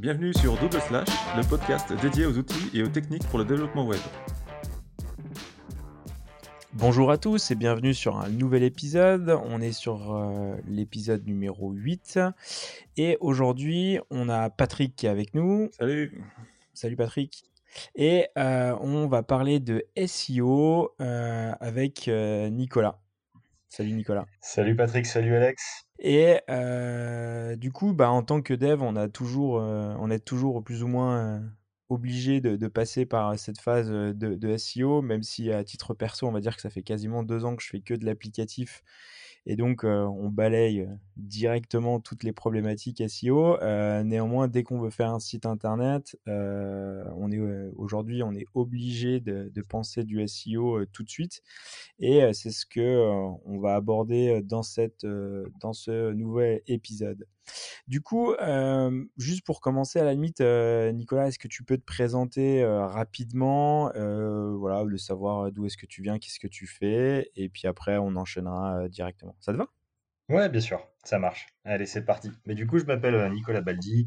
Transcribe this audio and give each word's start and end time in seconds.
Bienvenue 0.00 0.32
sur 0.32 0.56
Double 0.56 0.80
Slash, 0.80 1.08
le 1.36 1.46
podcast 1.46 1.92
dédié 2.00 2.24
aux 2.24 2.38
outils 2.38 2.70
et 2.72 2.82
aux 2.82 2.88
techniques 2.88 3.28
pour 3.28 3.38
le 3.38 3.44
développement 3.44 3.86
web. 3.86 4.00
Bonjour 6.72 7.10
à 7.10 7.18
tous 7.18 7.50
et 7.50 7.54
bienvenue 7.54 7.92
sur 7.92 8.16
un 8.16 8.30
nouvel 8.30 8.62
épisode. 8.62 9.28
On 9.44 9.60
est 9.60 9.72
sur 9.72 10.14
euh, 10.14 10.56
l'épisode 10.66 11.26
numéro 11.26 11.70
8 11.72 12.18
et 12.96 13.18
aujourd'hui 13.20 13.98
on 14.08 14.30
a 14.30 14.48
Patrick 14.48 14.96
qui 14.96 15.04
est 15.04 15.10
avec 15.10 15.34
nous. 15.34 15.68
Salut 15.72 16.24
Salut 16.72 16.96
Patrick. 16.96 17.44
Et 17.94 18.28
euh, 18.38 18.74
on 18.80 19.06
va 19.06 19.22
parler 19.22 19.60
de 19.60 19.84
SEO 20.06 20.94
euh, 21.02 21.52
avec 21.60 22.08
Nicolas. 22.08 22.98
Salut 23.68 23.92
Nicolas. 23.92 24.24
Salut 24.40 24.74
Patrick, 24.74 25.04
salut 25.04 25.36
Alex. 25.36 25.89
Et 26.00 26.38
du 27.56 27.72
coup, 27.72 27.92
bah, 27.92 28.10
en 28.10 28.22
tant 28.22 28.42
que 28.42 28.54
dev, 28.54 28.82
on, 28.82 28.96
a 28.96 29.08
toujours, 29.08 29.62
est 30.10 30.24
toujours 30.24 30.62
plus 30.64 30.82
ou 30.82 30.88
moins 30.88 31.42
obligé 31.88 32.40
de, 32.40 32.68
passer 32.68 33.04
par 33.06 33.38
cette 33.38 33.60
phase 33.60 33.90
de, 33.90 34.12
de, 34.12 34.56
SEO, 34.56 35.02
même 35.02 35.22
si 35.22 35.52
à 35.52 35.64
titre 35.64 35.94
perso, 35.94 36.26
on 36.26 36.32
va 36.32 36.40
dire 36.40 36.56
que 36.56 36.62
ça 36.62 36.70
fait 36.70 36.82
quasiment 36.82 37.22
deux 37.22 37.44
ans 37.44 37.56
que 37.56 37.62
je 37.62 37.68
fais 37.68 37.80
que 37.80 37.94
de 37.94 38.06
l'applicatif 38.06 38.82
et 39.46 39.56
donc, 39.56 39.84
on 39.84 40.28
balaye 40.28 40.86
directement 41.16 42.00
toutes 42.00 42.24
les 42.24 42.32
problématiques 42.32 43.02
SEO. 43.08 43.58
néanmoins, 44.04 44.48
dès 44.48 44.62
qu'on 44.62 44.80
veut 44.80 44.90
faire 44.90 45.12
un 45.12 45.18
site 45.18 45.46
internet, 45.46 46.16
on 46.26 47.32
est 47.32 47.40
aujourd'hui, 47.76 48.22
on 48.22 48.32
est 48.32 48.46
obligé 48.54 49.20
de, 49.20 49.62
penser 49.68 50.04
du 50.04 50.26
SEO 50.26 50.84
tout 50.86 51.02
de 51.02 51.10
suite. 51.10 51.42
Et 51.98 52.20
c'est 52.32 52.50
ce 52.50 52.66
que 52.66 53.38
on 53.44 53.58
va 53.58 53.74
aborder 53.74 54.40
dans 54.42 54.62
cette, 54.62 55.06
dans 55.60 55.72
ce 55.72 56.12
nouvel 56.12 56.60
épisode. 56.66 57.26
Du 57.86 58.00
coup, 58.00 58.34
juste 59.16 59.44
pour 59.44 59.60
commencer, 59.60 59.98
à 59.98 60.04
la 60.04 60.12
limite, 60.12 60.40
Nicolas, 60.40 61.28
est-ce 61.28 61.38
que 61.38 61.48
tu 61.48 61.64
peux 61.64 61.76
te 61.76 61.84
présenter 61.84 62.64
rapidement, 62.64 63.90
voilà, 63.94 64.84
de 64.84 64.96
savoir 64.96 65.52
d'où 65.52 65.66
est-ce 65.66 65.76
que 65.76 65.86
tu 65.86 66.02
viens, 66.02 66.18
qu'est-ce 66.18 66.40
que 66.40 66.48
tu 66.48 66.66
fais, 66.66 67.30
et 67.36 67.48
puis 67.48 67.66
après, 67.66 67.98
on 67.98 68.16
enchaînera 68.16 68.88
directement. 68.88 69.36
Ça 69.40 69.52
te 69.52 69.58
va? 69.58 69.66
Ouais, 70.28 70.48
bien 70.48 70.60
sûr, 70.60 70.86
ça 71.02 71.18
marche. 71.18 71.48
Allez, 71.64 71.86
c'est 71.86 72.04
parti. 72.04 72.30
Mais 72.46 72.54
du 72.54 72.66
coup, 72.66 72.78
je 72.78 72.84
m'appelle 72.84 73.32
Nicolas 73.32 73.62
Baldi 73.62 74.06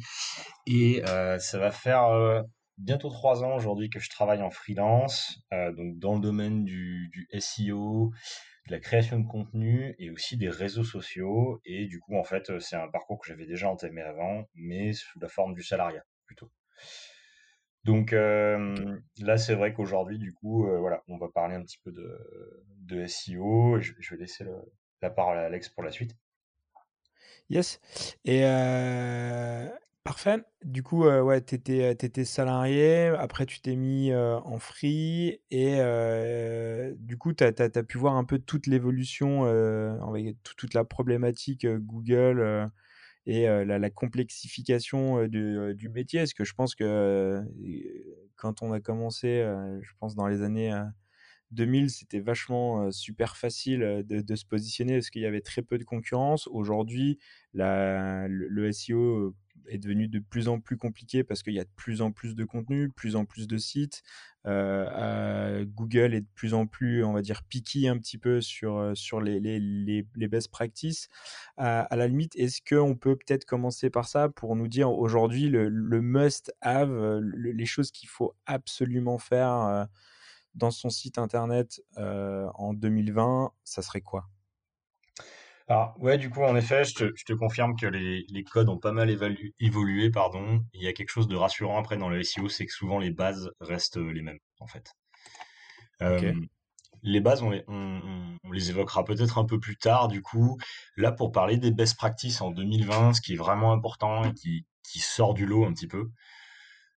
et 0.66 1.02
ça 1.06 1.60
va 1.60 1.72
faire 1.72 2.44
bientôt 2.78 3.10
trois 3.10 3.44
ans 3.44 3.56
aujourd'hui 3.56 3.90
que 3.90 4.00
je 4.00 4.10
travaille 4.10 4.42
en 4.42 4.50
freelance, 4.50 5.40
donc 5.52 6.00
dans 6.00 6.16
le 6.16 6.22
domaine 6.22 6.64
du 6.64 7.28
SEO, 7.38 8.12
de 8.68 8.72
la 8.72 8.80
création 8.80 9.20
de 9.20 9.28
contenu 9.28 9.96
et 10.00 10.10
aussi 10.10 10.38
des 10.38 10.50
réseaux 10.50 10.84
sociaux. 10.84 11.62
Et 11.66 11.86
du 11.86 12.00
coup, 12.00 12.18
en 12.18 12.24
fait, 12.24 12.60
c'est 12.60 12.76
un 12.76 12.88
parcours 12.88 13.20
que 13.20 13.28
j'avais 13.28 13.46
déjà 13.46 13.70
entamé 13.70 14.02
avant, 14.02 14.48
mais 14.56 14.94
sous 14.94 15.20
la 15.20 15.28
forme 15.28 15.54
du 15.54 15.64
salariat 15.64 16.04
plutôt. 16.26 16.52
Donc 17.84 18.12
là, 18.12 19.38
c'est 19.38 19.56
vrai 19.56 19.74
qu'aujourd'hui, 19.74 20.18
du 20.18 20.34
coup, 20.34 20.66
voilà, 20.80 21.04
on 21.08 21.18
va 21.18 21.28
parler 21.28 21.56
un 21.56 21.64
petit 21.64 21.80
peu 21.84 21.92
de, 21.92 22.64
de 22.80 23.06
SEO. 23.06 23.80
je, 23.82 23.94
vais 24.12 24.22
laisser 24.22 24.46
la 25.02 25.10
parole 25.10 25.38
à 25.38 25.46
Alex 25.46 25.68
pour 25.68 25.84
la 25.84 25.92
suite. 25.92 26.16
Yes. 27.50 27.82
Et 28.24 28.44
Parfait. 30.04 30.44
Du 30.66 30.84
coup, 30.84 31.06
ouais, 31.06 31.42
tu 31.42 31.56
étais, 31.56 32.26
salarié, 32.26 33.08
après 33.18 33.46
tu 33.46 33.62
t'es 33.62 33.78
mis 33.78 34.14
en 34.14 34.60
free 34.60 35.40
et 35.50 35.78
du 36.98 37.18
coup, 37.18 37.32
tu 37.34 37.46
as, 37.46 37.84
pu 37.84 37.98
voir 37.98 38.16
un 38.16 38.26
peu 38.26 38.38
toute 38.38 38.68
l'évolution, 38.68 39.46
toute 40.44 40.74
la 40.74 40.84
problématique 40.84 41.66
Google 41.66 42.70
et 43.26 43.46
la, 43.46 43.90
complexification 43.90 45.26
du, 45.28 45.90
métier. 45.90 46.20
Parce 46.20 46.34
que 46.34 46.44
je 46.44 46.54
pense 46.54 46.76
que 46.76 47.42
quand 48.36 48.62
on 48.62 48.74
a 48.74 48.82
commencé, 48.82 49.46
je 49.82 49.92
pense 50.00 50.16
dans 50.16 50.28
les 50.28 50.42
années 50.42 50.74
2000, 51.52 51.90
c'était 51.90 52.20
vachement 52.20 52.92
super 52.92 53.38
facile 53.38 54.04
de, 54.06 54.36
se 54.36 54.46
positionner 54.46 54.96
parce 54.96 55.10
qu'il 55.10 55.22
y 55.22 55.26
avait 55.26 55.40
très 55.40 55.62
peu 55.62 55.78
de 55.78 55.86
concurrence. 55.86 56.48
Aujourd'hui, 56.48 57.20
le, 57.54 58.70
SEO 58.74 59.34
est 59.68 59.78
devenu 59.78 60.08
de 60.08 60.20
plus 60.20 60.48
en 60.48 60.60
plus 60.60 60.78
compliqué 60.78 61.24
parce 61.24 61.44
qu'il 61.44 61.54
y 61.54 61.60
a 61.60 61.64
de 61.64 61.70
plus 61.76 62.02
en 62.02 62.12
plus 62.12 62.36
de 62.36 62.44
contenu, 62.44 62.90
plus 62.90 63.16
en 63.16 63.26
plus 63.26 63.48
de 63.48 63.58
sites. 63.58 64.04
Euh, 64.46 65.66
Google 65.66 66.14
est 66.14 66.22
de 66.22 66.28
plus 66.36 66.54
en 66.54 66.68
plus, 66.68 67.04
on 67.04 67.14
va 67.14 67.22
dire, 67.22 67.44
picky 67.44 67.88
un 67.88 67.98
petit 67.98 68.18
peu 68.18 68.42
sur, 68.42 68.78
euh, 68.78 68.94
les, 69.22 70.28
best 70.28 70.50
practices. 70.52 71.10
à 71.58 71.96
la 71.96 72.08
limite, 72.08 72.36
est-ce 72.36 72.62
qu'on 72.62 72.96
peut 72.96 73.16
peut-être 73.16 73.46
commencer 73.46 73.90
par 73.90 74.08
ça 74.08 74.30
pour 74.30 74.56
nous 74.56 74.68
dire 74.68 74.92
aujourd'hui 74.92 75.50
le, 75.50 76.02
must-have, 76.02 77.20
les 77.22 77.66
choses 77.66 77.92
qu'il 77.92 78.10
faut 78.10 78.34
absolument 78.46 79.18
faire 79.18 79.52
euh, 79.54 79.86
dans 80.56 80.72
son 80.72 80.90
site 80.90 81.18
internet 81.18 81.82
en 81.98 82.74
2020, 82.74 83.52
ça 83.64 83.82
serait 83.82 84.02
quoi? 84.02 84.33
Alors, 85.68 85.96
ouais, 86.00 86.18
du 86.18 86.30
coup, 86.30 86.44
en 86.44 86.56
effet, 86.56 86.84
je 86.84 86.94
te, 87.26 87.34
confirme 87.34 87.76
que 87.78 87.86
les, 87.86 88.44
codes 88.44 88.68
ont 88.68 88.78
pas 88.78 88.92
mal 88.92 89.10
évolué, 89.60 90.10
pardon. 90.10 90.64
Il 90.74 90.84
y 90.84 90.88
a 90.88 90.94
quelque 90.94 91.10
chose 91.10 91.28
de 91.28 91.36
rassurant 91.36 91.80
après 91.80 91.98
dans 91.98 92.10
le 92.10 92.22
SEO, 92.22 92.50
c'est 92.50 92.66
que 92.66 92.74
souvent 92.74 93.00
les 93.00 93.12
bases 93.12 93.50
restent 93.62 93.98
les 93.98 94.22
mêmes, 94.22 94.40
en 94.60 94.68
fait. 94.68 94.92
Euh, 96.02 96.34
les 97.02 97.22
bases, 97.22 97.44
on 97.44 97.50
les, 98.52 98.70
évoquera 98.70 99.06
peut-être 99.06 99.38
un 99.38 99.46
peu 99.46 99.60
plus 99.60 99.78
tard, 99.78 100.10
du 100.10 100.22
coup. 100.22 100.58
Là, 100.98 101.14
pour 101.14 101.32
parler 101.32 101.58
des 101.58 101.72
best 101.72 101.96
practices 101.96 102.42
en 102.42 102.52
2020, 102.52 103.14
ce 103.14 103.22
qui 103.22 103.34
est 103.34 103.38
vraiment 103.38 103.72
important 103.72 104.26
et 104.26 104.34
qui, 104.34 104.66
sort 105.00 105.34
du 105.34 105.46
lot 105.46 105.66
un 105.66 105.74
petit 105.74 105.88
peu, 105.88 106.12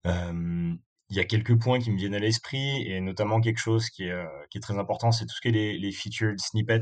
euh, 0.06 0.74
il 1.08 1.16
y 1.16 1.20
a 1.20 1.24
quelques 1.24 1.58
points 1.58 1.78
qui 1.78 1.92
me 1.92 1.96
viennent 1.96 2.14
à 2.16 2.18
l'esprit, 2.18 2.82
et 2.90 3.00
notamment 3.00 3.40
quelque 3.40 3.58
chose 3.58 3.90
qui 3.90 4.04
est, 4.04 4.10
euh, 4.10 4.26
très 4.60 4.78
important, 4.78 5.12
c'est 5.12 5.24
tout 5.24 5.34
ce 5.34 5.40
qui 5.40 5.48
est 5.48 5.52
les, 5.52 5.78
les 5.78 5.92
featured 5.92 6.40
snippets 6.40 6.80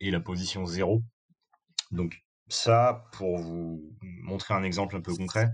et 0.00 0.10
la 0.10 0.20
position 0.20 0.66
0. 0.66 1.02
Donc 1.92 2.22
ça, 2.48 3.04
pour 3.12 3.38
vous 3.38 3.82
montrer 4.00 4.54
un 4.54 4.62
exemple 4.62 4.96
un 4.96 5.00
peu 5.00 5.14
concret. 5.14 5.50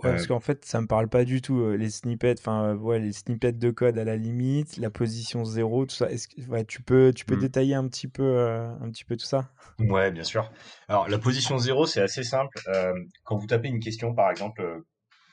parce 0.00 0.22
euh 0.22 0.26
qu'en 0.26 0.40
fait, 0.40 0.64
ça 0.64 0.80
me 0.80 0.86
parle 0.86 1.08
pas 1.08 1.24
du 1.24 1.42
tout 1.42 1.70
les 1.72 1.90
snippets, 1.90 2.36
enfin 2.38 2.74
ouais, 2.74 2.98
les 2.98 3.12
snippets 3.12 3.52
de 3.52 3.70
code 3.70 3.98
à 3.98 4.04
la 4.04 4.16
limite, 4.16 4.76
la 4.76 4.90
position 4.90 5.44
0, 5.44 5.86
tout 5.86 5.94
ça. 5.94 6.10
Est-ce 6.10 6.28
que 6.28 6.40
ouais, 6.48 6.64
tu 6.64 6.82
peux, 6.82 7.12
tu 7.14 7.24
peux 7.24 7.36
mmh. 7.36 7.40
détailler 7.40 7.74
un 7.74 7.86
petit 7.86 8.08
peu, 8.08 8.40
un 8.40 8.90
petit 8.90 9.04
peu 9.04 9.16
tout 9.16 9.26
ça? 9.26 9.50
Ouais, 9.78 10.10
bien 10.10 10.24
sûr. 10.24 10.50
Alors 10.88 11.08
la 11.08 11.18
position 11.18 11.58
0, 11.58 11.86
c'est 11.86 12.00
assez 12.00 12.22
simple. 12.22 12.58
quand 13.24 13.36
vous 13.36 13.46
tapez 13.46 13.68
une 13.68 13.80
question, 13.80 14.14
par 14.14 14.30
exemple, 14.30 14.84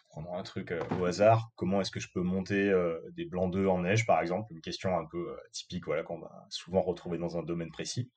prenons 0.10 0.36
un 0.36 0.44
truc 0.44 0.74
au 1.00 1.06
hasard, 1.06 1.52
comment 1.56 1.82
est-ce 1.82 1.92
que 1.92 2.00
je 2.00 2.10
peux 2.14 2.22
monter 2.22 2.74
des 3.16 3.26
blancs 3.26 3.52
d'œufs 3.52 3.70
en 3.70 3.80
neige, 3.80 4.06
par 4.06 4.22
exemple, 4.22 4.52
une 4.52 4.62
question 4.62 4.98
un 4.98 5.06
peu 5.06 5.38
typique, 5.52 5.86
voilà, 5.86 6.04
qu'on 6.04 6.20
va 6.20 6.46
souvent 6.50 6.82
retrouver 6.82 7.18
dans 7.18 7.38
un 7.38 7.44
domaine 7.44 7.72
précis 7.72 8.12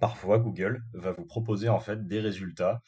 parfois 0.00 0.38
Google 0.38 0.82
va 0.92 1.12
vous 1.12 1.24
proposer 1.24 1.68
en 1.68 1.80
fait 1.80 2.06
des 2.06 2.20
résultats 2.20 2.82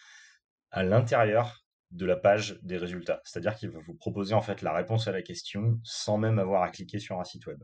à 0.71 0.83
l'intérieur 0.83 1.65
de 1.91 2.07
la 2.07 2.17
page 2.17 2.59
des 2.63 2.77
résultats. 2.77 3.21
C'est-à-dire 3.25 3.55
qu'il 3.55 3.71
va 3.71 3.79
vous 3.81 3.95
proposer 3.95 4.35
en 4.35 4.43
fait 4.43 4.63
la 4.63 4.73
réponse 4.73 5.07
à 5.07 5.13
la 5.13 5.23
question 5.23 5.79
sans 5.85 6.19
même 6.19 6.39
avoir 6.39 6.63
à 6.63 6.71
cliquer 6.71 6.99
sur 6.99 7.21
un 7.21 7.25
site 7.25 7.47
web. 7.47 7.63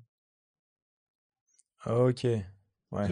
Ah, 1.81 1.99
ok. 1.99 2.27
Ouais. 2.93 3.07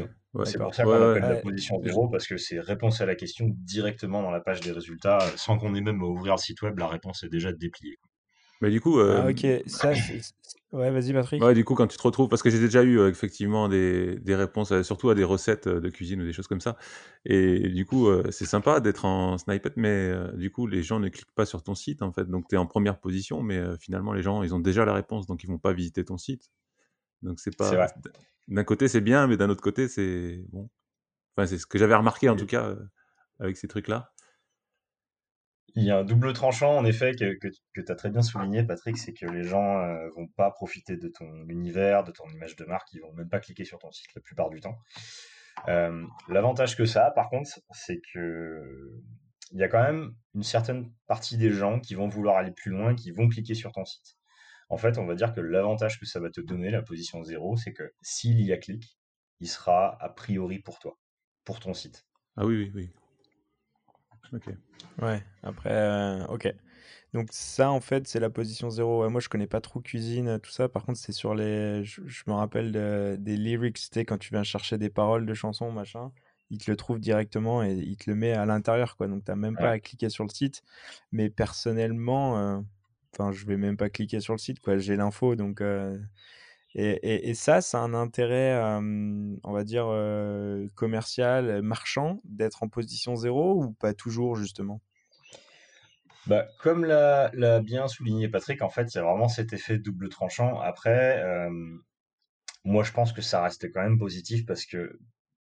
c'est 0.44 0.58
pour 0.58 0.74
ça 0.74 0.84
qu'on 0.84 0.92
appelle 0.92 1.22
la 1.22 1.36
position 1.36 1.80
0 1.82 2.08
parce 2.08 2.26
que 2.26 2.36
c'est 2.36 2.60
réponse 2.60 3.00
à 3.00 3.06
la 3.06 3.14
question 3.14 3.46
directement 3.48 4.22
dans 4.22 4.30
la 4.30 4.40
page 4.40 4.60
des 4.60 4.72
résultats 4.72 5.20
sans 5.36 5.56
qu'on 5.56 5.74
ait 5.74 5.80
même 5.80 6.00
à 6.02 6.04
ouvrir 6.04 6.34
le 6.34 6.38
site 6.38 6.62
web, 6.62 6.78
la 6.78 6.88
réponse 6.88 7.22
est 7.22 7.28
déjà 7.28 7.52
dépliée. 7.52 7.96
Mais 8.60 8.70
du 8.70 8.80
coup. 8.80 9.00
Ah, 9.00 9.28
ok, 9.28 9.46
ça, 9.66 9.92
Ouais, 10.72 10.90
vas-y, 10.90 11.12
Patrick. 11.14 11.42
Ouais, 11.42 11.54
du 11.54 11.64
coup, 11.64 11.74
quand 11.74 11.86
tu 11.86 11.96
te 11.96 12.02
retrouves, 12.02 12.28
parce 12.28 12.42
que 12.42 12.50
j'ai 12.50 12.58
déjà 12.58 12.82
eu 12.82 13.00
effectivement 13.08 13.68
des, 13.68 14.18
des 14.18 14.34
réponses, 14.34 14.82
surtout 14.82 15.08
à 15.08 15.14
des 15.14 15.24
recettes 15.24 15.66
de 15.66 15.88
cuisine 15.88 16.20
ou 16.20 16.24
des 16.24 16.34
choses 16.34 16.46
comme 16.46 16.60
ça. 16.60 16.76
Et 17.24 17.68
du 17.70 17.86
coup, 17.86 18.08
c'est 18.30 18.44
sympa 18.44 18.80
d'être 18.80 19.06
en 19.06 19.38
snippet, 19.38 19.72
mais 19.76 20.12
du 20.34 20.50
coup, 20.50 20.66
les 20.66 20.82
gens 20.82 21.00
ne 21.00 21.08
cliquent 21.08 21.34
pas 21.34 21.46
sur 21.46 21.62
ton 21.62 21.74
site, 21.74 22.02
en 22.02 22.12
fait. 22.12 22.26
Donc, 22.26 22.48
tu 22.48 22.54
es 22.54 22.58
en 22.58 22.66
première 22.66 22.98
position, 22.98 23.42
mais 23.42 23.62
finalement, 23.80 24.12
les 24.12 24.22
gens, 24.22 24.42
ils 24.42 24.54
ont 24.54 24.60
déjà 24.60 24.84
la 24.84 24.92
réponse, 24.92 25.26
donc 25.26 25.42
ils 25.42 25.48
vont 25.48 25.58
pas 25.58 25.72
visiter 25.72 26.04
ton 26.04 26.18
site. 26.18 26.50
Donc, 27.22 27.40
c'est 27.40 27.56
pas. 27.56 27.86
D'un 28.46 28.64
côté, 28.64 28.88
c'est 28.88 29.00
bien, 29.00 29.26
mais 29.26 29.36
d'un 29.36 29.48
autre 29.48 29.62
côté, 29.62 29.88
c'est 29.88 30.44
bon. 30.50 30.68
Enfin, 31.36 31.46
c'est 31.46 31.58
ce 31.58 31.66
que 31.66 31.78
j'avais 31.78 31.94
remarqué, 31.94 32.28
en 32.28 32.36
tout 32.36 32.46
cas, 32.46 32.76
avec 33.40 33.56
ces 33.56 33.68
trucs-là. 33.68 34.12
Il 35.74 35.84
y 35.84 35.90
a 35.90 35.98
un 35.98 36.04
double 36.04 36.32
tranchant, 36.32 36.76
en 36.76 36.84
effet, 36.84 37.12
que, 37.12 37.48
tu 37.74 37.84
as 37.88 37.94
très 37.94 38.10
bien 38.10 38.22
souligné, 38.22 38.64
Patrick, 38.64 38.96
c'est 38.96 39.12
que 39.12 39.26
les 39.26 39.44
gens 39.44 39.78
euh, 39.78 40.08
vont 40.16 40.26
pas 40.26 40.50
profiter 40.50 40.96
de 40.96 41.08
ton 41.08 41.46
univers, 41.48 42.04
de 42.04 42.10
ton 42.10 42.28
image 42.28 42.56
de 42.56 42.64
marque, 42.64 42.92
ils 42.92 43.00
vont 43.00 43.12
même 43.12 43.28
pas 43.28 43.40
cliquer 43.40 43.64
sur 43.64 43.78
ton 43.78 43.92
site 43.92 44.14
la 44.14 44.22
plupart 44.22 44.50
du 44.50 44.60
temps. 44.60 44.78
Euh, 45.68 46.04
l'avantage 46.28 46.76
que 46.76 46.84
ça 46.84 47.06
a, 47.06 47.10
par 47.10 47.28
contre, 47.28 47.50
c'est 47.72 48.00
que 48.12 48.92
il 49.52 49.58
y 49.58 49.62
a 49.62 49.68
quand 49.68 49.82
même 49.82 50.14
une 50.34 50.42
certaine 50.42 50.92
partie 51.06 51.36
des 51.36 51.50
gens 51.50 51.80
qui 51.80 51.94
vont 51.94 52.08
vouloir 52.08 52.36
aller 52.36 52.52
plus 52.52 52.70
loin, 52.70 52.94
qui 52.94 53.10
vont 53.10 53.28
cliquer 53.28 53.54
sur 53.54 53.72
ton 53.72 53.84
site. 53.84 54.16
En 54.68 54.76
fait, 54.76 54.98
on 54.98 55.06
va 55.06 55.14
dire 55.14 55.32
que 55.32 55.40
l'avantage 55.40 55.98
que 55.98 56.04
ça 56.04 56.20
va 56.20 56.30
te 56.30 56.40
donner, 56.40 56.70
la 56.70 56.82
position 56.82 57.22
zéro, 57.24 57.56
c'est 57.56 57.72
que 57.72 57.94
s'il 58.02 58.40
y 58.42 58.52
a 58.52 58.58
clic, 58.58 58.98
il 59.40 59.48
sera 59.48 59.96
a 60.02 60.08
priori 60.10 60.58
pour 60.58 60.78
toi, 60.78 60.98
pour 61.44 61.60
ton 61.60 61.72
site. 61.72 62.06
Ah 62.36 62.44
oui, 62.44 62.56
oui, 62.56 62.72
oui. 62.74 62.90
Ok. 64.32 64.44
Ouais, 65.00 65.22
après, 65.42 65.72
euh, 65.72 66.26
ok. 66.26 66.52
Donc 67.14 67.28
ça, 67.30 67.70
en 67.70 67.80
fait, 67.80 68.06
c'est 68.06 68.20
la 68.20 68.30
position 68.30 68.68
zéro. 68.68 69.08
moi, 69.08 69.20
je 69.20 69.28
connais 69.28 69.46
pas 69.46 69.60
trop 69.60 69.80
cuisine, 69.80 70.38
tout 70.42 70.50
ça. 70.50 70.68
Par 70.68 70.84
contre, 70.84 70.98
c'est 70.98 71.12
sur 71.12 71.34
les... 71.34 71.82
Je, 71.84 72.22
me 72.26 72.34
rappelle 72.34 72.72
des 73.18 73.36
lyrics, 73.36 73.78
tu 73.90 74.00
quand 74.00 74.18
tu 74.18 74.30
viens 74.34 74.42
chercher 74.42 74.76
des 74.76 74.90
paroles 74.90 75.24
de 75.24 75.34
chansons, 75.34 75.72
machin, 75.72 76.12
il 76.50 76.58
te 76.58 76.70
le 76.70 76.76
trouve 76.76 77.00
directement 77.00 77.62
et 77.62 77.72
il 77.72 77.96
te 77.96 78.10
le 78.10 78.16
met 78.16 78.32
à 78.32 78.44
l'intérieur, 78.44 78.96
quoi. 78.96 79.06
Donc, 79.08 79.24
t'as 79.24 79.36
même 79.36 79.56
pas 79.56 79.70
à 79.70 79.78
cliquer 79.78 80.10
sur 80.10 80.24
le 80.24 80.30
site. 80.30 80.62
Mais 81.12 81.30
personnellement, 81.30 82.38
euh, 82.38 82.60
enfin, 83.14 83.32
je 83.32 83.46
vais 83.46 83.56
même 83.56 83.76
pas 83.78 83.88
cliquer 83.88 84.20
sur 84.20 84.34
le 84.34 84.38
site, 84.38 84.60
quoi. 84.60 84.78
J'ai 84.78 84.96
l'info, 84.96 85.34
donc... 85.34 85.60
Euh, 85.60 85.96
et, 86.74 87.34
ça, 87.34 87.60
c'est 87.60 87.76
un 87.76 87.94
intérêt, 87.94 88.56
on 89.42 89.52
va 89.52 89.64
dire, 89.64 89.86
commercial, 90.74 91.62
marchand, 91.62 92.20
d'être 92.24 92.62
en 92.62 92.68
position 92.68 93.16
zéro 93.16 93.62
ou 93.62 93.72
pas 93.72 93.94
toujours, 93.94 94.36
justement? 94.36 94.80
Bah, 96.26 96.46
comme 96.60 96.84
l'a 96.84 97.60
bien 97.60 97.88
souligné 97.88 98.28
Patrick, 98.28 98.60
en 98.62 98.68
fait, 98.68 98.90
c'est 98.90 99.00
vraiment 99.00 99.28
cet 99.28 99.52
effet 99.52 99.78
double 99.78 100.10
tranchant. 100.10 100.60
Après, 100.60 101.24
moi, 102.64 102.84
je 102.84 102.92
pense 102.92 103.12
que 103.12 103.22
ça 103.22 103.42
reste 103.42 103.72
quand 103.72 103.82
même 103.82 103.98
positif 103.98 104.44
parce 104.44 104.66
que, 104.66 104.98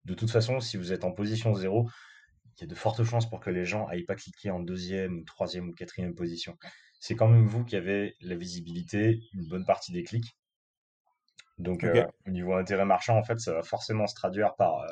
de 0.06 0.14
toute 0.14 0.30
façon, 0.30 0.60
si 0.60 0.78
vous 0.78 0.94
êtes 0.94 1.04
en 1.04 1.12
position 1.12 1.56
zéro, 1.56 1.90
il 2.58 2.62
y 2.62 2.64
a 2.66 2.68
de 2.68 2.76
fortes 2.76 3.04
chances 3.04 3.28
pour 3.30 3.40
que 3.40 3.50
les 3.50 3.66
gens 3.66 3.88
aillent 3.88 4.06
pas 4.06 4.16
cliquer 4.16 4.52
en 4.52 4.60
deuxième 4.60 5.26
troisième 5.26 5.70
ou 5.70 5.74
quatrième 5.74 6.14
position. 6.14 6.56
C'est 7.00 7.16
quand 7.16 7.28
même 7.28 7.48
vous 7.48 7.66
qui 7.66 7.76
avez 7.76 8.14
la 8.22 8.36
visibilité, 8.36 9.20
une 9.34 9.48
bonne 9.50 9.66
partie 9.66 9.92
des 9.92 10.04
clics. 10.04 10.38
Donc, 11.58 11.84
euh, 11.84 12.06
au 12.28 12.32
niveau 12.32 12.54
intérêt 12.54 12.86
marchand, 12.86 13.18
en 13.18 13.24
fait, 13.24 13.40
ça 13.40 13.54
va 13.54 13.64
forcément 13.64 14.08
se 14.08 14.16
traduire 14.16 14.56
par 14.56 14.82
euh, 14.82 14.88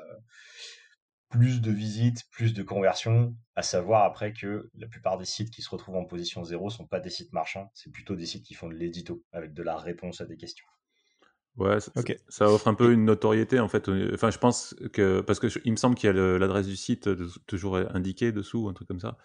plus 1.29 1.61
de 1.61 1.71
visites, 1.71 2.23
plus 2.31 2.53
de 2.53 2.63
conversions, 2.63 3.35
à 3.55 3.63
savoir 3.63 4.03
après 4.03 4.33
que 4.33 4.69
la 4.75 4.87
plupart 4.87 5.17
des 5.17 5.25
sites 5.25 5.51
qui 5.51 5.61
se 5.61 5.69
retrouvent 5.69 5.97
en 5.97 6.05
position 6.05 6.43
zéro 6.43 6.69
sont 6.69 6.85
pas 6.85 6.99
des 6.99 7.09
sites 7.09 7.33
marchands, 7.33 7.69
c'est 7.73 7.91
plutôt 7.91 8.15
des 8.15 8.25
sites 8.25 8.45
qui 8.45 8.53
font 8.53 8.69
de 8.69 8.75
l'édito 8.75 9.23
avec 9.33 9.53
de 9.53 9.63
la 9.63 9.77
réponse 9.77 10.21
à 10.21 10.25
des 10.25 10.37
questions. 10.37 10.65
Ouais, 11.57 11.79
ça, 11.79 11.91
ça, 12.29 12.49
offre 12.49 12.67
un 12.67 12.73
peu 12.73 12.91
une 12.91 13.05
notoriété 13.05 13.59
en 13.59 13.67
fait. 13.67 13.87
Enfin, 14.13 14.31
je 14.31 14.39
pense 14.39 14.75
que 14.91 15.21
parce 15.21 15.39
que 15.39 15.47
il 15.65 15.71
me 15.71 15.77
semble 15.77 15.95
qu'il 15.95 16.07
y 16.07 16.09
a 16.09 16.39
l'adresse 16.39 16.65
du 16.65 16.75
site 16.75 17.07
toujours 17.45 17.75
indiquée 17.75 18.31
dessous, 18.31 18.69
un 18.69 18.73
truc 18.73 18.87
comme 18.87 18.99
ça. 18.99 19.17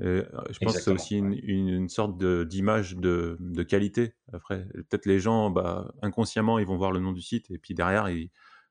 Euh, 0.00 0.24
je 0.50 0.58
pense 0.60 0.76
que 0.76 0.80
c'est 0.80 0.90
aussi 0.90 1.16
une, 1.16 1.32
une, 1.42 1.88
sorte 1.88 2.22
d'image 2.46 2.96
de, 2.96 3.36
de, 3.40 3.62
qualité. 3.62 4.14
Après, 4.32 4.64
peut-être 4.66 5.06
les 5.06 5.18
gens, 5.18 5.50
bah, 5.50 5.92
inconsciemment, 6.02 6.58
ils 6.58 6.66
vont 6.66 6.76
voir 6.76 6.92
le 6.92 7.00
nom 7.00 7.12
du 7.12 7.20
site 7.20 7.50
et 7.50 7.58
puis 7.58 7.74
derrière, 7.74 8.08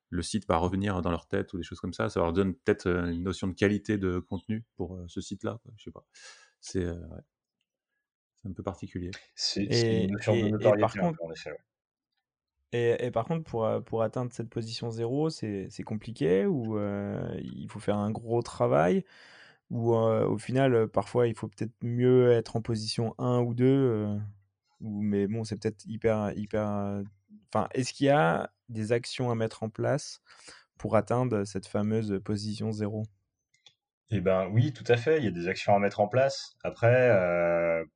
le 0.09 0.21
site 0.21 0.47
va 0.47 0.57
revenir 0.57 1.01
dans 1.01 1.12
leur 1.12 1.27
tête 1.27 1.53
ou 1.53 1.57
des 1.57 1.63
choses 1.63 1.81
comme 1.81 1.94
ça. 1.94 2.09
Ça 2.09 2.21
leur 2.21 2.31
donne 2.31 2.56
peut-être 2.56 2.88
euh, 2.88 3.12
une 3.12 3.24
notion 3.24 3.47
de 3.47 3.53
qualité 3.53 3.97
de 3.97 4.19
contenu 4.19 4.63
pour 4.77 4.95
euh, 4.95 5.06
ce 5.07 5.19
site-là. 5.19 5.59
Je 5.75 5.83
sais 5.83 5.91
pas. 5.91 6.06
C'est 6.62 6.85
un 6.85 8.53
peu 8.53 8.63
particulier. 8.63 9.12
C'est 9.35 9.63
une 10.06 10.12
notion 10.12 10.33
de 10.35 10.47
notoriété, 10.50 10.81
par 10.81 10.94
contre, 10.94 11.23
en 11.23 11.31
effet. 11.31 11.51
Et, 12.73 13.06
et, 13.06 13.12
par 13.12 13.25
contre, 13.25 13.44
pour, 13.44 13.69
pour 13.85 14.03
atteindre 14.03 14.31
cette 14.31 14.50
position 14.50 14.91
zéro, 14.91 15.30
c'est 15.30 15.83
compliqué 15.85 16.45
ou 16.45 16.80
il 17.38 17.68
faut 17.69 17.80
faire 17.80 17.97
un 17.97 18.12
gros 18.12 18.41
travail? 18.41 19.03
Ou 19.69 19.94
au 19.94 20.38
final, 20.38 20.88
parfois, 20.88 21.28
il 21.28 21.36
faut 21.36 21.48
peut-être 21.48 21.74
mieux 21.81 22.31
être 22.31 22.56
en 22.56 22.62
position 22.62 23.14
1 23.18 23.40
ou 23.42 23.54
2. 23.54 24.18
mais 24.81 25.28
bon, 25.28 25.44
c'est 25.44 25.60
peut-être 25.60 25.86
hyper, 25.86 26.31
hyper. 26.38 27.02
Enfin, 27.54 27.68
est-ce 27.74 27.94
qu'il 27.94 28.08
y 28.08 28.10
a 28.10 28.52
des 28.69 28.92
actions 28.92 29.31
à 29.31 29.36
mettre 29.36 29.64
en 29.64 29.69
place 29.69 30.22
pour 30.78 30.96
atteindre 30.96 31.44
cette 31.44 31.68
fameuse 31.68 32.19
position 32.24 32.72
0 32.72 33.04
eh 34.10 34.22
ben 34.22 34.48
oui, 34.54 34.72
tout 34.72 34.86
à 34.88 34.96
fait. 34.96 35.18
Il 35.18 35.25
y 35.25 35.28
a 35.28 35.31
des 35.31 35.50
actions 35.50 35.75
à 35.75 35.80
mettre 35.80 36.00
en 36.00 36.08
place. 36.08 36.56
Après, 36.64 37.12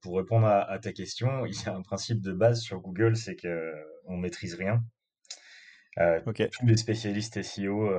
pour 0.01 0.17
répondre 0.17 0.45
à, 0.45 0.77
ta 0.79 0.91
question, 0.91 1.45
il 1.45 1.53
y 1.53 1.69
a 1.69 1.73
un 1.73 1.81
principe 1.81 2.21
de 2.21 2.33
base 2.33 2.59
sur 2.59 2.81
Google, 2.81 3.15
c'est 3.15 3.35
que 3.35 3.73
on 4.05 4.17
maîtrise 4.17 4.55
rien. 4.55 4.83
Tous 5.95 6.65
les 6.65 6.77
spécialistes 6.77 7.41
SEO 7.41 7.89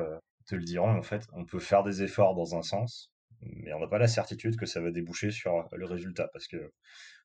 te 0.47 0.55
le 0.55 0.65
diront. 0.65 0.97
En 0.97 1.03
fait, 1.03 1.27
on 1.33 1.47
peut 1.47 1.61
faire 1.61 1.83
des 1.85 2.03
efforts 2.03 2.35
dans 2.35 2.55
un 2.55 2.63
sens, 2.63 3.12
mais 3.43 3.73
on 3.73 3.81
n'a 3.81 3.89
pas 3.89 3.99
la 3.99 4.09
certitude 4.09 4.57
que 4.57 4.67
ça 4.67 4.81
va 4.81 4.91
déboucher 4.91 5.31
sur 5.31 5.69
le 5.73 5.87
résultat 5.87 6.29
parce 6.33 6.47
que 6.47 6.73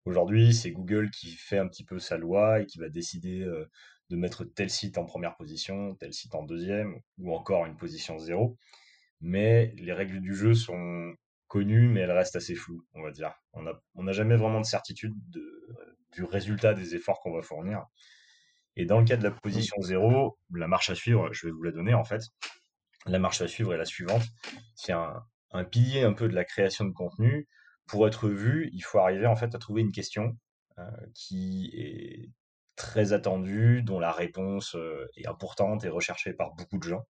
aujourd'hui 0.05 0.53
c'est 0.53 0.71
Google 0.71 1.11
qui 1.11 1.31
fait 1.31 1.57
un 1.57 1.67
petit 1.67 1.83
peu 1.83 1.99
sa 1.99 2.17
loi 2.17 2.61
et 2.61 2.65
qui 2.65 2.79
va 2.79 2.89
décider 2.89 3.41
euh, 3.41 3.69
de 4.09 4.15
mettre 4.15 4.43
tel 4.45 4.69
site 4.69 4.97
en 4.97 5.05
première 5.05 5.35
position, 5.35 5.95
tel 5.95 6.13
site 6.13 6.35
en 6.35 6.43
deuxième 6.43 6.99
ou 7.17 7.33
encore 7.35 7.65
une 7.65 7.75
position 7.75 8.17
zéro. 8.19 8.57
Mais 9.19 9.73
les 9.77 9.93
règles 9.93 10.21
du 10.21 10.35
jeu 10.35 10.53
sont 10.53 11.13
connues, 11.47 11.87
mais 11.87 12.01
elles 12.01 12.11
restent 12.11 12.35
assez 12.35 12.55
floues, 12.55 12.85
on 12.93 13.01
va 13.01 13.11
dire. 13.11 13.33
On 13.53 13.63
n'a 13.63 13.73
on 13.95 14.11
jamais 14.11 14.35
vraiment 14.35 14.61
de 14.61 14.65
certitude 14.65 15.15
du 16.13 16.23
résultat 16.23 16.73
des 16.73 16.95
efforts 16.95 17.19
qu'on 17.21 17.33
va 17.33 17.41
fournir. 17.41 17.85
Et 18.75 18.85
dans 18.85 18.99
le 18.99 19.05
cas 19.05 19.17
de 19.17 19.23
la 19.23 19.31
position 19.31 19.81
zéro, 19.81 20.37
la 20.53 20.67
marche 20.67 20.89
à 20.89 20.95
suivre, 20.95 21.33
je 21.33 21.47
vais 21.47 21.51
vous 21.51 21.63
la 21.63 21.71
donner 21.71 21.93
en 21.93 22.03
fait. 22.03 22.21
La 23.07 23.19
marche 23.19 23.41
à 23.41 23.47
suivre 23.47 23.73
est 23.73 23.77
la 23.77 23.85
suivante. 23.85 24.23
C'est 24.75 24.91
un, 24.91 25.23
un 25.51 25.63
pilier 25.63 26.03
un 26.03 26.13
peu 26.13 26.27
de 26.27 26.35
la 26.35 26.45
création 26.45 26.85
de 26.85 26.91
contenu. 26.91 27.47
Pour 27.87 28.07
être 28.07 28.29
vu, 28.29 28.69
il 28.73 28.81
faut 28.81 28.99
arriver 28.99 29.27
en 29.27 29.35
fait 29.35 29.55
à 29.55 29.59
trouver 29.59 29.81
une 29.81 29.91
question 29.91 30.37
euh, 30.79 30.83
qui 31.15 31.71
est 31.73 32.29
très 32.75 33.13
attendue, 33.13 33.81
dont 33.81 33.99
la 33.99 34.11
réponse 34.11 34.75
euh, 34.75 35.07
est 35.15 35.27
importante 35.27 35.85
et 35.85 35.89
recherchée 35.89 36.33
par 36.33 36.53
beaucoup 36.53 36.77
de 36.77 36.83
gens. 36.83 37.07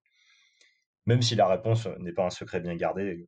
Même 1.05 1.21
si 1.21 1.35
la 1.35 1.47
réponse 1.47 1.87
n'est 1.99 2.13
pas 2.13 2.25
un 2.25 2.29
secret 2.29 2.61
bien 2.61 2.75
gardé, 2.75 3.27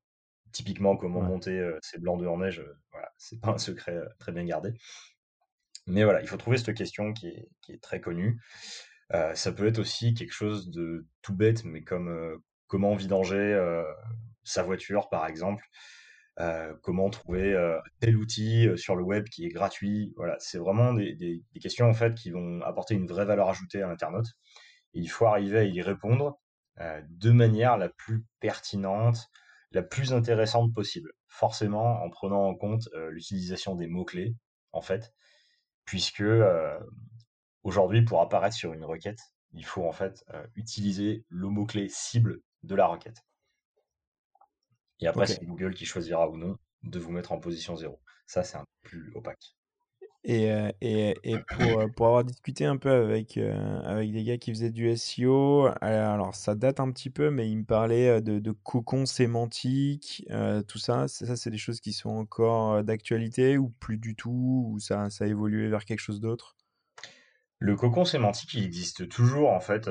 typiquement 0.51 0.95
comment 0.95 1.21
monter 1.21 1.59
euh, 1.59 1.77
ces 1.81 1.99
blancs 1.99 2.19
d'œufs 2.19 2.29
en 2.29 2.37
neige, 2.37 2.63
voilà, 2.91 3.11
c'est 3.17 3.41
pas 3.41 3.49
un 3.49 3.57
secret 3.57 3.99
très 4.19 4.31
bien 4.31 4.45
gardé. 4.45 4.73
Mais 5.87 6.03
voilà, 6.03 6.21
il 6.21 6.27
faut 6.27 6.37
trouver 6.37 6.57
cette 6.57 6.75
question 6.75 7.13
qui 7.13 7.27
est, 7.27 7.49
qui 7.61 7.73
est 7.73 7.81
très 7.81 7.99
connue. 7.99 8.39
ça 9.33 9.51
peut 9.51 9.67
être 9.67 9.79
aussi 9.79 10.13
quelque 10.13 10.33
chose 10.33 10.69
de 10.69 11.07
tout 11.21 11.35
bête, 11.35 11.65
mais 11.65 11.81
comme 11.81 12.41
comment 12.67 12.95
vidanger 12.95 13.55
sa 14.49 14.63
voiture, 14.63 15.09
par 15.09 15.27
exemple. 15.27 15.65
Euh, 16.39 16.73
comment 16.83 17.09
trouver 17.09 17.53
euh, 17.53 17.77
tel 17.99 18.15
outil 18.15 18.65
euh, 18.67 18.77
sur 18.77 18.95
le 18.95 19.03
web 19.03 19.25
qui 19.25 19.45
est 19.45 19.49
gratuit. 19.49 20.13
Voilà, 20.15 20.37
c'est 20.39 20.57
vraiment 20.57 20.93
des, 20.93 21.43
questions 21.61 21.89
en 21.89 21.93
fait 21.93 22.15
qui 22.15 22.31
vont 22.31 22.61
apporter 22.61 22.95
une 22.95 23.07
vraie 23.07 23.25
valeur 23.25 23.49
ajoutée 23.49 23.81
à 23.81 23.87
l'internaute. 23.87 24.27
Il 24.93 25.09
faut 25.09 25.25
arriver 25.25 25.59
à 25.59 25.63
y 25.63 25.81
répondre 25.81 26.39
de 27.09 27.31
manière 27.31 27.77
la 27.77 27.89
plus 27.89 28.25
pertinente, 28.39 29.27
la 29.71 29.83
plus 29.83 30.13
intéressante 30.13 30.73
possible. 30.73 31.11
Forcément, 31.27 32.01
en 32.01 32.09
prenant 32.09 32.45
en 32.45 32.55
compte 32.55 32.87
l'utilisation 33.09 33.75
des 33.75 33.87
mots 33.87 34.05
clés, 34.05 34.35
en 34.71 34.81
fait, 34.81 35.13
puisque 35.85 36.23
aujourd'hui, 37.63 38.03
pour 38.03 38.21
apparaître 38.21 38.55
sur 38.55 38.73
une 38.73 38.85
requête, 38.85 39.19
il 39.51 39.65
faut 39.65 39.85
en 39.85 39.91
fait 39.91 40.23
utiliser 40.55 41.25
le 41.29 41.49
mot 41.49 41.65
clé 41.65 41.89
cible 41.89 42.39
de 42.63 42.75
la 42.75 42.87
requête. 42.87 43.25
Et 44.99 45.07
après, 45.07 45.27
c'est 45.27 45.45
Google 45.45 45.73
qui 45.73 45.85
choisira 45.85 46.29
ou 46.29 46.37
non 46.37 46.57
de 46.83 46.99
vous 46.99 47.11
mettre 47.11 47.31
en 47.31 47.39
position 47.39 47.75
zéro. 47.75 47.99
Ça, 48.25 48.43
c'est 48.43 48.57
un 48.57 48.65
peu 48.83 48.89
plus 48.89 49.11
opaque. 49.15 49.55
Et, 50.25 50.51
euh, 50.51 50.69
et, 50.81 51.15
et 51.23 51.37
pour, 51.37 51.79
euh, 51.79 51.87
pour, 51.87 52.07
avoir 52.07 52.25
discuté 52.25 52.65
un 52.65 52.75
peu 52.75 52.91
avec, 52.91 53.37
euh, 53.37 53.79
avec 53.83 54.11
des 54.11 54.25
gars 54.25 54.37
qui 54.37 54.51
faisaient 54.51 54.69
du 54.69 54.93
SEO, 54.97 55.69
alors 55.79 56.35
ça 56.35 56.55
date 56.55 56.81
un 56.81 56.91
petit 56.91 57.09
peu, 57.09 57.31
mais 57.31 57.49
ils 57.49 57.59
me 57.59 57.63
parlaient 57.63 58.21
de, 58.21 58.39
de 58.39 58.51
cocon 58.51 59.05
sémantique, 59.05 60.25
tout 60.67 60.77
ça. 60.77 61.07
Ça, 61.07 61.37
c'est 61.37 61.51
des 61.51 61.57
choses 61.57 61.79
qui 61.79 61.93
sont 61.93 62.09
encore 62.09 62.83
d'actualité 62.83 63.57
ou 63.57 63.69
plus 63.69 63.97
du 63.97 64.15
tout, 64.15 64.69
ou 64.69 64.79
ça, 64.79 65.09
ça 65.09 65.23
a 65.23 65.27
évolué 65.27 65.69
vers 65.69 65.85
quelque 65.85 66.01
chose 66.01 66.19
d'autre? 66.19 66.57
Le 67.59 67.75
cocon 67.75 68.05
sémantique, 68.05 68.53
il 68.53 68.63
existe 68.63 69.07
toujours 69.07 69.51
en 69.51 69.59
fait 69.59 69.89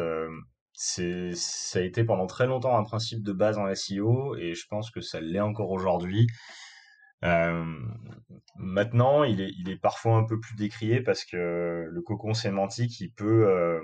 c'est, 0.81 1.33
ça 1.35 1.81
a 1.81 1.83
été 1.83 2.05
pendant 2.05 2.29
très 2.29 2.47
longtemps 2.47 2.79
un 2.79 2.85
principe 2.85 3.25
de 3.25 3.33
base 3.33 3.59
en 3.59 3.75
SEO 3.75 4.37
et 4.37 4.55
je 4.55 4.65
pense 4.69 4.93
que 4.93 5.01
ça 5.01 5.21
l'est 5.21 5.41
encore 5.41 5.73
aujourd'hui. 5.73 6.29
Euh, 7.25 7.65
maintenant, 8.55 9.25
il 9.25 9.41
est, 9.41 9.51
il 9.59 9.69
est 9.71 9.77
parfois 9.77 10.17
un 10.19 10.25
peu 10.25 10.39
plus 10.39 10.55
décrié 10.55 11.01
parce 11.03 11.25
que 11.25 11.89
le 11.91 12.03
cocon 12.03 12.33
sémantique, 12.33 13.01
il 13.01 13.13
peut, 13.13 13.49
euh, 13.49 13.81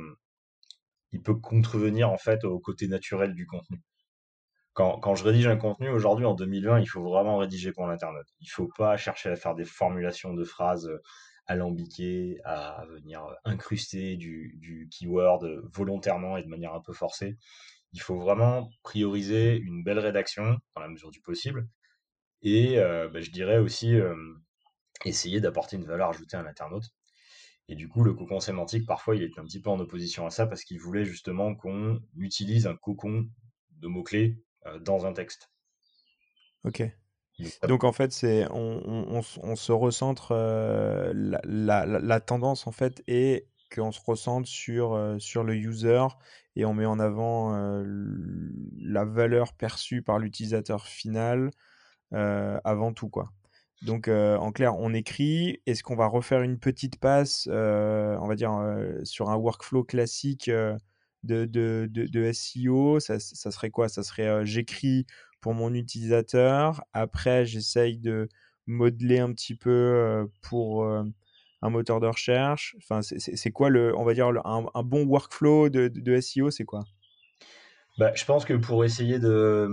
il 1.11 1.21
peut 1.21 1.35
contrevenir 1.35 2.11
en 2.11 2.17
fait 2.17 2.45
au 2.45 2.61
côté 2.61 2.87
naturel 2.87 3.35
du 3.35 3.45
contenu. 3.45 3.83
Quand, 4.73 5.01
quand 5.01 5.17
je 5.17 5.25
rédige 5.25 5.49
un 5.49 5.57
contenu 5.57 5.89
aujourd'hui 5.89 6.27
en 6.27 6.35
2020, 6.35 6.79
il 6.79 6.87
faut 6.87 7.03
vraiment 7.03 7.39
rédiger 7.39 7.73
pour 7.73 7.89
l'internaute. 7.89 8.29
Il 8.39 8.49
faut 8.49 8.71
pas 8.79 8.97
chercher 8.97 9.31
à 9.31 9.37
faire 9.37 9.57
des 9.57 9.65
formulations 9.65 10.33
de 10.33 10.45
phrases 10.45 10.89
alambiqué, 11.47 12.41
à 12.45 12.85
venir 12.91 13.27
incruster 13.45 14.17
du, 14.17 14.89
keyword 14.91 15.45
volontairement 15.73 16.37
et 16.37 16.43
de 16.43 16.49
manière 16.49 16.75
un 16.75 16.81
peu 16.81 16.93
forcée. 16.93 17.37
Il 17.93 18.01
faut 18.01 18.19
vraiment 18.19 18.71
prioriser 18.83 19.57
une 19.57 19.85
belle 19.85 19.99
rédaction 19.99 20.59
dans 20.75 20.83
la 20.83 20.89
mesure 20.89 21.11
du 21.11 21.21
possible. 21.21 21.69
Et 22.43 22.79
euh, 22.79 23.09
bah, 23.09 23.21
je 23.21 23.31
dirais 23.31 23.59
aussi 23.59 23.95
euh, 23.95 24.15
essayer 25.05 25.41
d'apporter 25.41 25.77
une 25.77 25.87
valeur 25.87 26.11
ajoutée 26.11 26.37
à 26.37 26.43
l'internaute. 26.43 26.91
Et 27.69 27.75
du 27.77 27.89
coup, 27.89 28.03
le 28.05 28.13
cocon 28.13 28.41
sémantique, 28.41 28.87
parfois, 28.87 29.17
il 29.17 29.23
est 29.23 29.39
un 29.39 29.45
petit 29.45 29.61
peu 29.61 29.71
en 29.71 29.81
opposition 29.81 30.27
à 30.27 30.31
ça 30.31 30.47
parce 30.47 30.65
qu'il 30.65 30.79
voulait 30.79 31.05
justement 31.05 31.55
qu'on 31.55 32.01
utilise 32.19 32.67
un 32.67 32.77
cocon 32.77 33.27
de 33.79 33.89
mots-clés 33.89 34.39
euh, 34.67 34.79
dans 34.81 35.07
un 35.07 35.13
texte. 35.13 35.51
Ok. 36.65 36.83
Donc 37.67 37.85
en 37.85 37.93
fait, 37.93 38.13
c'est 38.13 38.47
on, 38.51 39.21
on, 39.43 39.57
se 39.57 39.73
recentre 39.73 40.29
euh, 40.33 41.13
la, 41.15 41.41
la, 41.45 41.99
la, 41.99 42.21
tendance 42.21 42.67
en 42.67 42.73
fait 42.73 43.03
est 43.09 43.49
qu'on 43.75 43.91
se 43.91 44.01
recentre 44.07 44.47
sur, 44.49 44.95
euh, 44.95 45.19
sur 45.19 45.43
le 45.43 45.57
user 45.57 46.07
et 46.55 46.65
on 46.65 46.75
met 46.75 46.87
en 46.87 47.01
avant 47.01 47.55
euh, 47.55 47.83
la 48.79 49.05
valeur 49.05 49.53
perçue 49.55 50.03
par 50.03 50.19
l'utilisateur 50.19 50.87
final 50.87 51.51
avant 52.13 52.93
tout 52.93 53.09
quoi. 53.09 53.33
Donc 53.83 54.09
en 54.09 54.53
clair, 54.53 54.79
on 54.79 54.95
écrit. 54.95 55.61
Est-ce 55.67 55.83
qu'on 55.83 55.97
va 55.97 56.07
refaire 56.07 56.43
une 56.43 56.61
petite 56.61 57.01
passe, 57.01 57.49
on 57.49 58.27
va 58.29 58.37
dire 58.37 58.53
sur 59.03 59.31
un 59.31 59.35
workflow 59.35 59.83
classique 59.83 60.49
de, 60.49 60.79
de, 61.25 61.89
de, 61.91 62.07
de, 62.07 62.33
SEO 62.33 63.01
ça, 63.01 63.19
ça, 63.19 63.51
serait 63.51 63.71
quoi? 63.71 63.89
Ça 63.89 64.05
serait 64.05 64.47
j'écris 64.47 65.07
pour 65.45 65.53
mon 65.53 65.75
utilisateur. 65.75 66.83
Après, 66.95 67.45
j'essaye 67.45 67.99
de 67.99 68.31
modeler 68.67 69.19
un 69.19 69.31
petit 69.31 69.55
peu 69.55 70.27
pour 70.41 70.87
un 70.87 71.69
moteur 71.69 72.01
de 72.01 72.07
recherche. 72.07 72.75
Enfin, 72.79 73.03
c'est 73.03 73.51
quoi 73.51 73.69
le, 73.69 73.95
on 73.95 74.05
va 74.05 74.15
dire, 74.15 74.33
un, 74.47 74.83
bon 74.83 75.05
workflow 75.05 75.69
de, 75.69 75.89
de, 75.89 76.19
SEO, 76.19 76.51
c'est 76.51 76.65
quoi? 76.65 76.85
Bah, 77.99 78.13
Je 78.15 78.25
pense 78.25 78.47
que 78.47 78.55
pour 78.55 78.87
essayer 78.87 79.19
de, 79.19 79.69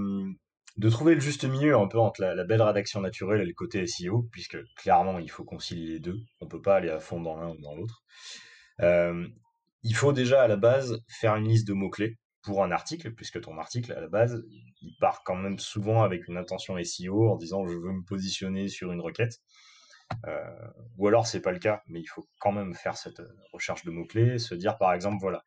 de 0.75 0.89
trouver 0.89 1.15
le 1.15 1.21
juste 1.21 1.45
milieu 1.45 1.77
un 1.77 1.87
peu 1.87 1.99
entre 1.99 2.19
la, 2.19 2.43
belle 2.43 2.61
rédaction 2.61 2.99
naturelle 2.99 3.39
et 3.39 3.45
le 3.45 3.53
côté 3.53 3.87
SEO, 3.87 4.27
puisque 4.29 4.57
clairement 4.75 5.19
il 5.19 5.31
faut 5.31 5.45
concilier 5.45 5.93
les 5.93 5.99
deux, 6.01 6.19
on 6.41 6.47
peut 6.47 6.61
pas 6.61 6.75
aller 6.75 6.89
à 6.89 6.99
fond 6.99 7.21
dans 7.21 7.39
l'un 7.39 7.51
ou 7.51 7.61
dans 7.61 7.75
l'autre. 7.75 8.03
il 9.83 9.95
faut 9.95 10.11
déjà 10.11 10.41
à 10.41 10.49
la 10.49 10.57
base 10.57 11.01
faire 11.07 11.37
une 11.37 11.47
liste 11.47 11.65
de 11.65 11.73
mots-clés 11.73 12.17
pour 12.41 12.63
un 12.63 12.71
article, 12.71 13.13
puisque 13.13 13.41
ton 13.41 13.57
article, 13.57 13.93
à 13.93 14.01
la 14.01 14.07
base, 14.07 14.43
il 14.81 14.95
part 14.99 15.23
quand 15.23 15.35
même 15.35 15.59
souvent 15.59 16.03
avec 16.03 16.27
une 16.27 16.37
intention 16.37 16.75
SEO 16.83 17.29
en 17.29 17.35
disant 17.35 17.65
je 17.67 17.77
veux 17.77 17.91
me 17.91 18.03
positionner 18.03 18.67
sur 18.67 18.91
une 18.91 19.01
requête. 19.01 19.41
Euh, 20.27 20.43
ou 20.97 21.07
alors 21.07 21.27
c'est 21.27 21.41
pas 21.41 21.51
le 21.51 21.59
cas, 21.59 21.81
mais 21.87 22.01
il 22.01 22.05
faut 22.05 22.27
quand 22.39 22.51
même 22.51 22.73
faire 22.73 22.97
cette 22.97 23.21
recherche 23.53 23.85
de 23.85 23.91
mots-clés, 23.91 24.39
se 24.39 24.55
dire 24.55 24.77
par 24.77 24.93
exemple, 24.93 25.17
voilà, 25.21 25.43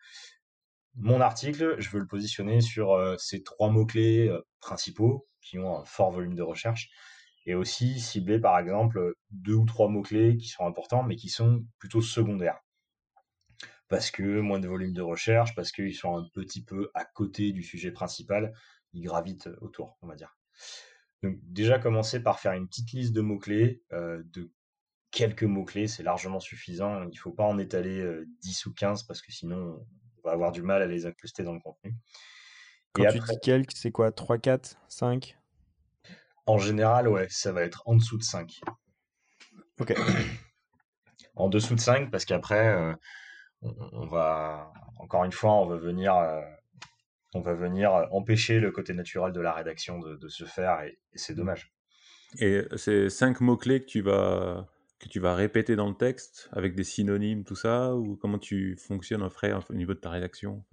mon 0.94 1.20
article, 1.20 1.76
je 1.78 1.90
veux 1.90 2.00
le 2.00 2.06
positionner 2.06 2.60
sur 2.60 2.92
euh, 2.92 3.16
ces 3.18 3.42
trois 3.42 3.70
mots-clés 3.70 4.28
euh, 4.28 4.40
principaux 4.60 5.26
qui 5.42 5.58
ont 5.58 5.78
un 5.78 5.84
fort 5.84 6.12
volume 6.12 6.34
de 6.34 6.42
recherche, 6.42 6.88
et 7.46 7.54
aussi 7.54 8.00
cibler 8.00 8.38
par 8.38 8.58
exemple 8.58 9.14
deux 9.30 9.54
ou 9.54 9.66
trois 9.66 9.88
mots-clés 9.88 10.36
qui 10.36 10.48
sont 10.48 10.66
importants, 10.66 11.02
mais 11.02 11.16
qui 11.16 11.28
sont 11.28 11.64
plutôt 11.78 12.00
secondaires 12.00 12.60
parce 13.88 14.10
que 14.10 14.40
moins 14.40 14.60
de 14.60 14.68
volume 14.68 14.92
de 14.92 15.02
recherche, 15.02 15.54
parce 15.54 15.72
qu'ils 15.72 15.94
sont 15.94 16.16
un 16.16 16.28
petit 16.32 16.64
peu 16.64 16.90
à 16.94 17.04
côté 17.04 17.52
du 17.52 17.62
sujet 17.62 17.92
principal, 17.92 18.52
ils 18.92 19.02
gravitent 19.02 19.48
autour, 19.60 19.98
on 20.02 20.06
va 20.06 20.14
dire. 20.14 20.36
Donc 21.22 21.38
déjà 21.42 21.78
commencer 21.78 22.22
par 22.22 22.40
faire 22.40 22.52
une 22.52 22.68
petite 22.68 22.92
liste 22.92 23.12
de 23.12 23.20
mots-clés, 23.20 23.82
euh, 23.92 24.22
de 24.26 24.50
quelques 25.10 25.44
mots-clés, 25.44 25.86
c'est 25.86 26.02
largement 26.02 26.40
suffisant. 26.40 27.02
Il 27.04 27.08
ne 27.08 27.18
faut 27.18 27.32
pas 27.32 27.44
en 27.44 27.58
étaler 27.58 28.04
10 28.42 28.66
euh, 28.66 28.70
ou 28.70 28.74
15 28.74 29.04
parce 29.04 29.22
que 29.22 29.32
sinon 29.32 29.86
on 30.18 30.28
va 30.28 30.32
avoir 30.32 30.52
du 30.52 30.62
mal 30.62 30.82
à 30.82 30.86
les 30.86 31.06
incruster 31.06 31.42
dans 31.42 31.54
le 31.54 31.60
contenu. 31.60 31.94
Quand 32.92 33.10
tu 33.10 33.18
dis 33.18 33.38
quelques, 33.42 33.72
c'est 33.72 33.90
quoi 33.90 34.12
3, 34.12 34.38
4, 34.38 34.76
5 34.88 35.36
En 36.46 36.58
général, 36.58 37.08
ouais, 37.08 37.26
ça 37.28 37.52
va 37.52 37.62
être 37.62 37.82
en 37.86 37.96
dessous 37.96 38.18
de 38.18 38.22
5. 38.22 38.60
Ok. 39.80 39.94
en 41.36 41.48
dessous 41.48 41.74
de 41.74 41.80
5 41.80 42.10
parce 42.10 42.24
qu'après, 42.24 42.68
euh, 42.68 42.94
on, 43.64 44.06
va 44.06 44.72
encore 44.98 45.24
une 45.24 45.32
fois, 45.32 45.54
on 45.54 45.66
va 45.66 45.76
venir, 45.76 46.16
euh, 46.16 46.40
on 47.34 47.40
va 47.40 47.54
venir 47.54 47.92
empêcher 48.12 48.60
le 48.60 48.70
côté 48.70 48.94
naturel 48.94 49.32
de 49.32 49.40
la 49.40 49.52
rédaction 49.52 49.98
de, 49.98 50.28
se 50.28 50.44
faire 50.44 50.82
et, 50.82 50.98
c'est 51.14 51.34
dommage. 51.34 51.72
Et 52.40 52.62
ces 52.76 53.10
cinq 53.10 53.40
mots 53.40 53.56
clés 53.56 53.80
que 53.80 53.86
tu 53.86 54.00
vas 54.00 54.66
que 55.00 55.08
tu 55.08 55.20
vas 55.20 55.34
répéter 55.34 55.76
dans 55.76 55.88
le 55.88 55.94
texte 55.94 56.48
avec 56.52 56.74
des 56.74 56.84
synonymes, 56.84 57.44
tout 57.44 57.56
ça, 57.56 57.94
ou 57.94 58.16
comment 58.16 58.38
tu 58.38 58.76
fonctionnes 58.76 59.22
en 59.22 59.28
frais 59.28 59.52
au 59.68 59.74
niveau 59.74 59.92
de 59.92 59.98
ta 59.98 60.08
rédaction 60.08 60.64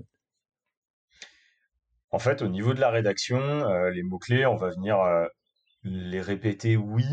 en 2.11 2.19
fait, 2.19 2.41
au 2.41 2.49
niveau 2.49 2.73
de 2.73 2.81
la 2.81 2.89
rédaction, 2.89 3.39
euh, 3.39 3.89
les 3.89 4.03
mots-clés, 4.03 4.45
on 4.45 4.57
va 4.57 4.69
venir 4.69 4.99
euh, 4.99 5.25
les 5.83 6.21
répéter, 6.21 6.75
oui, 6.75 7.05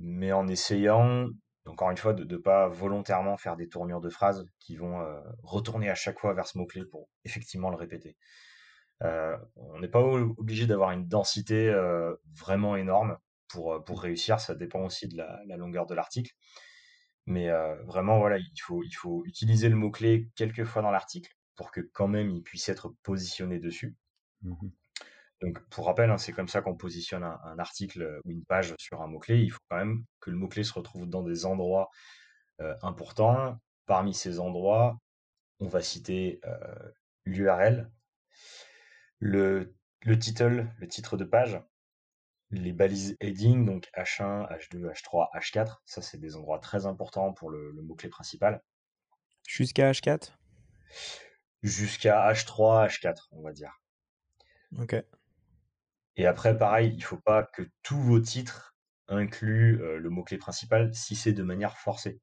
mais 0.00 0.32
en 0.32 0.48
essayant 0.48 1.26
encore 1.66 1.90
une 1.90 1.96
fois, 1.96 2.12
de 2.12 2.24
ne 2.24 2.36
pas 2.36 2.68
volontairement 2.68 3.36
faire 3.36 3.56
des 3.56 3.68
tournures 3.68 4.00
de 4.00 4.10
phrases 4.10 4.46
qui 4.58 4.76
vont 4.76 5.00
euh, 5.00 5.20
retourner 5.42 5.90
à 5.90 5.94
chaque 5.94 6.18
fois 6.18 6.32
vers 6.32 6.46
ce 6.46 6.58
mot-clé 6.58 6.84
pour 6.84 7.08
effectivement 7.24 7.70
le 7.70 7.76
répéter. 7.76 8.16
Euh, 9.02 9.36
on 9.56 9.80
n'est 9.80 9.88
pas 9.88 10.00
obligé 10.00 10.66
d'avoir 10.66 10.92
une 10.92 11.06
densité 11.06 11.68
euh, 11.68 12.14
vraiment 12.34 12.76
énorme 12.76 13.18
pour, 13.48 14.02
réussir, 14.02 14.38
ça 14.38 14.54
dépend 14.54 14.84
aussi 14.84 15.08
de 15.08 15.16
la, 15.16 15.56
longueur 15.56 15.86
de 15.86 15.94
l'article. 15.94 16.32
Mais 17.24 17.48
vraiment, 17.86 18.18
voilà, 18.18 18.38
il 18.38 18.60
faut, 18.60 18.82
il 18.82 18.92
faut 18.92 19.24
utiliser 19.24 19.68
le 19.68 19.76
mot-clé 19.76 20.28
quelques 20.34 20.64
fois 20.64 20.82
dans 20.82 20.90
l'article 20.90 21.32
pour 21.54 21.70
que 21.70 21.80
quand 21.80 22.06
même 22.06 22.30
il 22.30 22.42
puisse 22.42 22.68
être 22.68 22.94
positionné 23.02 23.58
dessus. 23.58 23.96
Mmh 24.42 24.52
donc, 25.42 25.60
pour 25.68 25.86
rappel, 25.86 26.10
hein, 26.10 26.18
c'est 26.18 26.32
comme 26.32 26.48
ça 26.48 26.62
qu'on 26.62 26.76
positionne 26.76 27.22
un, 27.22 27.58
article 27.58 28.20
ou 28.24 28.30
une 28.30 28.44
page 28.44 28.74
sur 28.78 29.02
un 29.02 29.06
mot-clé. 29.06 29.42
Il 29.42 29.50
faut 29.50 29.60
quand 29.68 29.76
même 29.76 30.04
que 30.20 30.30
le 30.30 30.36
mot-clé 30.36 30.64
se 30.64 30.72
retrouve 30.72 31.06
dans 31.06 31.22
des 31.22 31.44
endroits 31.44 31.90
euh, 32.60 32.74
importants. 32.82 33.58
Parmi 33.84 34.14
ces 34.14 34.40
endroits, 34.40 34.98
on 35.60 35.68
va 35.68 35.82
citer 35.82 36.40
euh, 36.46 36.90
l'URL, 37.26 37.90
le, 39.18 39.74
le 40.02 40.18
title, 40.18 40.72
le 40.78 40.88
titre 40.88 41.16
de 41.18 41.24
page, 41.24 41.60
les 42.50 42.72
balises 42.72 43.16
heading, 43.20 43.66
donc 43.66 43.90
H1, 43.94 44.48
H2, 44.50 44.90
H3, 44.90 45.28
H4. 45.36 45.76
Ça, 45.84 46.00
c'est 46.00 46.18
des 46.18 46.36
endroits 46.36 46.60
très 46.60 46.86
importants 46.86 47.32
pour 47.34 47.50
le, 47.50 47.72
le 47.72 47.82
mot-clé 47.82 48.08
principal. 48.08 48.62
Jusqu'à 49.46 49.92
H4 49.92 50.32
Jusqu'à 51.62 52.32
H3, 52.32 52.88
H4, 52.88 53.28
on 53.32 53.42
va 53.42 53.52
dire. 53.52 53.78
Ok. 54.78 54.96
Et 56.16 56.26
après, 56.26 56.56
pareil, 56.56 56.92
il 56.94 57.02
faut 57.02 57.18
pas 57.18 57.42
que 57.44 57.62
tous 57.82 58.00
vos 58.00 58.20
titres 58.20 58.74
incluent 59.08 59.80
euh, 59.82 59.98
le 59.98 60.10
mot-clé 60.10 60.38
principal 60.38 60.92
si 60.94 61.14
c'est 61.14 61.32
de 61.32 61.42
manière 61.42 61.76
forcée. 61.78 62.20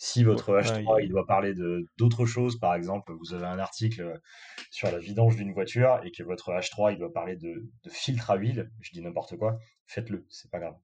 Si 0.00 0.22
votre 0.22 0.52
H3 0.52 1.02
il 1.02 1.08
doit 1.08 1.26
parler 1.26 1.54
de 1.54 1.84
d'autres 1.96 2.24
choses, 2.24 2.60
par 2.60 2.74
exemple, 2.74 3.12
vous 3.12 3.34
avez 3.34 3.46
un 3.46 3.58
article 3.58 4.20
sur 4.70 4.92
la 4.92 4.98
vidange 4.98 5.34
d'une 5.34 5.52
voiture 5.52 6.00
et 6.04 6.12
que 6.12 6.22
votre 6.22 6.52
H3 6.52 6.92
il 6.92 6.98
doit 6.98 7.12
parler 7.12 7.36
de, 7.36 7.68
de 7.82 7.90
filtre 7.90 8.30
à 8.30 8.36
huile, 8.36 8.70
je 8.80 8.92
dis 8.92 9.02
n'importe 9.02 9.36
quoi, 9.36 9.58
faites-le, 9.86 10.24
c'est 10.28 10.50
pas 10.52 10.60
grave. 10.60 10.76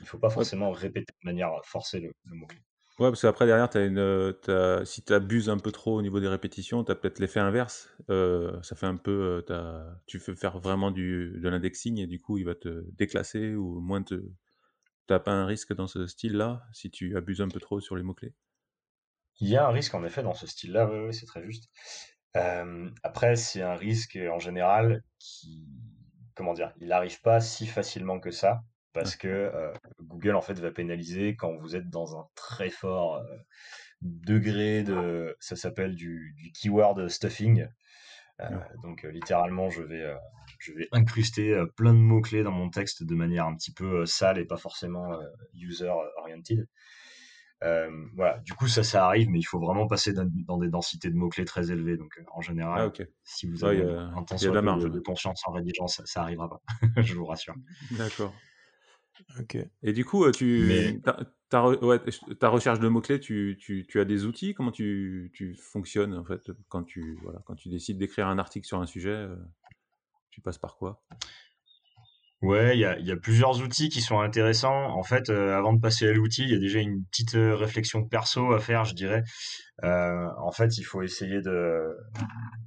Il 0.00 0.06
faut 0.06 0.18
pas 0.18 0.30
forcément 0.30 0.72
répéter 0.72 1.12
de 1.22 1.28
manière 1.28 1.52
forcée 1.64 2.00
le 2.00 2.34
mot-clé. 2.34 2.58
Ouais, 2.98 3.10
parce 3.10 3.22
qu'après, 3.22 3.46
derrière, 3.46 3.68
une, 3.76 3.98
euh, 3.98 4.84
si 4.84 5.02
tu 5.02 5.14
abuses 5.14 5.48
un 5.48 5.58
peu 5.58 5.70
trop 5.70 5.96
au 5.96 6.02
niveau 6.02 6.18
des 6.18 6.26
répétitions, 6.26 6.82
tu 6.82 6.90
as 6.90 6.96
peut-être 6.96 7.20
l'effet 7.20 7.38
inverse. 7.38 7.94
Euh, 8.10 8.60
ça 8.62 8.74
fait 8.74 8.86
un 8.86 8.96
peu. 8.96 9.44
Euh, 9.50 9.94
tu 10.06 10.18
fais 10.18 10.34
faire 10.34 10.58
vraiment 10.58 10.90
du, 10.90 11.38
de 11.40 11.48
l'indexing 11.48 11.98
et 12.00 12.08
du 12.08 12.18
coup, 12.18 12.38
il 12.38 12.44
va 12.44 12.56
te 12.56 12.84
déclasser 12.96 13.54
ou 13.54 13.78
moins 13.80 14.02
te. 14.02 14.20
T'as 15.06 15.20
pas 15.20 15.30
un 15.30 15.46
risque 15.46 15.72
dans 15.74 15.86
ce 15.86 16.08
style-là 16.08 16.66
si 16.72 16.90
tu 16.90 17.16
abuses 17.16 17.40
un 17.40 17.48
peu 17.48 17.60
trop 17.60 17.80
sur 17.80 17.96
les 17.96 18.02
mots-clés 18.02 18.34
Il 19.40 19.48
y 19.48 19.56
a 19.56 19.66
un 19.66 19.70
risque 19.70 19.94
en 19.94 20.04
effet 20.04 20.22
dans 20.22 20.34
ce 20.34 20.46
style-là, 20.46 20.90
oui, 20.90 21.14
c'est 21.14 21.24
très 21.24 21.44
juste. 21.44 21.70
après, 23.04 23.36
c'est 23.36 23.62
un 23.62 23.76
risque 23.76 24.18
en 24.28 24.40
général 24.40 25.04
qui. 25.20 25.64
Comment 26.34 26.52
dire 26.52 26.72
Il 26.80 26.88
n'arrive 26.88 27.20
pas 27.20 27.40
si 27.40 27.66
facilement 27.66 28.18
que 28.18 28.32
ça 28.32 28.64
parce 28.92 29.16
que 29.16 29.28
euh, 29.28 29.72
Google 30.00 30.34
en 30.34 30.40
fait 30.40 30.58
va 30.58 30.70
pénaliser 30.70 31.36
quand 31.36 31.56
vous 31.56 31.76
êtes 31.76 31.90
dans 31.90 32.18
un 32.18 32.26
très 32.34 32.70
fort 32.70 33.16
euh, 33.16 33.36
degré 34.00 34.82
de 34.82 35.36
ça 35.40 35.56
s'appelle 35.56 35.94
du, 35.94 36.34
keyword 36.54 37.08
stuffing 37.08 37.66
euh, 38.40 38.48
donc 38.82 39.02
littéralement 39.02 39.70
je 39.70 39.82
vais 39.82 40.14
je 40.60 40.72
vais 40.72 40.88
incruster 40.92 41.60
plein 41.76 41.92
de 41.92 41.98
mots 41.98 42.20
clés 42.20 42.44
dans 42.44 42.52
mon 42.52 42.70
texte 42.70 43.02
de 43.02 43.14
manière 43.14 43.46
un 43.46 43.54
petit 43.54 43.72
peu 43.72 44.06
sale 44.06 44.38
et 44.38 44.44
pas 44.44 44.56
forcément 44.56 45.18
user 45.54 45.92
oriented 46.16 46.66
voilà, 48.14 48.38
du 48.44 48.54
coup 48.54 48.68
ça 48.68 48.84
ça 48.84 49.04
arrive, 49.06 49.28
mais 49.30 49.40
il 49.40 49.44
faut 49.44 49.58
vraiment 49.58 49.88
passer 49.88 50.12
dans, 50.12 50.58
des 50.58 50.68
densités 50.68 51.10
de 51.10 51.16
mots 51.16 51.28
clés 51.28 51.44
très 51.44 51.72
élevées. 51.72 51.96
Donc 51.96 52.20
en 52.32 52.40
général, 52.40 52.92
ah, 52.96 53.02
si 53.24 53.48
vous 53.48 53.64
avez 53.64 53.82
un 53.82 54.16
intention 54.16 54.52
de, 54.52 54.88
de, 54.88 55.00
conscience 55.00 55.42
en 55.44 55.50
rédigeant, 55.50 55.88
ça, 55.88 56.04
ça 56.06 56.22
arrivera 56.22 56.48
pas. 56.48 56.62
je 57.02 57.14
vous 57.14 57.24
rassure. 57.24 57.56
D'accord. 57.90 58.32
Et 59.82 59.92
du 59.92 60.04
coup, 60.04 60.30
tu, 60.32 61.00
ta, 61.48 62.48
recherche 62.48 62.80
de 62.80 62.88
mots-clés, 62.88 63.20
tu, 63.20 63.58
tu, 63.58 64.00
as 64.00 64.04
des 64.04 64.24
outils? 64.24 64.54
Comment 64.54 64.70
tu, 64.70 65.30
tu, 65.34 65.54
fonctionnes 65.54 66.14
en 66.14 66.24
fait 66.24 66.50
quand 66.68 66.84
tu, 66.84 67.18
voilà, 67.22 67.40
quand 67.46 67.54
tu 67.54 67.68
décides 67.68 67.98
d'écrire 67.98 68.26
un 68.26 68.38
article 68.38 68.66
sur 68.66 68.80
un 68.80 68.86
sujet 68.86 69.10
euh, 69.10 69.36
Tu 70.30 70.40
passes 70.40 70.58
par 70.58 70.76
quoi? 70.76 71.02
Ouais, 72.40 72.76
il 72.76 72.80
y 72.80 72.84
a, 72.84 72.98
y 73.00 73.10
a, 73.10 73.16
plusieurs 73.16 73.60
outils 73.62 73.88
qui 73.88 74.00
sont 74.00 74.20
intéressants. 74.20 74.96
En 74.96 75.02
fait, 75.02 75.28
euh, 75.28 75.56
avant 75.56 75.72
de 75.72 75.80
passer 75.80 76.06
à 76.06 76.12
l'outil, 76.12 76.44
il 76.44 76.50
y 76.50 76.54
a 76.54 76.60
déjà 76.60 76.78
une 76.78 77.04
petite 77.06 77.34
euh, 77.34 77.56
réflexion 77.56 78.04
perso 78.04 78.52
à 78.52 78.60
faire, 78.60 78.84
je 78.84 78.94
dirais. 78.94 79.24
en 79.82 80.52
fait, 80.52 80.78
il 80.78 80.84
faut 80.84 81.02
essayer 81.02 81.40
de 81.40 81.96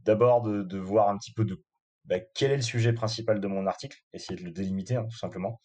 d'abord 0.04 0.42
de, 0.42 0.64
de, 0.64 0.78
voir 0.78 1.10
un 1.10 1.18
petit 1.18 1.32
peu 1.34 1.46
de 1.46 1.64
bah, 2.06 2.20
quel 2.36 2.52
est 2.52 2.58
le 2.58 2.62
sujet 2.62 2.94
principal 2.94 3.40
de 3.40 3.48
mon 3.48 3.68
article, 3.68 3.98
essayer 4.14 4.38
de 4.38 4.44
le 4.44 4.52
délimiter, 4.52 4.96
hein, 4.96 5.06
tout 5.10 5.18
simplement. 5.18 5.62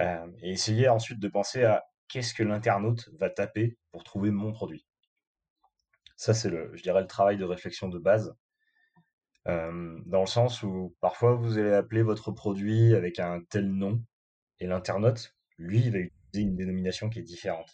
Euh, 0.00 0.26
et 0.42 0.50
essayer 0.50 0.88
ensuite 0.88 1.20
de 1.20 1.28
penser 1.28 1.64
à 1.64 1.84
qu'est-ce 2.08 2.34
que 2.34 2.42
l'internaute 2.42 3.08
va 3.18 3.30
taper 3.30 3.78
pour 3.92 4.04
trouver 4.04 4.30
mon 4.30 4.52
produit. 4.52 4.86
Ça, 6.16 6.34
c'est 6.34 6.50
le, 6.50 6.70
je 6.74 6.82
dirais, 6.82 7.00
le 7.00 7.06
travail 7.06 7.36
de 7.36 7.44
réflexion 7.44 7.88
de 7.88 7.98
base. 7.98 8.34
Euh, 9.46 10.00
dans 10.06 10.20
le 10.20 10.26
sens 10.26 10.62
où 10.62 10.96
parfois 11.00 11.34
vous 11.34 11.58
allez 11.58 11.72
appeler 11.72 12.02
votre 12.02 12.32
produit 12.32 12.94
avec 12.94 13.18
un 13.18 13.42
tel 13.50 13.70
nom 13.70 14.02
et 14.58 14.66
l'internaute, 14.66 15.34
lui, 15.58 15.80
il 15.80 15.92
va 15.92 15.98
utiliser 15.98 16.48
une 16.48 16.56
dénomination 16.56 17.10
qui 17.10 17.18
est 17.18 17.22
différente. 17.22 17.70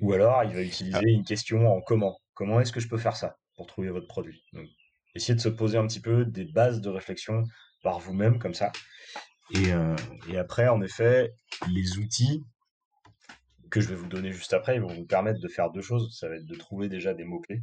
Ou 0.00 0.12
alors, 0.12 0.44
il 0.44 0.52
va 0.52 0.62
utiliser 0.62 0.98
ah. 0.98 1.08
une 1.08 1.24
question 1.24 1.66
en 1.72 1.80
comment. 1.80 2.20
Comment 2.34 2.60
est-ce 2.60 2.72
que 2.72 2.80
je 2.80 2.88
peux 2.88 2.98
faire 2.98 3.16
ça 3.16 3.38
pour 3.56 3.66
trouver 3.66 3.88
votre 3.88 4.06
produit? 4.06 4.44
Donc, 4.52 4.68
Essayez 5.14 5.34
de 5.34 5.40
se 5.40 5.48
poser 5.48 5.76
un 5.76 5.86
petit 5.86 6.00
peu 6.00 6.24
des 6.24 6.44
bases 6.44 6.80
de 6.80 6.88
réflexion 6.88 7.44
par 7.82 7.98
vous-même, 7.98 8.38
comme 8.38 8.54
ça. 8.54 8.70
Et, 9.52 9.72
euh, 9.72 9.96
et, 10.28 10.38
après, 10.38 10.68
en 10.68 10.80
effet, 10.80 11.34
les 11.68 11.98
outils 11.98 12.44
que 13.70 13.80
je 13.80 13.88
vais 13.88 13.94
vous 13.94 14.08
donner 14.08 14.32
juste 14.32 14.52
après, 14.52 14.76
ils 14.76 14.82
vont 14.82 14.92
vous 14.92 15.06
permettre 15.06 15.40
de 15.40 15.48
faire 15.48 15.70
deux 15.70 15.80
choses. 15.80 16.16
Ça 16.16 16.28
va 16.28 16.36
être 16.36 16.46
de 16.46 16.54
trouver 16.54 16.88
déjà 16.88 17.14
des 17.14 17.24
mots-clés. 17.24 17.62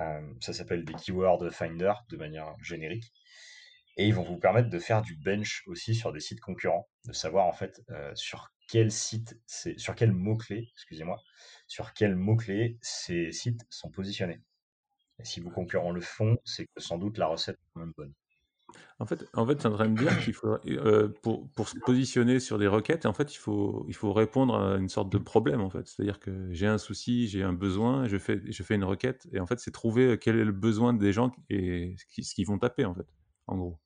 Euh, 0.00 0.34
ça 0.40 0.52
s'appelle 0.52 0.84
des 0.84 0.94
keyword 0.94 1.50
finder 1.50 1.92
de 2.10 2.16
manière 2.16 2.54
générique. 2.62 3.12
Et 3.96 4.06
ils 4.06 4.14
vont 4.14 4.22
vous 4.22 4.38
permettre 4.38 4.70
de 4.70 4.78
faire 4.78 5.02
du 5.02 5.16
bench 5.16 5.62
aussi 5.66 5.94
sur 5.94 6.12
des 6.12 6.20
sites 6.20 6.40
concurrents, 6.40 6.88
de 7.06 7.12
savoir 7.12 7.46
en 7.46 7.52
fait 7.52 7.80
euh, 7.90 8.12
sur 8.14 8.48
quel 8.68 8.90
site, 8.90 9.38
sur 9.46 9.94
quel 9.94 10.10
mot-clé, 10.12 10.68
excusez-moi, 10.72 11.20
sur 11.68 11.92
quel 11.92 12.16
mot-clé 12.16 12.78
ces 12.80 13.30
sites 13.30 13.60
sont 13.70 13.90
positionnés. 13.90 14.40
Et 15.20 15.24
si 15.24 15.40
vos 15.40 15.50
concurrents 15.50 15.92
le 15.92 16.00
font, 16.00 16.38
c'est 16.44 16.66
que 16.66 16.80
sans 16.80 16.98
doute 16.98 17.18
la 17.18 17.26
recette 17.26 17.56
est 17.56 17.68
quand 17.72 17.80
même 17.80 17.92
bonne. 17.96 18.14
En 18.98 19.06
fait, 19.06 19.24
en 19.34 19.46
fait, 19.46 19.56
tu 19.56 19.62
es 19.62 19.66
en 19.66 19.72
train 19.72 19.86
de 19.86 19.90
me 19.90 19.98
dire 19.98 20.18
qu'il 20.20 20.32
faut, 20.32 20.56
euh, 20.66 21.08
pour, 21.22 21.48
pour, 21.50 21.68
se 21.68 21.78
positionner 21.78 22.40
sur 22.40 22.58
des 22.58 22.66
requêtes, 22.66 23.06
en 23.06 23.12
fait, 23.12 23.34
il 23.34 23.38
faut, 23.38 23.84
il 23.88 23.94
faut 23.94 24.12
répondre 24.12 24.56
à 24.56 24.76
une 24.76 24.88
sorte 24.88 25.10
de 25.10 25.18
problème, 25.18 25.60
en 25.60 25.70
fait. 25.70 25.86
C'est-à-dire 25.86 26.20
que 26.20 26.52
j'ai 26.52 26.66
un 26.66 26.78
souci, 26.78 27.28
j'ai 27.28 27.42
un 27.42 27.52
besoin, 27.52 28.06
je 28.06 28.18
fais, 28.18 28.40
je 28.44 28.62
fais 28.62 28.74
une 28.74 28.84
requête, 28.84 29.26
et 29.32 29.40
en 29.40 29.46
fait, 29.46 29.58
c'est 29.58 29.72
trouver 29.72 30.18
quel 30.20 30.38
est 30.38 30.44
le 30.44 30.52
besoin 30.52 30.92
des 30.92 31.12
gens 31.12 31.32
et 31.50 31.96
ce 31.98 32.34
qu'ils 32.34 32.46
vont 32.46 32.58
taper, 32.58 32.84
en 32.84 32.94
fait, 32.94 33.06
en 33.46 33.56
gros. 33.56 33.80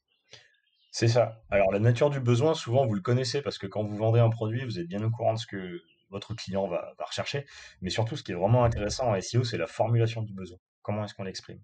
C'est 0.90 1.08
ça. 1.08 1.42
Alors, 1.50 1.70
la 1.72 1.78
nature 1.78 2.10
du 2.10 2.20
besoin, 2.20 2.54
souvent, 2.54 2.86
vous 2.86 2.94
le 2.94 3.00
connaissez, 3.00 3.42
parce 3.42 3.58
que 3.58 3.66
quand 3.66 3.84
vous 3.84 3.96
vendez 3.96 4.20
un 4.20 4.30
produit, 4.30 4.64
vous 4.64 4.78
êtes 4.78 4.88
bien 4.88 5.02
au 5.02 5.10
courant 5.10 5.34
de 5.34 5.38
ce 5.38 5.46
que 5.46 5.80
votre 6.10 6.34
client 6.34 6.66
va, 6.66 6.94
va 6.98 7.04
rechercher. 7.04 7.46
Mais 7.82 7.90
surtout, 7.90 8.16
ce 8.16 8.22
qui 8.22 8.32
est 8.32 8.34
vraiment 8.34 8.64
intéressant 8.64 9.12
en 9.12 9.20
SEO, 9.20 9.44
c'est 9.44 9.58
la 9.58 9.66
formulation 9.66 10.22
du 10.22 10.32
besoin. 10.32 10.58
Comment 10.82 11.04
est-ce 11.04 11.14
qu'on 11.14 11.24
l'exprime? 11.24 11.60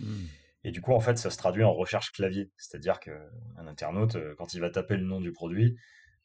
Mmh. 0.00 0.26
Et 0.68 0.70
du 0.70 0.82
coup, 0.82 0.92
en 0.92 1.00
fait, 1.00 1.16
ça 1.16 1.30
se 1.30 1.38
traduit 1.38 1.64
en 1.64 1.72
recherche 1.72 2.12
clavier. 2.12 2.50
C'est-à-dire 2.58 3.00
qu'un 3.00 3.66
internaute, 3.66 4.16
euh, 4.16 4.34
quand 4.36 4.52
il 4.52 4.60
va 4.60 4.68
taper 4.68 4.98
le 4.98 5.04
nom 5.04 5.18
du 5.18 5.32
produit, 5.32 5.78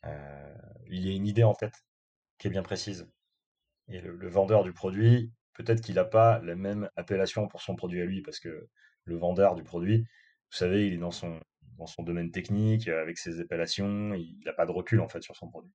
euh, 0.03 0.53
il 0.89 1.07
y 1.07 1.09
a 1.09 1.15
une 1.15 1.25
idée 1.25 1.45
en 1.45 1.53
tête 1.53 1.85
qui 2.37 2.47
est 2.47 2.49
bien 2.49 2.61
précise. 2.61 3.09
Et 3.87 4.01
le, 4.01 4.27
vendeur 4.27 4.65
du 4.65 4.73
produit, 4.73 5.31
peut-être 5.53 5.79
qu'il 5.79 5.95
n'a 5.95 6.03
pas 6.03 6.39
la 6.39 6.55
même 6.55 6.89
appellation 6.97 7.47
pour 7.47 7.61
son 7.61 7.77
produit 7.77 8.01
à 8.01 8.05
lui, 8.05 8.21
parce 8.21 8.41
que 8.41 8.67
le 9.05 9.15
vendeur 9.15 9.55
du 9.55 9.63
produit, 9.63 9.99
vous 9.99 10.57
savez, 10.57 10.87
il 10.87 10.93
est 10.95 10.97
dans 10.97 11.11
son, 11.11 11.39
dans 11.77 11.87
son 11.87 12.03
domaine 12.03 12.31
technique, 12.31 12.89
avec 12.89 13.17
ses 13.17 13.39
appellations, 13.39 14.13
il 14.13 14.41
n'a 14.45 14.51
pas 14.51 14.65
de 14.65 14.71
recul 14.71 14.99
en 14.99 15.07
fait 15.07 15.23
sur 15.23 15.37
son 15.37 15.47
produit. 15.47 15.71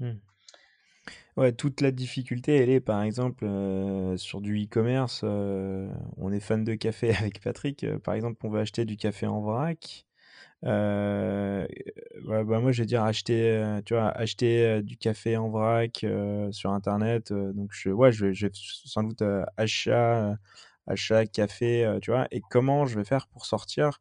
Mmh. 0.00 0.14
Ouais, 1.36 1.52
toute 1.52 1.80
la 1.80 1.90
difficulté, 1.90 2.56
elle 2.56 2.70
est 2.70 2.80
par 2.80 3.02
exemple 3.02 3.44
euh, 3.44 4.16
sur 4.16 4.40
du 4.40 4.64
e-commerce. 4.64 5.22
Euh, 5.24 5.88
on 6.16 6.32
est 6.32 6.40
fan 6.40 6.64
de 6.64 6.74
café 6.74 7.14
avec 7.16 7.40
Patrick. 7.40 7.84
Euh, 7.84 7.98
par 7.98 8.14
exemple, 8.14 8.38
on 8.46 8.50
veut 8.50 8.60
acheter 8.60 8.84
du 8.84 8.96
café 8.96 9.26
en 9.26 9.40
vrac. 9.40 10.04
bah, 10.62 11.66
moi, 12.60 12.72
je 12.72 12.82
vais 12.82 12.86
dire 12.86 13.02
acheter, 13.02 13.78
tu 13.86 13.94
vois, 13.94 14.08
acheter 14.10 14.82
du 14.82 14.96
café 14.96 15.36
en 15.36 15.48
vrac 15.50 16.04
sur 16.50 16.70
Internet. 16.72 17.32
donc, 17.32 17.70
je, 17.72 17.90
ouais, 17.90 18.12
je 18.12 18.26
vais, 18.26 18.50
sans 18.52 19.02
doute 19.04 19.22
achat, 19.56 20.36
achat 20.86 21.26
café, 21.26 21.98
tu 22.02 22.10
vois. 22.10 22.26
Et 22.30 22.40
comment 22.50 22.86
je 22.86 22.98
vais 22.98 23.04
faire 23.04 23.26
pour 23.28 23.46
sortir? 23.46 24.00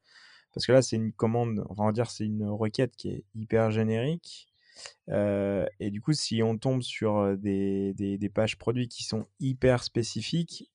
Parce 0.54 0.66
que 0.66 0.72
là, 0.74 0.82
c'est 0.82 0.96
une 0.98 1.14
commande, 1.14 1.64
on 1.70 1.86
va 1.86 1.92
dire, 1.94 2.10
c'est 2.12 2.26
une 2.26 2.46
requête 2.50 2.96
qui 2.98 3.10
est 3.10 3.24
hyper 3.36 3.72
générique 3.72 4.49
et 5.08 5.90
du 5.92 6.02
coup, 6.02 6.14
si 6.14 6.42
on 6.44 6.58
tombe 6.58 6.82
sur 6.82 7.38
des, 7.38 7.94
des, 7.94 8.30
pages 8.30 8.58
produits 8.58 8.88
qui 8.88 9.04
sont 9.04 9.26
hyper 9.40 9.84
spécifiques, 9.84 10.72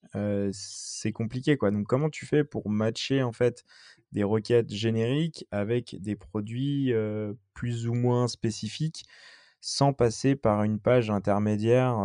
c'est 0.52 1.12
compliqué. 1.12 1.56
Quoi. 1.56 1.70
Donc, 1.70 1.86
comment 1.86 2.10
tu 2.10 2.26
fais 2.26 2.44
pour 2.44 2.68
matcher 2.68 3.22
en 3.22 3.32
fait 3.32 3.64
des 4.12 4.24
requêtes 4.24 4.72
génériques 4.72 5.46
avec 5.50 5.96
des 6.00 6.16
produits 6.16 6.92
plus 7.54 7.88
ou 7.88 7.94
moins 7.94 8.28
spécifiques 8.28 9.04
sans 9.66 9.94
passer 9.94 10.36
par 10.36 10.62
une 10.62 10.78
page 10.78 11.08
intermédiaire 11.08 11.96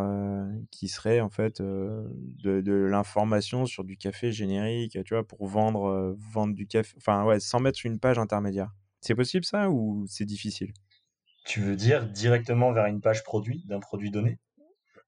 qui 0.72 0.88
serait 0.88 1.20
en 1.20 1.30
fait 1.30 1.62
de, 1.62 2.62
de 2.62 2.72
l'information 2.72 3.66
sur 3.66 3.84
du 3.84 3.98
café 3.98 4.32
générique, 4.32 4.98
tu 5.04 5.14
vois, 5.14 5.28
pour 5.28 5.46
vendre, 5.46 6.16
vendre 6.32 6.56
du 6.56 6.68
café. 6.68 6.94
Enfin, 6.96 7.26
ouais, 7.26 7.42
sans 7.42 7.60
mettre 7.60 7.86
une 7.86 8.00
page 8.00 8.18
intermédiaire? 8.18 8.72
C'est 9.02 9.16
possible 9.16 9.44
ça 9.44 9.70
ou 9.70 10.06
c'est 10.08 10.24
difficile? 10.24 10.72
Tu 11.50 11.62
veux 11.62 11.76
dire 11.76 12.06
directement 12.06 12.72
vers 12.72 12.86
une 12.86 13.02
page 13.02 13.24
produit 13.24 13.64
d'un 13.66 13.80
produit 13.80 14.12
donné? 14.12 14.38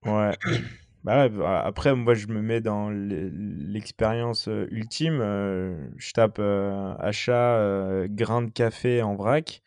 Ouais. 0.06 0.32
Bah, 1.04 1.30
bah 1.30 1.60
après, 1.66 1.96
moi, 1.96 2.14
je 2.14 2.28
me 2.28 2.44
mets 2.44 2.62
dans 2.62 2.92
l'expérience 2.92 4.48
euh, 4.48 4.68
ultime. 4.70 5.20
Euh, 5.20 5.90
je 5.98 6.12
tape 6.12 6.38
euh, 6.38 6.94
achat 7.00 8.06
grain 8.08 8.44
de 8.44 8.52
café 8.52 9.02
en 9.02 9.16
vrac 9.16 9.64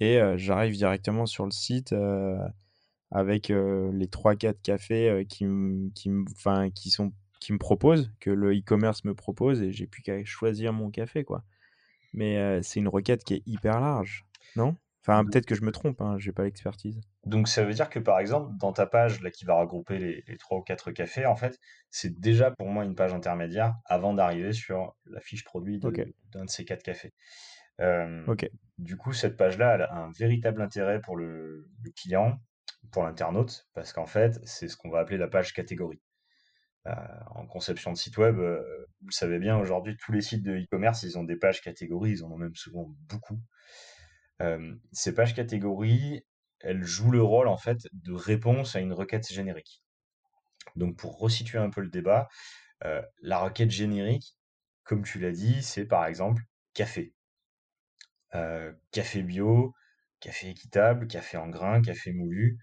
et 0.00 0.18
j'arrive 0.36 0.72
directement 0.72 1.26
sur 1.26 1.44
le 1.44 1.50
site 1.50 1.94
avec 3.10 3.48
les 3.48 4.06
3-4 4.06 4.62
cafés 4.62 5.26
qui, 5.28 5.44
qui, 5.94 6.08
me 6.08 7.58
proposent, 7.58 8.10
que 8.18 8.30
le 8.30 8.56
e-commerce 8.56 9.04
me 9.04 9.14
propose 9.14 9.60
et 9.60 9.72
j'ai 9.72 9.86
plus 9.86 10.00
qu'à 10.00 10.24
choisir 10.24 10.72
mon 10.72 10.88
café. 10.90 11.24
quoi. 11.24 11.44
Mais 12.14 12.62
c'est 12.62 12.80
une 12.80 12.88
requête 12.88 13.22
qui 13.22 13.34
est 13.34 13.42
hyper 13.44 13.80
large, 13.80 14.24
non? 14.56 14.74
Enfin, 15.02 15.24
peut-être 15.24 15.46
que 15.46 15.54
je 15.54 15.62
me 15.62 15.72
trompe, 15.72 16.00
hein, 16.02 16.16
j'ai 16.18 16.32
pas 16.32 16.44
l'expertise. 16.44 17.00
Donc 17.24 17.48
ça 17.48 17.64
veut 17.64 17.72
dire 17.72 17.88
que 17.88 17.98
par 17.98 18.18
exemple, 18.18 18.52
dans 18.58 18.72
ta 18.72 18.86
page 18.86 19.22
là, 19.22 19.30
qui 19.30 19.46
va 19.46 19.54
regrouper 19.54 19.98
les, 19.98 20.36
trois 20.36 20.58
ou 20.58 20.62
quatre 20.62 20.92
cafés, 20.92 21.24
en 21.24 21.36
fait, 21.36 21.58
c'est 21.90 22.20
déjà 22.20 22.50
pour 22.50 22.68
moi 22.68 22.84
une 22.84 22.94
page 22.94 23.14
intermédiaire 23.14 23.74
avant 23.86 24.12
d'arriver 24.12 24.52
sur 24.52 24.94
la 25.06 25.20
fiche 25.20 25.44
produit 25.44 25.78
d'un 25.78 25.90
de, 25.90 26.50
ces 26.50 26.66
quatre 26.66 26.82
cafés. 26.82 27.14
Du 28.76 28.96
coup, 28.98 29.14
cette 29.14 29.36
page-là, 29.38 29.74
elle 29.74 29.82
a 29.82 29.94
un 29.94 30.10
véritable 30.10 30.60
intérêt 30.60 31.00
pour 31.00 31.16
le, 31.16 31.70
client, 31.96 32.38
pour 32.92 33.04
l'internaute, 33.04 33.68
parce 33.72 33.94
qu'en 33.94 34.06
fait, 34.06 34.38
c'est 34.44 34.68
ce 34.68 34.76
qu'on 34.76 34.90
va 34.90 35.00
appeler 35.00 35.18
la 35.18 35.28
page 35.28 35.54
catégorie. 35.54 36.02
Euh, 36.86 36.92
en 37.34 37.46
conception 37.46 37.92
de 37.92 37.96
site 37.96 38.16
web, 38.16 38.38
euh, 38.38 38.62
vous 39.00 39.08
le 39.08 39.12
savez 39.12 39.38
bien, 39.38 39.58
aujourd'hui, 39.58 39.96
tous 39.98 40.12
les 40.12 40.22
sites 40.22 40.42
de 40.42 40.56
e-commerce, 40.56 41.02
ils 41.02 41.18
ont 41.18 41.24
des 41.24 41.36
pages 41.36 41.60
catégories, 41.60 42.12
ils 42.12 42.24
en 42.24 42.30
ont 42.32 42.38
même 42.38 42.54
souvent 42.54 42.90
beaucoup 43.08 43.38
ces 44.92 45.14
pages 45.14 45.34
catégories, 45.34 46.24
elles 46.60 46.82
jouent 46.84 47.10
le 47.10 47.22
rôle 47.22 47.48
en 47.48 47.56
fait 47.56 47.78
de 47.92 48.12
réponse 48.12 48.76
à 48.76 48.80
une 48.80 48.92
requête 48.92 49.30
générique. 49.32 49.82
Donc 50.76 50.96
pour 50.96 51.18
resituer 51.18 51.58
un 51.58 51.70
peu 51.70 51.80
le 51.80 51.88
débat, 51.88 52.28
la 53.22 53.38
requête 53.38 53.70
générique, 53.70 54.36
comme 54.84 55.04
tu 55.04 55.18
l'as 55.20 55.32
dit, 55.32 55.62
c'est 55.62 55.86
par 55.86 56.06
exemple 56.06 56.42
café. 56.74 57.14
café 58.92 59.22
bio, 59.22 59.74
café 60.20 60.50
équitable, 60.50 61.06
café 61.06 61.36
en 61.36 61.48
grains, 61.48 61.82
café 61.82 62.12
moulu. 62.12 62.58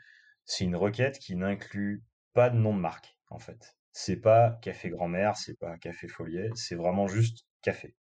C'est 0.46 0.64
une 0.64 0.76
requête 0.76 1.20
qui 1.20 1.36
n'inclut 1.36 2.04
pas 2.34 2.50
de 2.50 2.58
nom 2.58 2.74
de 2.74 2.80
marque 2.80 3.18
en 3.30 3.40
fait. 3.40 3.76
C'est 3.92 4.18
pas 4.18 4.60
café 4.62 4.90
grand-mère, 4.90 5.36
c'est 5.38 5.58
pas 5.60 5.78
café 5.78 6.08
foliet, 6.08 6.52
c'est 6.56 6.76
vraiment 6.76 7.08
juste 7.08 7.46
café. 7.62 7.96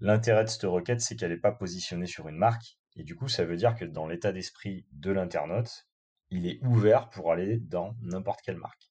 L'intérêt 0.00 0.44
de 0.44 0.48
cette 0.48 0.62
requête, 0.62 1.00
c'est 1.00 1.16
qu'elle 1.16 1.32
n'est 1.32 1.36
pas 1.36 1.52
positionnée 1.52 2.06
sur 2.06 2.28
une 2.28 2.36
marque. 2.36 2.78
Et 2.96 3.02
du 3.02 3.16
coup, 3.16 3.28
ça 3.28 3.44
veut 3.44 3.56
dire 3.56 3.74
que 3.74 3.84
dans 3.84 4.06
l'état 4.06 4.32
d'esprit 4.32 4.86
de 4.92 5.10
l'internaute, 5.10 5.88
il 6.30 6.46
est 6.46 6.62
ouvert 6.64 7.08
pour 7.10 7.32
aller 7.32 7.58
dans 7.58 7.96
n'importe 8.02 8.40
quelle 8.42 8.56
marque. 8.56 8.90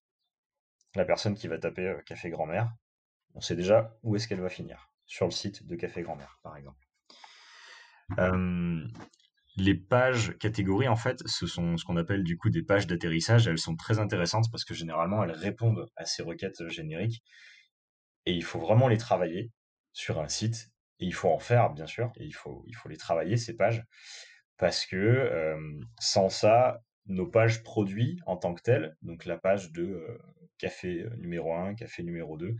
La 0.96 1.06
personne 1.06 1.36
qui 1.36 1.48
va 1.48 1.58
taper 1.58 1.88
euh, 1.88 2.02
Café 2.02 2.30
Grand-mère, 2.30 2.74
on 3.36 3.42
sait 3.42 3.56
déjà 3.56 3.98
où 4.04 4.16
est-ce 4.16 4.28
qu'elle 4.28 4.42
va 4.42 4.50
finir. 4.50 4.92
Sur 5.06 5.26
le 5.26 5.32
site 5.32 5.66
de 5.66 5.76
Café 5.76 6.02
Grand-mère, 6.02 6.40
par 6.44 6.58
exemple. 6.58 6.86
les 9.56 9.76
pages 9.76 10.38
catégories, 10.38 10.88
en 10.88 10.96
fait, 10.96 11.22
ce 11.26 11.48
sont 11.48 11.78
ce 11.78 11.86
qu'on 11.86 11.98
appelle 11.98 12.24
du 12.24 12.38
coup 12.38 12.50
des 12.50 12.64
pages 12.64 12.88
d'atterrissage. 12.88 13.48
Elles 13.48 13.58
sont 13.58 13.76
très 13.76 14.00
intéressantes 14.00 14.52
parce 14.52 14.66
que 14.66 14.74
généralement, 14.74 15.24
elles 15.24 15.32
répondent 15.32 15.88
à 15.96 16.06
ces 16.06 16.24
requêtes 16.24 16.68
génériques. 16.70 17.24
Et 18.26 18.34
il 18.34 18.44
faut 18.44 18.60
vraiment 18.60 18.88
les 18.88 18.98
travailler 18.98 19.52
sur 19.94 20.20
un 20.20 20.28
site 20.28 20.72
et 21.00 21.06
il 21.06 21.14
faut 21.14 21.30
en 21.30 21.40
faire, 21.40 21.72
bien 21.72 21.88
sûr, 21.88 22.12
et 22.18 22.26
il 22.26 22.34
faut, 22.34 22.66
les 22.88 22.98
travailler, 22.98 23.38
ces 23.38 23.56
pages, 23.56 23.84
parce 24.58 24.86
que 24.86 25.58
sans 26.00 26.30
ça, 26.30 26.84
nos 27.06 27.28
pages 27.28 27.64
produits 27.64 28.20
en 28.26 28.38
tant 28.38 28.54
que 28.54 28.62
telles, 28.62 28.96
donc 29.02 29.26
la 29.26 29.38
page 29.38 29.72
de 29.72 30.20
café 30.58 31.06
numéro 31.18 31.54
1, 31.54 31.76
café 31.76 32.04
numéro 32.04 32.38
2, 32.38 32.56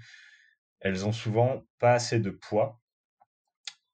elles 0.80 1.06
ont 1.06 1.12
souvent 1.12 1.66
pas 1.78 1.94
assez 1.94 2.20
de 2.20 2.30
poids 2.30 2.80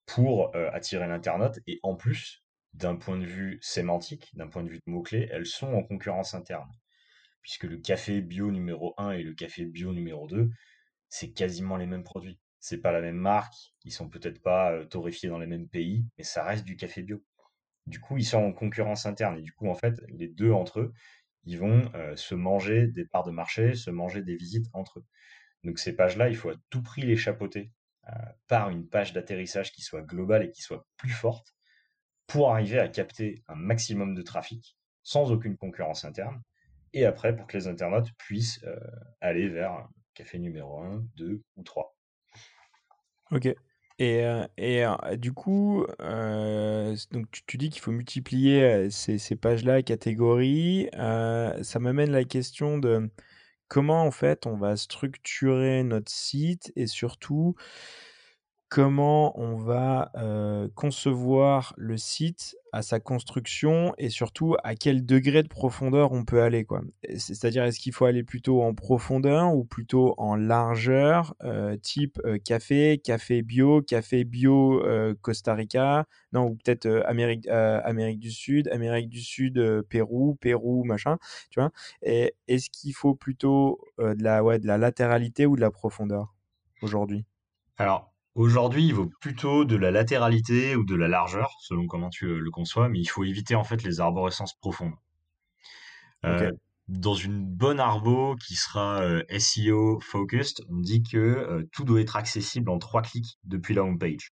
pour 0.06 0.56
attirer 0.56 1.08
l'internaute. 1.08 1.60
Et 1.66 1.80
en 1.82 1.96
plus, 1.96 2.44
d'un 2.74 2.96
point 2.96 3.18
de 3.18 3.26
vue 3.26 3.58
sémantique, 3.62 4.30
d'un 4.36 4.48
point 4.48 4.64
de 4.64 4.70
vue 4.70 4.78
de 4.86 4.92
mots-clés, 4.92 5.28
elles 5.32 5.48
sont 5.48 5.74
en 5.74 5.82
concurrence 5.82 6.36
interne. 6.36 6.70
Puisque 7.42 7.64
le 7.64 7.78
café 7.78 8.22
bio 8.22 8.52
numéro 8.52 8.94
1 8.98 9.12
et 9.14 9.24
le 9.24 9.34
café 9.34 9.66
bio 9.66 9.94
numéro 9.94 10.28
2, 10.28 10.50
c'est 11.10 11.32
quasiment 11.32 11.78
les 11.78 11.88
mêmes 11.88 12.04
produits. 12.04 12.40
C'est 12.68 12.80
pas 12.80 12.92
la 12.92 13.00
même 13.00 13.18
marque, 13.18 13.54
ils 13.84 13.92
sont 13.92 14.10
peut-être 14.10 14.42
pas 14.42 14.84
torréfiés 14.88 15.30
dans 15.30 15.38
les 15.38 15.46
mêmes 15.46 15.70
pays, 15.70 16.04
mais 16.18 16.24
ça 16.24 16.44
reste 16.44 16.66
du 16.66 16.76
café 16.76 17.04
bio. 17.04 17.24
Du 17.86 18.00
coup, 18.00 18.18
ils 18.18 18.26
sont 18.26 18.40
en 18.40 18.54
concurrence 18.54 19.06
interne. 19.06 19.38
Et 19.38 19.44
du 19.44 19.52
coup, 19.52 19.70
en 19.70 19.76
fait, 19.76 20.02
les 20.08 20.28
deux 20.28 20.50
entre 20.52 20.80
eux, 20.80 20.94
ils 21.44 21.60
vont 21.60 21.92
se 22.16 22.34
manger 22.34 22.88
des 22.88 23.06
parts 23.06 23.24
de 23.24 23.30
marché, 23.30 23.76
se 23.76 23.92
manger 23.92 24.24
des 24.24 24.36
visites 24.36 24.66
entre 24.74 24.98
eux. 24.98 25.06
Donc 25.64 25.78
ces 25.78 25.96
pages-là, 25.96 26.28
il 26.28 26.36
faut 26.36 26.50
à 26.50 26.56
tout 26.72 26.82
prix 26.82 27.04
les 27.04 27.16
chapeauter 27.16 27.72
par 28.48 28.72
une 28.72 28.90
page 28.90 29.14
d'atterrissage 29.14 29.72
qui 29.72 29.84
soit 29.84 30.02
globale 30.02 30.46
et 30.46 30.50
qui 30.50 30.64
soit 30.64 30.88
plus 30.98 31.12
forte 31.12 31.54
pour 32.26 32.52
arriver 32.52 32.80
à 32.80 32.88
capter 32.88 33.44
un 33.48 33.54
maximum 33.54 34.16
de 34.16 34.24
trafic 34.24 34.76
sans 35.04 35.32
aucune 35.32 35.56
concurrence 35.56 36.04
interne. 36.04 36.42
Et 36.94 37.06
après, 37.06 37.36
pour 37.36 37.46
que 37.46 37.56
les 37.58 37.68
internautes 37.68 38.12
puissent 38.18 38.66
aller 39.22 39.50
vers 39.50 39.88
café 40.16 40.40
numéro 40.40 40.80
1, 40.80 41.06
2 41.16 41.44
ou 41.58 41.62
3. 41.62 41.95
Ok. 43.32 43.48
Et, 43.98 44.24
et 44.58 44.84
du 45.18 45.32
coup, 45.32 45.86
donc 46.00 47.32
tu, 47.48 47.58
dis 47.58 47.70
qu'il 47.70 47.82
faut 47.82 47.92
multiplier 47.92 48.90
ces, 48.92 49.18
ces 49.18 49.36
pages-là, 49.38 49.84
catégories. 49.84 50.90
ça 50.92 51.80
m'amène 51.80 52.12
la 52.12 52.26
question 52.26 52.78
de 52.78 53.10
comment 53.68 54.04
en 54.04 54.12
fait 54.12 54.46
on 54.46 54.58
va 54.58 54.76
structurer 54.76 55.84
notre 55.84 56.12
site 56.12 56.72
et 56.76 56.88
surtout 56.88 57.56
comment 58.76 59.40
on 59.40 59.56
va 59.56 60.12
concevoir 60.76 61.74
le 61.78 61.96
site 61.96 62.58
à 62.74 62.82
sa 62.82 63.00
construction 63.00 63.94
et 63.98 64.10
surtout 64.10 64.58
à 64.66 64.76
quel 64.76 65.06
degré 65.06 65.44
de 65.44 65.48
profondeur 65.48 66.12
on 66.12 66.26
peut 66.26 66.42
aller. 66.42 66.68
C'est-à-dire, 67.16 67.64
est-ce 67.64 67.80
qu'il 67.80 67.94
faut 67.94 68.04
aller 68.04 68.24
plutôt 68.24 68.62
en 68.64 68.74
profondeur 68.74 69.56
ou 69.56 69.64
plutôt 69.64 70.14
en 70.18 70.36
largeur, 70.36 71.36
type 71.84 72.20
café, 72.44 72.98
café 73.02 73.44
bio, 73.44 73.82
café 73.82 74.26
bio 74.26 74.84
Costa 75.22 75.54
Rica, 75.54 76.06
non, 76.34 76.48
ou 76.48 76.56
peut-être 76.56 77.02
Amérique, 77.06 77.48
Amérique 77.48 78.20
du 78.20 78.32
Sud, 78.32 78.68
Amérique 78.68 79.08
du 79.08 79.22
Sud, 79.22 79.84
Pérou, 79.84 80.36
Pérou, 80.36 80.84
machin, 80.84 81.18
tu 81.50 81.62
vois? 81.62 81.72
Et 82.02 82.36
est-ce 82.50 82.70
qu'il 82.70 82.94
faut 82.94 83.16
plutôt 83.16 83.80
de, 84.00 84.22
la, 84.22 84.44
ouais, 84.44 84.60
de 84.60 84.68
la 84.68 84.78
latéralité 84.78 85.46
ou 85.46 85.56
de 85.56 85.62
la 85.62 85.72
profondeur 85.72 86.36
aujourd'hui? 86.82 87.26
Alors, 87.78 88.15
Aujourd'hui, 88.36 88.88
il 88.88 88.94
vaut 88.94 89.10
plutôt 89.22 89.64
de 89.64 89.78
la 89.78 89.92
latéralité 89.92 90.76
ou 90.76 90.84
de 90.84 90.94
la 90.94 91.08
largeur, 91.08 91.56
selon 91.62 91.88
comment 91.88 92.10
tu 92.10 92.38
le 92.38 92.52
conçois, 92.52 92.90
mais 92.90 93.00
il 93.00 93.06
faut 93.06 93.24
éviter 93.24 93.56
en 93.56 93.64
fait 93.64 93.82
les 93.82 94.02
arborescences 94.02 94.56
profondes. 94.56 94.96
Euh, 96.26 96.52
dans 96.90 97.14
une 97.14 97.46
bonne 97.46 97.80
arbo 97.80 98.36
qui 98.36 98.56
sera 98.56 99.02
euh, 99.02 99.24
SEO 99.40 100.02
focused, 100.02 100.66
on 100.70 100.80
dit 100.80 101.02
que 101.02 101.18
euh, 101.18 101.64
tout 101.72 101.86
doit 101.86 102.02
être 102.02 102.18
accessible 102.18 102.70
en 102.70 102.78
trois 102.78 103.02
clics 103.02 103.40
depuis 103.46 103.74
la 103.74 103.84
home 103.84 103.98
page. 103.98 104.34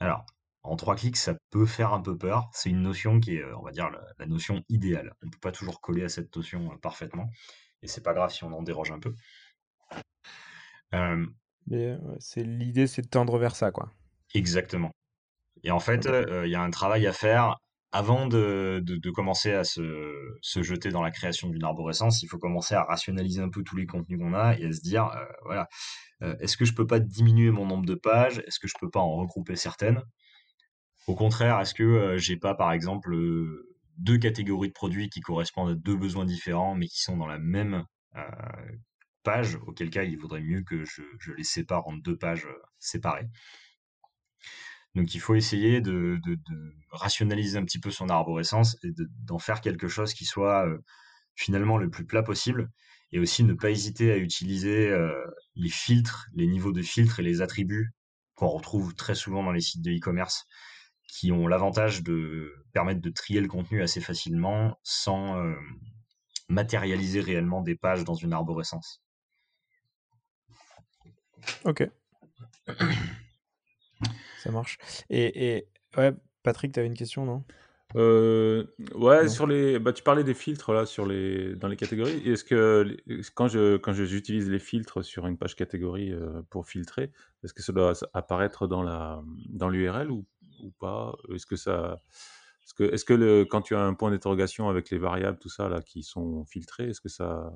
Alors, 0.00 0.26
en 0.62 0.76
trois 0.76 0.94
clics, 0.94 1.16
ça 1.16 1.34
peut 1.48 1.64
faire 1.64 1.94
un 1.94 2.02
peu 2.02 2.16
peur. 2.16 2.50
C'est 2.52 2.68
une 2.68 2.82
notion 2.82 3.20
qui 3.20 3.36
est, 3.36 3.44
on 3.54 3.62
va 3.62 3.70
dire, 3.70 3.88
la, 4.18 4.26
notion 4.26 4.62
idéale. 4.68 5.14
On 5.22 5.26
ne 5.26 5.30
peut 5.30 5.38
pas 5.40 5.52
toujours 5.52 5.80
coller 5.80 6.04
à 6.04 6.10
cette 6.10 6.36
notion 6.36 6.76
parfaitement, 6.82 7.30
et 7.80 7.86
c'est 7.88 8.02
pas 8.02 8.12
grave 8.12 8.30
si 8.32 8.44
on 8.44 8.52
en 8.52 8.62
déroge 8.62 8.90
un 8.90 9.00
peu 9.00 9.14
c'est 12.18 12.42
l'idée, 12.42 12.86
c'est 12.86 13.02
de 13.02 13.08
tendre 13.08 13.38
vers 13.38 13.56
ça, 13.56 13.70
quoi. 13.70 13.92
Exactement. 14.34 14.90
Et 15.64 15.70
en 15.70 15.80
fait, 15.80 16.08
il 16.44 16.50
y 16.50 16.54
a 16.54 16.62
un 16.62 16.70
travail 16.70 17.06
à 17.06 17.12
faire 17.12 17.56
avant 17.90 18.26
de, 18.26 18.82
de, 18.84 19.10
commencer 19.10 19.52
à 19.52 19.64
se, 19.64 20.12
se, 20.42 20.62
jeter 20.62 20.90
dans 20.90 21.02
la 21.02 21.10
création 21.10 21.48
d'une 21.48 21.64
arborescence. 21.64 22.22
Il 22.22 22.28
faut 22.28 22.38
commencer 22.38 22.74
à 22.74 22.84
rationaliser 22.84 23.40
un 23.40 23.48
peu 23.48 23.62
tous 23.62 23.76
les 23.76 23.86
contenus 23.86 24.18
qu'on 24.18 24.34
a 24.34 24.54
et 24.58 24.66
à 24.66 24.72
se 24.72 24.80
dire, 24.80 25.10
voilà, 25.44 25.68
est-ce 26.40 26.56
que 26.56 26.64
je 26.64 26.74
peux 26.74 26.86
pas 26.86 27.00
diminuer 27.00 27.50
mon 27.50 27.66
nombre 27.66 27.86
de 27.86 27.94
pages? 27.94 28.42
Est-ce 28.46 28.60
que 28.60 28.68
je 28.68 28.74
peux 28.78 28.90
pas 28.90 29.00
en 29.00 29.16
regrouper 29.16 29.56
certaines? 29.56 30.02
Au 31.06 31.14
contraire, 31.14 31.58
est-ce 31.60 31.74
que 31.74 32.18
j'ai 32.18 32.36
pas, 32.36 32.54
par 32.54 32.72
exemple, 32.72 33.16
deux 33.96 34.18
catégories 34.18 34.68
de 34.68 34.74
produits 34.74 35.08
qui 35.08 35.20
correspondent 35.20 35.70
à 35.70 35.74
deux 35.74 35.96
besoins 35.96 36.26
différents, 36.26 36.74
mais 36.74 36.86
qui 36.86 37.00
sont 37.00 37.16
dans 37.16 37.26
la 37.26 37.38
même 37.38 37.84
pages, 39.22 39.56
auquel 39.66 39.90
cas 39.90 40.04
il 40.04 40.18
vaudrait 40.18 40.40
mieux 40.40 40.62
que 40.62 40.84
je, 40.84 41.32
les 41.36 41.44
sépare 41.44 41.86
en 41.88 41.96
deux 41.96 42.16
pages 42.16 42.46
euh, 42.46 42.62
séparées. 42.78 43.28
Donc 44.94 45.14
il 45.14 45.20
faut 45.20 45.34
essayer 45.34 45.80
de, 45.80 46.20
rationaliser 46.90 47.58
un 47.58 47.64
petit 47.64 47.78
peu 47.78 47.90
son 47.90 48.08
arborescence 48.08 48.76
et 48.82 48.92
d'en 49.24 49.38
faire 49.38 49.60
quelque 49.60 49.88
chose 49.88 50.14
qui 50.14 50.24
soit 50.24 50.66
euh, 50.66 50.78
finalement 51.34 51.78
le 51.78 51.90
plus 51.90 52.04
plat 52.04 52.22
possible 52.22 52.70
et 53.12 53.18
aussi 53.18 53.44
ne 53.44 53.54
pas 53.54 53.70
hésiter 53.70 54.10
à 54.10 54.16
utiliser 54.16 54.88
euh, 54.88 55.12
les 55.54 55.68
filtres, 55.68 56.28
les 56.34 56.46
niveaux 56.46 56.72
de 56.72 56.82
filtres 56.82 57.20
et 57.20 57.22
les 57.22 57.42
attributs 57.42 57.92
qu'on 58.34 58.48
retrouve 58.48 58.94
très 58.94 59.14
souvent 59.14 59.42
dans 59.42 59.52
les 59.52 59.60
sites 59.60 59.82
de 59.82 59.90
e-commerce 59.90 60.46
qui 61.08 61.32
ont 61.32 61.46
l'avantage 61.46 62.02
de 62.02 62.52
permettre 62.72 63.00
de 63.00 63.10
trier 63.10 63.40
le 63.40 63.48
contenu 63.48 63.82
assez 63.82 64.00
facilement 64.00 64.78
sans 64.82 65.42
matérialiser 66.48 67.20
réellement 67.20 67.62
des 67.62 67.76
pages 67.76 68.04
dans 68.04 68.14
une 68.14 68.32
arborescence. 68.32 69.02
Ok. 71.64 71.88
Ça 74.42 74.50
marche. 74.50 74.78
Et, 75.10 75.56
et 75.56 75.68
ouais, 75.96 76.12
Patrick, 76.42 76.72
tu 76.72 76.80
avais 76.80 76.88
une 76.88 76.96
question, 76.96 77.24
non? 77.24 77.44
Euh, 77.96 78.64
ouais, 78.94 79.28
sur 79.28 79.46
les, 79.46 79.78
bah, 79.78 79.94
tu 79.94 80.02
parlais 80.02 80.22
des 80.22 80.34
filtres 80.34 80.72
là 80.72 80.84
sur 80.84 81.06
les, 81.06 81.54
dans 81.56 81.68
les 81.68 81.76
catégories. 81.76 82.20
Est-ce 82.28 82.44
que 82.44 82.96
quand 83.34 83.48
je 83.48 83.78
quand 83.78 83.94
j'utilise 83.94 84.50
les 84.50 84.58
filtres 84.58 85.02
sur 85.02 85.26
une 85.26 85.38
page 85.38 85.56
catégorie 85.56 86.12
euh, 86.12 86.42
pour 86.50 86.66
filtrer, 86.66 87.10
est-ce 87.42 87.54
que 87.54 87.62
ça 87.62 87.72
doit 87.72 87.94
apparaître 88.12 88.66
dans 88.66 88.82
la 88.82 89.22
dans 89.48 89.70
l'URL 89.70 90.10
ou, 90.10 90.26
ou 90.62 90.70
pas? 90.78 91.16
Est-ce 91.34 91.46
que 91.46 91.56
ça 91.56 92.02
est-ce 92.62 92.74
que 92.74 92.84
est-ce 92.92 93.06
que 93.06 93.14
le, 93.14 93.46
quand 93.46 93.62
tu 93.62 93.74
as 93.74 93.80
un 93.80 93.94
point 93.94 94.10
d'interrogation 94.10 94.68
avec 94.68 94.90
les 94.90 94.98
variables 94.98 95.38
tout 95.38 95.48
ça 95.48 95.70
là 95.70 95.80
qui 95.80 96.02
sont 96.02 96.44
filtrées, 96.44 96.90
est-ce 96.90 97.00
que 97.00 97.08
ça 97.08 97.50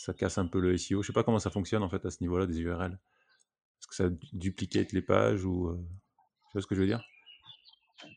ça 0.00 0.14
casse 0.14 0.38
un 0.38 0.46
peu 0.46 0.60
le 0.60 0.74
SEO. 0.74 1.02
Je 1.02 1.08
sais 1.08 1.12
pas 1.12 1.24
comment 1.24 1.38
ça 1.38 1.50
fonctionne 1.50 1.82
en 1.82 1.88
fait 1.88 2.04
à 2.06 2.10
ce 2.10 2.18
niveau-là 2.22 2.46
des 2.46 2.60
URL. 2.60 2.92
Est-ce 2.92 3.86
que 3.86 3.94
ça 3.94 4.08
duplicate 4.32 4.92
les 4.92 5.02
pages 5.02 5.44
ou 5.44 5.68
euh, 5.68 5.76
tu 6.16 6.52
vois 6.54 6.62
ce 6.62 6.66
que 6.66 6.74
je 6.74 6.80
veux 6.80 6.86
dire? 6.86 7.02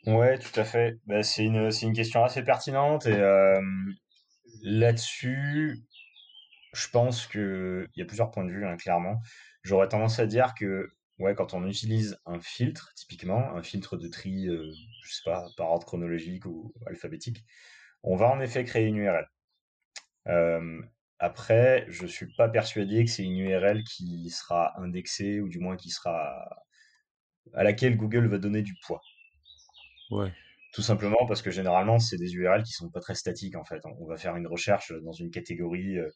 Ouais, 0.05 0.37
tout 0.37 0.57
à 0.59 0.63
fait. 0.63 0.99
Bah, 1.07 1.23
c'est 1.23 1.43
une, 1.43 1.69
une 1.81 1.93
question 1.93 2.23
assez 2.23 2.43
pertinente 2.43 3.05
et 3.05 3.21
là-dessus, 4.61 5.83
je 6.73 6.87
pense 6.89 7.27
que 7.27 7.87
il 7.95 7.99
y 7.99 8.01
a 8.01 8.05
plusieurs 8.05 8.31
points 8.31 8.45
de 8.45 8.51
vue 8.51 8.65
hein, 8.65 8.77
clairement. 8.77 9.21
J'aurais 9.63 9.89
tendance 9.89 10.19
à 10.19 10.25
dire 10.25 10.53
que 10.57 10.89
ouais, 11.19 11.35
quand 11.35 11.53
on 11.53 11.67
utilise 11.67 12.17
un 12.25 12.39
filtre, 12.39 12.93
typiquement 12.95 13.55
un 13.55 13.63
filtre 13.63 13.97
de 13.97 14.07
tri, 14.07 14.47
euh, 14.47 14.71
je 15.03 15.13
sais 15.13 15.21
pas, 15.25 15.45
par 15.57 15.69
ordre 15.69 15.85
chronologique 15.85 16.45
ou 16.45 16.73
alphabétique, 16.87 17.45
on 18.03 18.15
va 18.15 18.29
en 18.29 18.39
effet 18.41 18.63
créer 18.63 18.87
une 18.87 18.97
URL. 18.97 19.27
Après, 21.25 21.85
je 21.87 22.05
suis 22.05 22.27
pas 22.35 22.49
persuadé 22.49 23.05
que 23.05 23.09
c'est 23.09 23.23
une 23.23 23.37
URL 23.37 23.85
qui 23.85 24.29
sera 24.29 24.77
indexée 24.77 25.39
ou 25.39 25.47
du 25.47 25.57
moins 25.57 25.77
qui 25.77 25.89
sera 25.89 26.49
à 27.53 27.63
laquelle 27.63 27.95
Google 27.95 28.27
va 28.27 28.39
donner 28.39 28.61
du 28.61 28.75
poids. 28.85 28.99
Ouais. 30.11 30.33
Tout 30.73 30.81
simplement 30.81 31.25
parce 31.25 31.41
que 31.41 31.49
généralement, 31.49 31.97
c'est 31.97 32.17
des 32.17 32.33
URL 32.33 32.63
qui 32.63 32.73
sont 32.73 32.89
pas 32.89 32.99
très 32.99 33.15
statiques 33.15 33.55
en 33.55 33.63
fait. 33.63 33.79
On 33.85 34.05
va 34.05 34.17
faire 34.17 34.35
une 34.35 34.47
recherche 34.47 34.91
dans 35.01 35.13
une 35.13 35.31
catégorie, 35.31 35.97
euh, 35.97 36.09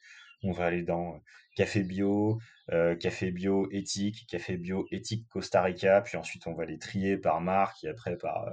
on 0.43 0.51
va 0.51 0.65
aller 0.65 0.83
dans 0.83 1.15
euh, 1.15 1.19
café 1.55 1.83
bio, 1.83 2.37
euh, 2.73 2.97
café 2.97 3.31
bio 3.31 3.69
éthique, 3.71 4.27
café 4.27 4.57
bio 4.57 4.87
éthique 4.91 5.25
Costa 5.29 5.61
Rica, 5.61 6.01
puis 6.01 6.17
ensuite 6.17 6.47
on 6.47 6.53
va 6.53 6.65
les 6.65 6.79
trier 6.79 7.15
par 7.17 7.39
marque 7.39 7.81
et 7.85 7.87
après 7.87 8.17
par. 8.17 8.45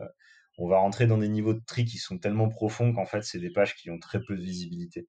on 0.59 0.69
va 0.69 0.79
rentrer 0.79 1.09
dans 1.09 1.19
des 1.19 1.29
niveaux 1.29 1.55
de 1.55 1.65
tri 1.67 1.85
qui 1.85 1.99
sont 1.99 2.19
tellement 2.19 2.49
profonds 2.49 2.93
qu'en 2.93 3.07
fait, 3.07 3.25
c'est 3.25 3.41
des 3.41 3.51
pages 3.51 3.75
qui 3.75 3.91
ont 3.91 3.99
très 3.99 4.21
peu 4.23 4.37
de 4.37 4.43
visibilité 4.43 5.09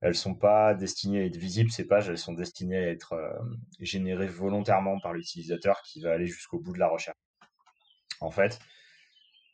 elles 0.00 0.14
sont 0.14 0.34
pas 0.34 0.74
destinées 0.74 1.20
à 1.20 1.24
être 1.24 1.36
visibles, 1.36 1.70
ces 1.70 1.86
pages, 1.86 2.08
elles 2.08 2.18
sont 2.18 2.34
destinées 2.34 2.76
à 2.76 2.90
être 2.90 3.14
euh, 3.14 3.32
générées 3.80 4.26
volontairement 4.26 5.00
par 5.00 5.14
l'utilisateur 5.14 5.80
qui 5.82 6.00
va 6.00 6.12
aller 6.12 6.26
jusqu'au 6.26 6.58
bout 6.58 6.72
de 6.72 6.78
la 6.78 6.88
recherche. 6.88 7.16
En 8.20 8.30
fait, 8.30 8.58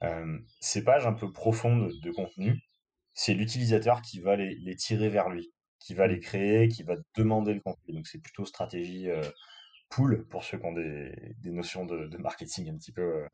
euh, 0.02 0.38
ces 0.60 0.84
pages 0.84 1.06
un 1.06 1.12
peu 1.12 1.30
profondes 1.32 1.92
de 2.00 2.10
contenu, 2.10 2.60
c'est 3.14 3.34
l'utilisateur 3.34 4.02
qui 4.02 4.20
va 4.20 4.36
les, 4.36 4.76
tirer 4.76 5.08
vers 5.08 5.28
lui, 5.28 5.52
qui 5.78 5.94
va 5.94 6.06
les 6.06 6.18
créer, 6.18 6.68
qui 6.68 6.82
va 6.82 6.96
demander 7.16 7.54
le 7.54 7.60
contenu. 7.60 7.94
Donc 7.94 8.06
c'est 8.08 8.20
plutôt 8.20 8.44
stratégie 8.44 9.10
euh, 9.10 9.22
pool 9.90 10.26
pour 10.28 10.42
ceux 10.44 10.58
qui 10.58 10.66
ont 10.66 10.72
des, 10.72 11.34
notions 11.44 11.86
de, 11.86 12.16
marketing 12.18 12.70
un 12.70 12.76
petit 12.76 12.92
peu 12.92 13.26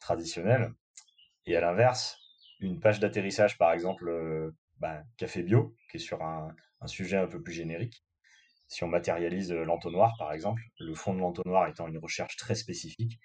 traditionnelles. 0.00 0.72
Et 1.46 1.56
à 1.56 1.60
l'inverse, 1.60 2.18
une 2.60 2.80
page 2.80 3.00
d'atterrissage, 3.00 3.58
par 3.58 3.72
exemple, 3.72 4.52
ben, 4.80 5.04
café 5.16 5.42
bio, 5.42 5.74
qui 5.90 5.98
est 5.98 6.00
sur 6.00 6.22
un, 6.22 6.54
sujet 6.86 7.16
un 7.16 7.26
peu 7.26 7.42
plus 7.42 7.52
générique. 7.52 8.04
Si 8.68 8.84
on 8.84 8.88
matérialise 8.88 9.52
l'entonnoir, 9.52 10.14
par 10.18 10.32
exemple, 10.32 10.62
le 10.78 10.94
fond 10.94 11.14
de 11.14 11.20
l'entonnoir 11.20 11.68
étant 11.68 11.88
une 11.88 11.98
recherche 11.98 12.36
très 12.36 12.54
spécifique, 12.54 13.20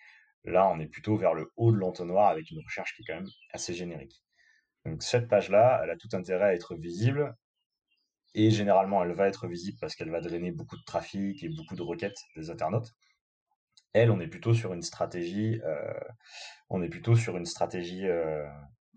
Là, 0.46 0.70
on 0.70 0.80
est 0.80 0.88
plutôt 0.88 1.18
vers 1.18 1.34
le 1.34 1.52
haut 1.58 1.72
de 1.72 1.78
l'entonnoir 1.78 2.28
avec 2.30 2.52
une 2.52 2.60
recherche 2.60 2.96
qui 2.96 3.02
est 3.02 3.06
quand 3.06 3.16
même 3.16 3.30
assez 3.52 3.74
générique. 3.74 4.24
Donc 4.86 5.02
cette 5.02 5.28
page-là, 5.28 5.82
elle 5.84 5.90
a 5.90 5.98
tout 5.98 6.10
intérêt 6.14 6.46
à 6.46 6.54
être 6.54 6.76
visible. 6.76 7.36
Et 8.36 8.52
généralement, 8.52 9.04
elle 9.04 9.14
va 9.14 9.28
être 9.28 9.48
visible 9.48 9.78
parce 9.82 9.96
qu'elle 9.96 10.12
va 10.12 10.22
drainer 10.22 10.52
beaucoup 10.52 10.78
de 10.78 10.84
trafic 10.84 11.44
et 11.44 11.50
beaucoup 11.50 11.76
de 11.76 11.82
requêtes 11.82 12.20
des 12.36 12.50
internautes. 12.52 12.94
Elle, 13.94 14.12
on 14.12 14.20
est 14.20 14.28
plutôt 14.28 14.54
sur 14.54 14.74
une 14.74 14.82
stratégie, 14.84 15.62
euh, 15.64 15.94
on 16.70 16.84
est 16.84 16.90
plutôt 16.90 17.16
sur 17.16 17.38
une 17.38 17.46
stratégie 17.46 18.06
euh, 18.06 18.46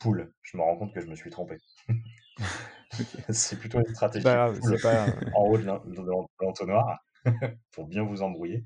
pool. 0.01 0.35
Je 0.43 0.57
me 0.57 0.63
rends 0.63 0.77
compte 0.77 0.93
que 0.93 1.01
je 1.01 1.07
me 1.07 1.15
suis 1.15 1.31
trompé. 1.31 1.57
c'est 3.31 3.59
plutôt 3.59 3.81
une 3.81 3.95
stratégie 3.95 4.27
en 4.27 5.43
haut 5.43 5.59
de 5.59 5.65
l'entonnoir 6.41 7.05
pour 7.73 7.87
bien 7.87 8.03
vous 8.03 8.23
embrouiller. 8.23 8.65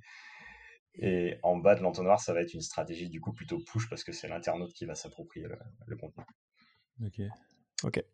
Et 0.95 1.39
en 1.43 1.57
bas 1.57 1.75
de 1.75 1.81
l'entonnoir, 1.81 2.21
ça 2.21 2.35
va 2.35 2.43
être 2.43 2.53
une 2.53 2.61
stratégie 2.61 3.09
du 3.09 3.21
coup 3.21 3.33
plutôt 3.33 3.59
push 3.59 3.89
parce 3.89 4.05
que 4.05 4.13
c'est 4.13 4.29
l'internaute 4.29 4.73
qui 4.75 4.85
va 4.85 4.95
s'approprier 4.95 5.47
le, 5.87 5.97
contenu. 5.97 6.25
Ok. 7.05 7.23
Ok. 7.85 8.05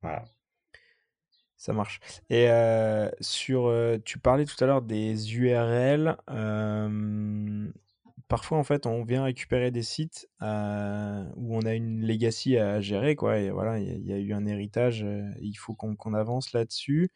Voilà. 0.00 0.24
Ça 1.56 1.72
marche. 1.72 2.00
Et 2.30 2.48
euh, 2.50 3.10
sur, 3.20 3.66
euh, 3.66 3.98
tu 4.04 4.18
parlais 4.18 4.44
tout 4.44 4.62
à 4.62 4.66
l'heure 4.66 4.82
des 4.82 5.36
URL. 5.36 6.16
Parfois, 8.32 8.56
en 8.56 8.64
fait, 8.64 8.86
on 8.86 9.04
vient 9.04 9.24
récupérer 9.24 9.70
des 9.70 9.82
sites 9.82 10.26
euh, 10.40 11.22
où 11.36 11.54
on 11.54 11.60
a 11.66 11.74
une 11.74 12.00
legacy 12.00 12.56
à 12.56 12.80
gérer, 12.80 13.14
quoi. 13.14 13.38
Et 13.38 13.50
voilà, 13.50 13.78
il 13.78 14.06
y, 14.06 14.10
a 14.10 14.16
eu 14.16 14.32
un 14.32 14.46
héritage. 14.46 15.04
il 15.38 15.52
faut 15.54 15.74
qu'on 15.74 16.14
avance 16.14 16.54
là-dessus. 16.54 17.10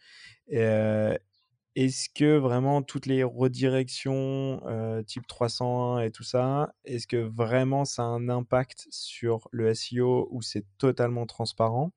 Est-ce 0.51 2.11
que 2.15 2.37
vraiment 2.37 2.83
toutes 2.83 3.07
les 3.07 3.25
redirections 3.25 4.61
type 5.07 5.27
301 5.27 6.01
et 6.01 6.11
tout 6.11 6.23
ça, 6.23 6.75
est-ce 6.85 7.07
que 7.07 7.17
vraiment 7.17 7.87
ça 7.87 8.03
a 8.03 8.07
un 8.07 8.29
impact 8.29 8.87
sur 8.91 9.49
le 9.53 9.73
SEO 9.73 10.29
ou 10.31 10.43
c'est 10.43 10.67
totalement 10.77 11.25
transparent? 11.25 11.93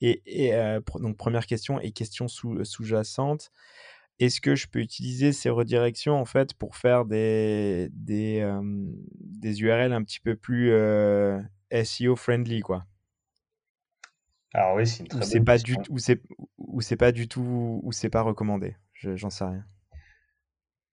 Et, 0.00 0.52
donc 1.00 1.16
première 1.16 1.46
question 1.46 1.80
et 1.80 1.90
question 1.90 2.28
sous-jacente, 2.28 3.50
est-ce 4.18 4.40
que 4.40 4.54
je 4.54 4.66
peux 4.66 4.80
utiliser 4.80 5.32
ces 5.32 5.50
redirections 5.50 6.14
en 6.14 6.24
fait 6.24 6.54
pour 6.54 6.76
faire 6.76 7.04
des, 7.04 7.88
des, 7.92 8.48
des 9.20 9.62
URL 9.62 9.92
un 9.92 10.02
petit 10.02 10.20
peu 10.20 10.36
plus 10.36 10.72
SEO 11.70 12.16
friendly 12.16 12.60
quoi? 12.60 12.86
Alors 14.54 14.76
oui, 14.76 14.86
c'est 14.86 15.00
une 15.00 15.08
très 15.08 15.20
bonne 15.20 15.44
pas 15.44 15.58
question. 15.58 15.82
ou 15.90 16.80
c'est 16.80 16.96
pas 16.96 17.12
du 17.12 17.28
tout 17.28 17.80
ou 17.82 17.92
c'est 17.92 18.08
pas 18.08 18.22
recommandé? 18.22 18.76
J'en 18.94 19.28
sais 19.28 19.44
rien. 19.44 19.64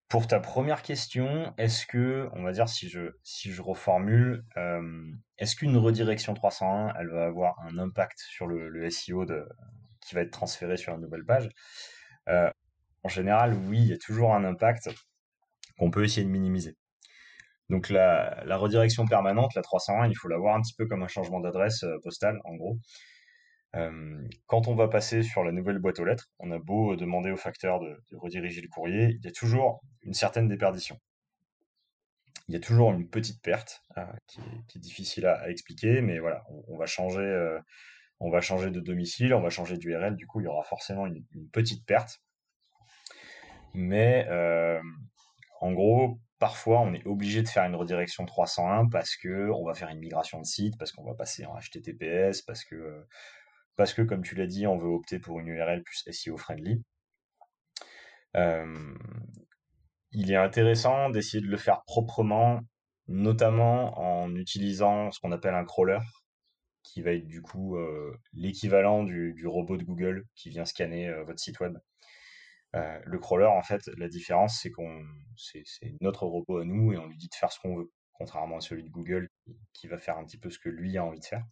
Pour 0.08 0.26
ta 0.26 0.38
première 0.38 0.82
question, 0.82 1.54
est-ce 1.56 1.86
que, 1.86 2.28
on 2.34 2.42
va 2.42 2.52
dire, 2.52 2.68
si 2.68 2.88
je, 2.88 3.16
si 3.22 3.50
je 3.50 3.62
reformule, 3.62 4.44
euh, 4.56 5.10
est-ce 5.38 5.56
qu'une 5.56 5.76
redirection 5.76 6.34
301, 6.34 6.92
elle 7.00 7.08
va 7.08 7.24
avoir 7.24 7.58
un 7.60 7.78
impact 7.78 8.18
sur 8.18 8.46
le, 8.46 8.90
SEO 8.90 9.24
de, 9.24 9.48
qui 10.00 10.14
va 10.14 10.20
être 10.20 10.30
transféré 10.30 10.76
sur 10.76 10.92
la 10.92 10.98
nouvelle 10.98 11.24
page? 11.24 11.48
En 13.04 13.08
général, 13.08 13.54
oui, 13.54 13.78
il 13.80 13.88
y 13.88 13.92
a 13.92 13.98
toujours 13.98 14.34
un 14.34 14.44
impact 14.44 14.90
qu'on 15.78 15.90
peut 15.90 16.04
essayer 16.04 16.24
de 16.24 16.30
minimiser. 16.30 16.76
Donc 17.70 17.88
la, 17.88 18.44
redirection 18.56 19.06
permanente, 19.06 19.54
la 19.54 19.62
301, 19.62 20.08
il 20.08 20.16
faut 20.16 20.28
la 20.28 20.38
voir 20.38 20.56
un 20.56 20.60
petit 20.60 20.74
peu 20.74 20.86
comme 20.86 21.02
un 21.02 21.08
changement 21.08 21.40
d'adresse 21.40 21.82
euh, 21.84 21.98
postale, 22.02 22.40
en 22.44 22.54
gros. 22.56 22.78
Euh, 23.76 24.28
quand 24.46 24.68
on 24.68 24.74
va 24.74 24.88
passer 24.88 25.22
sur 25.22 25.42
la 25.42 25.50
nouvelle 25.50 25.78
boîte 25.78 25.98
aux 25.98 26.04
lettres, 26.04 26.30
on 26.38 26.50
a 26.52 26.58
beau 26.58 26.94
demander 26.96 27.30
au 27.30 27.36
facteur 27.36 27.80
de, 27.80 27.98
rediriger 28.12 28.60
le 28.60 28.68
courrier, 28.68 29.16
il 29.18 29.24
y 29.24 29.28
a 29.28 29.32
toujours 29.32 29.82
une 30.02 30.14
certaine 30.14 30.48
déperdition. 30.48 31.00
Il 32.48 32.54
y 32.54 32.56
a 32.56 32.60
toujours 32.60 32.92
une 32.92 33.08
petite 33.08 33.42
perte 33.42 33.82
euh, 33.96 34.04
qui, 34.26 34.40
est, 34.76 34.78
difficile 34.78 35.26
à, 35.26 35.50
expliquer, 35.50 36.02
mais 36.02 36.18
voilà, 36.18 36.44
euh, 36.50 36.62
on 38.20 38.30
va 38.30 38.40
changer 38.40 38.70
de 38.70 38.80
domicile, 38.80 39.34
on 39.34 39.40
va 39.40 39.50
changer 39.50 39.76
d'URL, 39.76 40.14
du 40.14 40.26
coup 40.26 40.40
il 40.40 40.44
y 40.44 40.46
aura 40.46 40.62
forcément 40.62 41.06
une, 41.06 41.24
petite 41.52 41.84
perte. 41.84 42.20
Mais 43.74 44.26
en 45.60 45.72
gros, 45.72 46.18
parfois 46.38 46.80
on 46.80 46.94
est 46.94 47.06
obligé 47.06 47.42
de 47.42 47.48
faire 47.48 47.64
une 47.64 47.74
redirection 47.76 48.26
301 48.26 48.88
parce 48.88 49.16
que 49.16 49.50
on 49.50 49.64
va 49.64 49.74
faire 49.74 49.88
une 49.88 49.98
migration 49.98 50.40
de 50.40 50.46
site, 50.46 50.78
parce 50.78 50.92
qu'on 50.92 51.04
va 51.04 51.14
passer 51.14 51.44
en 51.46 51.54
HTTPS, 51.58 52.42
parce 52.46 52.64
que 52.64 53.04
parce 53.76 53.92
que, 53.92 54.02
comme 54.02 54.22
tu 54.22 54.34
l'as 54.34 54.46
dit, 54.46 54.66
on 54.66 54.78
veut 54.78 54.88
opter 54.88 55.18
pour 55.18 55.40
une 55.40 55.48
URL 55.48 55.82
plus 55.82 56.04
SEO 56.10 56.36
friendly. 56.36 56.82
Euh, 58.36 58.94
il 60.12 60.30
est 60.30 60.36
intéressant 60.36 61.10
d'essayer 61.10 61.42
de 61.42 61.48
le 61.48 61.56
faire 61.56 61.82
proprement, 61.84 62.60
notamment 63.08 63.98
en 63.98 64.34
utilisant 64.36 65.10
ce 65.10 65.20
qu'on 65.20 65.32
appelle 65.32 65.54
un 65.54 65.64
crawler, 65.64 65.98
qui 66.82 67.02
va 67.02 67.12
être 67.12 67.26
du 67.26 67.42
coup 67.42 67.76
euh, 67.76 68.16
l'équivalent 68.32 69.02
du, 69.04 69.46
robot 69.46 69.76
de 69.76 69.84
Google 69.84 70.24
qui 70.36 70.50
vient 70.50 70.64
scanner 70.64 71.08
euh, 71.08 71.24
votre 71.24 71.40
site 71.40 71.60
web. 71.60 71.76
Le 73.04 73.18
crawler, 73.18 73.46
en 73.46 73.62
fait, 73.62 73.86
la 73.96 74.08
différence, 74.08 74.60
c'est 74.60 74.70
qu'on, 74.70 75.04
c'est, 75.36 75.64
notre 76.00 76.26
robot 76.26 76.58
à 76.58 76.64
nous 76.64 76.92
et 76.92 76.98
on 76.98 77.06
lui 77.06 77.16
dit 77.16 77.28
de 77.28 77.34
faire 77.34 77.52
ce 77.52 77.60
qu'on 77.60 77.76
veut, 77.76 77.92
contrairement 78.12 78.56
à 78.56 78.60
celui 78.60 78.84
de 78.84 78.90
Google 78.90 79.28
qui 79.72 79.86
va 79.86 79.98
faire 79.98 80.18
un 80.18 80.24
petit 80.24 80.38
peu 80.38 80.50
ce 80.50 80.58
que 80.58 80.68
lui 80.68 80.96
a 80.98 81.04
envie 81.04 81.20
de 81.20 81.24
faire. 81.24 81.44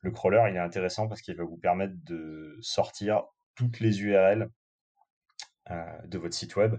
Le 0.00 0.10
crawler, 0.10 0.44
il 0.50 0.56
est 0.56 0.60
intéressant 0.60 1.08
parce 1.08 1.20
qu'il 1.20 1.36
va 1.36 1.44
vous 1.44 1.56
permettre 1.56 1.94
de 2.04 2.56
sortir 2.60 3.24
toutes 3.54 3.80
les 3.80 4.02
URL 4.02 4.50
euh, 5.70 5.98
de 6.04 6.18
votre 6.18 6.34
site 6.34 6.56
web. 6.56 6.76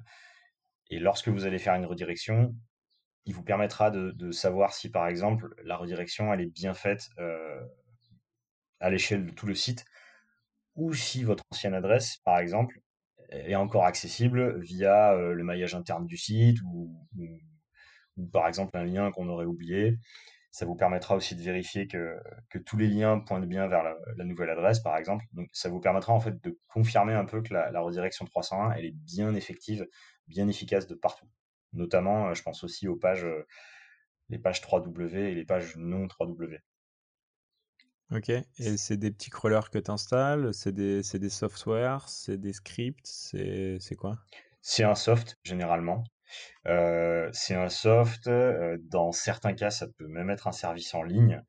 Et 0.90 1.00
lorsque 1.00 1.28
vous 1.28 1.46
allez 1.46 1.60
faire 1.60 1.76
une 1.76 1.86
redirection, 1.86 2.56
il 3.26 3.34
vous 3.34 3.44
permettra 3.44 3.92
de, 3.92 4.32
savoir 4.32 4.74
si, 4.74 4.90
par 4.90 5.08
exemple, 5.08 5.54
la 5.64 5.76
redirection, 5.76 6.34
elle 6.34 6.42
est 6.42 6.54
bien 6.54 6.74
faite 6.74 7.10
euh, 7.20 7.62
à 8.80 8.90
l'échelle 8.90 9.26
de 9.26 9.32
tout 9.32 9.48
le 9.48 9.56
site, 9.56 9.84
ou 10.76 10.94
si 10.94 11.24
votre 11.24 11.44
ancienne 11.52 11.74
adresse, 11.74 12.18
par 12.24 12.40
exemple, 12.40 12.80
est 13.30 13.56
encore 13.56 13.86
accessible 13.86 14.60
via 14.60 15.14
euh, 15.14 15.34
le 15.34 15.44
maillage 15.44 15.76
interne 15.76 16.06
du 16.06 16.18
site, 16.18 16.58
ou, 16.64 16.98
par 18.32 18.48
exemple 18.48 18.78
un 18.78 18.84
lien 18.84 19.12
qu'on 19.12 19.30
aurait 19.30 19.46
oublié. 19.46 19.98
Ça 20.52 20.66
vous 20.66 20.76
permettra 20.76 21.16
aussi 21.16 21.36
de 21.36 21.42
vérifier 21.42 21.88
que, 21.88 22.18
tous 22.66 22.78
les 22.78 22.88
liens 22.88 23.20
pointent 23.20 23.48
bien 23.48 23.68
vers 23.68 23.84
la, 23.84 24.24
nouvelle 24.24 24.50
adresse, 24.50 24.80
par 24.80 24.98
exemple. 24.98 25.26
Donc, 25.34 25.50
ça 25.54 25.70
vous 25.70 25.80
permettra 25.80 26.14
en 26.14 26.20
fait 26.20 26.42
de 26.44 26.58
confirmer 26.68 27.14
un 27.14 27.26
peu 27.26 27.42
que 27.42 27.54
la, 27.54 27.80
redirection 27.80 28.26
301, 28.26 28.72
elle 28.72 28.86
est 28.86 28.96
bien 28.96 29.36
effective, 29.36 29.88
bien 30.28 30.48
efficace 30.48 30.88
de 30.88 30.96
partout. 30.96 31.28
Notamment, 31.74 32.30
euh, 32.30 32.34
je 32.34 32.42
pense 32.44 32.64
aussi 32.64 32.88
aux 32.88 32.96
pages, 32.96 33.26
euh, 33.26 33.46
les 34.30 34.40
pages 34.40 34.62
3W 34.62 35.16
et 35.16 35.36
les 35.36 35.46
pages 35.46 35.76
non 35.78 36.08
3W. 36.08 36.60
Ok, 38.12 38.30
et 38.30 38.78
c'est 38.78 38.96
des 38.96 39.12
petits 39.12 39.30
crawlers 39.30 39.70
que 39.70 39.80
tu 39.80 39.92
installes, 39.92 40.54
c'est 40.54 40.72
des, 40.72 41.02
des 41.02 41.30
softwares, 41.30 42.08
c'est 42.08 42.38
des 42.38 42.54
scripts, 42.54 43.06
c'est 43.06 43.96
quoi? 43.98 44.18
C'est 44.62 44.84
un 44.84 44.96
soft 44.96 45.38
généralement. 45.44 46.04
Euh, 46.68 47.30
c'est 47.34 47.56
un 47.56 47.70
soft, 47.70 48.28
euh, 48.28 48.78
dans 48.82 49.12
certains 49.12 49.54
cas, 49.54 49.72
ça 49.72 49.88
peut 49.98 50.08
même 50.08 50.30
être 50.30 50.48
un 50.48 50.52
service 50.52 50.94
en 50.94 51.04
ligne. 51.04 51.42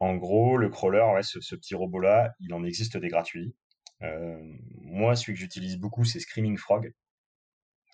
En 0.00 0.16
gros, 0.16 0.56
le 0.56 0.68
crawler, 0.68 1.04
ouais, 1.14 1.22
ce, 1.22 1.54
petit 1.56 1.74
robot-là, 1.74 2.32
il 2.40 2.54
en 2.54 2.64
existe 2.64 2.96
des 2.96 3.08
gratuits. 3.08 3.54
Euh, 4.02 4.38
moi, 4.82 5.16
celui 5.16 5.34
que 5.34 5.40
j'utilise 5.40 5.76
beaucoup, 5.78 6.04
c'est 6.04 6.20
Screaming 6.20 6.56
Frog, 6.56 6.92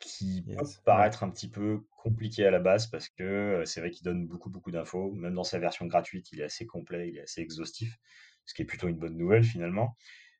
qui 0.04 0.42
peut 0.42 0.56
paraître 0.84 1.24
un 1.24 1.30
petit 1.30 1.48
peu 1.48 1.80
compliqué 2.02 2.46
à 2.46 2.50
la 2.50 2.60
base 2.60 2.86
parce 2.86 3.08
que 3.08 3.62
c'est 3.64 3.80
vrai 3.80 3.90
qu'il 3.90 4.04
donne 4.04 4.26
beaucoup, 4.26 4.50
beaucoup 4.50 4.70
d'infos. 4.70 5.12
Même 5.12 5.34
dans 5.34 5.44
sa 5.44 5.58
version 5.58 5.86
gratuite, 5.86 6.30
il 6.32 6.40
est 6.40 6.44
assez 6.44 6.66
complet, 6.66 7.08
il 7.08 7.18
est 7.18 7.22
assez 7.22 7.40
exhaustif, 7.40 7.96
ce 8.44 8.54
qui 8.54 8.62
est 8.62 8.66
plutôt 8.66 8.88
une 8.88 8.98
bonne 8.98 9.16
nouvelle 9.16 9.44
finalement. 9.44 9.96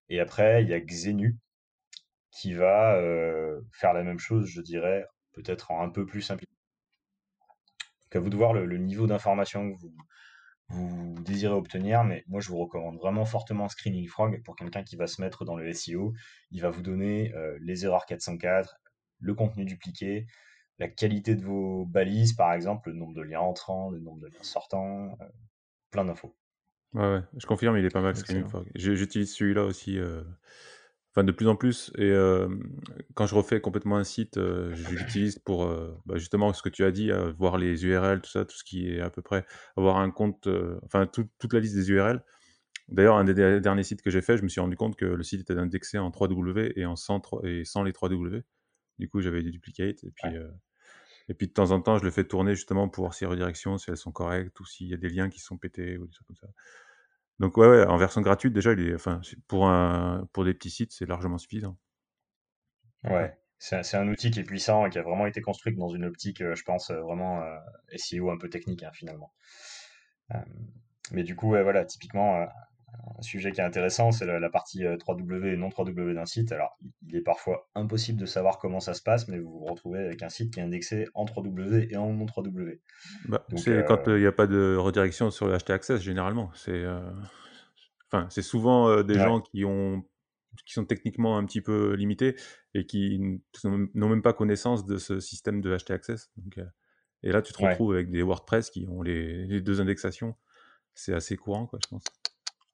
Et 0.09 0.21
après, 0.21 0.63
il 0.63 0.69
y 0.69 0.75
a 0.75 0.81
Xenu 0.81 1.39
qui 2.31 2.53
va 2.53 3.01
faire 3.73 3.93
la 3.95 4.03
même 4.03 4.19
chose, 4.19 4.47
je 4.47 4.61
dirais, 4.61 5.07
peut-être 5.33 5.71
en 5.71 5.83
un 5.83 5.89
peu 5.89 6.05
plus 6.05 6.23
simple. 6.23 6.45
Donc 8.03 8.17
à 8.17 8.21
vous 8.21 8.31
de 8.31 8.37
voir 8.37 8.53
le, 8.53 8.79
niveau 8.79 9.07
d'information 9.07 9.73
que 9.73 9.79
vous, 9.81 9.95
vous 10.69 11.15
désirez 11.23 11.55
obtenir, 11.55 12.05
mais 12.05 12.25
moi 12.27 12.41
je 12.41 12.49
vous 12.49 12.59
recommande 12.59 12.99
vraiment 12.99 13.25
fortement 13.25 13.69
Screening 13.69 14.09
Frog 14.09 14.43
pour 14.45 14.57
quelqu'un 14.57 14.83
qui 14.83 14.97
va 14.97 15.07
se 15.07 15.21
mettre 15.21 15.45
dans 15.45 15.57
le 15.57 15.73
SEO. 15.73 16.13
Il 16.51 16.63
va 16.63 16.71
vous 16.71 16.83
donner 16.83 17.33
euh, 17.35 17.59
les 17.61 17.85
erreurs 17.85 18.07
404, 18.07 18.77
le 19.25 19.35
contenu 19.35 19.65
dupliqué, 19.65 20.27
la 20.79 20.89
qualité 20.89 21.35
de 21.35 21.45
vos 21.45 21.87
balises 21.87 22.35
par 22.35 22.53
exemple, 22.53 22.91
le 22.91 22.97
nombre 22.97 23.15
de 23.15 23.23
liens 23.23 23.41
entrants, 23.41 23.91
le 23.91 24.01
nombre 24.01 24.21
de 24.21 24.27
liens 24.27 24.43
sortants, 24.43 25.17
euh, 25.21 25.25
plein 25.91 26.05
d'infos. 26.05 26.37
Ouais, 26.93 27.21
je 27.37 27.47
confirme, 27.47 27.77
il 27.77 27.85
est 27.85 27.91
pas 27.91 28.01
mal 28.01 28.15
Frog. 28.15 28.71
J'utilise 28.75 29.35
celui-là 29.35 29.65
aussi. 29.65 29.99
Euh, 29.99 30.23
enfin 31.11 31.25
de 31.25 31.33
plus 31.33 31.49
en 31.49 31.57
plus. 31.57 31.93
Et 31.99 32.13
quand 33.15 33.27
je 33.27 33.35
refais 33.35 33.61
complètement 33.61 33.97
un 33.97 34.05
site, 34.05 34.37
je 34.37 34.91
l'utilise 34.91 35.39
pour 35.39 35.67
bah, 36.07 36.17
justement 36.17 36.53
ce 36.53 36.63
que 36.63 36.69
tu 36.69 36.85
as 36.85 36.93
dit, 36.93 37.11
voir 37.37 37.59
les 37.59 37.85
URL, 37.85 38.21
tout 38.21 38.31
ça, 38.31 38.45
tout 38.45 38.57
ce 38.57 38.63
qui 38.63 38.89
est 38.89 39.01
à 39.01 39.11
peu 39.11 39.23
près, 39.23 39.45
avoir 39.77 39.97
un 39.97 40.11
compte, 40.11 40.49
enfin 40.85 41.07
toute 41.07 41.53
la 41.53 41.61
liste 41.61 41.75
des 41.75 41.91
URL. 41.91 42.23
D'ailleurs, 42.89 43.17
un 43.17 43.25
des 43.25 43.61
derniers 43.61 43.83
sites 43.83 44.03
que 44.03 44.11
j'ai 44.11 44.21
fait, 44.21 44.37
je 44.37 44.43
me 44.43 44.49
suis 44.49 44.61
rendu 44.61 44.77
compte 44.77 44.97
que 44.97 45.07
le 45.07 45.23
site 45.23 45.41
était 45.41 45.59
indexé 45.59 45.99
en 45.99 46.11
3W 46.11 46.73
et 46.77 46.85
en 46.85 46.97
100, 46.97 47.43
et 47.45 47.65
sans 47.65 47.83
les 47.83 47.93
3W. 47.93 48.43
Du 48.99 49.09
coup, 49.09 49.21
j'avais 49.21 49.43
des 49.43 49.51
duplicates 49.51 50.03
et 50.05 50.11
puis 50.11 50.37
Et 51.29 51.35
puis 51.35 51.47
de 51.47 51.53
temps 51.53 51.71
en 51.71 51.81
temps, 51.81 51.99
je 51.99 52.05
le 52.05 52.11
fais 52.11 52.25
tourner 52.25 52.55
justement 52.55 52.89
pour 52.89 53.05
voir 53.05 53.15
si 53.15 53.25
les 53.25 53.31
redirections, 53.31 53.79
si 53.79 53.91
elles 53.91 53.97
sont 53.97 54.13
correctes 54.13 54.59
ou 54.61 54.67
s'il 54.67 54.89
y 54.89 54.95
a 54.95 54.99
des 54.99 55.09
liens 55.09 55.31
qui 55.31 55.41
sont 55.41 55.57
pétés 55.57 55.97
ou 55.97 56.07
des 56.07 56.13
trucs 56.13 56.27
comme 56.27 56.37
ça. 56.37 56.49
Donc 57.41 57.57
ouais, 57.57 57.67
ouais 57.67 57.87
en 57.87 57.97
version 57.97 58.21
gratuite, 58.21 58.53
déjà, 58.53 58.73
il 58.73 58.89
est, 58.89 58.95
enfin, 58.95 59.21
pour, 59.49 59.69
un, 59.69 60.29
pour 60.33 60.45
des 60.45 60.55
petits 60.55 60.71
sites, 60.71 60.93
c'est 60.93 61.07
largement 61.07 61.39
suffisant. 61.39 61.77
Ouais, 63.05 63.37
c'est 63.59 63.97
un, 63.97 64.09
outil 64.09 64.31
qui 64.31 64.41
est 64.41 64.45
puissant 64.45 64.87
et 64.87 64.91
qui 64.91 64.99
a 64.99 65.03
vraiment 65.03 65.27
été 65.27 65.41
construit 65.43 65.75
dans 65.75 65.89
une 65.89 66.05
optique, 66.05 66.41
euh, 66.41 66.55
je 66.55 66.63
pense, 66.65 66.91
euh, 66.91 67.01
vraiment 67.01 67.43
euh, 67.43 67.59
SEO 67.93 68.31
un 68.31 68.39
peu 68.39 68.49
technique, 68.49 68.83
hein, 68.83 68.91
finalement. 68.93 69.33
mais 71.11 71.23
du 71.23 71.37
coup, 71.37 71.49
voilà, 71.49 71.85
typiquement, 71.85 72.47
un 73.19 73.23
sujet 73.23 73.53
qui 73.53 73.61
est 73.61 73.65
intéressant, 73.65 74.13
c'est 74.13 74.27
la, 74.27 74.51
partie 74.51 74.83
3W 74.85 75.53
et 75.53 75.57
non 75.57 75.69
3W 75.69 76.15
d'un 76.15 76.27
site. 76.27 76.53
Alors, 76.53 76.79
il 77.07 77.17
est 77.17 77.23
parfois 77.23 77.69
impossible 77.75 78.21
de 78.21 78.27
savoir 78.27 78.59
comment 78.59 78.81
ça 78.81 78.95
se 78.95 79.03
passe, 79.03 79.29
mais 79.29 79.39
vous 79.39 79.59
vous 79.59 79.65
retrouvez 79.65 80.01
avec 80.01 80.23
un 80.23 80.29
site 80.29 80.53
qui 80.53 80.61
est 80.61 80.63
indexé 80.63 81.07
en 81.15 81.25
3W 81.25 81.89
et 81.91 81.97
en 81.97 82.13
non 82.13 82.27
3W. 82.27 82.81
Bah, 83.29 83.47
c'est 83.57 83.85
quand 83.87 84.07
il 84.07 84.21
n'y 84.21 84.27
a 84.27 84.33
pas 84.33 84.47
de 84.47 84.77
redirection 84.77 85.31
sur 85.31 85.47
le 85.47 85.57
HT 85.57 85.71
Access, 85.71 86.01
généralement. 86.01 86.51
C'est 86.55 86.85
enfin, 88.11 88.27
c'est 88.31 88.43
souvent 88.43 89.03
des 89.03 89.15
gens 89.15 89.41
qui 89.41 89.65
ont 89.65 90.05
qui 90.65 90.75
sont 90.75 90.85
techniquement 90.85 91.37
un 91.37 91.45
petit 91.45 91.61
peu 91.61 91.95
limités 91.95 92.37
et 92.75 92.87
qui 92.87 93.41
n'ont 93.65 94.09
même 94.09 94.23
pas 94.23 94.33
connaissance 94.33 94.87
de 94.87 94.97
ce 94.97 95.21
système 95.21 95.61
de 95.61 95.77
HT 95.77 95.91
Access. 95.91 96.31
Donc, 96.37 96.59
euh, 96.59 96.65
et 97.23 97.33
là, 97.33 97.43
tu 97.43 97.53
te 97.53 97.63
retrouves 97.63 97.95
avec 97.95 98.11
des 98.11 98.23
WordPress 98.23 98.71
qui 98.71 98.87
ont 98.89 99.03
les, 99.03 99.61
deux 99.61 99.81
indexations. 99.81 100.37
C'est 100.95 101.15
assez 101.15 101.37
courant, 101.37 101.67
quoi, 101.67 101.79
je 101.83 101.89
pense. 101.89 102.05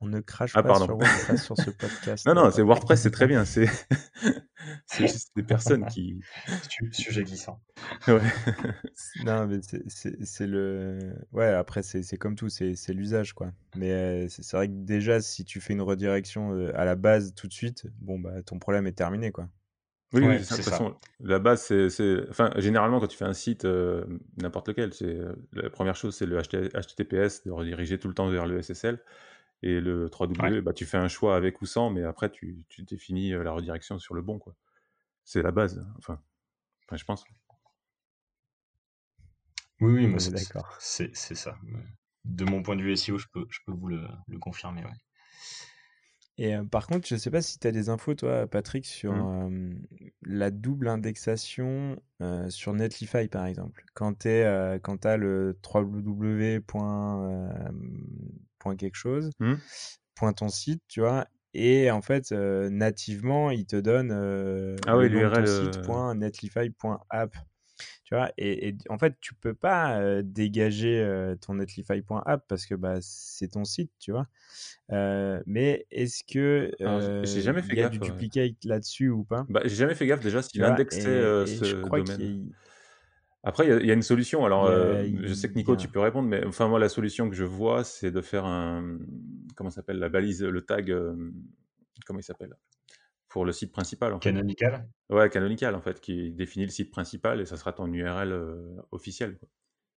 On 0.03 0.09
ne 0.09 0.21
crache 0.21 0.53
ah, 0.55 0.63
pas 0.63 0.77
sur 0.77 0.97
WordPress 0.97 1.45
sur 1.45 1.57
ce 1.59 1.71
podcast. 1.79 2.27
Non, 2.27 2.35
non, 2.35 2.51
c'est 2.51 2.63
WordPress, 2.63 3.03
c'est 3.03 3.11
très 3.11 3.27
bien. 3.27 3.45
C'est 3.45 3.67
juste 4.99 5.33
des 5.37 5.43
personnes 5.43 5.87
qui. 5.87 6.21
Sujet 6.93 7.23
glissant. 7.23 7.61
Ouais. 8.09 8.21
non, 9.25 9.47
mais 9.47 9.61
c'est 9.91 10.47
le. 10.47 10.99
Ouais, 11.33 11.49
après, 11.49 11.83
c'est 11.83 12.17
comme 12.17 12.35
tout, 12.35 12.49
c'est 12.49 12.75
l'usage, 12.89 13.35
quoi. 13.35 13.53
Mais 13.77 13.93
euh, 13.93 14.27
c'est 14.29 14.57
vrai 14.57 14.69
que 14.69 14.73
déjà, 14.73 15.21
si 15.21 15.45
tu 15.45 15.61
fais 15.61 15.75
une 15.75 15.83
redirection 15.83 16.55
euh, 16.55 16.73
à 16.75 16.87
la 16.87 16.95
base 16.95 17.35
tout 17.35 17.47
de 17.47 17.53
suite, 17.53 17.85
bon, 18.01 18.19
bah, 18.19 18.43
ton 18.43 18.59
problème 18.59 18.87
est 18.87 18.93
terminé, 18.93 19.33
quoi. 19.33 19.49
Oui, 20.13 20.23
oui, 20.27 20.39
de 20.39 20.45
toute 20.45 20.63
façon, 20.63 20.97
la 21.21 21.39
base, 21.39 21.63
c'est. 21.63 22.29
Enfin, 22.31 22.51
généralement, 22.57 23.01
quand 23.01 23.07
tu 23.07 23.19
fais 23.19 23.27
un 23.27 23.35
site, 23.35 23.67
euh, 23.67 24.05
n'importe 24.39 24.69
lequel, 24.69 24.91
la 25.53 25.69
première 25.69 25.95
chose, 25.95 26.17
c'est 26.17 26.27
le 26.27 26.41
HTTPS, 26.41 27.45
de 27.45 27.51
rediriger 27.51 27.99
tout 27.99 28.09
le 28.09 28.15
temps 28.15 28.29
vers 28.31 28.47
le 28.47 28.63
SSL. 28.63 28.99
Et 29.63 29.81
le 29.81 30.09
3W, 30.09 30.63
bah, 30.63 30.73
tu 30.73 30.87
fais 30.87 30.97
un 30.97 31.09
choix 31.09 31.37
avec 31.37 31.61
ou 31.61 31.67
sans, 31.67 31.91
mais 31.91 32.03
après, 32.03 32.31
tu, 32.31 32.65
tu 32.69 32.83
définis 32.83 33.31
la 33.31 33.53
redirection 33.53 33.99
sur 33.99 34.15
le 34.15 34.23
bon. 34.23 34.39
quoi. 34.39 34.55
C'est 35.25 35.43
la 35.43 35.51
base. 35.51 35.87
Enfin, 35.99 36.21
enfin, 36.87 36.97
je 36.97 37.05
pense. 37.05 37.25
Oui, 39.81 39.93
oui, 39.93 40.07
moi, 40.07 40.19
c'est 40.19 40.31
d'accord. 40.31 40.77
C'est 40.79 41.15
ça. 41.15 41.59
De 42.25 42.45
mon 42.45 42.63
point 42.63 42.77
de 42.77 42.83
vue 42.83 42.97
SEO, 42.97 43.19
je 43.19 43.27
peux, 43.33 43.47
je 43.51 43.61
peux 43.67 43.73
vous 43.73 43.89
le, 43.89 44.07
le 44.29 44.39
confirmer. 44.39 44.85
Ouais. 44.85 44.91
Et 46.43 46.57
par 46.71 46.87
contre, 46.87 47.07
je 47.07 47.15
ne 47.15 47.19
sais 47.19 47.31
pas 47.31 47.43
si 47.43 47.59
tu 47.59 47.67
as 47.67 47.73
des 47.73 47.91
infos, 47.91 48.15
toi, 48.15 48.47
Patrick, 48.47 48.87
sur 48.87 49.13
mmh. 49.13 49.79
la 50.23 50.51
double 50.51 50.89
indexation 50.89 52.01
sur 52.49 52.73
Netlify, 52.73 53.29
par 53.29 53.45
exemple. 53.45 53.85
Quand 53.93 54.21
tu 54.21 54.29
as 54.29 55.17
le 55.19 55.59
www. 55.63 56.63
Point 58.61 58.77
quelque 58.77 58.97
chose, 58.97 59.31
mmh. 59.41 59.55
point 60.15 60.33
ton 60.33 60.49
site, 60.49 60.83
tu 60.87 61.01
vois, 61.01 61.27
et 61.55 61.91
en 61.91 62.03
fait, 62.03 62.31
nativement, 62.31 63.51
il 63.51 63.67
te 63.67 63.77
donne 63.77 64.13
ah 64.87 64.97
oui, 64.97 65.09
l'URL 65.09 65.47
site.netlify.app. 65.49 67.37
Tu 68.05 68.15
vois, 68.15 68.31
et, 68.37 68.77
en 68.89 68.99
fait, 68.99 69.15
tu 69.21 69.35
peux 69.35 69.55
pas 69.55 70.23
dégager 70.23 71.35
ton 71.41 71.55
netlify.app 71.55 72.45
parce 72.49 72.67
que 72.67 72.75
bah, 72.75 72.99
c'est 73.01 73.49
ton 73.49 73.65
site, 73.65 73.91
tu 73.99 74.13
vois. 74.13 74.27
mais 75.47 75.87
est-ce 75.91 76.23
que 76.25 76.71
j'ai 77.25 77.41
jamais 77.41 77.63
fait 77.63 77.75
il 77.75 77.79
y 77.79 77.83
a 77.83 77.89
du 77.89 77.99
duplicate 77.99 78.65
là-dessus 78.65 79.09
ou 79.09 79.25
pas? 79.25 79.47
Bah, 79.49 79.63
J'ai 79.65 79.77
jamais 79.77 79.95
fait 79.95 80.07
gaffe 80.07 80.21
déjà 80.21 80.43
s'il 80.43 80.63
indexait 80.63 81.47
ce 81.47 81.65
domaine. 81.89 82.53
Après, 83.43 83.67
il 83.67 83.87
y, 83.87 83.91
a 83.91 83.95
une 83.95 84.03
solution. 84.03 84.45
Alors, 84.45 84.71
je 84.71 85.33
sais 85.33 85.49
que 85.49 85.55
Nico, 85.55 85.75
tu 85.77 85.89
peux 85.89 86.01
répondre, 86.01 86.29
mais 86.29 86.45
enfin, 86.45 86.69
moi, 86.69 86.79
la 86.79 86.91
solution 86.91 87.29
que 87.31 87.35
je 87.35 87.45
vois, 87.45 87.85
c'est 87.85 88.11
de 88.11 88.21
faire 88.21 88.45
un. 88.45 88.99
Comment 89.57 89.71
s'appelle 89.71 89.99
La 89.99 90.09
balise, 90.09 90.43
le 90.43 90.61
tag. 90.61 90.95
comment 92.07 92.19
il 92.19 92.23
s'appelle 92.23 92.55
Pour 93.29 93.47
le 93.47 93.53
site 93.53 93.73
principal. 93.73 94.13
En 94.13 94.19
canonical? 94.19 94.87
Ouais, 95.09 95.31
canonical, 95.31 95.75
en 95.75 95.81
fait, 95.81 96.01
qui 96.01 96.33
définit 96.33 96.67
le 96.67 96.71
site 96.71 96.91
principal 96.91 97.41
et 97.41 97.47
ça 97.47 97.57
sera 97.57 97.73
ton 97.73 97.91
URL 97.91 98.39
officiel. 98.91 99.39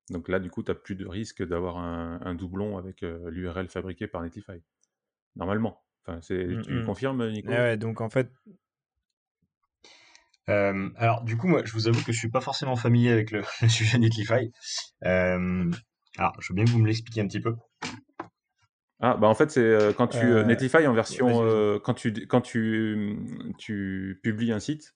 Donc 0.10 0.30
là, 0.30 0.40
du 0.40 0.50
coup, 0.50 0.64
tu 0.64 0.72
n'as 0.72 0.76
plus 0.76 0.96
de 0.96 1.06
risque 1.06 1.46
d'avoir 1.46 1.78
un, 1.78 2.36
doublon 2.36 2.78
avec 2.78 3.02
l'URL 3.02 3.68
fabriqué 3.68 4.08
par 4.08 4.22
Netlify. 4.22 4.62
Normalement. 5.36 5.84
Enfin, 6.06 6.18
mmh, 6.18 6.62
tu 6.62 6.74
mmh. 6.74 6.86
confirmes, 6.86 7.30
Nico? 7.30 7.50
Ouais, 7.50 7.78
donc 7.78 8.02
en 8.02 8.10
fait, 8.10 8.30
euh, 10.50 10.90
alors, 10.98 11.24
du 11.24 11.38
coup, 11.38 11.48
moi, 11.48 11.62
je 11.64 11.72
vous 11.74 11.88
avoue 11.88 12.04
que 12.04 12.12
je 12.12 12.18
suis 12.18 12.30
pas 12.30 12.42
forcément 12.42 12.76
familier 12.76 13.12
avec 13.12 13.32
le, 13.32 13.44
sujet 13.70 13.98
Netlify. 13.98 14.52
Euh, 15.06 15.72
alors, 16.18 16.36
je 16.40 16.52
veux 16.52 16.56
bien 16.56 16.66
que 16.66 16.70
vous 16.70 16.80
me 16.80 16.88
l'expliquiez 16.88 17.22
un 17.22 17.28
petit 17.28 17.40
peu. 17.40 17.56
Ah, 19.00 19.18
bah 19.18 19.28
en 19.28 19.36
fait, 19.36 19.52
c'est 19.52 19.60
euh, 19.60 19.92
quand 19.92 20.08
tu 20.08 20.26
Netlify 20.46 20.88
en 20.88 20.94
version 20.94 21.28
quand 21.84 21.94
tu 21.94 22.26
quand 22.28 22.42
tu 22.42 23.18
tu 23.58 24.20
publies 24.24 24.54
un 24.54 24.60
site, 24.60 24.96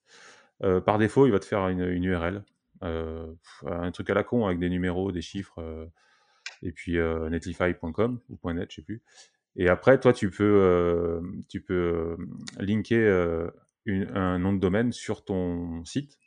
par 0.60 0.98
défaut, 0.98 1.26
il 1.26 1.32
va 1.32 1.38
te 1.38 1.44
faire 1.44 1.68
une, 1.68 1.82
une 1.82 2.04
URL, 2.04 2.42
un 2.80 3.90
truc 3.92 4.08
à 4.08 4.14
la 4.14 4.24
con 4.24 4.46
avec 4.46 4.58
des 4.58 4.70
numéros, 4.70 5.12
des 5.12 5.20
chiffres, 5.20 5.90
et 6.62 6.72
puis 6.72 6.96
netlify.com 6.98 8.20
ou 8.30 8.52
.net, 8.52 8.70
je 8.70 8.76
sais 8.76 8.82
plus. 8.82 9.02
Et 9.56 9.68
après, 9.68 10.00
toi, 10.00 10.14
tu 10.14 10.30
peux 10.30 11.20
tu 11.48 11.60
peux 11.60 12.16
linker 12.58 13.50
un 13.88 14.38
nom 14.38 14.52
de 14.52 14.58
domaine 14.58 14.92
sur 14.92 15.24
ton 15.24 15.84
site, 15.84 16.18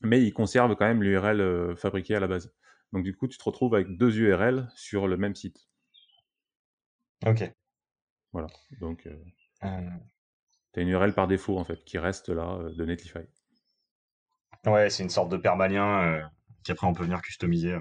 mais 0.00 0.22
il 0.22 0.32
conserve 0.32 0.74
quand 0.76 0.86
même 0.86 1.02
l'URL 1.02 1.40
euh, 1.40 1.76
fabriquée 1.76 2.14
à 2.14 2.20
la 2.20 2.26
base. 2.26 2.52
Donc 2.92 3.04
du 3.04 3.16
coup, 3.16 3.28
tu 3.28 3.38
te 3.38 3.44
retrouves 3.44 3.74
avec 3.74 3.96
deux 3.96 4.18
URL 4.18 4.68
sur 4.74 5.06
le 5.06 5.16
même 5.16 5.34
site. 5.34 5.68
Ok. 7.26 7.52
Voilà. 8.32 8.48
Donc, 8.80 9.06
euh, 9.06 9.16
euh. 9.64 9.90
tu 10.72 10.80
as 10.80 10.82
une 10.82 10.88
URL 10.88 11.14
par 11.14 11.26
défaut, 11.26 11.58
en 11.58 11.64
fait, 11.64 11.84
qui 11.84 11.98
reste 11.98 12.28
là 12.28 12.58
de 12.74 12.84
Netlify. 12.84 13.26
Ouais, 14.66 14.90
c'est 14.90 15.02
une 15.02 15.10
sorte 15.10 15.30
de 15.30 15.36
permalien 15.36 16.28
qu'après 16.64 16.86
on 16.86 16.92
peut 16.92 17.04
venir 17.04 17.22
customiser. 17.22 17.76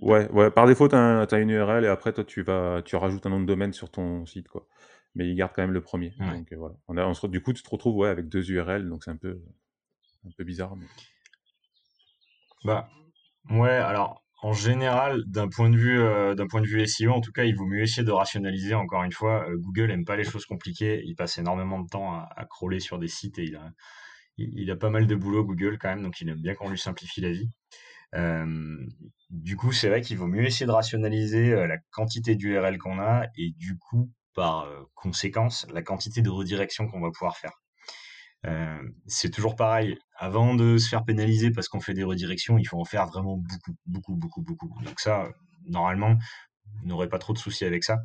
Ouais, 0.00 0.28
ouais, 0.30 0.50
par 0.50 0.66
défaut, 0.66 0.88
tu 0.88 0.96
as, 0.96 1.38
une 1.38 1.50
URL 1.50 1.84
et 1.84 1.88
après, 1.88 2.12
toi, 2.12 2.24
tu, 2.24 2.42
vas, 2.42 2.82
tu 2.82 2.96
rajoutes 2.96 3.24
un 3.26 3.30
nom 3.30 3.40
de 3.40 3.46
domaine 3.46 3.72
sur 3.72 3.90
ton 3.90 4.26
site. 4.26 4.48
quoi 4.48 4.66
mais 5.14 5.28
il 5.28 5.34
garde 5.34 5.52
quand 5.54 5.62
même 5.62 5.72
le 5.72 5.82
premier. 5.82 6.12
Donc 6.18 6.52
euh, 6.52 6.56
voilà. 6.56 6.74
On 6.88 6.96
a, 6.96 7.06
on 7.06 7.14
se, 7.14 7.26
du 7.26 7.42
coup, 7.42 7.52
tu 7.52 7.62
te 7.62 7.70
retrouves 7.70 7.96
ouais, 7.96 8.08
avec 8.08 8.28
deux 8.28 8.50
URL, 8.50 8.88
donc 8.88 9.04
c'est 9.04 9.10
un 9.10 9.16
peu, 9.16 9.40
un 10.26 10.30
peu 10.36 10.44
bizarre. 10.44 10.76
Mais... 10.76 10.86
Bah, 12.64 12.88
ouais, 13.50 13.70
alors 13.70 14.24
en 14.42 14.52
général, 14.52 15.22
d'un 15.26 15.48
point 15.48 15.68
de 15.68 15.76
vue, 15.76 16.00
euh, 16.00 16.34
d'un 16.34 16.46
point 16.46 16.62
de 16.62 16.66
vue 16.66 16.86
SEO, 16.86 17.10
en 17.10 17.20
tout 17.20 17.32
cas, 17.32 17.44
il 17.44 17.54
vaut 17.56 17.66
mieux 17.66 17.82
essayer 17.82 18.04
de 18.04 18.12
rationaliser. 18.12 18.74
Encore 18.74 19.02
une 19.02 19.12
fois, 19.12 19.46
euh, 19.48 19.56
Google 19.58 19.90
aime 19.90 20.04
pas 20.04 20.16
les 20.16 20.24
choses 20.24 20.46
compliquées. 20.46 21.02
Il 21.04 21.14
passe 21.14 21.38
énormément 21.38 21.80
de 21.80 21.88
temps 21.88 22.14
à, 22.14 22.28
à 22.36 22.44
crawler 22.46 22.80
sur 22.80 22.98
des 22.98 23.08
sites 23.08 23.38
et 23.38 23.44
il 23.44 23.56
a, 23.56 23.70
il, 24.38 24.70
a 24.70 24.76
pas 24.76 24.90
mal 24.90 25.06
de 25.06 25.14
boulot 25.14 25.44
Google 25.44 25.76
quand 25.78 25.88
même, 25.88 26.02
donc 26.02 26.20
il 26.20 26.28
aime 26.28 26.40
bien 26.40 26.54
qu'on 26.54 26.70
lui 26.70 26.78
simplifie 26.78 27.20
la 27.20 27.32
vie. 27.32 27.50
du 29.28 29.56
coup, 29.56 29.72
c'est 29.72 29.88
vrai 29.88 30.00
qu'il 30.00 30.16
vaut 30.16 30.26
mieux 30.26 30.44
essayer 30.44 30.66
de 30.66 30.72
rationaliser 30.72 31.50
la 31.50 31.76
quantité 31.90 32.36
d'URL 32.36 32.78
qu'on 32.78 32.98
a 32.98 33.26
et 33.36 33.50
du 33.50 33.76
coup 33.76 34.10
par 34.34 34.68
conséquence 34.94 35.66
la 35.72 35.82
quantité 35.82 36.22
de 36.22 36.30
redirection 36.30 36.86
qu'on 36.88 37.00
va 37.00 37.10
pouvoir 37.10 37.36
faire. 37.36 37.52
C'est 39.06 39.30
toujours 39.30 39.56
pareil. 39.56 39.98
Avant 40.16 40.54
de 40.54 40.78
se 40.78 40.88
faire 40.88 41.04
pénaliser 41.04 41.50
parce 41.50 41.68
qu'on 41.68 41.80
fait 41.80 41.94
des 41.94 42.04
redirections, 42.04 42.58
il 42.58 42.64
faut 42.64 42.80
en 42.80 42.84
faire 42.84 43.06
vraiment 43.06 43.36
beaucoup, 43.36 43.76
beaucoup, 43.86 44.14
beaucoup, 44.16 44.42
beaucoup. 44.42 44.82
Donc 44.82 45.00
ça, 45.00 45.28
normalement, 45.66 46.16
n'aurez 46.84 47.08
pas 47.08 47.18
trop 47.18 47.32
de 47.32 47.38
soucis 47.38 47.64
avec 47.64 47.84
ça. 47.84 47.98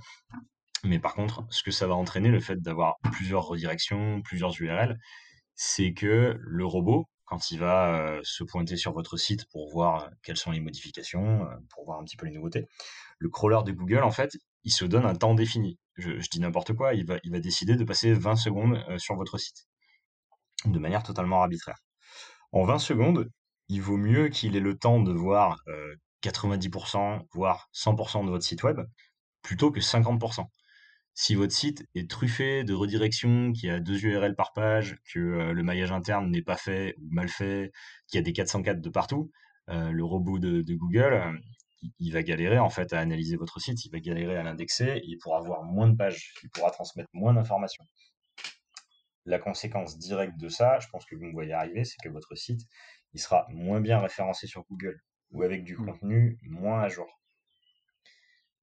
Mais 0.84 1.00
par 1.00 1.14
contre, 1.14 1.46
ce 1.50 1.64
que 1.64 1.72
ça 1.72 1.88
va 1.88 1.96
entraîner, 1.96 2.30
le 2.30 2.40
fait 2.40 2.62
d'avoir 2.62 2.96
plusieurs 3.12 3.44
redirections, 3.44 4.22
plusieurs 4.22 4.60
URL, 4.62 4.98
c'est 5.56 5.94
que 5.94 6.38
le 6.40 6.66
robot, 6.66 7.08
quand 7.24 7.50
il 7.50 7.60
va 7.60 8.20
se 8.24 8.44
pointer 8.44 8.78
sur 8.78 8.92
votre 8.94 9.18
site 9.18 9.46
pour 9.52 9.72
voir 9.72 10.10
quelles 10.22 10.38
sont 10.38 10.52
les 10.52 10.60
modifications, 10.60 11.48
pour 11.70 11.86
voir 11.86 12.00
un 12.00 12.04
petit 12.04 12.18
peu 12.18 12.28
les 12.28 12.34
nouveautés, 12.34 12.68
le 13.18 13.30
crawler 13.30 13.62
de 13.66 13.72
Google, 13.72 14.04
en 14.04 14.12
fait, 14.12 14.38
il 14.64 14.72
se 14.72 14.86
donne 14.86 15.06
un 15.06 15.16
temps 15.16 15.34
défini 15.34 15.80
je, 15.98 16.30
dis 16.30 16.40
n'importe 16.40 16.74
quoi, 16.74 16.94
il 16.94 17.06
va, 17.06 17.20
décider 17.40 17.76
de 17.76 17.84
passer 17.84 18.14
20 18.14 18.36
secondes 18.36 18.84
euh, 18.90 18.98
sur 18.98 19.16
votre 19.16 19.38
site, 19.38 19.68
de 20.66 20.80
manière 20.80 21.04
totalement 21.04 21.42
arbitraire. 21.42 21.80
En 22.52 22.64
20 22.64 22.80
secondes, 22.80 23.30
il 23.70 23.82
vaut 23.82 23.98
mieux 23.98 24.30
qu'il 24.30 24.56
ait 24.56 24.62
le 24.62 24.78
temps 24.78 25.02
de 25.02 25.12
voir 25.12 25.58
90%, 26.24 26.98
euh, 26.98 27.24
voire 27.34 27.70
100% 27.74 28.26
de 28.26 28.30
votre 28.30 28.44
site 28.44 28.64
web, 28.64 28.82
plutôt 29.42 29.72
que 29.72 29.80
50%. 29.80 30.46
Si 31.18 31.34
votre 31.36 31.54
site 31.54 31.86
est 31.96 32.10
truffé 32.10 32.66
de 32.66 32.74
redirections, 32.74 33.54
qu'il 33.54 33.70
y 33.70 33.72
a 33.72 33.80
deux 33.80 34.06
URL 34.06 34.36
par 34.36 34.52
page, 34.52 34.98
que 35.12 35.20
euh, 35.20 35.54
le 35.54 35.64
maillage 35.64 35.92
interne 35.92 36.30
n'est 36.30 36.42
pas 36.42 36.58
fait 36.58 36.96
ou 37.02 37.08
mal 37.12 37.30
fait, 37.30 37.72
qu'il 38.08 38.18
y 38.18 38.20
a 38.20 38.24
des 38.24 38.34
404 38.34 38.82
de 38.82 38.90
partout, 38.90 39.32
le 39.68 40.04
robot 40.04 40.38
de, 40.38 40.76
Google, 40.76 41.42
il, 42.00 42.12
va 42.12 42.24
galérer 42.24 42.60
en 42.60 42.70
fait 42.70 42.94
à 42.94 43.00
analyser 43.00 43.36
votre 43.36 43.60
site, 43.60 43.86
il 43.86 43.92
va 43.92 44.00
galérer 44.00 44.38
à 44.38 44.44
l'indexer, 44.44 45.02
il 45.04 45.18
pourra 45.18 45.40
avoir 45.40 45.64
moins 45.64 45.90
de 45.90 45.96
pages, 45.96 46.34
il 46.44 46.50
pourra 46.50 46.72
transmettre 46.72 47.10
moins 47.14 47.34
d'informations. 47.34 47.84
La 49.26 49.40
conséquence 49.40 49.98
directe 49.98 50.38
de 50.38 50.50
ça, 50.50 50.80
je 50.80 50.88
pense 50.90 51.06
que 51.06 51.16
vous 51.16 51.26
me 51.26 51.32
voyez 51.32 51.54
arriver, 51.54 51.84
c'est 51.84 51.98
que 52.04 52.10
votre 52.10 52.36
site, 52.36 52.62
il 53.14 53.20
sera 53.20 53.48
moins 53.50 53.82
bien 53.82 54.00
référencé 54.00 54.48
sur 54.48 54.64
Google 54.70 55.00
ou 55.32 55.44
avec 55.44 55.64
du 55.64 55.76
mmh. 55.76 55.86
contenu 55.86 56.40
moins 56.44 56.82
à 56.82 56.90
jour. 56.90 57.08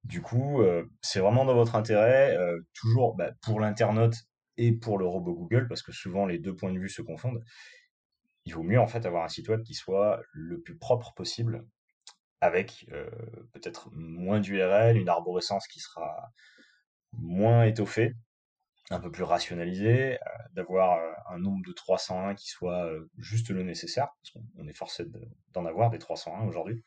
Du 0.03 0.21
coup, 0.21 0.61
euh, 0.61 0.85
c'est 1.01 1.19
vraiment 1.19 1.45
dans 1.45 1.53
votre 1.53 1.75
intérêt, 1.75 2.35
euh, 2.37 2.59
toujours 2.73 3.15
bah, 3.15 3.31
pour 3.41 3.59
l'internaute 3.59 4.15
et 4.57 4.73
pour 4.73 4.97
le 4.97 5.05
robot 5.05 5.33
Google, 5.33 5.67
parce 5.67 5.81
que 5.81 5.91
souvent 5.91 6.25
les 6.25 6.39
deux 6.39 6.55
points 6.55 6.71
de 6.73 6.79
vue 6.79 6.89
se 6.89 7.01
confondent. 7.01 7.43
Il 8.45 8.53
vaut 8.53 8.63
mieux 8.63 8.79
en 8.79 8.87
fait 8.87 9.05
avoir 9.05 9.23
un 9.23 9.29
site 9.29 9.47
web 9.47 9.63
qui 9.63 9.73
soit 9.73 10.21
le 10.33 10.61
plus 10.61 10.77
propre 10.77 11.13
possible, 11.13 11.65
avec 12.43 12.85
euh, 12.91 13.09
peut-être 13.53 13.89
moins 13.93 14.41
d'URL, 14.41 14.97
une 14.97 15.07
arborescence 15.07 15.65
qui 15.65 15.79
sera 15.79 16.29
moins 17.13 17.63
étoffée, 17.63 18.15
un 18.89 18.99
peu 18.99 19.09
plus 19.09 19.23
rationalisé, 19.23 20.15
euh, 20.15 20.17
d'avoir 20.51 20.97
euh, 20.97 21.13
un 21.29 21.39
nombre 21.39 21.65
de 21.65 21.71
301 21.71 22.35
qui 22.35 22.49
soit 22.49 22.91
juste 23.17 23.49
le 23.49 23.63
nécessaire, 23.63 24.09
parce 24.21 24.31
qu'on 24.31 24.67
est 24.67 24.73
forcé 24.73 25.05
d'en 25.53 25.65
avoir 25.65 25.89
des 25.89 25.99
301 25.99 26.45
aujourd'hui. 26.45 26.83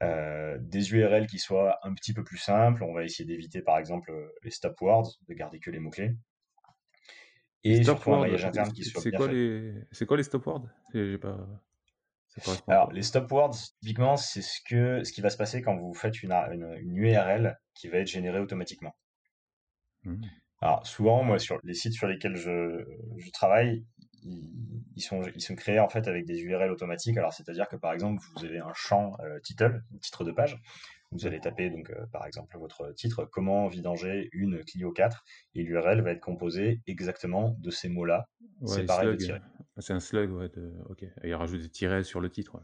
des 0.00 0.92
URL 0.92 1.26
qui 1.26 1.40
soient 1.40 1.80
un 1.82 1.92
petit 1.92 2.14
peu 2.14 2.22
plus 2.22 2.38
simples, 2.38 2.84
on 2.84 2.94
va 2.94 3.02
essayer 3.02 3.24
d'éviter 3.24 3.60
par 3.60 3.78
exemple 3.78 4.12
les 4.44 4.50
stop 4.50 4.80
words, 4.80 5.18
de 5.26 5.34
garder 5.34 5.58
que 5.58 5.72
les 5.72 5.80
mots-clés. 5.80 6.14
Et 7.64 7.82
surtout 7.82 8.12
un 8.12 8.32
interne 8.32 8.72
qui 8.72 8.84
soit 8.84 9.02
bien 9.02 9.18
quoi 9.18 9.32
Les... 9.32 9.74
C'est 9.90 10.06
quoi 10.06 10.16
les 10.16 10.22
stop 10.22 10.46
words? 10.46 10.68
Pas... 11.20 11.48
Alors, 12.68 12.92
les 12.92 13.02
stop 13.02 13.30
words, 13.30 13.56
typiquement, 13.80 14.16
c'est 14.16 14.42
ce, 14.42 14.60
que, 14.68 15.04
ce 15.04 15.12
qui 15.12 15.20
va 15.20 15.30
se 15.30 15.36
passer 15.36 15.62
quand 15.62 15.76
vous 15.76 15.94
faites 15.94 16.22
une, 16.22 16.32
une, 16.32 16.96
URL 16.96 17.58
qui 17.74 17.88
va 17.88 17.98
être 17.98 18.08
générée 18.08 18.40
automatiquement. 18.40 18.94
Mmh. 20.02 20.22
Alors 20.60 20.86
souvent, 20.86 21.22
moi, 21.22 21.38
sur 21.38 21.58
les 21.62 21.74
sites 21.74 21.92
sur 21.92 22.06
lesquels 22.06 22.36
je, 22.36 22.84
je 23.18 23.30
travaille, 23.30 23.84
ils, 24.24 25.02
sont, 25.02 25.22
ils 25.34 25.40
sont 25.40 25.54
créés 25.54 25.80
en 25.80 25.88
fait 25.88 26.08
avec 26.08 26.24
des 26.24 26.40
URL 26.40 26.70
automatiques. 26.70 27.16
Alors 27.18 27.32
c'est-à-dire 27.32 27.68
que 27.68 27.76
par 27.76 27.92
exemple, 27.92 28.22
vous 28.34 28.44
avez 28.44 28.58
un 28.58 28.72
champ 28.74 29.12
euh, 29.20 29.38
title, 29.40 29.82
titre 30.00 30.24
de 30.24 30.32
page. 30.32 30.56
Vous 31.14 31.26
allez 31.26 31.40
taper 31.40 31.70
donc 31.70 31.90
euh, 31.90 32.06
par 32.12 32.26
exemple 32.26 32.58
votre 32.58 32.92
titre, 32.92 33.24
comment 33.24 33.68
vidanger 33.68 34.28
une 34.32 34.64
Clio 34.64 34.92
4, 34.92 35.24
et 35.54 35.62
l'URL 35.62 36.02
va 36.02 36.10
être 36.10 36.20
composée 36.20 36.82
exactement 36.86 37.56
de 37.60 37.70
ces 37.70 37.88
mots-là, 37.88 38.28
C'est 38.66 39.92
un 39.92 40.00
slug, 40.00 40.32
ouais. 40.32 40.50
Ok. 40.88 41.04
Et 41.22 41.34
rajoute 41.34 41.62
des 41.62 41.68
tirets 41.70 42.04
sur 42.04 42.20
le 42.20 42.30
titre. 42.30 42.60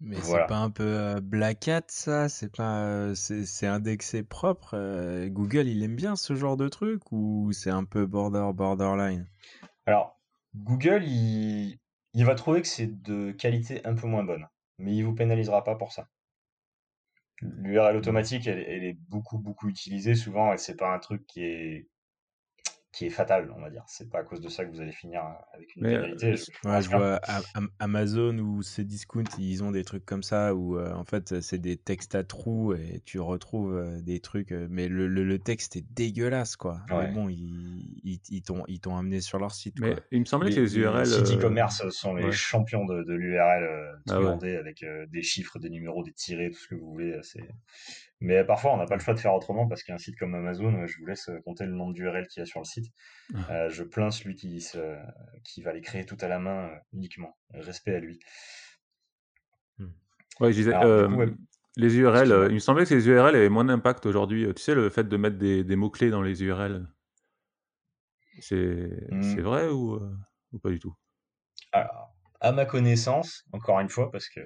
Mais 0.00 0.16
c'est 0.16 0.46
pas 0.46 0.58
un 0.58 0.70
peu 0.70 1.20
Black 1.20 1.68
Hat 1.68 1.86
ça? 1.88 2.28
C'est 2.28 2.54
pas 2.54 3.14
c'est 3.14 3.66
indexé 3.66 4.22
propre? 4.22 4.76
Google 5.28 5.66
il 5.68 5.82
aime 5.82 5.96
bien 5.96 6.16
ce 6.16 6.34
genre 6.34 6.56
de 6.56 6.68
truc 6.68 7.10
ou 7.12 7.50
c'est 7.52 7.70
un 7.70 7.84
peu 7.84 8.06
border 8.06 8.50
borderline? 8.54 9.26
Alors, 9.86 10.20
Google, 10.54 11.02
il, 11.04 11.78
il 12.14 12.24
va 12.24 12.34
trouver 12.34 12.62
que 12.62 12.68
c'est 12.68 13.02
de 13.02 13.32
qualité 13.32 13.84
un 13.86 13.94
peu 13.94 14.06
moins 14.06 14.24
bonne, 14.24 14.46
mais 14.78 14.94
il 14.94 15.02
vous 15.02 15.14
pénalisera 15.14 15.64
pas 15.64 15.76
pour 15.76 15.92
ça. 15.92 16.08
L'URL 17.42 17.96
automatique, 17.96 18.46
elle 18.46 18.84
est 18.84 18.98
beaucoup, 19.08 19.38
beaucoup 19.38 19.68
utilisée 19.68 20.14
souvent 20.14 20.52
et 20.52 20.58
c'est 20.58 20.76
pas 20.76 20.94
un 20.94 20.98
truc 20.98 21.26
qui 21.26 21.42
est 21.44 21.88
qui 22.96 23.04
est 23.04 23.10
fatal, 23.10 23.52
on 23.54 23.60
va 23.60 23.68
dire. 23.68 23.84
C'est 23.86 24.08
pas 24.08 24.20
à 24.20 24.22
cause 24.22 24.40
de 24.40 24.48
ça 24.48 24.64
que 24.64 24.70
vous 24.70 24.80
allez 24.80 24.92
finir 24.92 25.20
avec 25.52 25.76
une 25.76 25.82
pénalité. 25.82 26.32
Euh, 26.64 26.80
je, 26.80 26.88
vois 26.88 27.20
Amazon 27.78 28.38
ou 28.38 28.62
Cdiscount, 28.62 29.24
ils 29.38 29.62
ont 29.62 29.70
des 29.70 29.84
trucs 29.84 30.06
comme 30.06 30.22
ça 30.22 30.54
où 30.54 30.78
euh, 30.78 30.94
en 30.94 31.04
fait 31.04 31.42
c'est 31.42 31.58
des 31.58 31.76
textes 31.76 32.14
à 32.14 32.24
trous 32.24 32.72
et 32.72 33.02
tu 33.04 33.20
retrouves 33.20 33.76
euh, 33.76 34.00
des 34.00 34.20
trucs, 34.20 34.50
mais 34.50 34.88
le, 34.88 35.08
le, 35.08 35.38
texte 35.38 35.76
est 35.76 35.84
dégueulasse 35.92 36.56
quoi. 36.56 36.80
Mais 36.88 37.12
bon, 37.12 37.28
ils, 37.28 38.00
ils, 38.02 38.20
ils 38.30 38.80
t'ont 38.80 38.96
amené 38.96 39.20
sur 39.20 39.38
leur 39.38 39.52
site. 39.52 39.78
Mais 39.78 39.94
il 40.10 40.20
me 40.20 40.24
semblait 40.24 40.50
que 40.50 40.60
les 40.60 40.78
URL. 40.78 41.00
Les 41.00 41.26
sites 41.26 41.38
e-commerce 41.38 41.86
sont 41.90 42.14
les 42.14 42.32
champions 42.32 42.86
de, 42.86 43.02
de 43.02 43.12
l'URL 43.12 44.00
ah 44.08 44.16
avec 44.16 44.86
des 45.10 45.22
chiffres, 45.22 45.58
des 45.58 45.68
numéros, 45.68 46.02
des 46.02 46.12
tirés, 46.12 46.50
tout 46.50 46.58
ce 46.58 46.68
que 46.68 46.74
vous 46.76 46.90
voulez. 46.90 47.18
C'est 47.20 47.46
mais 48.20 48.44
parfois, 48.44 48.72
on 48.72 48.78
n'a 48.78 48.86
pas 48.86 48.96
le 48.96 49.00
choix 49.00 49.14
de 49.14 49.18
faire 49.18 49.34
autrement 49.34 49.68
parce 49.68 49.82
qu'un 49.82 49.98
site 49.98 50.16
comme 50.18 50.34
Amazon, 50.34 50.86
je 50.86 50.98
vous 50.98 51.06
laisse 51.06 51.30
compter 51.44 51.66
le 51.66 51.72
nombre 51.72 51.92
d'URL 51.92 52.26
qu'il 52.28 52.40
y 52.40 52.42
a 52.42 52.46
sur 52.46 52.60
le 52.60 52.64
site. 52.64 52.86
Ah. 53.34 53.50
Euh, 53.50 53.68
je 53.68 53.82
plains 53.84 54.10
celui 54.10 54.34
qui, 54.34 54.66
qui 55.44 55.62
va 55.62 55.72
les 55.72 55.82
créer 55.82 56.06
tout 56.06 56.16
à 56.20 56.28
la 56.28 56.38
main 56.38 56.68
euh, 56.68 56.76
uniquement. 56.94 57.36
Respect 57.52 57.94
à 57.94 58.00
lui. 58.00 58.18
Hmm. 59.78 59.90
Ouais, 60.40 60.52
je 60.52 60.56
disais, 60.56 60.74
euh, 60.74 61.26
les 61.76 61.96
URL, 61.98 62.46
il 62.48 62.54
me 62.54 62.58
semblait 62.58 62.86
que 62.86 62.94
les 62.94 63.06
URL 63.06 63.36
avaient 63.36 63.50
moins 63.50 63.66
d'impact 63.66 64.06
aujourd'hui. 64.06 64.46
Tu 64.54 64.62
sais, 64.62 64.74
le 64.74 64.88
fait 64.88 65.04
de 65.04 65.16
mettre 65.18 65.36
des, 65.36 65.62
des 65.62 65.76
mots-clés 65.76 66.10
dans 66.10 66.22
les 66.22 66.42
URL, 66.42 66.88
c'est 68.40 68.90
hmm. 69.10 69.40
vrai 69.40 69.68
ou, 69.68 70.00
ou, 70.52 70.58
pas 70.58 70.70
du 70.70 70.78
tout? 70.78 70.94
Alors, 71.72 72.14
à 72.40 72.52
ma 72.52 72.64
connaissance, 72.64 73.44
encore 73.52 73.78
une 73.80 73.90
fois, 73.90 74.10
parce 74.10 74.30
que 74.30 74.40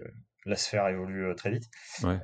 la 0.44 0.56
sphère 0.56 0.88
évolue 0.88 1.32
très 1.36 1.52
vite, 1.52 1.68
ouais 2.02 2.18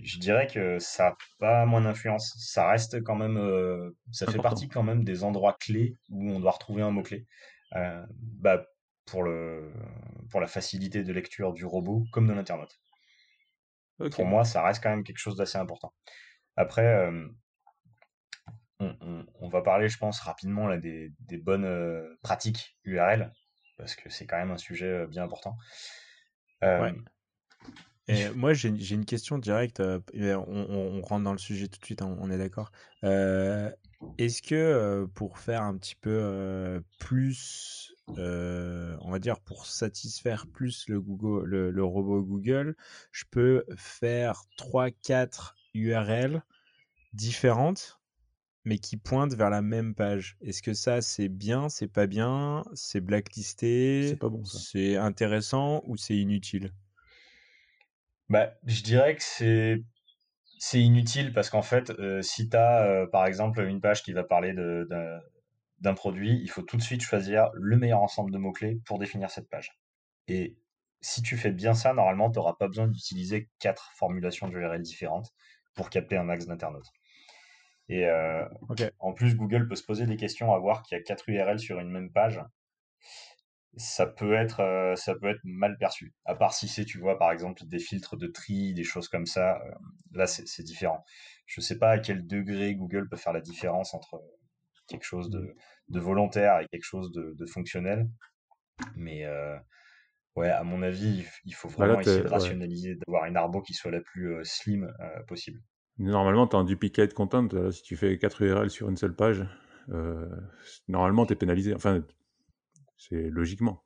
je 0.00 0.18
dirais 0.18 0.46
que 0.46 0.78
ça 0.78 1.10
n'a 1.10 1.16
pas 1.38 1.66
moins 1.66 1.80
d'influence. 1.80 2.34
Ça 2.38 2.68
reste 2.68 3.02
quand 3.02 3.16
même, 3.16 3.36
euh, 3.36 3.90
ça 4.12 4.30
fait 4.30 4.38
partie 4.38 4.68
quand 4.68 4.82
même 4.82 5.04
des 5.04 5.24
endroits 5.24 5.56
clés 5.58 5.96
où 6.10 6.30
on 6.30 6.40
doit 6.40 6.52
retrouver 6.52 6.82
un 6.82 6.90
mot-clé. 6.90 7.26
Euh, 7.74 8.04
bah, 8.10 8.64
pour, 9.06 9.22
le, 9.22 9.72
pour 10.30 10.40
la 10.40 10.46
facilité 10.46 11.02
de 11.02 11.12
lecture 11.12 11.52
du 11.52 11.64
robot 11.64 12.04
comme 12.12 12.28
de 12.28 12.32
l'internaute. 12.32 12.78
Pour 14.12 14.26
moi, 14.26 14.44
ça 14.44 14.62
reste 14.62 14.82
quand 14.82 14.90
même 14.90 15.02
quelque 15.02 15.18
chose 15.18 15.36
d'assez 15.36 15.58
important. 15.58 15.92
Après, 16.56 16.86
euh, 16.86 17.26
on, 18.78 19.48
va 19.48 19.60
parler, 19.62 19.88
je 19.88 19.98
pense, 19.98 20.20
rapidement 20.20 20.68
là, 20.68 20.76
des, 20.76 21.12
des 21.18 21.38
bonnes 21.38 22.16
pratiques 22.22 22.76
URL, 22.84 23.32
parce 23.76 23.96
que 23.96 24.08
c'est 24.08 24.24
quand 24.26 24.36
même 24.36 24.52
un 24.52 24.58
sujet 24.58 25.06
bien 25.08 25.24
important. 25.24 25.56
Ouais. 26.62 26.94
Et 28.08 28.30
moi, 28.30 28.54
j'ai 28.54 28.70
une 28.70 29.04
question 29.04 29.38
directe. 29.38 29.80
Euh, 29.80 30.00
on, 30.14 31.02
rentre 31.02 31.24
dans 31.24 31.32
le 31.32 31.38
sujet 31.38 31.68
tout 31.68 31.78
de 31.78 31.84
suite, 31.84 32.00
hein, 32.00 32.16
on, 32.20 32.30
est 32.30 32.38
d'accord. 32.38 32.72
Euh, 33.04 33.70
est-ce 34.16 34.40
que 34.40 34.54
euh, 34.54 35.06
pour 35.06 35.38
faire 35.38 35.62
un 35.62 35.76
petit 35.76 35.94
peu 35.94 36.82
plus, 36.98 37.94
on 38.08 39.10
va 39.10 39.18
dire 39.18 39.40
pour 39.40 39.66
satisfaire 39.66 40.46
plus 40.46 40.88
le, 40.88 41.00
Google, 41.00 41.68
le, 41.68 41.84
robot 41.84 42.22
Google, 42.22 42.76
je 43.12 43.24
peux 43.30 43.64
faire 43.76 44.44
3-4 44.56 45.54
URL 45.74 46.42
différentes, 47.12 48.00
mais 48.64 48.78
qui 48.78 48.96
pointent 48.96 49.34
vers 49.34 49.50
la 49.50 49.60
même 49.60 49.94
page? 49.94 50.38
Est-ce 50.40 50.62
que 50.62 50.72
ça, 50.72 51.02
c'est 51.02 51.28
bien, 51.28 51.68
c'est 51.68 51.88
pas 51.88 52.06
bien, 52.06 52.64
c'est 52.72 53.02
blacklisté, 53.02 54.08
C'est 54.08 54.16
pas 54.16 54.30
bon 54.30 54.44
c'est 54.44 54.96
intéressant 54.96 55.82
ou 55.86 55.98
c'est 55.98 56.16
inutile? 56.16 56.72
Bah, 58.28 58.52
je 58.66 58.82
dirais 58.82 59.16
que 59.16 59.22
c'est 59.22 59.82
c'est 60.58 60.80
inutile 60.80 61.32
parce 61.32 61.50
qu'en 61.50 61.62
fait, 61.62 61.90
euh, 61.90 62.22
si 62.22 62.48
tu 62.48 62.56
as 62.56 62.82
euh, 62.84 63.06
par 63.06 63.26
exemple 63.26 63.60
une 63.62 63.80
page 63.80 64.02
qui 64.02 64.12
va 64.12 64.24
parler 64.24 64.52
de, 64.54 64.88
d'un, 65.80 65.94
produit, 65.94 66.40
il 66.42 66.50
faut 66.50 66.62
tout 66.62 66.76
de 66.76 66.82
suite 66.82 67.02
choisir 67.02 67.50
le 67.54 67.76
meilleur 67.76 68.00
ensemble 68.02 68.32
de 68.32 68.38
mots-clés 68.38 68.80
pour 68.84 68.98
définir 68.98 69.30
cette 69.30 69.48
page. 69.48 69.78
Et 70.26 70.56
si 71.00 71.22
tu 71.22 71.36
fais 71.36 71.52
bien 71.52 71.74
ça, 71.74 71.94
normalement, 71.94 72.30
tu 72.30 72.38
n'auras 72.38 72.54
pas 72.54 72.66
besoin 72.68 72.88
d'utiliser 72.88 73.48
quatre 73.60 73.92
formulations 73.94 74.48
d'URL 74.48 74.82
différentes 74.82 75.32
pour 75.74 75.90
capter 75.90 76.16
un 76.16 76.24
max 76.24 76.46
d'internautes. 76.46 76.90
Et 77.88 78.06
euh, 78.06 78.44
en 78.98 79.12
plus, 79.12 79.36
Google 79.36 79.68
peut 79.68 79.76
se 79.76 79.84
poser 79.84 80.06
des 80.06 80.16
questions 80.16 80.52
à 80.52 80.58
voir 80.58 80.82
qu'il 80.82 80.98
y 80.98 81.00
a 81.00 81.04
quatre 81.04 81.28
URL 81.28 81.58
sur 81.58 81.78
une 81.80 81.90
même 81.90 82.10
page 82.12 82.40
ça 83.76 84.06
peut 84.06 84.34
être 84.34 84.60
euh, 84.60 84.96
ça 84.96 85.14
peut 85.14 85.28
être 85.28 85.40
mal 85.44 85.76
perçu. 85.78 86.12
À 86.24 86.34
part 86.34 86.54
si 86.54 86.68
c'est 86.68 86.84
tu 86.84 86.98
vois 86.98 87.18
par 87.18 87.30
exemple 87.32 87.64
des 87.66 87.78
filtres 87.78 88.16
de 88.16 88.26
tri, 88.26 88.74
des 88.74 88.84
choses 88.84 89.08
comme 89.08 89.26
ça, 89.26 89.60
euh, 89.62 89.70
là 90.12 90.26
c'est 90.26 90.62
différent. 90.62 91.04
Je 91.46 91.60
sais 91.60 91.78
pas 91.78 91.90
à 91.90 91.98
quel 91.98 92.26
degré 92.26 92.74
Google 92.74 93.08
peut 93.08 93.16
faire 93.16 93.32
la 93.32 93.40
différence 93.40 93.94
entre 93.94 94.22
quelque 94.88 95.04
chose 95.04 95.30
de, 95.30 95.54
de 95.88 96.00
volontaire 96.00 96.60
et 96.60 96.66
quelque 96.68 96.84
chose 96.84 97.12
de, 97.12 97.34
de 97.38 97.46
fonctionnel, 97.46 98.08
mais 98.96 99.24
euh, 99.24 99.56
ouais 100.36 100.50
à 100.50 100.64
mon 100.64 100.82
avis 100.82 101.24
il 101.44 101.54
faut 101.54 101.68
bah 101.68 101.86
vraiment 101.86 102.00
essayer 102.00 102.22
de 102.22 102.28
rationaliser, 102.28 102.96
d'avoir 102.96 103.26
une 103.26 103.36
arbo 103.36 103.60
qui 103.60 103.74
soit 103.74 103.90
la 103.90 104.00
plus 104.00 104.38
slim 104.44 104.92
possible. 105.26 105.60
Normalement, 105.98 106.46
tu 106.46 106.54
as 106.54 106.60
un 106.60 106.64
duplicate 106.64 107.12
content. 107.12 107.48
si 107.72 107.82
tu 107.82 107.96
fais 107.96 108.18
4 108.18 108.42
URL 108.42 108.70
sur 108.70 108.88
une 108.88 108.96
seule 108.96 109.16
page, 109.16 109.44
normalement, 110.86 111.26
tu 111.26 111.32
es 111.32 111.36
pénalisé. 111.36 111.74
Enfin, 111.74 112.04
c'est 112.98 113.30
logiquement. 113.30 113.82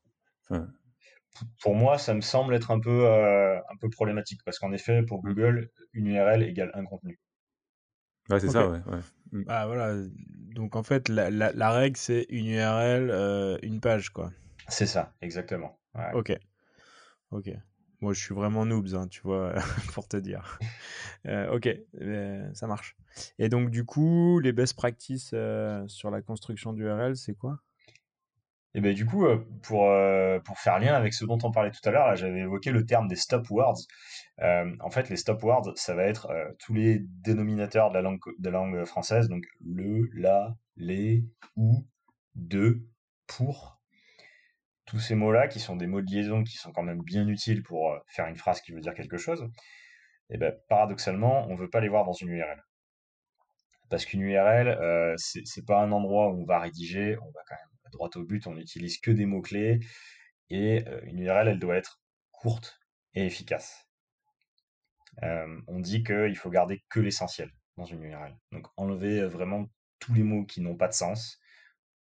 Pour 1.62 1.74
moi, 1.74 1.96
ça 1.98 2.14
me 2.14 2.20
semble 2.20 2.54
être 2.54 2.70
un 2.70 2.80
peu, 2.80 3.06
euh, 3.06 3.56
un 3.56 3.76
peu 3.80 3.88
problématique 3.88 4.40
parce 4.44 4.58
qu'en 4.58 4.72
effet, 4.72 5.02
pour 5.02 5.24
mmh. 5.24 5.28
Google, 5.28 5.70
une 5.92 6.08
URL 6.08 6.42
égale 6.42 6.70
un 6.74 6.84
contenu. 6.84 7.18
Ouais, 8.28 8.40
c'est 8.40 8.50
ça, 8.50 8.68
ouais. 8.68 8.80
Mmh. 9.32 9.44
Ah, 9.48 9.66
voilà. 9.66 9.94
Donc 10.54 10.76
en 10.76 10.82
fait, 10.82 11.08
la, 11.08 11.30
la, 11.30 11.70
règle, 11.70 11.96
c'est 11.96 12.26
une 12.28 12.46
URL, 12.46 13.10
euh, 13.10 13.58
une 13.62 13.80
page, 13.80 14.10
quoi. 14.10 14.30
C'est 14.68 14.86
ça, 14.86 15.14
exactement. 15.22 15.78
Ok. 16.14 16.32
Ok. 17.30 17.50
Moi, 18.02 18.12
je 18.12 18.20
suis 18.20 18.34
vraiment 18.34 18.66
noobs, 18.66 18.94
hein, 18.94 19.06
tu 19.08 19.22
vois, 19.22 19.54
pour 19.94 20.08
te 20.08 20.16
dire. 20.16 20.58
Euh, 21.26 21.52
ok, 21.52 21.68
ça 22.52 22.66
marche. 22.66 22.96
Et 23.38 23.48
donc, 23.48 23.70
du 23.70 23.84
coup, 23.84 24.40
les 24.40 24.52
best 24.52 24.74
practices 24.74 25.30
euh, 25.34 25.86
sur 25.86 26.10
la 26.10 26.20
construction 26.20 26.72
d'URL, 26.72 27.16
c'est 27.16 27.34
quoi? 27.34 27.60
Et 28.74 28.80
ben 28.80 28.94
du 28.94 29.04
coup, 29.04 29.26
euh, 29.26 29.46
pour, 29.62 29.90
euh, 29.90 30.38
pour 30.40 30.58
faire 30.58 30.78
lien 30.78 30.94
avec 30.94 31.12
ce 31.12 31.24
dont 31.26 31.38
on 31.42 31.50
parlait 31.50 31.70
tout 31.70 31.86
à 31.86 31.90
l'heure, 31.90 32.16
j'avais 32.16 32.40
évoqué 32.40 32.70
le 32.70 32.86
terme 32.86 33.06
des 33.06 33.16
stop 33.16 33.50
words. 33.50 33.80
Euh, 34.40 34.74
en 34.80 34.90
fait, 34.90 35.10
les 35.10 35.16
stop 35.16 35.42
words, 35.42 35.72
ça 35.76 35.94
va 35.94 36.04
être 36.04 36.32
tous 36.58 36.72
les 36.72 37.00
dénominateurs 37.00 37.90
de 37.90 37.94
la 37.94 38.50
langue, 38.50 38.84
française, 38.84 39.28
donc 39.28 39.44
le, 39.60 40.08
la, 40.14 40.56
les, 40.76 41.24
ou, 41.56 41.86
de, 42.34 42.86
pour. 43.26 43.78
Tous 44.86 44.98
ces 44.98 45.14
mots-là, 45.14 45.48
qui 45.48 45.60
sont 45.60 45.76
des 45.76 45.86
mots 45.86 46.00
de 46.02 46.10
liaison 46.10 46.42
qui 46.42 46.56
sont 46.56 46.72
quand 46.72 46.82
même 46.82 47.02
bien 47.02 47.28
utiles 47.28 47.62
pour 47.62 47.96
faire 48.08 48.26
une 48.26 48.36
phrase 48.36 48.60
qui 48.60 48.72
veut 48.72 48.80
dire 48.80 48.94
quelque 48.94 49.16
chose, 49.16 49.48
et 50.30 50.38
ben 50.38 50.54
paradoxalement, 50.68 51.46
on 51.48 51.54
veut 51.54 51.70
pas 51.70 51.80
les 51.80 51.88
voir 51.88 52.04
dans 52.04 52.12
une 52.12 52.28
URL. 52.28 52.62
Parce 53.90 54.04
qu'une 54.06 54.22
URL, 54.22 55.14
c'est 55.18 55.42
c'est 55.46 55.64
pas 55.64 55.80
un 55.82 55.92
endroit 55.92 56.28
où 56.30 56.42
on 56.42 56.44
va 56.44 56.58
rédiger, 56.58 57.16
on 57.18 57.30
va 57.30 57.40
quand 57.48 57.54
même 57.54 57.71
droit 58.08 58.20
au 58.20 58.24
but, 58.24 58.46
on 58.46 58.54
n'utilise 58.54 58.98
que 58.98 59.10
des 59.10 59.26
mots-clés, 59.26 59.80
et 60.50 60.86
euh, 60.88 61.00
une 61.04 61.20
URL, 61.20 61.48
elle 61.48 61.58
doit 61.58 61.76
être 61.76 62.00
courte 62.30 62.80
et 63.14 63.24
efficace. 63.24 63.88
Euh, 65.22 65.60
on 65.68 65.80
dit 65.80 66.02
qu'il 66.02 66.36
faut 66.36 66.50
garder 66.50 66.82
que 66.88 67.00
l'essentiel 67.00 67.50
dans 67.76 67.84
une 67.84 68.02
URL. 68.02 68.36
Donc 68.50 68.66
enlever 68.76 69.20
euh, 69.20 69.28
vraiment 69.28 69.66
tous 69.98 70.14
les 70.14 70.22
mots 70.22 70.44
qui 70.44 70.60
n'ont 70.60 70.76
pas 70.76 70.88
de 70.88 70.94
sens, 70.94 71.38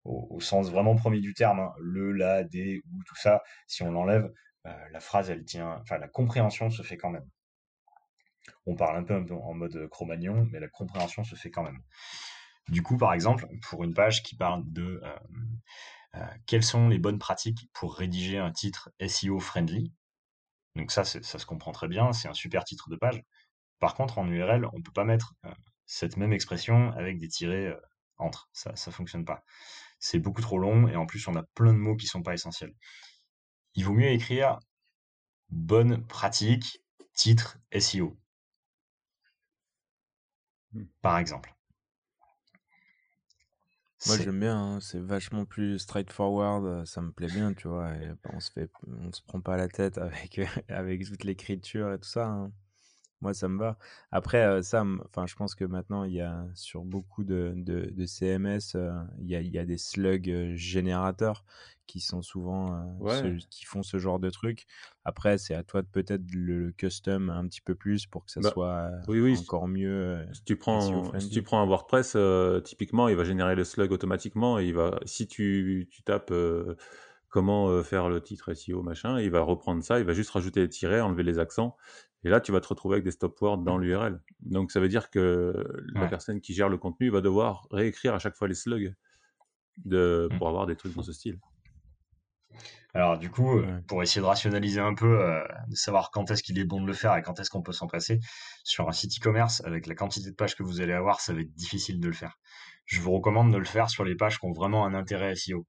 au, 0.04 0.40
sens 0.40 0.72
vraiment 0.72 0.96
premier 0.96 1.20
du 1.20 1.34
terme, 1.34 1.60
hein, 1.60 1.74
le, 1.80 2.12
la, 2.12 2.44
des, 2.44 2.82
ou, 2.92 3.04
tout 3.06 3.16
ça, 3.16 3.44
si 3.68 3.84
on 3.84 3.92
l'enlève, 3.92 4.32
la 4.64 5.00
phrase, 5.00 5.30
elle 5.32 5.44
tient, 5.44 5.78
enfin 5.82 5.98
la 5.98 6.08
compréhension 6.08 6.70
se 6.70 6.84
fait 6.84 6.98
quand 6.98 7.10
même. 7.10 7.28
On 8.66 8.76
parle 8.76 8.98
un 8.98 9.04
peu, 9.04 9.16
un 9.16 9.24
peu 9.24 9.34
en 9.34 9.54
mode 9.54 9.88
Cro-Magnon, 9.90 10.48
mais 10.52 10.60
la 10.60 10.68
compréhension 10.68 11.24
se 11.24 11.36
fait 11.36 11.52
quand 11.52 11.64
même. 11.64 11.82
Du 12.70 12.84
coup, 12.84 12.98
par 12.98 13.14
exemple, 13.14 13.48
pour 13.64 13.84
une 13.84 13.94
page 13.94 14.24
qui 14.24 14.36
parle 14.36 14.64
de 14.66 15.02
euh, 15.04 15.18
euh, 16.16 16.26
quelles 16.46 16.64
sont 16.64 16.88
les 16.90 17.00
bonnes 17.00 17.20
pratiques 17.20 17.70
pour 17.74 17.96
rédiger 17.96 18.38
un 18.38 18.52
titre 18.52 18.92
SEO 19.00 19.40
friendly, 19.40 19.94
donc 20.76 20.92
ça, 20.92 21.04
ça 21.04 21.22
se 21.22 21.46
comprend 21.46 21.72
très 21.72 21.88
bien, 21.88 22.14
c'est 22.14 22.28
un 22.28 22.34
super 22.34 22.64
titre 22.64 22.90
de 22.90 22.96
page. 22.96 23.24
Par 23.80 23.96
contre, 23.96 24.20
en 24.20 24.28
URL, 24.28 24.68
on 24.74 24.82
peut 24.82 24.92
pas 24.94 25.06
mettre 25.06 25.34
euh, 25.46 25.54
cette 25.86 26.18
même 26.18 26.34
expression 26.34 26.92
avec 26.94 27.20
des 27.20 27.28
tirets 27.28 27.68
euh, 27.68 27.78
entre. 28.18 28.50
Ça, 28.54 28.76
ça 28.76 28.92
fonctionne 28.92 29.26
pas. 29.26 29.44
C'est 30.00 30.20
beaucoup 30.20 30.42
trop 30.42 30.60
long 30.60 30.88
et 30.88 30.96
en 30.96 31.06
plus, 31.06 31.28
on 31.28 31.36
a 31.36 31.44
plein 31.56 31.74
de 31.74 31.80
mots 31.80 31.96
qui 31.96 32.08
sont 32.08 32.24
pas 32.24 32.34
essentiels. 32.34 32.74
Il 33.76 33.84
vaut 33.84 33.94
mieux 33.94 34.10
écrire 34.12 34.60
bonne 35.50 36.06
pratique, 36.08 36.84
titre 37.14 37.58
SEO, 37.72 38.18
Hmm. 40.74 40.86
par 41.02 41.18
exemple. 41.18 41.54
Moi, 44.06 44.18
C'est- 44.18 44.18
j'aime 44.18 44.40
bien, 44.40 44.58
hein, 44.58 44.80
c'est 44.80 45.00
vachement 45.00 45.46
plus 45.46 45.78
straightforward, 45.80 46.66
euh, 46.66 46.86
ça 46.86 47.02
me 47.02 47.12
plaît 47.12 47.30
bien, 47.30 47.54
tu 47.54 47.68
vois. 47.68 47.94
Et 47.96 48.08
bah, 48.24 48.32
on 48.34 48.40
se 48.40 48.52
fait, 48.52 48.70
on 48.88 49.12
se 49.12 49.22
prend 49.22 49.42
pas 49.42 49.58
la 49.58 49.68
tête 49.68 49.98
avec, 50.00 50.40
avec 50.70 51.06
toute 51.06 51.24
l'écriture 51.24 51.94
et 51.94 52.00
tout 52.00 52.10
ça. 52.10 52.28
hein. 52.28 52.52
Moi, 53.22 53.34
ça 53.36 53.48
me 53.50 53.60
va. 53.60 53.78
Après, 54.12 54.44
euh, 54.46 54.64
ça, 54.64 54.82
m- 54.82 55.02
enfin, 55.08 55.28
je 55.28 55.36
pense 55.36 55.56
que 55.56 55.66
maintenant, 55.66 56.04
il 56.06 56.14
y 56.14 56.22
a 56.22 56.46
sur 56.56 56.84
beaucoup 56.86 57.24
de, 57.24 57.54
de, 57.58 57.92
de 57.92 58.06
CMS, 58.08 58.76
euh, 58.76 58.92
il 59.22 59.28
y 59.30 59.36
a, 59.36 59.42
il 59.42 59.52
y 59.54 59.60
a 59.60 59.66
des 59.66 59.78
slugs 59.78 60.30
euh, 60.32 60.56
générateurs 60.56 61.46
qui 61.92 62.00
sont 62.02 62.22
souvent 62.22 62.74
euh, 62.76 62.86
Ouais. 63.00 63.22
ceux 63.22 63.38
qui 63.50 63.66
font 63.66 63.84
ce 63.84 63.98
genre 64.00 64.20
de 64.20 64.30
truc. 64.30 64.66
Après, 65.06 65.38
c'est 65.38 65.56
à 65.56 65.64
toi 65.64 65.82
de 65.82 65.88
peut-être 65.88 66.24
le, 66.34 66.72
custom 66.72 67.30
un 67.30 67.48
petit 67.48 67.62
peu 67.62 67.76
plus 67.76 68.06
pour 68.08 68.26
que 68.26 68.32
ça 68.32 68.42
Bah, 68.42 68.52
soit 68.52 68.90
euh, 68.92 69.02
oui, 69.08 69.20
oui, 69.20 69.38
si- 69.38 69.40
encore 69.40 69.68
mieux. 69.68 69.90
euh, 69.92 70.26
Si 70.34 70.44
tu 70.46 70.56
SEO 70.80 71.04
prends, 71.06 71.20
si 71.20 71.30
tu 71.30 71.44
prends 71.44 71.62
un 71.62 71.66
WordPress, 71.68 72.14
euh, 72.16 72.62
typiquement, 72.62 73.08
il 73.10 73.16
va 73.16 73.24
générer 73.26 73.56
le 73.56 73.64
slug 73.64 73.92
automatiquement. 73.92 74.60
Et 74.60 74.68
il 74.68 74.74
va, 74.74 75.00
si 75.06 75.28
tu, 75.28 75.88
tu 75.92 76.04
tapes 76.04 76.32
euh, 76.32 76.76
comment 77.30 77.70
euh, 77.70 77.84
faire 77.84 78.10
le 78.10 78.22
titre 78.22 78.50
SEO, 78.50 78.84
machin, 78.84 79.20
il 79.20 79.32
va 79.32 79.42
reprendre 79.42 79.84
ça, 79.84 80.00
il 80.00 80.06
va 80.06 80.14
juste 80.14 80.32
rajouter 80.32 80.62
les 80.62 80.70
tirets, 80.70 81.02
enlever 81.02 81.24
les 81.24 81.40
accents. 81.40 81.78
Et 82.24 82.30
là, 82.30 82.42
tu 82.42 82.52
vas 82.52 82.62
te 82.62 82.68
retrouver 82.68 82.96
avec 82.96 83.06
des 83.06 83.12
stop 83.12 83.40
words 83.42 83.60
dans 83.60 83.78
l'URL. 83.80 84.22
Donc, 84.42 84.72
ça 84.72 84.80
veut 84.80 84.90
dire 84.90 85.10
que 85.10 85.54
la 85.96 86.02
Ouais. 86.02 86.10
personne 86.10 86.42
qui 86.42 86.54
gère 86.54 86.70
le 86.70 86.78
contenu 86.78 87.10
va 87.10 87.22
devoir 87.22 87.68
réécrire 87.72 88.14
à 88.16 88.20
chaque 88.20 88.36
fois 88.36 88.48
les 88.48 88.56
slugs 88.56 88.96
de, 89.86 90.32
Mm. 90.32 90.38
pour 90.38 90.48
avoir 90.50 90.68
des 90.68 90.76
trucs 90.76 90.94
dans 90.96 91.04
ce 91.04 91.14
style. 91.14 91.40
Alors 92.94 93.18
du 93.18 93.30
coup, 93.30 93.58
euh, 93.60 93.66
Ouais. 93.66 93.82
pour 93.88 94.02
essayer 94.04 94.22
de 94.22 94.26
rationaliser 94.26 94.80
un 94.80 94.94
peu, 94.94 95.22
euh, 95.22 95.44
de 95.68 95.76
savoir 95.76 96.12
quand 96.12 96.30
est-ce 96.32 96.44
qu'il 96.44 96.60
est 96.60 96.66
bon 96.66 96.82
de 96.82 96.88
le 96.88 96.94
faire 96.94 97.16
et 97.16 97.22
quand 97.22 97.40
est-ce 97.40 97.50
qu'on 97.50 97.62
peut 97.62 97.72
s'en 97.74 97.88
passer, 97.88 98.20
sur 98.64 98.88
un 98.90 98.92
site 98.92 99.18
e-commerce, 99.20 99.62
avec 99.66 99.88
la 99.88 99.96
quantité 99.96 100.30
de 100.30 100.36
pages 100.36 100.56
que 100.56 100.64
vous 100.64 100.82
allez 100.82 100.94
avoir, 100.94 101.22
ça 101.22 101.34
va 101.34 101.42
être 101.42 101.54
difficile 101.56 102.00
de 102.00 102.08
le 102.08 102.14
faire. 102.14 102.38
Je 102.86 103.00
vous 103.02 103.12
recommande 103.12 103.52
de 103.54 103.58
le 103.58 103.66
faire 103.66 103.90
sur 103.90 104.04
les 104.06 104.16
pages 104.16 104.40
qui 104.40 104.46
ont 104.46 104.52
vraiment 104.54 104.86
un 104.86 104.94
intérêt 104.94 105.36
SEO. 105.36 105.66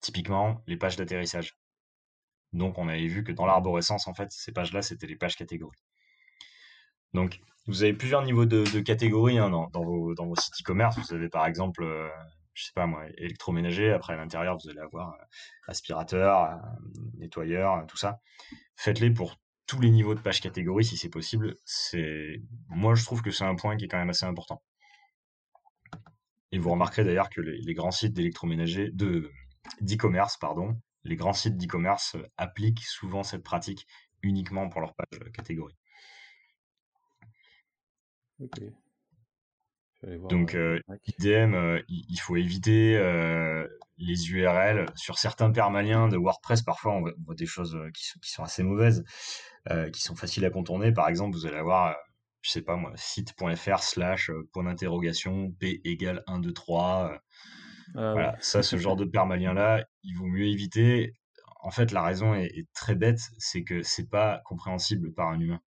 Typiquement, 0.00 0.62
les 0.66 0.76
pages 0.76 0.96
d'atterrissage. 0.96 1.56
Donc 2.52 2.78
on 2.78 2.88
avait 2.88 3.06
vu 3.08 3.24
que 3.24 3.32
dans 3.32 3.46
l'arborescence, 3.46 4.06
en 4.08 4.14
fait, 4.14 4.30
ces 4.32 4.52
pages-là, 4.52 4.82
c'était 4.82 5.06
les 5.08 5.16
pages 5.16 5.36
catégories. 5.36 5.78
Donc, 7.12 7.40
vous 7.66 7.82
avez 7.82 7.92
plusieurs 7.94 8.22
niveaux 8.22 8.46
de, 8.46 8.64
de 8.72 8.80
catégories 8.80 9.38
hein, 9.38 9.50
dans, 9.50 9.68
dans 9.70 9.84
vos, 9.84 10.14
dans 10.14 10.26
vos 10.26 10.36
sites 10.36 10.54
e-commerce. 10.60 10.98
Vous 10.98 11.14
avez 11.14 11.28
par 11.28 11.46
exemple, 11.46 11.82
euh, 11.82 12.08
je 12.54 12.64
sais 12.64 12.72
pas 12.74 12.86
moi, 12.86 13.06
électroménager. 13.16 13.92
Après, 13.92 14.14
à 14.14 14.16
l'intérieur, 14.16 14.58
vous 14.62 14.68
allez 14.68 14.80
avoir 14.80 15.14
euh, 15.14 15.24
aspirateur, 15.68 16.44
euh, 16.44 16.56
nettoyeur, 17.18 17.74
euh, 17.74 17.84
tout 17.86 17.96
ça. 17.96 18.20
Faites-les 18.76 19.10
pour 19.10 19.36
tous 19.66 19.80
les 19.80 19.90
niveaux 19.90 20.14
de 20.14 20.20
page 20.20 20.40
catégorie 20.40 20.84
si 20.84 20.96
c'est 20.96 21.08
possible. 21.10 21.56
C'est, 21.64 22.42
moi, 22.68 22.94
je 22.94 23.04
trouve 23.04 23.22
que 23.22 23.30
c'est 23.30 23.44
un 23.44 23.54
point 23.54 23.76
qui 23.76 23.84
est 23.84 23.88
quand 23.88 23.98
même 23.98 24.10
assez 24.10 24.26
important. 24.26 24.62
Et 26.52 26.58
vous 26.58 26.70
remarquerez 26.70 27.04
d'ailleurs 27.04 27.30
que 27.30 27.40
les, 27.40 27.74
grands 27.74 27.92
sites 27.92 28.12
d'électroménager, 28.12 28.90
de 28.90 29.30
d'e-commerce, 29.80 30.36
pardon, 30.38 30.80
les 31.04 31.14
grands 31.16 31.32
sites 31.32 31.56
d'e-commerce 31.56 32.16
appliquent 32.36 32.82
souvent 32.82 33.22
cette 33.22 33.44
pratique 33.44 33.86
uniquement 34.22 34.68
pour 34.68 34.80
leur 34.80 34.94
page 34.94 35.20
catégorie. 35.32 35.76
Ok. 38.40 38.58
Je 38.58 38.64
vais 38.64 38.68
aller 38.68 38.70
voir, 38.70 39.89
Donc, 40.28 40.54
euh, 40.54 40.80
euh, 40.88 40.96
idem, 41.18 41.54
euh, 41.54 41.82
il 41.88 42.16
faut 42.18 42.36
éviter 42.36 42.96
euh, 42.96 43.66
les 43.98 44.30
URL. 44.30 44.86
Sur 44.94 45.18
certains 45.18 45.50
permaliens 45.50 46.08
de 46.08 46.16
WordPress, 46.16 46.62
parfois, 46.62 46.92
on 46.94 47.00
voit, 47.00 47.34
des 47.34 47.46
choses 47.46 47.76
qui 47.94 48.06
sont, 48.06 48.18
qui 48.20 48.30
sont 48.30 48.42
assez 48.42 48.62
mauvaises, 48.62 49.04
qui 49.92 50.00
sont 50.00 50.16
faciles 50.16 50.44
à 50.44 50.50
contourner. 50.50 50.92
Par 50.92 51.08
exemple, 51.08 51.36
vous 51.36 51.46
allez 51.46 51.56
avoir, 51.58 51.96
je 52.42 52.50
sais 52.50 52.62
pas 52.62 52.76
moi, 52.76 52.92
site.fr 52.96 53.82
slash 53.82 54.30
point 54.52 54.64
d'interrogation 54.64 55.50
p 55.58 55.80
égale 55.84 56.22
1, 56.26 56.38
2, 56.40 56.52
3. 56.52 57.10
euh, 57.12 57.18
Ah 57.94 58.12
voilà, 58.12 58.30
ouais. 58.32 58.36
ça, 58.40 58.62
ce 58.62 58.76
genre 58.78 58.96
de 58.96 59.04
permalien-là, 59.04 59.84
il 60.02 60.16
vaut 60.16 60.26
mieux 60.26 60.46
éviter. 60.46 61.12
En 61.62 61.70
fait, 61.70 61.92
la 61.92 62.02
raison 62.02 62.34
est, 62.34 62.46
est 62.46 62.66
très 62.72 62.94
bête, 62.94 63.20
c'est 63.38 63.64
que 63.64 63.82
c'est 63.82 64.08
pas 64.08 64.40
compréhensible 64.46 65.12
par 65.12 65.28
un 65.28 65.40
humain. 65.40 65.60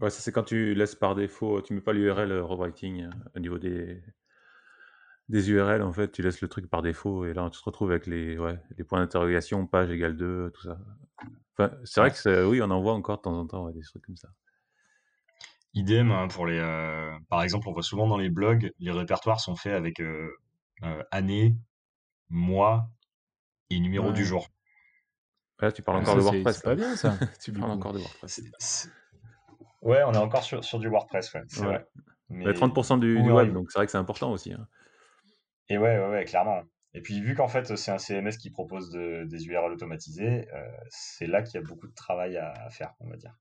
Ouais, 0.00 0.10
ça 0.10 0.20
c'est 0.20 0.32
quand 0.32 0.42
tu 0.44 0.74
laisses 0.74 0.94
par 0.94 1.14
défaut, 1.14 1.60
tu 1.62 1.72
mets 1.74 1.80
pas 1.80 1.92
l'URL 1.92 2.30
euh, 2.32 2.44
rewriting 2.44 3.04
euh, 3.04 3.10
au 3.34 3.40
niveau 3.40 3.58
des, 3.58 4.02
des 5.28 5.50
URL, 5.50 5.82
en 5.82 5.92
fait, 5.92 6.12
tu 6.12 6.22
laisses 6.22 6.40
le 6.40 6.48
truc 6.48 6.68
par 6.68 6.82
défaut 6.82 7.24
et 7.24 7.32
là 7.34 7.48
tu 7.50 7.58
te 7.58 7.64
retrouves 7.64 7.90
avec 7.90 8.06
les, 8.06 8.38
ouais, 8.38 8.60
les 8.76 8.84
points 8.84 9.00
d'interrogation, 9.00 9.66
page 9.66 9.90
égale 9.90 10.16
2, 10.16 10.50
tout 10.54 10.62
ça. 10.62 10.78
Enfin, 11.58 11.72
c'est 11.84 12.00
vrai 12.00 12.10
que 12.10 12.16
c'est- 12.18 12.44
oui, 12.44 12.60
on 12.62 12.70
en 12.70 12.80
voit 12.82 12.92
encore 12.94 13.16
de 13.18 13.22
temps 13.22 13.38
en 13.38 13.46
temps 13.46 13.64
ouais, 13.64 13.72
des 13.72 13.80
trucs 13.82 14.04
comme 14.04 14.16
ça. 14.16 14.28
Idem 15.74 16.10
hein, 16.10 16.28
pour 16.28 16.46
les. 16.46 16.58
euh, 16.58 17.12
par 17.28 17.42
exemple, 17.42 17.68
on 17.68 17.72
voit 17.72 17.82
souvent 17.82 18.06
dans 18.06 18.16
les 18.16 18.30
blogs, 18.30 18.72
les 18.78 18.90
répertoires 18.92 19.40
sont 19.40 19.56
faits 19.56 19.74
avec 19.74 20.00
euh, 20.00 20.30
euh, 20.84 21.02
année, 21.10 21.54
mois 22.30 22.88
et 23.70 23.80
numéro 23.80 24.12
du 24.12 24.20
Ouais. 24.20 24.26
jour. 24.26 24.48
Là, 25.60 25.72
tu 25.72 25.82
parles 25.82 25.98
Euh, 25.98 26.00
encore 26.02 26.14
Ça, 26.14 26.20
de 26.20 26.22
c'est 26.22 26.30
WordPress. 26.30 26.56
c'est 26.56 26.62
pas 26.64 26.70
là. 26.70 26.76
bien 26.76 26.96
ça. 26.96 27.18
tu 27.40 27.52
parles 27.52 27.70
encore 27.72 27.92
de 27.92 27.98
WordPress. 27.98 28.32
C'est- 28.32 28.50
c'est- 28.58 28.90
Ouais, 29.82 30.02
on 30.04 30.12
est 30.12 30.18
encore 30.18 30.42
sur, 30.44 30.64
sur 30.64 30.78
du 30.78 30.88
WordPress, 30.88 31.32
ouais, 31.34 31.42
c'est 31.48 31.60
Ouais. 31.60 31.66
vrai. 31.66 31.86
Mais 32.28 32.46
Mais 32.46 32.52
30% 32.54 32.98
du, 32.98 33.22
du 33.22 33.30
web, 33.30 33.52
donc 33.52 33.70
c'est 33.70 33.78
vrai 33.78 33.86
que 33.86 33.92
c'est 33.92 33.98
important 33.98 34.32
aussi. 34.32 34.52
hein. 34.52 34.66
Et 35.68 35.78
ouais, 35.78 35.98
ouais, 35.98 36.08
ouais, 36.10 36.24
clairement. 36.24 36.62
Et 36.94 37.00
puis 37.00 37.20
vu 37.20 37.34
qu'en 37.34 37.48
fait 37.48 37.76
c'est 37.76 37.90
un 37.90 37.98
CMS 37.98 38.38
qui 38.38 38.50
propose 38.50 38.90
de- 38.90 39.24
des 39.24 39.46
URL 39.46 39.72
automatisées, 39.72 40.48
euh, 40.54 40.68
c'est 40.88 41.26
là 41.26 41.42
qu'il 41.42 41.60
y 41.60 41.62
a 41.62 41.66
beaucoup 41.66 41.88
de 41.88 41.94
travail 41.94 42.36
à, 42.36 42.52
à 42.52 42.70
faire, 42.70 42.94
on 43.00 43.08
va 43.08 43.16
dire. 43.16 43.34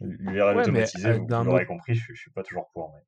L'URL 0.00 0.56
Ouais, 0.56 0.58
automatisé, 0.58 1.12
euh, 1.12 1.14
vous, 1.14 1.28
vous 1.28 1.44
l'aurez 1.44 1.66
autre, 1.66 1.66
compris, 1.66 1.94
je, 1.94 2.14
je 2.14 2.20
suis 2.20 2.30
pas 2.32 2.42
toujours 2.44 2.70
pour, 2.72 2.92
mais 2.94 3.02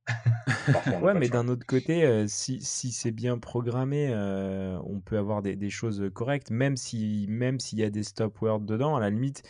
ouais, 1.00 1.14
mais 1.14 1.28
d'un 1.28 1.48
autre 1.48 1.66
côté, 1.66 2.04
euh, 2.04 2.26
si, 2.26 2.60
si 2.62 2.92
c'est 2.92 3.10
bien 3.12 3.38
programmé, 3.38 4.08
euh, 4.12 4.78
on 4.84 5.00
peut 5.00 5.18
avoir 5.18 5.42
des, 5.42 5.56
des 5.56 5.70
choses 5.70 6.10
correctes, 6.14 6.50
même 6.50 6.76
si 6.76 7.26
même 7.28 7.60
s'il 7.60 7.78
y 7.78 7.84
a 7.84 7.90
des 7.90 8.02
stop 8.02 8.40
words 8.42 8.60
dedans, 8.60 8.96
à 8.96 9.00
la 9.00 9.10
limite. 9.10 9.42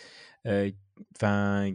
Enfin, 1.16 1.74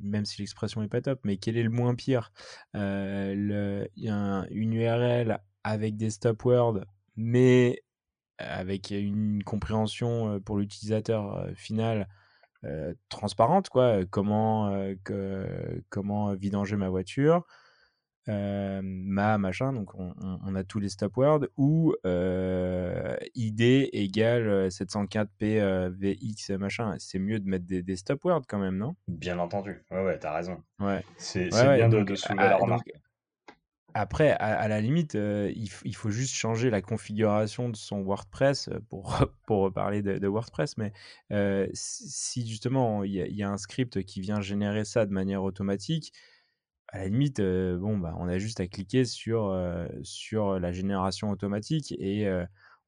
même 0.00 0.24
si 0.24 0.40
l'expression 0.42 0.82
est 0.82 0.88
pas 0.88 1.00
top, 1.00 1.20
mais 1.24 1.36
quel 1.36 1.56
est 1.56 1.62
le 1.62 1.70
moins 1.70 1.94
pire? 1.94 2.32
Euh, 2.76 3.86
y 3.96 4.08
a 4.08 4.14
un- 4.16 4.46
une 4.48 4.72
URL 4.74 5.38
avec 5.64 5.96
des 5.96 6.10
stop 6.10 6.44
words, 6.44 6.80
mais 7.16 7.82
avec 8.38 8.90
une 8.90 9.42
compréhension 9.44 10.40
pour 10.40 10.58
l'utilisateur 10.58 11.48
final 11.54 12.08
transparente, 13.08 13.68
quoi. 13.68 14.04
Comment, 14.06 14.72
comment 15.90 16.34
vidanger 16.34 16.76
ma 16.76 16.88
voiture, 16.88 17.46
ma 18.26 19.38
machin, 19.38 19.72
donc 19.72 19.90
on, 19.94 20.54
a 20.54 20.64
tous 20.64 20.80
les 20.80 20.88
stop 20.88 21.16
words, 21.16 21.46
ou 21.56 21.94
ID 23.34 23.90
égale 23.92 24.68
704P 24.68 25.90
VX 25.90 26.50
machin. 26.58 26.94
C'est 26.98 27.18
mieux 27.18 27.40
de 27.40 27.48
mettre 27.48 27.66
des, 27.66 27.96
stop 27.96 28.24
words 28.24 28.42
quand 28.48 28.58
même, 28.58 28.76
non? 28.76 28.96
Bien 29.08 29.38
entendu, 29.38 29.82
ouais, 29.90 30.04
ouais, 30.04 30.18
t'as 30.18 30.34
raison. 30.34 30.62
Ouais. 30.80 31.04
C'est 31.16 31.48
bien 31.48 31.88
de, 31.88 32.02
de, 32.02 32.14
soulever 32.14 32.48
la 32.48 32.56
remarque. 32.56 32.92
après, 33.94 34.30
à, 34.32 34.68
la 34.68 34.80
limite, 34.80 35.14
il, 35.14 35.68
il, 35.84 35.96
faut 35.96 36.10
juste 36.10 36.34
changer 36.34 36.70
la 36.70 36.80
configuration 36.80 37.68
de 37.68 37.76
son 37.76 38.00
WordPress 38.00 38.70
pour, 38.88 39.24
pour 39.46 39.60
reparler 39.62 40.02
de, 40.02 40.26
WordPress. 40.26 40.76
Mais 40.78 40.92
si 41.74 42.46
justement 42.46 43.04
il 43.04 43.12
y, 43.12 43.42
a 43.42 43.50
un 43.50 43.58
script 43.58 44.02
qui 44.02 44.20
vient 44.20 44.40
générer 44.40 44.84
ça 44.84 45.06
de 45.06 45.12
manière 45.12 45.42
automatique, 45.42 46.12
à 46.94 46.98
la 46.98 47.08
limite, 47.08 47.40
bon, 47.40 47.98
bah, 47.98 48.14
on 48.18 48.28
a 48.28 48.38
juste 48.38 48.60
à 48.60 48.68
cliquer 48.68 49.04
sur, 49.04 49.52
sur 50.04 50.60
la 50.60 50.72
génération 50.72 51.30
automatique 51.30 51.92
et 51.98 52.30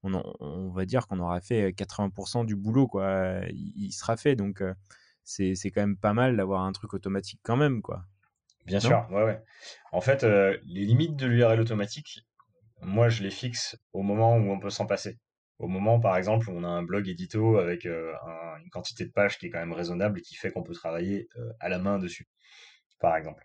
on, 0.05 0.13
on, 0.39 0.71
va 0.71 0.85
dire 0.85 1.09
qu'on 1.09 1.19
aura 1.19 1.41
fait 1.41 1.71
80% 1.71 2.47
du 2.47 2.55
boulot, 2.55 2.87
quoi. 2.87 3.41
Il, 3.51 3.91
sera 3.91 4.17
fait, 4.17 4.37
donc 4.37 4.63
c'est 5.25 5.57
quand 5.71 5.81
même 5.81 5.97
pas 5.97 6.13
mal 6.13 6.37
d'avoir 6.37 6.63
un 6.63 6.71
truc 6.71 6.95
automatique 6.95 7.41
quand 7.43 7.57
même, 7.57 7.83
quoi. 7.83 8.05
Bien 8.65 8.79
sûr, 8.79 9.05
ouais, 9.11 9.25
ouais. 9.25 9.43
En 9.91 10.01
fait, 10.01 10.23
les 10.23 10.85
limites 10.85 11.17
de 11.17 11.27
l'URL 11.27 11.59
automatique, 11.59 12.21
moi, 12.83 13.09
je 13.09 13.25
les 13.25 13.31
fixe 13.31 13.77
au 13.93 14.03
moment 14.03 14.37
où 14.37 14.51
on 14.53 14.61
peut 14.61 14.71
s'en 14.71 14.87
passer. 14.87 15.19
Au 15.59 15.67
moment, 15.67 15.99
par 15.99 16.17
exemple, 16.17 16.49
où 16.49 16.53
on 16.53 16.63
a 16.63 16.69
un 16.69 16.85
blog 16.85 17.09
édito 17.09 17.57
avec 17.57 17.87
une 17.87 18.71
quantité 18.71 19.05
de 19.05 19.11
pages 19.11 19.37
qui 19.37 19.47
est 19.47 19.51
quand 19.51 19.59
même 19.59 19.73
raisonnable 19.73 20.21
et 20.21 20.23
qui 20.23 20.37
fait 20.37 20.53
qu'on 20.53 20.63
peut 20.63 20.75
travailler 20.75 21.29
à 21.59 21.69
la 21.69 21.81
main 21.81 21.99
dessus, 21.99 22.29
par 23.01 23.17
exemple. 23.17 23.45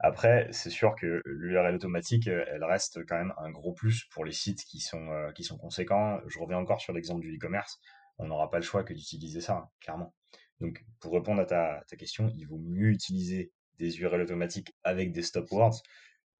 Après, 0.00 0.48
c'est 0.52 0.70
sûr 0.70 0.94
que 0.94 1.22
l'URL 1.26 1.74
automatique, 1.74 2.28
euh, 2.28 2.44
elle 2.48 2.62
reste 2.62 3.04
quand 3.06 3.16
même 3.16 3.34
un 3.38 3.50
gros 3.50 3.72
plus 3.72 4.04
pour 4.12 4.24
les 4.24 4.32
sites 4.32 4.64
qui 4.64 4.80
sont, 4.80 5.10
euh, 5.10 5.32
qui 5.32 5.42
sont 5.42 5.58
conséquents. 5.58 6.20
Je 6.28 6.38
reviens 6.38 6.58
encore 6.58 6.80
sur 6.80 6.92
l'exemple 6.92 7.20
du 7.20 7.34
e-commerce. 7.36 7.80
On 8.18 8.26
n'aura 8.26 8.50
pas 8.50 8.58
le 8.58 8.64
choix 8.64 8.84
que 8.84 8.94
d'utiliser 8.94 9.40
ça, 9.40 9.54
hein, 9.56 9.68
clairement. 9.80 10.14
Donc, 10.60 10.84
pour 11.00 11.12
répondre 11.14 11.40
à 11.40 11.46
ta, 11.46 11.82
ta, 11.88 11.96
question, 11.96 12.32
il 12.36 12.44
vaut 12.46 12.58
mieux 12.58 12.90
utiliser 12.90 13.52
des 13.78 14.00
URL 14.00 14.20
automatiques 14.20 14.72
avec 14.84 15.12
des 15.12 15.22
stop 15.22 15.50
words 15.50 15.82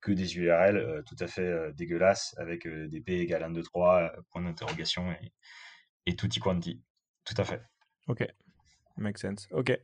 que 0.00 0.12
des 0.12 0.36
URL 0.36 0.76
euh, 0.76 1.02
tout 1.02 1.16
à 1.18 1.26
fait 1.26 1.72
dégueulasses 1.72 2.36
avec 2.38 2.66
des 2.68 3.00
P 3.00 3.20
égale 3.20 3.42
1, 3.42 3.50
2, 3.50 3.62
3, 3.62 4.12
point 4.30 4.42
d'interrogation 4.42 5.10
et, 5.12 5.32
et 6.06 6.14
tutti 6.14 6.38
quanti. 6.38 6.80
Tout 7.24 7.34
à 7.38 7.44
fait. 7.44 7.62
Ok. 8.06 8.24
Make 8.96 9.18
sense. 9.18 9.48
Ok. 9.50 9.76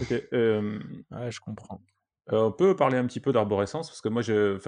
Ok. 0.00 0.10
Ouais, 0.10 1.30
je 1.30 1.40
comprends. 1.40 1.82
Euh, 2.32 2.42
on 2.42 2.52
peut 2.52 2.74
parler 2.74 2.98
un 2.98 3.06
petit 3.06 3.20
peu 3.20 3.32
d'arborescence, 3.32 3.88
parce 3.88 4.00
que 4.00 4.08
moi, 4.08 4.20
je, 4.20 4.58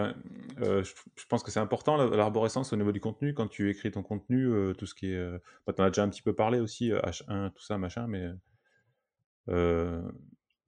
euh, 0.61 0.85
je, 0.85 1.27
pense 1.29 1.43
que 1.43 1.51
c'est 1.51 1.59
important, 1.59 1.97
l'arborescence 1.97 2.73
au 2.73 2.77
niveau 2.77 2.93
du 2.93 3.01
contenu, 3.01 3.35
quand 3.35 3.49
tu 3.49 3.69
écris 3.69 3.91
ton 3.91 4.03
contenu, 4.03 4.47
euh, 4.47 4.75
tout 4.75 4.87
ce 4.87 4.95
qui 4.95 5.13
est... 5.13 5.31
Bah, 5.67 5.73
tu 5.73 5.83
en 5.83 5.85
as 5.85 5.91
déjà 5.91 6.05
un 6.05 6.09
petit 6.09 6.23
peu 6.23 6.35
parlé 6.35 6.61
aussi, 6.61 6.91
H1, 6.91 7.53
tout 7.53 7.63
ça, 7.63 7.77
machin, 7.79 8.07
mais 8.07 8.29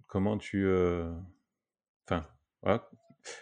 comment 0.08 0.36
tu... 0.36 0.66
Enfin, 2.08 2.26
voilà. 2.62 2.88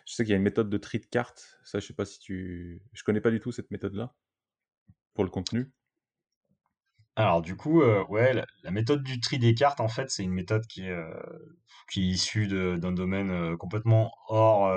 Je 0.05 0.14
sais 0.14 0.24
qu'il 0.24 0.32
y 0.32 0.34
a 0.34 0.36
une 0.36 0.42
méthode 0.42 0.68
de 0.68 0.76
tri 0.76 0.99
de 0.99 1.07
cartes, 1.07 1.59
ça, 1.64 1.80
je 1.80 1.86
sais 1.86 1.94
pas 1.94 2.05
si 2.05 2.18
tu... 2.18 2.82
Je 2.92 3.03
connais 3.03 3.20
pas 3.20 3.30
du 3.30 3.40
tout 3.40 3.53
cette 3.53 3.70
méthode-là, 3.70 4.14
pour 5.14 5.24
le 5.24 5.30
contenu. 5.30 5.72
Alors 7.18 7.42
du 7.42 7.56
coup, 7.56 7.82
euh, 7.82 8.04
ouais, 8.06 8.32
la, 8.62 8.70
méthode 8.70 9.02
du 9.02 9.18
tri 9.18 9.40
des 9.40 9.52
cartes, 9.52 9.80
en 9.80 9.88
fait, 9.88 10.08
c'est 10.08 10.22
une 10.22 10.32
méthode 10.32 10.64
qui 10.68 10.82
est, 10.84 10.90
euh, 10.90 11.10
qui 11.90 12.08
issue 12.10 12.46
d'un 12.46 12.92
domaine 12.92 13.30
euh, 13.32 13.56
complètement 13.56 14.12
hors, 14.28 14.72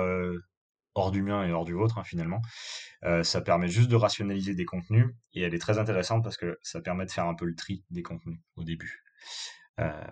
hors 0.94 1.12
du 1.12 1.22
mien 1.22 1.44
et 1.46 1.52
hors 1.52 1.64
du 1.64 1.72
vôtre, 1.72 1.98
hein, 1.98 2.04
finalement. 2.04 2.42
ça 3.22 3.40
permet 3.42 3.68
juste 3.68 3.88
de 3.88 3.94
rationaliser 3.96 4.56
des 4.56 4.64
contenus 4.64 5.06
et 5.34 5.42
elle 5.42 5.54
est 5.54 5.60
très 5.60 5.78
intéressante 5.78 6.24
parce 6.24 6.36
que 6.36 6.58
ça 6.62 6.80
permet 6.80 7.06
de 7.06 7.12
faire 7.12 7.26
un 7.26 7.34
peu 7.34 7.44
le 7.44 7.54
tri 7.54 7.84
des 7.90 8.02
contenus 8.02 8.40
au 8.56 8.64
début. 8.64 9.04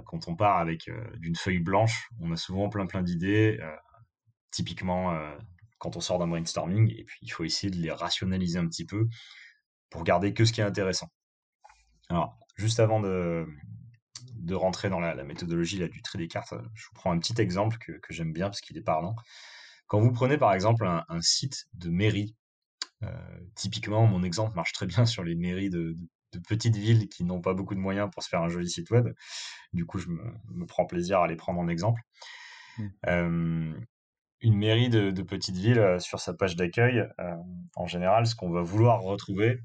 quand 0.05 0.29
on 0.29 0.37
part 0.37 0.59
avec 0.59 0.89
d'une 1.17 1.37
feuille 1.37 1.59
blanche, 1.59 2.09
on 2.21 2.31
a 2.33 2.37
souvent 2.37 2.69
plein 2.69 2.87
plein 2.87 3.03
d'idées, 3.03 3.59
typiquement 4.53 5.19
quand 5.79 5.97
on 5.97 6.01
sort 6.01 6.21
d'un 6.21 6.29
brainstorming, 6.29 6.95
et 6.97 7.05
puis 7.05 7.19
il 7.23 7.31
faut 7.31 7.45
essayer 7.45 7.73
de 7.73 7.79
les 7.79 7.91
rationaliser 7.91 8.59
un 8.59 8.69
petit 8.69 8.87
peu 8.87 9.09
pour 9.91 10.05
garder 10.05 10.33
que 10.33 10.45
ce 10.45 10.53
qui 10.53 10.61
est 10.61 10.65
intéressant. 10.65 11.11
Alors, 12.11 12.37
juste 12.57 12.81
avant 12.81 13.01
de, 13.01 13.47
de 14.35 14.55
rentrer 14.55 14.91
dans 14.91 15.01
la, 15.01 15.15
méthodologie 15.23 15.79
là, 15.79 15.89
du 15.89 16.03
trait 16.03 16.19
des 16.19 16.29
cartes, 16.29 16.55
je 16.75 16.87
vous 16.87 16.95
prends 16.95 17.13
un 17.13 17.19
petit 17.19 17.41
exemple 17.41 17.79
que, 17.79 18.01
j'aime 18.11 18.33
bien 18.33 18.47
parce 18.47 18.61
qu'il 18.61 18.77
est 18.77 18.83
parlant. 18.83 19.15
Quand 19.87 20.01
vous 20.01 20.13
prenez 20.13 20.39
par 20.39 20.53
exemple 20.53 20.87
un, 20.87 21.21
site 21.21 21.67
de 21.75 21.91
mairie, 21.91 22.37
euh, 23.03 23.41
typiquement 23.55 24.07
mon 24.07 24.23
exemple 24.23 24.55
marche 24.57 24.73
très 24.73 24.87
bien 24.87 25.07
sur 25.07 25.25
les 25.25 25.35
mairies 25.35 25.71
de, 25.71 25.97
petites 26.49 26.77
villes 26.77 27.09
qui 27.09 27.25
n'ont 27.25 27.41
pas 27.41 27.55
beaucoup 27.55 27.75
de 27.75 27.81
moyens 27.81 28.09
pour 28.13 28.23
se 28.23 28.29
faire 28.29 28.41
un 28.43 28.49
joli 28.49 28.69
site 28.69 28.91
web. 28.91 29.09
Du 29.73 29.85
coup, 29.85 29.99
je 29.99 30.09
me, 30.09 30.67
prends 30.67 30.87
plaisir 30.87 31.21
à 31.21 31.29
les 31.29 31.37
prendre 31.37 31.61
en 31.61 31.69
exemple. 31.69 32.01
Mmh. 32.79 32.89
Euh, 33.07 33.81
une 34.43 34.57
mairie 34.57 34.89
de, 34.89 35.23
petite 35.23 35.57
ville, 35.57 35.79
euh, 35.79 35.99
sur 35.99 36.21
sa 36.21 36.33
page 36.33 36.57
d'accueil, 36.57 37.05
en 37.75 37.87
général, 37.87 38.27
ce 38.27 38.35
qu'on 38.35 38.51
va 38.51 38.63
vouloir 38.63 39.01
retrouver, 39.01 39.61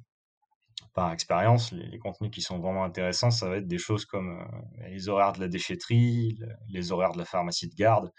par 0.95 1.11
expérience, 1.11 1.73
les, 1.73 1.99
contenus 1.99 2.31
qui 2.31 2.41
sont 2.41 2.57
vraiment 2.57 2.85
intéressants, 2.85 3.29
ça 3.29 3.49
va 3.49 3.57
être 3.57 3.67
des 3.67 3.77
choses 3.77 4.05
comme 4.05 4.39
euh, 4.39 4.87
les 4.89 5.09
horaires 5.09 5.33
de 5.33 5.41
la 5.41 5.49
déchetterie, 5.49 6.39
les 6.69 6.91
horaires 6.93 7.11
de 7.11 7.17
la 7.17 7.25
pharmacie 7.25 7.67
de 7.67 7.75
garde, 7.75 8.11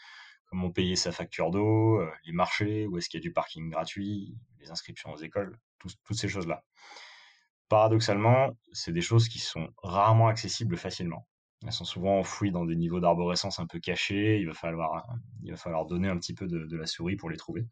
comment 0.45 0.71
payer 0.71 0.95
sa 0.95 1.11
facture 1.11 1.51
d'eau, 1.51 2.01
euh, 2.01 2.11
les 2.27 2.33
marchés, 2.33 2.87
où 2.87 2.99
est-ce 2.99 3.09
qu'il 3.09 3.19
y 3.19 3.23
a 3.23 3.27
du 3.27 3.33
parking 3.33 3.71
gratuit, 3.71 4.37
les 4.61 4.71
inscriptions 4.71 5.11
aux 5.11 5.17
écoles, 5.17 5.59
toutes 5.79 6.19
ces 6.19 6.29
choses-là. 6.29 6.65
Paradoxalement, 7.71 8.51
c'est 8.73 8.93
des 8.93 9.01
choses 9.01 9.29
qui 9.29 9.39
sont 9.39 9.69
rarement 9.83 10.29
accessibles 10.29 10.77
facilement. 10.77 11.27
Elles 11.65 11.73
sont 11.73 11.85
souvent 11.85 12.19
enfouies 12.19 12.53
dans 12.53 12.67
des 12.67 12.77
niveaux 12.77 13.01
d'arborescence 13.01 13.59
un 13.59 13.67
peu 13.67 13.81
cachés. 13.81 14.39
Il 14.39 14.47
va 14.47 14.53
falloir, 14.53 15.07
donner 15.89 16.09
un 16.09 16.19
petit 16.19 16.35
peu 16.35 16.47
de, 16.47 16.77
la 16.77 16.87
souris 16.87 17.17
pour 17.17 17.31
les 17.31 17.39
trouver. 17.39 17.67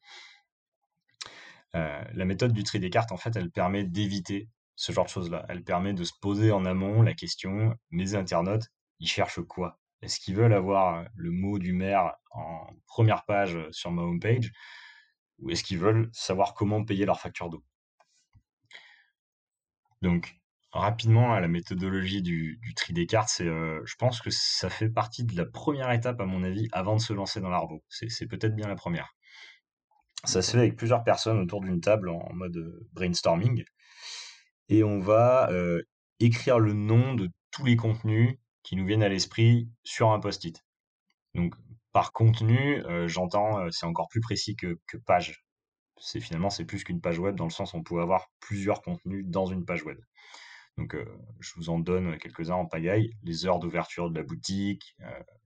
Euh, 1.74 2.02
la 2.14 2.24
méthode 2.24 2.52
du 2.52 2.62
tri 2.62 2.80
des 2.80 2.90
cartes, 2.90 3.12
en 3.12 3.16
fait, 3.18 3.36
elle 3.36 3.50
permet 3.50 3.84
d'éviter 3.84 4.48
ce 4.76 4.92
genre 4.92 5.04
de 5.04 5.10
choses-là. 5.10 5.44
Elle 5.48 5.64
permet 5.64 5.92
de 5.94 6.04
se 6.04 6.12
poser 6.20 6.52
en 6.52 6.64
amont 6.64 7.02
la 7.02 7.14
question, 7.14 7.74
mes 7.90 8.14
internautes, 8.14 8.68
ils 9.00 9.08
cherchent 9.08 9.42
quoi? 9.42 9.78
Est-ce 10.02 10.20
qu'ils 10.20 10.36
veulent 10.36 10.52
avoir 10.52 11.06
le 11.14 11.30
mot 11.30 11.58
du 11.58 11.72
maire 11.72 12.12
en 12.30 12.66
première 12.86 13.24
page 13.24 13.58
sur 13.70 13.90
ma 13.90 14.02
homepage 14.02 14.52
ou 15.38 15.50
est-ce 15.50 15.64
qu'ils 15.64 15.78
veulent 15.78 16.10
savoir 16.12 16.54
comment 16.54 16.84
payer 16.84 17.06
leur 17.06 17.20
facture 17.20 17.48
d'eau? 17.48 17.64
Donc, 20.02 20.36
rapidement, 20.72 21.32
à 21.32 21.40
la 21.40 21.48
méthodologie 21.48 22.20
du, 22.20 22.60
tri 22.76 22.92
des 22.92 23.06
cartes, 23.06 23.30
c'est, 23.30 23.46
euh, 23.46 23.80
je 23.86 23.94
pense 23.96 24.20
que 24.20 24.30
ça 24.30 24.68
fait 24.68 24.90
partie 24.90 25.24
de 25.24 25.36
la 25.36 25.46
première 25.46 25.90
étape, 25.92 26.20
à 26.20 26.26
mon 26.26 26.42
avis, 26.42 26.68
avant 26.72 26.96
de 26.96 27.00
se 27.00 27.14
lancer 27.14 27.40
dans 27.40 27.48
l'arbre. 27.48 27.80
C'est 27.88 28.26
peut-être 28.26 28.54
bien 28.54 28.68
la 28.68 28.76
première. 28.76 29.14
Ça 30.24 30.42
se 30.42 30.52
fait 30.52 30.58
avec 30.58 30.76
plusieurs 30.76 31.04
personnes 31.04 31.38
autour 31.38 31.60
d'une 31.60 31.80
table 31.80 32.10
en 32.10 32.32
mode 32.34 32.58
brainstorming 32.92 33.64
et 34.68 34.84
on 34.84 35.00
va 35.00 35.50
écrire 36.20 36.58
le 36.58 36.72
nom 36.72 37.14
de 37.14 37.30
tous 37.50 37.64
les 37.64 37.76
contenus 37.76 38.38
qui 38.62 38.76
nous 38.76 38.86
viennent 38.86 39.02
à 39.02 39.08
l'esprit 39.08 39.68
sur 39.84 40.10
un 40.10 40.20
post-it. 40.20 40.64
Donc 41.34 41.54
par 41.92 42.12
contenu, 42.12 42.82
j'entends, 43.06 43.70
c'est 43.70 43.86
encore 43.86 44.08
plus 44.08 44.20
précis 44.20 44.56
que, 44.56 44.78
page. 45.06 45.44
C'est 45.98 46.20
finalement 46.20 46.50
c'est 46.50 46.64
plus 46.64 46.82
qu'une 46.82 47.00
page 47.00 47.18
web 47.18 47.36
dans 47.36 47.44
le 47.44 47.50
sens 47.50 47.72
où 47.72 47.76
on 47.76 47.82
peut 47.82 48.00
avoir 48.00 48.30
plusieurs 48.40 48.82
contenus 48.82 49.24
dans 49.26 49.46
une 49.46 49.64
page 49.64 49.84
web. 49.84 49.98
Donc 50.76 50.96
je 51.40 51.52
vous 51.54 51.70
en 51.70 51.78
donne 51.78 52.18
quelques-uns 52.18 52.56
en 52.56 52.66
pagaille 52.66 53.12
les 53.22 53.46
heures 53.46 53.60
d'ouverture 53.60 54.10
de 54.10 54.16
la 54.18 54.24
boutique, 54.24 54.96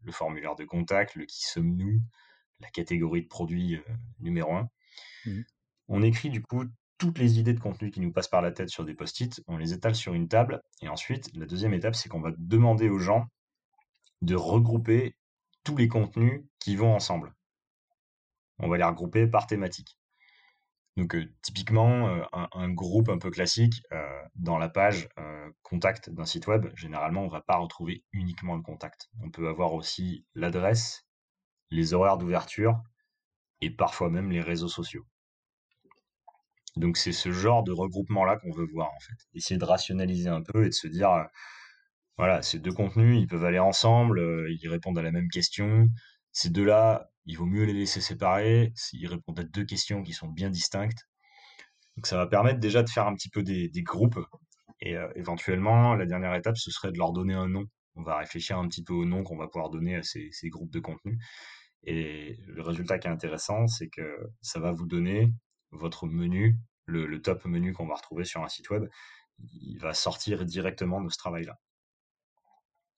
le 0.05 0.13
formulaire 0.13 0.55
de 0.55 0.65
contact, 0.65 1.17
le 1.17 1.27
qui 1.27 1.45
sommes-nous, 1.45 2.01
la 2.61 2.71
catégorie 2.71 3.23
de 3.23 3.29
produit 3.29 3.79
numéro 4.21 4.55
1. 4.55 4.71
Mmh 5.27 5.43
on 5.91 6.03
écrit 6.03 6.29
du 6.29 6.43
coup 6.43 6.65
toutes 6.99 7.19
les 7.19 7.39
idées 7.39 7.55
de 7.55 7.61
contenu 7.61 7.91
qui 7.91 8.01
nous 8.01 8.13
passent 8.13 8.29
par 8.29 8.43
la 8.43 8.53
tête 8.53 8.69
sur 8.69 8.85
des 8.85 8.95
post-it, 8.95 9.43
on 9.47 9.57
les 9.57 9.73
étale 9.73 9.95
sur 9.95 10.15
une 10.15 10.29
table. 10.29 10.63
Et 10.83 10.89
ensuite, 10.89 11.31
la 11.37 11.47
deuxième 11.47 11.75
étape, 11.75 11.95
c'est 11.95 12.09
qu'on 12.09 12.21
va 12.21 12.33
demander 12.37 12.89
aux 12.89 12.99
gens 12.99 13.27
de 14.21 14.35
regrouper 14.35 15.17
tous 15.63 15.77
les 15.77 15.89
contenus 15.89 16.43
qui 16.59 16.77
vont 16.77 16.95
ensemble. 16.95 17.35
On 18.59 18.69
va 18.69 18.77
les 18.77 18.85
regrouper 18.85 19.29
par 19.29 19.47
thématique. 19.47 19.97
Donc 20.97 21.15
euh, 21.15 21.33
typiquement, 21.43 22.09
euh, 22.09 22.25
un, 22.33 22.71
groupe 22.71 23.09
un 23.09 23.19
peu 23.19 23.31
classique, 23.31 23.83
euh, 23.93 24.23
dans 24.35 24.59
la 24.59 24.69
page 24.69 25.09
contact 25.63 26.11
d'un 26.11 26.25
site 26.25 26.49
web, 26.49 26.67
généralement, 26.75 27.23
on 27.23 27.27
ne 27.27 27.31
va 27.31 27.41
pas 27.41 27.57
retrouver 27.57 28.05
uniquement 28.13 28.57
le 28.57 28.63
contact. 28.63 29.09
On 29.23 29.31
peut 29.31 29.49
avoir 29.49 29.75
aussi 29.75 30.27
l'adresse, 30.35 31.07
les 31.71 31.95
horaires 31.95 32.19
d'ouverture 32.19 32.83
et 33.61 33.71
parfois 33.71 34.11
même 34.11 34.31
les 34.31 34.41
réseaux 34.41 34.69
sociaux. 34.69 35.07
Donc 36.79 36.97
c'est 36.97 37.13
ce 37.13 37.33
genre 37.33 37.65
de 37.65 37.73
regroupement-là 37.73 38.37
qu'on 38.39 38.53
veut 38.53 38.67
voir 38.67 38.89
en 38.89 39.01
fait. 39.01 39.17
Essayer 39.35 39.59
de 39.59 39.65
rationaliser 39.65 40.29
un 40.29 40.43
peu 40.43 40.65
et 40.65 40.69
de 40.69 40.75
se 40.75 40.89
dire, 40.89 41.11
Voilà, 42.19 42.43
ces 42.43 42.59
deux 42.59 42.73
contenus, 42.73 43.21
ils 43.21 43.27
peuvent 43.29 43.45
aller 43.45 43.59
ensemble, 43.61 44.19
euh, 44.19 44.51
ils 44.51 44.69
répondent 44.69 44.99
à 44.99 45.03
la 45.03 45.13
même 45.13 45.29
question. 45.29 45.89
Ces 46.33 46.51
deux-là, 46.51 47.11
il 47.27 47.37
vaut 47.39 47.47
mieux 47.47 47.65
les 47.65 47.73
laisser 47.73 48.01
séparer 48.01 48.73
s'ils 48.75 49.07
répondent 49.09 49.39
à 49.41 49.45
deux 49.45 49.65
questions 49.65 50.03
qui 50.03 50.13
sont 50.13 50.29
bien 50.29 50.51
distinctes. 50.51 51.09
Donc 51.97 52.07
ça 52.07 52.17
va 52.17 52.27
permettre 52.27 52.61
déjà 52.61 52.83
de 52.83 52.91
faire 52.91 53.07
un 53.07 53.15
petit 53.15 53.31
peu 53.31 53.43
des, 53.43 53.69
des 53.69 53.83
groupes. 53.83 54.19
Et 54.81 54.97
euh, 54.97 55.09
éventuellement, 55.17 55.95
la 55.95 56.07
dernière 56.07 56.35
étape, 56.35 56.57
ce 56.57 56.71
serait 56.71 56.93
de 56.93 56.99
leur 56.99 57.13
donner 57.13 57.35
un 57.35 57.49
nom. 57.49 57.65
On 57.97 58.03
va 58.03 58.19
réfléchir 58.19 58.59
un 58.59 58.69
petit 58.69 58.85
peu 58.85 58.95
au 58.95 59.05
nom 59.05 59.25
qu'on 59.25 59.37
va 59.37 59.49
pouvoir 59.49 59.71
donner 59.71 59.97
à 59.97 60.03
ces, 60.03 60.29
ces 60.33 60.49
groupes 60.51 60.71
de 60.73 60.81
contenus. 60.81 61.19
Et 61.85 62.37
le 62.47 62.63
résultat 62.63 62.99
qui 62.99 63.09
est 63.09 63.11
intéressant, 63.11 63.67
c'est 63.69 63.89
que 63.89 64.19
ça 64.43 64.61
va 64.61 64.73
vous 64.73 64.87
donner 64.87 65.33
votre 65.71 66.07
menu, 66.07 66.57
le, 66.87 67.07
le 67.07 67.23
top 67.23 67.45
menu 67.45 67.73
qu'on 67.73 67.87
va 67.87 67.95
retrouver 67.95 68.25
sur 68.25 68.43
un 68.43 68.49
site 68.49 68.71
web. 68.71 68.89
Il 69.39 69.79
va 69.79 69.95
sortir 69.95 70.45
directement 70.45 71.01
de 71.01 71.09
ce 71.11 71.19
travail-là. 71.19 71.59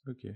Ok. 0.06 0.26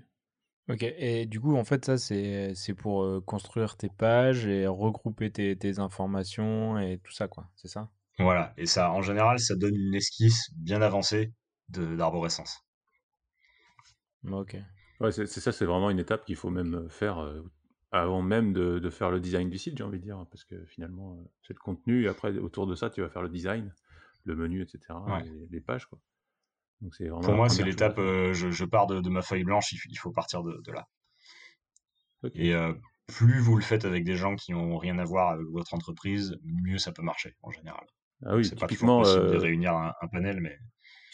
Ok, 0.69 0.83
et 0.83 1.27
du 1.27 1.41
coup, 1.41 1.57
en 1.57 1.65
fait, 1.65 1.85
ça, 1.85 1.99
c'est 1.99 2.55
c'est 2.55 2.75
pour 2.75 3.05
euh, 3.05 3.21
construire 3.21 3.77
tes 3.77 3.91
pages 3.91 4.47
et 4.47 4.67
regrouper 4.67 5.31
tes, 5.31 5.57
tes 5.57 5.79
informations 5.79 6.79
et 6.79 6.99
tout 6.99 7.13
ça, 7.13 7.29
quoi. 7.29 7.51
C'est 7.57 7.69
ça? 7.69 7.91
Voilà. 8.19 8.55
Et 8.57 8.67
ça, 8.67 8.91
en 8.91 9.03
général, 9.03 9.39
ça 9.41 9.57
donne 9.57 9.77
une 9.77 9.95
esquisse 9.95 10.51
bien 10.57 10.81
avancée 10.83 11.33
de 11.69 11.97
d'arborescence. 11.97 12.65
Ok. 14.31 14.57
Ouais, 15.01 15.13
c'est 15.13 15.27
c'est 15.27 15.41
ça, 15.41 15.53
c'est 15.53 15.67
vraiment 15.67 15.91
une 15.91 15.99
étape 15.99 16.25
qu'il 16.25 16.37
faut 16.37 16.51
même 16.51 16.75
euh, 16.75 16.89
faire 16.89 17.19
euh, 17.19 17.43
avant 18.01 18.23
même 18.23 18.53
de, 18.53 18.79
de 18.79 18.91
faire 18.91 19.11
le 19.11 19.21
design 19.21 19.49
du 19.49 19.59
site, 19.59 19.79
j'ai 19.79 19.85
envie 19.85 19.99
de 19.99 20.05
dire, 20.05 20.25
parce 20.31 20.45
que 20.45 20.65
finalement, 20.67 21.15
euh, 21.15 21.25
c'est 21.43 21.55
le 21.55 21.59
contenu, 21.61 22.05
et 22.05 22.09
après, 22.09 22.37
autour 22.39 22.67
de 22.67 22.75
ça, 22.75 22.91
tu 22.91 23.01
vas 23.01 23.09
faire 23.09 23.23
le 23.23 23.29
design, 23.29 23.73
le 24.25 24.35
menu, 24.37 24.63
etc., 24.63 24.81
Ouais. 25.07 25.25
les 25.51 25.61
pages, 25.61 25.87
quoi. 25.87 25.99
Donc 26.81 26.95
c'est 26.95 27.09
vraiment 27.09 27.21
Pour 27.23 27.35
moi, 27.35 27.49
c'est 27.49 27.63
l'étape, 27.63 27.99
euh, 27.99 28.35
je, 28.35 28.51
je 28.51 28.65
pars 28.65 28.87
de, 28.87 29.01
de 29.01 29.09
ma 29.09 29.23
feuille 29.23 29.45
blanche, 29.45 29.73
il, 29.73 29.97
faut 29.99 30.11
partir 30.11 30.43
de, 30.43 30.61
de 30.65 30.73
là. 30.73 30.89
Et 32.35 32.55
euh, 32.55 32.73
plus 33.07 33.39
vous 33.39 33.57
le 33.57 33.63
faites 33.63 33.85
avec 33.85 34.05
des 34.05 34.17
gens 34.17 34.35
qui 34.35 34.53
n'ont 34.53 34.77
rien 34.79 34.99
à 34.99 35.05
voir 35.05 35.31
avec 35.31 35.47
votre 35.47 35.73
entreprise, 35.75 36.39
mieux 36.43 36.79
ça 36.79 36.93
peut 36.93 37.03
marcher 37.03 37.37
en 37.43 37.51
général. 37.51 37.87
Ah 38.25 38.35
oui, 38.35 38.45
C'est 38.45 38.59
pas 38.59 38.67
toujours 38.67 38.69
typiquement, 38.69 38.99
possible 39.03 39.27
de 39.27 39.35
euh, 39.37 39.39
réunir 39.39 39.73
un, 39.75 39.93
un 40.01 40.09
panel, 40.09 40.41
mais 40.41 40.59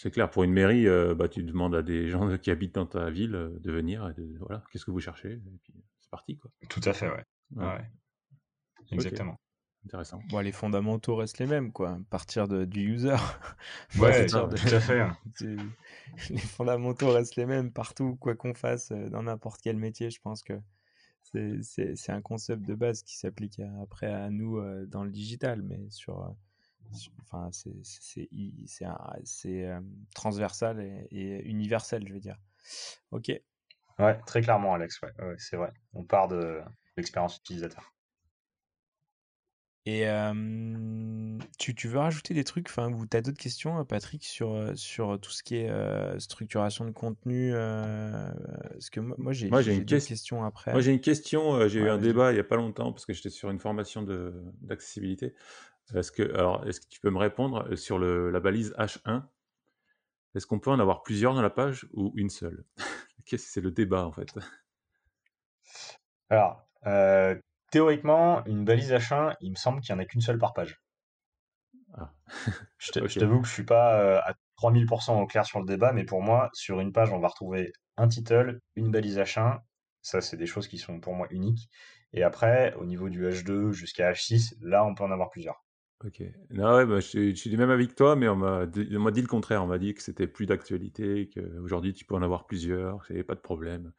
c'est 0.01 0.11
clair, 0.11 0.31
pour 0.31 0.45
une 0.45 0.53
mairie, 0.53 0.89
euh, 0.89 1.15
bah, 1.15 1.29
tu 1.29 1.43
demandes 1.43 1.75
à 1.75 1.83
des 1.83 2.09
gens 2.09 2.39
qui 2.39 2.51
habitent 2.51 2.75
dans 2.77 2.87
ta 2.87 3.11
ville 3.11 3.35
euh, 3.35 3.59
de 3.61 3.71
venir, 3.71 4.09
et 4.09 4.15
de, 4.15 4.35
voilà, 4.39 4.65
qu'est-ce 4.73 4.87
que 4.87 4.91
vous 4.91 5.01
cherchez, 5.01 5.33
et 5.33 5.59
puis 5.63 5.75
c'est 5.99 6.00
parti, 6.11 6.37
quoi. 6.37 6.51
tout 6.69 6.81
à 6.85 6.93
fait, 6.93 7.09
ouais. 7.09 7.25
Ouais. 7.57 7.65
Ouais, 7.67 7.91
exactement. 8.93 9.39
Intéressant. 9.87 10.21
Bon, 10.29 10.41
les 10.41 10.53
fondamentaux 10.53 11.17
restent 11.17 11.39
les 11.39 11.47
mêmes, 11.47 11.73
quoi. 11.73 11.99
Partir 12.11 12.49
de, 12.49 12.65
du 12.67 12.81
user. 12.83 13.17
Ouais, 13.99 14.27
tout 14.27 14.37
de- 14.37 14.75
à 14.75 14.81
fait. 14.81 15.07
du- 15.41 15.59
les 16.29 16.37
fondamentaux 16.39 17.11
restent 17.11 17.37
les 17.37 17.47
mêmes 17.47 17.73
partout, 17.73 18.17
quoi 18.17 18.35
qu'on 18.35 18.53
fasse, 18.55 18.91
euh, 18.93 19.09
dans 19.09 19.23
n'importe 19.23 19.63
quel 19.63 19.77
métier. 19.77 20.11
Je 20.11 20.21
pense 20.21 20.43
que 20.43 20.53
c'est 21.23 21.63
c'est- 21.63 21.97
c'est 21.97 22.13
un 22.13 22.21
concept 22.21 22.63
de 22.67 22.75
base 22.75 23.03
qui 23.03 23.17
s'applique 23.17 23.61
après 23.83 24.13
à 24.13 24.29
nous 24.29 24.59
euh, 24.59 24.85
dans 24.87 25.05
le 25.05 25.11
digital, 25.11 25.63
mais 25.63 25.81
sur, 25.89 26.23
euh, 26.25 26.29
sur- 26.93 27.13
enfin, 27.23 27.49
c'est 27.53 28.29
euh, 29.65 29.81
transversal 30.15 30.81
et, 30.81 31.09
et 31.11 31.49
universel, 31.49 32.07
je 32.07 32.13
veux 32.13 32.21
dire. 32.21 32.39
Ok. 33.13 33.33
Ouais, 34.01 34.19
très 34.27 34.41
clairement, 34.41 34.75
Alex, 34.75 35.01
ouais, 35.03 35.13
ouais, 35.25 35.35
c'est 35.39 35.57
vrai. 35.57 35.73
On 35.95 36.05
part 36.05 36.29
de 36.29 36.61
l'expérience 36.97 37.37
utilisateur. 37.37 37.93
Et 39.87 40.07
euh, 40.07 41.39
tu, 41.59 41.75
tu 41.75 41.89
veux 41.89 41.99
rajouter 41.99 42.35
des 42.35 42.45
trucs, 42.45 42.69
enfin, 42.69 42.93
ou 42.93 43.07
tu 43.07 43.17
as 43.17 43.23
d'autres 43.23 43.39
questions, 43.39 43.79
euh, 43.81 43.85
Patrick, 43.85 44.25
sur, 44.25 44.53
euh, 44.53 44.75
sur 44.75 45.19
tout 45.21 45.31
ce 45.31 45.43
qui 45.43 45.57
est 45.57 45.71
euh, 45.71 46.19
structuration 46.19 46.85
de 46.85 46.91
contenu 46.91 47.53
euh, 47.55 48.31
Parce 48.71 48.91
que 48.91 49.01
moi, 49.01 49.17
moi, 49.19 49.33
j'ai 49.33 49.49
Moi, 49.49 49.63
j'ai 49.63 49.73
j'ai 49.73 49.79
une 49.79 49.85
d'autres 49.87 50.05
ques- 50.05 50.09
questions 50.09 50.45
après. 50.45 50.73
Moi, 50.73 50.83
j'ai 50.83 50.93
une 50.93 51.01
question. 51.01 51.55
euh, 51.55 51.69
j'ai 51.69 51.81
eu 51.81 51.89
un 51.89 51.97
débat 51.99 52.31
il 52.31 52.35
n'y 52.35 52.41
a 52.41 52.45
pas 52.45 52.57
longtemps 52.57 52.93
parce 52.93 53.07
que 53.07 53.13
j'étais 53.15 53.31
sur 53.31 53.51
une 53.51 53.59
formation 53.59 54.03
de- 54.03 54.35
d'accessibilité. 54.61 55.35
Est-ce 55.95 56.13
que, 56.13 56.23
alors, 56.35 56.67
est-ce 56.69 56.81
que 56.81 56.87
tu 56.89 57.01
peux 57.01 57.11
me 57.11 57.19
répondre 57.19 57.75
sur 57.77 57.99
le, 57.99 58.31
la 58.31 58.41
balise 58.41 58.75
H1 58.79 59.25
Est-ce 60.35 60.47
qu'on 60.47 60.61
peut 60.61 60.71
en 60.71 60.79
avoir 60.81 61.03
plusieurs 61.03 61.35
dans 61.35 61.43
la 61.43 61.51
page 61.51 61.87
ou 61.95 62.13
une 62.17 62.31
seule? 62.31 62.65
Qu'est-ce 63.25 63.47
que 63.47 63.51
c'est 63.53 63.61
le 63.61 63.71
débat 63.71 64.05
en 64.05 64.13
fait 64.13 64.29
Alors, 66.31 66.67
euh, 66.87 67.35
théoriquement, 67.71 68.45
une 68.47 68.65
balise 68.65 68.93
H1, 68.93 69.37
il 69.41 69.51
me 69.51 69.57
semble 69.57 69.81
qu'il 69.81 69.95
n'y 69.95 70.01
en 70.01 70.03
a 70.03 70.07
qu'une 70.07 70.21
seule 70.21 70.39
par 70.39 70.53
page. 70.53 70.81
Ah. 71.95 72.13
Je 72.79 73.19
t'avoue 73.19 73.41
que 73.41 73.49
je 73.49 73.53
suis 73.53 73.65
pas 73.65 74.01
euh, 74.01 74.21
à 74.21 74.35
3000% 74.57 75.21
au 75.21 75.27
clair 75.27 75.45
sur 75.45 75.59
le 75.59 75.67
débat, 75.67 75.93
mais 75.93 76.05
pour 76.05 76.23
moi, 76.23 76.51
sur 76.53 76.81
une 76.81 76.93
page, 76.93 77.11
on 77.13 77.19
va 77.19 77.29
retrouver 77.29 77.73
un 77.97 78.09
title, 78.09 78.61
une 78.77 78.91
balise 78.91 79.19
H1. 79.19 79.59
Ça, 80.03 80.21
c'est 80.21 80.37
des 80.37 80.47
choses 80.47 80.69
qui 80.69 80.79
sont 80.79 81.01
pour 81.01 81.15
moi 81.15 81.27
uniques. 81.31 81.69
Et 82.13 82.23
après, 82.23 82.75
au 82.75 82.87
niveau 82.87 83.09
du 83.09 83.25
H2 83.27 83.73
jusqu'à 83.73 84.13
H6, 84.13 84.55
là, 84.61 84.85
on 84.85 84.95
peut 84.95 85.05
en 85.05 85.11
avoir 85.11 85.31
plusieurs. 85.31 85.65
Ok. 86.05 86.23
Non, 86.51 86.77
ouais, 86.77 86.87
bah, 86.87 87.01
je, 87.01 87.07
suis- 87.07 87.31
je 87.37 87.41
suis 87.41 87.51
du 87.51 87.59
même 87.59 87.71
avis 87.71 87.87
que 87.87 87.95
toi, 87.95 88.17
mais 88.17 88.27
on 88.29 88.37
m'a 88.37 88.65
dit, 88.67 88.89
on 88.97 89.01
m'a 89.01 89.11
dit 89.11 89.21
le 89.21 89.27
contraire. 89.27 89.63
On 89.63 89.67
m'a 89.67 89.79
dit 89.79 89.93
que 89.95 90.03
c'était 90.03 90.27
plus 90.27 90.47
d'actualité, 90.47 91.29
qu'aujourd'hui 91.35 91.93
tu 91.93 92.05
peux 92.07 92.15
en 92.15 92.23
avoir 92.23 92.47
plusieurs, 92.47 93.05
qu'il 93.07 93.15
n'y 93.15 93.21
avait 93.21 93.27
pas 93.27 93.35
de 93.35 93.41
problème. 93.41 93.93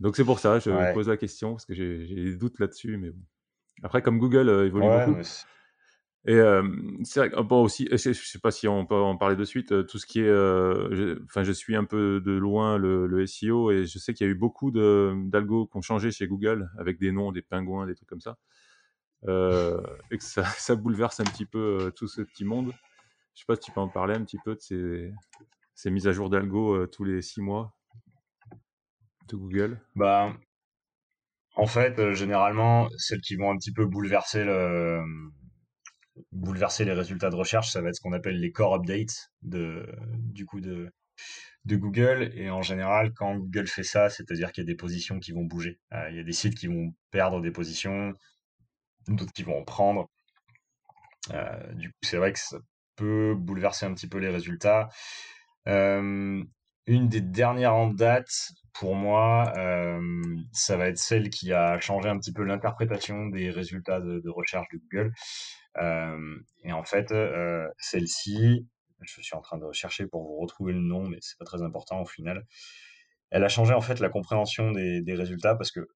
Donc 0.00 0.16
c'est 0.16 0.24
pour 0.24 0.38
ça, 0.40 0.58
je 0.60 0.70
Ouais. 0.70 0.92
pose 0.92 1.08
la 1.08 1.16
question 1.16 1.52
parce 1.52 1.66
que 1.66 1.74
j'ai 1.74 2.06
j'ai 2.06 2.14
des 2.16 2.36
doutes 2.36 2.58
là-dessus. 2.60 2.96
Mais 2.98 3.10
bon. 3.10 3.22
Après, 3.84 4.02
comme 4.02 4.18
Google 4.18 4.48
euh, 4.50 4.66
évolue 4.66 4.88
Ouais, 4.88 4.90
beaucoup, 4.90 5.16
mais 5.16 5.24
c'est- 5.24 5.46
Et 6.26 6.34
euh, 6.34 6.62
c'est 7.04 7.20
vrai 7.20 7.30
que, 7.30 7.40
bon 7.42 7.62
aussi, 7.62 7.88
je, 7.92 7.96
je 7.96 8.12
sais 8.12 8.40
pas 8.40 8.50
si 8.50 8.66
on 8.66 8.84
peut 8.84 8.96
en 8.96 9.16
parler 9.16 9.36
de 9.36 9.44
suite, 9.44 9.70
euh, 9.72 9.84
tout 9.84 9.98
ce 9.98 10.06
qui 10.06 10.20
est, 10.20 10.24
euh, 10.28 10.88
je- 10.94 11.22
enfin 11.24 11.44
je, 11.44 11.52
suis 11.52 11.76
un 11.76 11.84
peu 11.84 12.20
de 12.20 12.32
loin 12.32 12.78
le, 12.78 13.06
le 13.06 13.22
SEO 13.22 13.70
et 13.70 13.86
je 13.86 13.98
sais 14.00 14.12
qu'il 14.12 14.26
y 14.26 14.30
a 14.30 14.32
eu 14.32 14.34
beaucoup 14.36 14.72
de- 14.72 15.14
d'algos 15.30 15.66
qui 15.68 15.76
ont 15.76 15.82
changé 15.82 16.10
chez 16.10 16.26
Google 16.26 16.68
avec 16.78 16.98
des 16.98 17.12
noms, 17.12 17.30
des 17.30 17.42
pingouins, 17.42 17.86
des 17.86 17.94
trucs 17.94 18.08
comme 18.08 18.20
ça, 18.20 18.38
euh, 19.26 19.80
et 20.10 20.18
que 20.18 20.24
ça, 20.58 20.76
bouleverse 20.76 21.20
un 21.20 21.24
petit 21.24 21.46
peu 21.46 21.80
euh, 21.80 21.90
tout 21.90 22.08
ce 22.08 22.22
petit 22.22 22.44
monde. 22.44 22.72
Je 23.34 23.40
sais 23.40 23.46
pas 23.46 23.56
si 23.56 23.62
tu 23.62 23.72
peux 23.72 23.80
en 23.80 23.88
parler 23.88 24.14
un 24.14 24.24
petit 24.24 24.38
peu 24.44 24.54
de 24.54 24.60
ces, 25.74 25.90
mises 25.90 26.08
à 26.08 26.12
jour 26.12 26.30
d'algo 26.30 26.74
euh, 26.74 26.86
tous 26.86 27.04
les 27.04 27.20
six 27.22 27.40
mois 27.40 27.72
de 29.28 29.36
Google. 29.36 29.80
bah, 29.94 30.32
en 31.56 31.66
fait, 31.66 32.12
généralement, 32.12 32.88
celles 32.98 33.22
qui 33.22 33.34
vont 33.34 33.50
un 33.50 33.56
petit 33.56 33.72
peu 33.72 33.86
bouleverser 33.86 34.44
le, 34.44 35.02
bouleverser 36.32 36.84
les 36.84 36.92
résultats 36.92 37.30
de 37.30 37.36
recherche, 37.36 37.72
ça 37.72 37.80
va 37.80 37.88
être 37.88 37.96
ce 37.96 38.00
qu'on 38.00 38.12
appelle 38.12 38.38
les 38.38 38.52
core 38.52 38.74
updates 38.74 39.30
de, 39.42 39.86
du 40.18 40.44
coup 40.46 40.60
de, 40.60 40.92
Google. 41.66 42.30
Et 42.34 42.50
en 42.50 42.62
général, 42.62 43.12
quand 43.14 43.36
Google 43.36 43.66
fait 43.66 43.82
ça, 43.82 44.10
c'est-à-dire 44.10 44.52
qu'il 44.52 44.64
y 44.64 44.66
a 44.66 44.70
des 44.70 44.76
positions 44.76 45.18
qui 45.18 45.32
vont 45.32 45.44
bouger. 45.44 45.80
Il 46.10 46.16
y 46.16 46.20
a 46.20 46.24
des 46.24 46.32
sites 46.32 46.56
qui 46.56 46.66
vont 46.66 46.94
perdre 47.10 47.40
des 47.40 47.50
positions, 47.50 48.12
d'autres 49.08 49.32
qui 49.32 49.42
vont 49.42 49.58
en 49.58 49.64
prendre. 49.64 50.08
Euh, 51.32 51.72
du 51.74 51.88
coup, 51.88 51.98
c'est 52.02 52.16
vrai 52.16 52.32
que 52.32 52.38
ça 52.38 52.58
peut 52.96 53.34
bouleverser 53.36 53.86
un 53.86 53.94
petit 53.94 54.08
peu 54.08 54.18
les 54.18 54.28
résultats. 54.28 54.88
Euh, 55.68 56.42
une 56.86 57.08
des 57.08 57.20
dernières 57.20 57.74
en 57.74 57.88
date, 57.88 58.30
pour 58.72 58.94
moi, 58.94 59.52
euh, 59.56 60.00
ça 60.52 60.76
va 60.76 60.88
être 60.88 60.98
celle 60.98 61.30
qui 61.30 61.52
a 61.52 61.80
changé 61.80 62.08
un 62.08 62.18
petit 62.18 62.32
peu 62.32 62.44
l'interprétation 62.44 63.26
des 63.26 63.50
résultats 63.50 64.00
de, 64.00 64.28
recherche 64.28 64.68
de 64.72 64.78
Google. 64.78 65.12
Et 66.62 66.72
en 66.72 66.84
fait, 66.84 67.12
celle-ci, 67.78 68.66
je 69.02 69.20
suis 69.20 69.36
en 69.36 69.40
train 69.40 69.58
de 69.58 69.70
chercher 69.72 70.06
pour 70.06 70.22
vous 70.22 70.36
retrouver 70.36 70.72
le 70.72 70.80
nom, 70.80 71.06
mais 71.08 71.18
c'est 71.20 71.38
pas 71.38 71.44
très 71.44 71.62
important 71.62 72.00
au 72.00 72.06
final. 72.06 72.46
Elle 73.30 73.44
a 73.44 73.48
changé 73.48 73.74
en 73.74 73.80
fait 73.80 73.98
la 73.98 74.08
compréhension 74.08 74.70
des 74.70 75.14
résultats 75.14 75.56
parce 75.56 75.72
que 75.72 75.88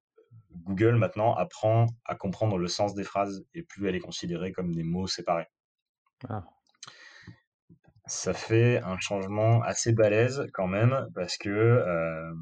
Google 0.63 0.95
maintenant 0.95 1.33
apprend 1.35 1.87
à 2.05 2.15
comprendre 2.15 2.57
le 2.57 2.67
sens 2.67 2.93
des 2.93 3.03
phrases 3.03 3.45
et 3.53 3.63
plus 3.63 3.87
elle 3.87 3.95
est 3.95 3.99
considérée 3.99 4.51
comme 4.51 4.73
des 4.73 4.83
mots 4.83 5.07
séparés. 5.07 5.47
Ah, 6.29 6.43
Ça 8.05 8.33
fait 8.33 8.79
un 8.79 8.99
changement 8.99 9.61
assez 9.63 9.93
balèze 9.93 10.47
quand 10.53 10.67
même 10.67 11.07
parce 11.15 11.37
que 11.37 11.49
euh, 11.49 12.33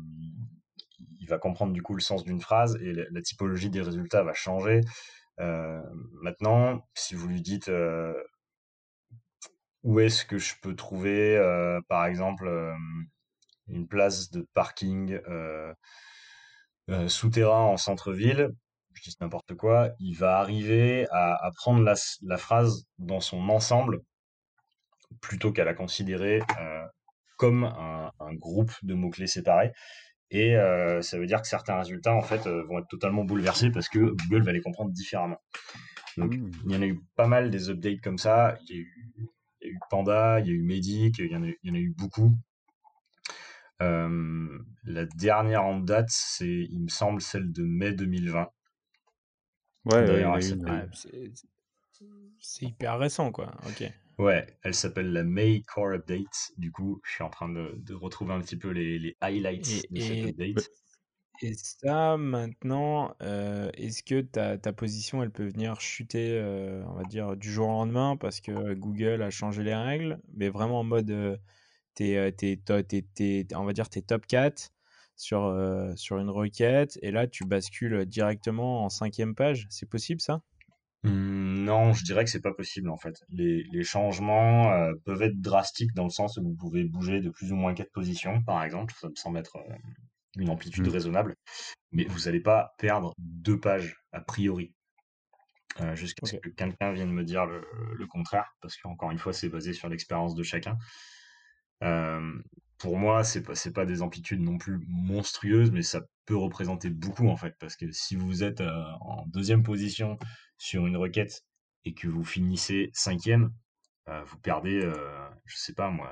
il 1.19 1.27
va 1.27 1.37
comprendre 1.37 1.73
du 1.73 1.81
coup 1.81 1.93
le 1.93 2.01
sens 2.01 2.23
d'une 2.23 2.41
phrase 2.41 2.77
et 2.81 2.93
la, 2.93 3.03
la 3.09 3.21
typologie 3.21 3.69
des 3.69 3.81
résultats 3.81 4.23
va 4.23 4.33
changer. 4.33 4.81
Euh, 5.39 5.81
maintenant, 6.21 6.85
si 6.93 7.15
vous 7.15 7.27
lui 7.27 7.41
dites 7.41 7.69
euh, 7.69 8.13
où 9.83 9.99
est-ce 9.99 10.25
que 10.25 10.37
je 10.37 10.55
peux 10.61 10.75
trouver, 10.75 11.39
par 11.87 12.05
exemple, 12.05 12.49
une 13.67 13.87
place 13.87 14.29
de 14.29 14.45
parking 14.53 15.17
souterrain 17.07 17.65
en 17.65 17.77
centre-ville, 17.77 18.51
je 18.93 19.09
dis 19.09 19.15
n'importe 19.21 19.55
quoi, 19.55 19.91
il 19.99 20.13
va 20.15 20.39
arriver 20.39 21.07
à, 21.11 21.35
à 21.45 21.51
prendre 21.51 21.83
la, 21.83 22.37
phrase 22.37 22.85
dans 22.97 23.19
son 23.19 23.49
ensemble 23.49 24.01
plutôt 25.21 25.51
qu'à 25.51 25.63
la 25.63 25.73
considérer 25.73 26.41
euh, 26.59 26.85
comme 27.37 27.63
un, 27.63 28.11
un 28.19 28.33
groupe 28.33 28.73
de 28.83 28.93
mots-clés 28.93 29.27
séparés. 29.27 29.71
Et 30.31 30.55
euh, 30.55 31.01
ça 31.01 31.17
veut 31.17 31.25
dire 31.25 31.41
que 31.41 31.47
certains 31.47 31.77
résultats, 31.77 32.13
en 32.13 32.21
fait, 32.21 32.45
euh, 32.45 32.63
vont 32.65 32.79
être 32.79 32.87
totalement 32.87 33.23
bouleversés 33.23 33.71
parce 33.71 33.89
que 33.89 33.99
Google 33.99 34.43
va 34.43 34.51
les 34.51 34.61
comprendre 34.61 34.91
différemment. 34.91 35.41
Donc, 36.17 36.35
hmm. 36.35 36.51
il 36.65 36.71
y 36.71 36.75
en 36.75 36.81
a 36.81 36.85
eu 36.85 36.99
pas 37.15 37.27
mal 37.27 37.49
des 37.49 37.69
updates 37.69 38.01
comme 38.01 38.17
ça. 38.17 38.57
Il 38.67 38.75
y 38.75 38.77
a 38.77 38.81
eu, 38.81 39.07
il 39.61 39.67
y 39.67 39.69
a 39.69 39.73
eu 39.73 39.79
Panda, 39.89 40.39
il 40.39 40.47
y 40.47 40.49
a 40.51 40.53
eu 40.53 40.61
Medic, 40.61 41.17
il 41.17 41.31
y 41.31 41.35
en 41.35 41.43
a, 41.43 41.47
eu- 41.47 41.57
il 41.63 41.69
y 41.69 41.71
en 41.71 41.75
a 41.75 41.79
eu 41.79 41.93
beaucoup. 41.97 42.31
La 43.79 45.05
dernière 45.05 45.63
en 45.63 45.79
date, 45.79 46.09
c'est, 46.09 46.67
il 46.69 46.81
me 46.83 46.89
semble, 46.89 47.21
celle 47.21 47.51
de 47.51 47.63
mai 47.63 47.93
2020. 47.93 48.49
Ouais, 49.85 50.05
c'est 52.39 52.65
hyper 52.65 52.99
récent, 52.99 53.31
quoi. 53.31 53.53
Ok. 53.67 53.89
Ouais, 54.17 54.45
elle 54.63 54.75
s'appelle 54.75 55.13
la 55.13 55.23
May 55.23 55.63
Core 55.63 55.93
Update. 55.93 56.51
Du 56.57 56.71
coup, 56.71 56.99
je 57.05 57.11
suis 57.11 57.23
en 57.23 57.29
train 57.29 57.47
de, 57.49 57.73
de 57.77 57.93
retrouver 57.93 58.33
un 58.33 58.41
petit 58.41 58.57
peu 58.57 58.69
les, 58.69 58.99
les 58.99 59.15
highlights 59.21 59.85
de 59.91 60.01
cette 60.01 60.25
update. 60.25 60.69
Et 61.41 61.53
ça, 61.53 62.17
maintenant, 62.17 63.15
euh, 63.21 63.69
est-ce 63.75 64.03
que 64.03 64.19
ta, 64.19 64.57
ta 64.57 64.73
position, 64.73 65.23
elle 65.23 65.31
peut 65.31 65.47
venir 65.47 65.79
chuter, 65.79 66.37
euh, 66.37 66.83
on 66.87 66.95
va 66.95 67.03
dire, 67.03 67.37
du 67.37 67.49
jour 67.49 67.69
au 67.69 67.71
lendemain 67.71 68.17
parce 68.17 68.41
que 68.41 68.73
Google 68.73 69.21
a 69.21 69.29
changé 69.29 69.63
les 69.63 69.73
règles, 69.73 70.19
mais 70.33 70.49
vraiment 70.49 70.81
en 70.81 70.83
mode, 70.83 71.39
euh, 72.01 72.31
t'es, 72.31 72.59
t'es, 73.15 73.47
on 73.55 73.65
va 73.65 73.73
dire, 73.73 73.89
t'es 73.89 74.01
top 74.01 74.25
4 74.25 74.71
sur, 75.15 75.53
sur 75.95 76.17
une 76.17 76.29
requête, 76.29 76.97
et 77.01 77.11
là, 77.11 77.27
tu 77.27 77.43
bascules 77.43 78.05
directement 78.05 78.85
en 78.85 78.89
cinquième 78.89 79.35
page. 79.35 79.67
C'est 79.69 79.89
possible, 79.89 80.21
ça? 80.21 80.41
Mmh, 81.03 81.63
non, 81.65 81.91
je 81.91 82.05
dirais 82.05 82.23
que 82.23 82.29
c'est 82.29 82.41
pas 82.41 82.53
possible 82.53 82.89
en 82.89 82.97
fait. 82.97 83.15
Les, 83.29 83.63
les 83.63 83.83
changements 83.83 84.71
peuvent 85.05 85.21
être 85.21 85.39
drastiques 85.41 85.93
dans 85.93 86.05
le 86.05 86.09
sens 86.09 86.37
où 86.37 86.43
vous 86.43 86.55
pouvez 86.55 86.85
bouger 86.85 87.19
de 87.19 87.29
plus 87.29 87.51
ou 87.51 87.55
moins 87.55 87.73
quatre 87.73 87.91
positions, 87.91 88.41
par 88.43 88.63
exemple. 88.63 88.93
Ça 88.97 89.09
me 89.09 89.15
semble 89.15 89.39
être 89.39 89.57
une 90.37 90.49
amplitude 90.49 90.87
mmh. 90.87 90.91
raisonnable, 90.91 91.35
mais 91.91 92.05
vous 92.05 92.21
n'allez 92.21 92.39
pas 92.39 92.73
perdre 92.77 93.13
deux 93.17 93.59
pages 93.59 93.97
a 94.13 94.21
priori. 94.21 94.73
Euh, 95.81 95.95
jusqu'à 95.95 96.25
ce 96.25 96.35
que 96.35 96.49
quelqu'un 96.49 96.91
vienne 96.91 97.11
me 97.11 97.23
dire 97.23 97.45
le, 97.45 98.07
contraire, 98.07 98.53
parce 98.61 98.75
qu'encore 98.77 99.11
une 99.11 99.19
fois, 99.19 99.33
c'est 99.33 99.49
basé 99.49 99.73
sur 99.73 99.87
l'expérience 99.87 100.35
de 100.35 100.43
chacun. 100.43 100.77
Euh, 101.83 102.33
pour 102.77 102.97
moi, 102.97 103.23
c'est 103.23 103.43
pas, 103.43 103.53
pas 103.73 103.85
des 103.85 104.01
amplitudes 104.01 104.41
non 104.41 104.57
plus 104.57 104.79
monstrueuses, 104.87 105.71
mais 105.71 105.81
ça 105.81 106.01
peut 106.25 106.37
représenter 106.37 106.89
beaucoup 106.89 107.27
en 107.27 107.37
fait, 107.37 107.55
parce 107.59 107.75
que 107.75 107.91
si 107.91 108.15
vous 108.15 108.43
êtes 108.43 108.61
euh, 108.61 108.83
en 109.01 109.25
deuxième 109.27 109.63
position 109.63 110.17
sur 110.57 110.85
une 110.85 110.97
requête 110.97 111.43
et 111.85 111.93
que 111.93 112.07
vous 112.07 112.23
finissez 112.23 112.89
cinquième, 112.93 113.51
vous 114.25 114.39
perdez, 114.39 114.81
je 115.45 115.55
sais 115.55 115.73
pas 115.73 115.91
moi, 115.91 116.11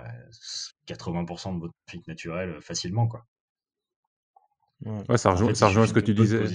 80% 0.88 1.56
de 1.56 1.60
votre 1.60 1.74
trafic 1.88 2.08
naturel 2.08 2.62
facilement 2.62 3.08
quoi. 3.08 3.26
Ouais, 4.86 5.18
ça 5.18 5.32
rejoint, 5.32 5.54
ça 5.54 5.68
rejoint 5.68 5.88
ce 5.88 5.94
que 5.94 6.00
tu 6.00 6.14
disais. 6.14 6.46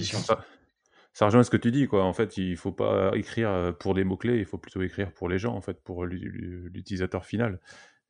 Ça, 1.15 1.25
rejoint 1.25 1.43
ce 1.43 1.51
que 1.51 1.57
tu 1.57 1.71
dis, 1.71 1.87
quoi. 1.87 2.03
En 2.03 2.13
fait, 2.13 2.37
il 2.37 2.57
faut 2.57 2.71
pas 2.71 3.11
écrire 3.15 3.49
euh, 3.49 3.71
pour 3.71 3.93
des 3.93 4.03
mots-clés, 4.03 4.39
il 4.39 4.45
faut 4.45 4.57
plutôt 4.57 4.81
écrire 4.81 5.11
pour 5.11 5.29
les 5.29 5.37
gens, 5.37 5.53
en 5.53 5.61
fait, 5.61 5.79
pour 5.83 6.05
l'utilisateur 6.05 7.25
final. 7.25 7.59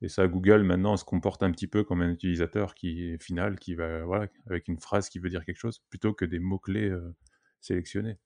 Et 0.03 0.09
ça, 0.09 0.27
Google, 0.27 0.63
maintenant, 0.63 0.97
se 0.97 1.05
comporte 1.05 1.43
un 1.43 1.51
petit 1.51 1.67
peu 1.67 1.83
comme 1.83 2.01
un 2.01 2.11
utilisateur 2.11 2.75
qui 2.75 3.03
est 3.05 3.23
final, 3.23 3.57
qui 3.57 3.73
va, 3.73 4.03
voilà, 4.03 4.27
avec 4.47 4.67
une 4.67 4.77
phrase 4.77 5.09
qui 5.09 5.19
veut 5.19 5.29
dire 5.29 5.45
quelque 5.45 5.59
chose, 5.59 5.81
plutôt 5.89 6.13
que 6.13 6.25
des 6.25 6.39
mots-clés 6.39 6.89
euh, 6.89 7.15
sélectionnés. 7.61 8.17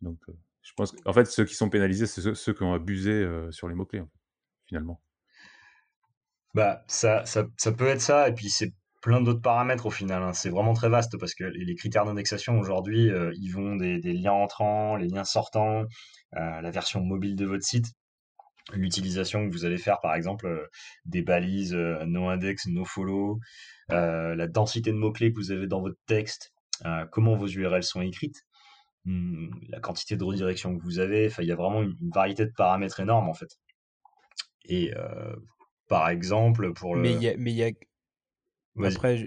Donc, 0.00 0.18
euh, 0.28 0.32
je 0.62 0.72
pense 0.74 0.92
qu'en 0.92 1.12
fait, 1.12 1.26
ceux 1.26 1.44
qui 1.44 1.54
sont 1.54 1.68
pénalisés, 1.68 2.06
c'est 2.06 2.34
ceux, 2.34 2.54
qui 2.54 2.62
ont 2.62 2.72
abusé 2.72 3.26
sur 3.50 3.68
les 3.68 3.74
mots-clés, 3.74 4.02
finalement. 4.66 5.02
Bah, 6.54 6.84
ça, 6.86 7.24
ça, 7.24 7.46
ça, 7.56 7.72
peut 7.72 7.86
être 7.86 8.00
ça, 8.00 8.28
et 8.28 8.34
puis 8.34 8.50
c'est 8.50 8.72
plein 9.02 9.20
d'autres 9.20 9.42
paramètres 9.42 9.84
au 9.84 9.90
final. 9.90 10.22
Hein. 10.22 10.32
C'est 10.32 10.48
vraiment 10.48 10.72
très 10.72 10.88
vaste 10.88 11.18
parce 11.18 11.34
que 11.34 11.44
les, 11.44 11.74
critères 11.74 12.06
d'indexation 12.06 12.58
aujourd'hui, 12.58 13.10
euh, 13.10 13.32
ils 13.34 13.50
vont 13.50 13.76
des, 13.76 13.98
liens 14.00 14.32
entrants, 14.32 14.96
les 14.96 15.08
liens 15.08 15.24
sortants, 15.24 15.84
euh, 16.36 16.60
la 16.60 16.70
version 16.70 17.00
mobile 17.02 17.36
de 17.36 17.44
votre 17.44 17.64
site, 17.64 17.92
l'utilisation 18.72 19.46
que 19.46 19.52
vous 19.52 19.64
allez 19.64 19.78
faire 19.78 20.00
par 20.00 20.14
exemple 20.14 20.46
euh, 20.46 20.66
des 21.04 21.22
balises 21.22 21.74
no 21.74 22.28
index, 22.28 22.66
no 22.66 22.84
follow, 22.84 23.38
la 23.88 24.46
densité 24.46 24.92
de 24.92 24.96
mots-clés 24.96 25.32
que 25.32 25.38
vous 25.38 25.52
avez 25.52 25.66
dans 25.66 25.80
votre 25.80 25.98
texte, 26.06 26.52
comment 27.10 27.36
vos 27.36 27.48
URL 27.48 27.82
sont 27.82 28.00
écrites, 28.00 28.42
hmm, 29.04 29.50
la 29.68 29.80
quantité 29.80 30.16
de 30.16 30.24
redirection 30.24 30.76
que 30.76 30.82
vous 30.82 30.98
avez. 30.98 31.26
Enfin, 31.26 31.42
il 31.42 31.48
y 31.48 31.52
a 31.52 31.56
vraiment 31.56 31.82
une, 31.82 31.96
variété 32.14 32.46
de 32.46 32.52
paramètres 32.56 33.00
énormes 33.00 33.28
en 33.28 33.34
fait. 33.34 33.58
Et 34.64 34.92
par 35.88 36.08
exemple, 36.08 36.72
pour 36.72 36.94
le. 36.94 37.02
Mais 37.02 37.12
il 37.14 37.56
y 37.56 37.64
a 37.64 37.70
après, 38.80 39.26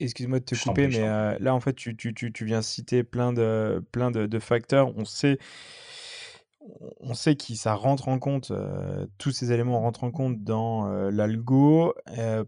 excuse-moi 0.00 0.38
de 0.38 0.44
te 0.44 0.54
couper, 0.54 0.86
mais 0.86 1.00
euh, 1.00 1.36
là, 1.40 1.54
en 1.54 1.60
fait, 1.60 1.74
tu, 1.74 1.96
tu, 1.96 2.14
tu, 2.14 2.32
tu 2.32 2.44
viens 2.44 2.62
citer 2.62 3.02
plein 3.02 3.32
de, 3.32 3.82
plein 3.90 4.10
de, 4.10 4.26
de 4.26 4.38
facteurs. 4.38 4.96
On 4.96 5.04
sait, 5.04 5.38
on 7.00 7.14
sait 7.14 7.36
que 7.36 7.54
ça 7.54 7.74
rentre 7.74 8.08
en 8.08 8.18
compte, 8.18 8.50
euh, 8.50 9.06
tous 9.18 9.30
ces 9.30 9.52
éléments 9.52 9.80
rentrent 9.80 10.04
en 10.04 10.10
compte 10.10 10.42
dans 10.42 10.88
euh, 10.88 11.10
l'algo. 11.10 11.94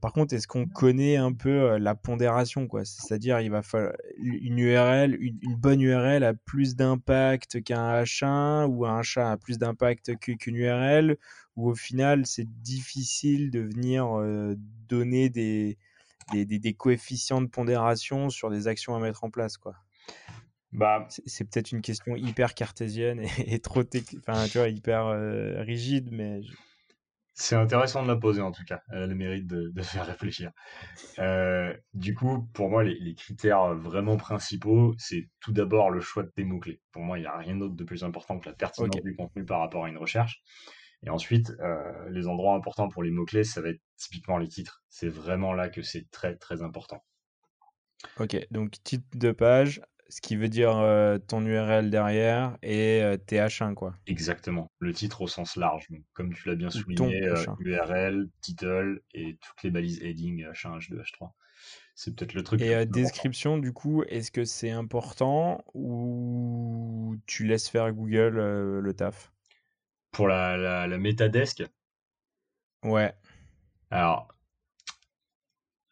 par 0.01 0.13
contre, 0.13 0.35
est-ce 0.35 0.49
qu'on 0.49 0.67
connaît 0.67 1.17
un 1.17 1.33
peu 1.33 1.77
la 1.77 1.95
pondération, 1.95 2.67
quoi? 2.67 2.85
C'est-à-dire, 2.85 3.41
il 3.41 3.51
va 3.51 3.63
falloir 3.63 3.93
une 4.19 4.59
URL, 4.59 5.17
une, 5.21 5.57
bonne 5.57 5.81
URL 5.81 6.25
a 6.25 6.35
plus 6.35 6.77
d'impact 6.77 7.63
qu'un 7.63 8.03
H1 8.03 8.67
ou 8.67 8.87
un 8.87 9.01
H1 9.01 9.33
a 9.33 9.37
plus 9.37 9.59
d'impact 9.59 10.17
qu'une 10.17 10.57
URL, 10.57 11.19
ou 11.57 11.71
au 11.71 11.75
final, 11.75 12.27
c'est 12.27 12.49
difficile 12.63 13.51
de 13.51 13.61
venir 13.61 14.07
donner 14.89 15.29
des 15.29 15.79
des, 16.33 16.45
des, 16.45 16.75
coefficients 16.75 17.41
de 17.41 17.47
pondération 17.47 18.31
sur 18.31 18.51
des 18.51 18.67
actions 18.67 18.97
à 18.97 18.99
mettre 18.99 19.23
en 19.25 19.31
place, 19.31 19.57
quoi? 19.57 19.77
Bah, 20.73 21.07
c'est 21.09 21.49
peut-être 21.49 21.73
une 21.73 21.81
question 21.81 22.17
hyper 22.17 22.55
cartésienne 22.55 23.25
et, 23.39 23.61
trop, 23.61 23.83
enfin, 24.19 24.47
tu 24.47 24.59
vois, 24.59 24.69
hyper 24.69 25.07
euh, 25.07 25.63
rigide, 25.63 26.11
mais 26.13 26.41
c'est 27.39 27.55
intéressant 27.55 28.03
de 28.03 28.09
la 28.09 28.17
poser 28.17 28.41
en 28.41 28.51
tout 28.51 28.65
cas. 28.65 28.81
Elle 28.91 29.03
a 29.03 29.07
le 29.07 29.15
mérite 29.15 29.47
de, 29.47 29.69
de 29.69 29.83
faire 29.83 30.07
réfléchir. 30.07 30.53
Euh, 31.19 31.77
du 31.93 32.15
coup, 32.15 32.49
pour 32.55 32.71
moi, 32.71 32.83
les, 32.83 32.99
les 32.99 33.15
critères 33.15 33.75
vraiment 33.75 34.17
principaux, 34.17 34.95
c'est 34.97 35.29
tout 35.41 35.53
d'abord 35.53 35.91
le 35.91 36.01
choix 36.01 36.23
de 36.23 36.31
tes 36.31 36.45
mots-clés. 36.45 36.81
Pour 36.93 37.03
moi, 37.03 37.19
il 37.19 37.23
n'y 37.23 37.27
a 37.27 37.37
rien 37.37 37.57
d'autre 37.57 37.75
de 37.75 37.85
plus 37.85 38.05
important 38.05 38.39
que 38.39 38.49
la 38.49 38.55
pertinence 38.55 39.03
du 39.03 39.15
contenu 39.15 39.45
par 39.45 39.61
rapport 39.61 39.85
à 39.85 39.91
une 39.91 39.99
recherche. 39.99 40.43
Et 41.03 41.11
ensuite, 41.11 41.51
euh, 41.61 42.09
les 42.09 42.27
endroits 42.27 42.55
importants 42.55 42.89
pour 42.89 43.03
les 43.03 43.11
mots-clés, 43.11 43.45
ça 43.45 43.61
va 43.61 43.69
être 43.69 43.83
typiquement 43.97 44.39
les 44.39 44.49
titres. 44.49 44.83
C'est 44.89 45.09
vraiment 45.09 45.53
là 45.53 45.69
que 45.69 45.83
c'est 45.83 46.11
très 46.11 46.37
très 46.37 46.63
important. 46.63 47.05
Ok, 48.19 48.35
donc 48.51 48.83
titre 48.83 49.07
de 49.15 49.33
page, 49.33 49.83
ce 50.09 50.21
qui 50.21 50.37
veut 50.37 50.49
dire 50.49 50.77
euh, 50.77 51.19
ton 51.19 51.45
URL 51.45 51.91
derrière 51.91 52.57
et 52.63 53.03
euh, 53.03 53.17
TH1 53.17 53.75
quoi. 53.75 53.95
Exactement, 54.07 54.71
le 54.79 54.93
titre 54.93 55.23
au 55.23 55.27
sens 55.27 55.57
large. 55.57 55.89
comme 56.13 56.33
tu 56.33 56.49
l'as 56.49 56.55
bien 56.55 56.71
souligné, 56.71 57.29
URL, 57.59 58.29
title 58.41 59.01
et 59.15 59.39
toutes 59.41 59.63
les 59.63 59.71
balises 59.71 60.03
heading 60.03 60.45
H1, 60.45 60.79
H2, 60.79 61.03
H3. 61.03 61.31
C'est 61.95 62.15
peut-être 62.15 62.35
le 62.35 62.43
truc. 62.43 62.61
Et 62.61 62.85
description, 62.87 63.57
du 63.57 63.73
coup, 63.73 64.03
est-ce 64.05 64.31
que 64.31 64.45
c'est 64.45 64.71
important 64.71 65.65
ou 65.73 67.17
tu 67.27 67.47
laisses 67.47 67.69
faire 67.69 67.93
Google 67.93 68.37
le 68.81 68.93
taf? 68.95 69.33
Pour 70.11 70.29
la, 70.29 70.57
la, 70.57 70.87
la 70.87 70.99
Metadesk 70.99 71.65
Ouais. 72.83 73.15
Alors, 73.91 74.29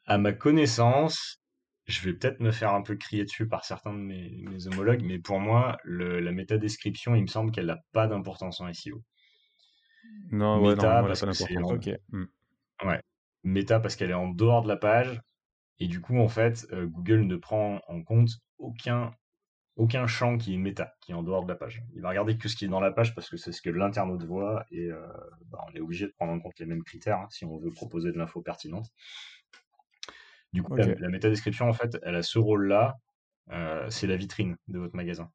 à 0.06 0.18
ma 0.18 0.32
connaissance, 0.32 1.40
je 1.86 2.02
vais 2.02 2.14
peut-être 2.14 2.40
me 2.40 2.50
faire 2.50 2.72
un 2.72 2.82
peu 2.82 2.96
crier 2.96 3.24
dessus 3.24 3.46
par 3.46 3.64
certains 3.64 3.92
de 3.92 3.98
mes, 3.98 4.66
homologues, 4.66 5.02
mais 5.04 5.18
pour 5.18 5.38
moi, 5.38 5.76
le, 5.84 6.20
la 6.20 6.32
métadescription, 6.32 7.14
il 7.14 7.22
me 7.22 7.26
semble 7.26 7.50
qu'elle 7.50 7.66
n'a 7.66 7.80
pas 7.92 8.06
d'importance 8.06 8.60
en 8.60 8.72
SEO. 8.72 9.02
Non, 10.30 10.62
ouais, 10.62 10.74
non, 10.74 10.82
parce 10.82 11.20
que 11.20 12.16
hmm. 12.16 12.26
Ouais. 12.84 13.00
Méta 13.42 13.80
parce 13.80 13.96
qu'elle 13.96 14.10
est 14.10 14.14
en 14.14 14.28
dehors 14.28 14.62
de 14.62 14.68
la 14.68 14.76
page, 14.76 15.20
et 15.78 15.86
du 15.86 16.00
coup, 16.00 16.18
en 16.18 16.28
fait, 16.28 16.66
euh, 16.72 16.86
Google 16.86 17.22
ne 17.22 17.36
prend 17.36 17.80
en 17.88 18.02
compte 18.02 18.30
aucun 18.58 19.12
aucun 19.76 20.06
champ 20.06 20.38
qui 20.38 20.54
est 20.54 20.56
méta, 20.56 20.94
qui 21.00 21.12
est 21.12 21.14
en 21.14 21.22
dehors 21.22 21.42
de 21.42 21.48
la 21.48 21.56
page. 21.56 21.82
Il 21.94 22.02
va 22.02 22.10
regarder 22.10 22.38
que 22.38 22.48
ce 22.48 22.54
qui 22.54 22.64
est 22.64 22.68
dans 22.68 22.80
la 22.80 22.92
page 22.92 23.14
parce 23.14 23.28
que 23.28 23.36
c'est 23.36 23.50
ce 23.50 23.60
que 23.60 23.70
l'internaute 23.70 24.22
voit 24.22 24.64
et 24.70 24.90
euh, 24.90 25.04
bah, 25.50 25.58
on 25.68 25.74
est 25.74 25.80
obligé 25.80 26.06
de 26.06 26.12
prendre 26.12 26.32
en 26.32 26.38
compte 26.38 26.58
les 26.60 26.66
mêmes 26.66 26.84
critères 26.84 27.18
hein, 27.18 27.26
si 27.30 27.44
on 27.44 27.58
veut 27.58 27.72
proposer 27.72 28.12
de 28.12 28.18
l'info 28.18 28.40
pertinente. 28.40 28.86
Du 30.54 30.62
coup, 30.62 30.74
la, 30.76 30.86
la 30.86 31.08
métadescription, 31.08 31.68
en 31.68 31.72
fait, 31.72 31.98
elle 32.02 32.14
a 32.14 32.22
ce 32.22 32.38
rôle-là, 32.38 32.96
euh, 33.50 33.86
c'est 33.90 34.06
la 34.06 34.16
vitrine 34.16 34.56
de 34.68 34.78
votre 34.78 34.96
magasin. 34.96 35.30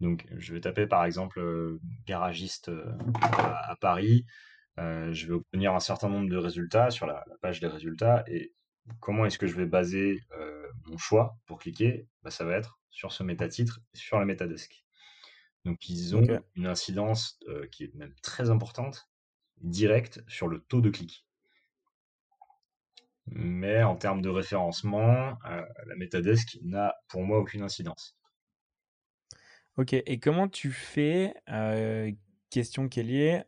Donc, 0.00 0.26
je 0.36 0.54
vais 0.54 0.60
taper 0.60 0.86
par 0.86 1.04
exemple 1.04 1.40
euh, 1.40 1.80
garagiste 2.06 2.70
à, 3.20 3.76
Paris, 3.80 4.24
je 4.76 5.26
vais 5.26 5.34
obtenir 5.34 5.74
un 5.74 5.80
certain 5.80 6.08
nombre 6.08 6.30
de 6.30 6.36
résultats 6.36 6.90
sur 6.90 7.06
la, 7.06 7.24
page 7.42 7.60
des 7.60 7.66
résultats 7.66 8.24
et 8.28 8.54
comment 9.00 9.26
est-ce 9.26 9.38
que 9.38 9.46
je 9.46 9.56
vais 9.56 9.66
baser 9.66 10.22
mon 10.86 10.96
choix 10.96 11.36
pour 11.46 11.58
cliquer? 11.58 12.06
Bah, 12.22 12.30
Ça 12.30 12.44
va 12.44 12.56
être 12.56 12.78
sur 12.90 13.12
ce 13.12 13.22
métatitre 13.22 13.80
sur 13.92 14.18
la 14.18 14.24
métadesk. 14.24 14.84
Donc 15.64 15.88
ils 15.88 16.16
ont 16.16 16.26
une 16.54 16.66
incidence 16.66 17.38
euh, 17.48 17.66
qui 17.66 17.84
est 17.84 17.94
même 17.94 18.14
très 18.22 18.50
importante, 18.50 19.10
directe 19.60 20.22
sur 20.26 20.48
le 20.48 20.60
taux 20.60 20.80
de 20.80 20.90
clic. 20.90 21.26
Mais 23.32 23.82
en 23.82 23.96
termes 23.96 24.22
de 24.22 24.28
référencement, 24.28 25.36
euh, 25.50 25.62
la 25.86 25.96
métadesk 25.96 26.58
n'a 26.62 26.94
pour 27.08 27.22
moi 27.22 27.38
aucune 27.38 27.62
incidence. 27.62 28.16
Ok, 29.76 29.92
et 29.92 30.18
comment 30.18 30.48
tu 30.48 30.72
fais, 30.72 31.34
euh, 31.48 32.10
question 32.50 32.88
qui 32.88 33.00
est 33.00 33.04
liée, 33.04 33.42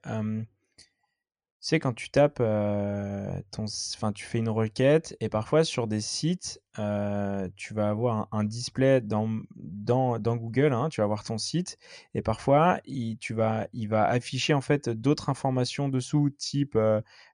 sais, 1.60 1.78
quand 1.78 1.92
tu 1.92 2.10
tapes, 2.10 2.38
ton 2.38 3.64
enfin, 3.94 4.12
tu 4.12 4.24
fais 4.24 4.38
une 4.38 4.48
requête 4.48 5.16
et 5.20 5.28
parfois 5.28 5.64
sur 5.64 5.86
des 5.86 6.00
sites, 6.00 6.60
tu 7.56 7.74
vas 7.74 7.88
avoir 7.90 8.28
un 8.32 8.44
display 8.44 9.00
dans 9.00 9.28
dans 9.56 10.18
dans 10.18 10.36
Google, 10.36 10.72
hein, 10.72 10.88
tu 10.88 11.00
vas 11.00 11.06
voir 11.06 11.24
ton 11.24 11.38
site 11.38 11.78
et 12.14 12.22
parfois 12.22 12.80
il 12.86 13.18
tu 13.18 13.34
vas 13.34 13.68
il 13.72 13.88
va 13.88 14.06
afficher, 14.06 14.54
en 14.54 14.60
fait, 14.60 14.88
d'autres 14.88 15.28
informations 15.28 15.88
dessous, 15.88 16.30
type, 16.30 16.78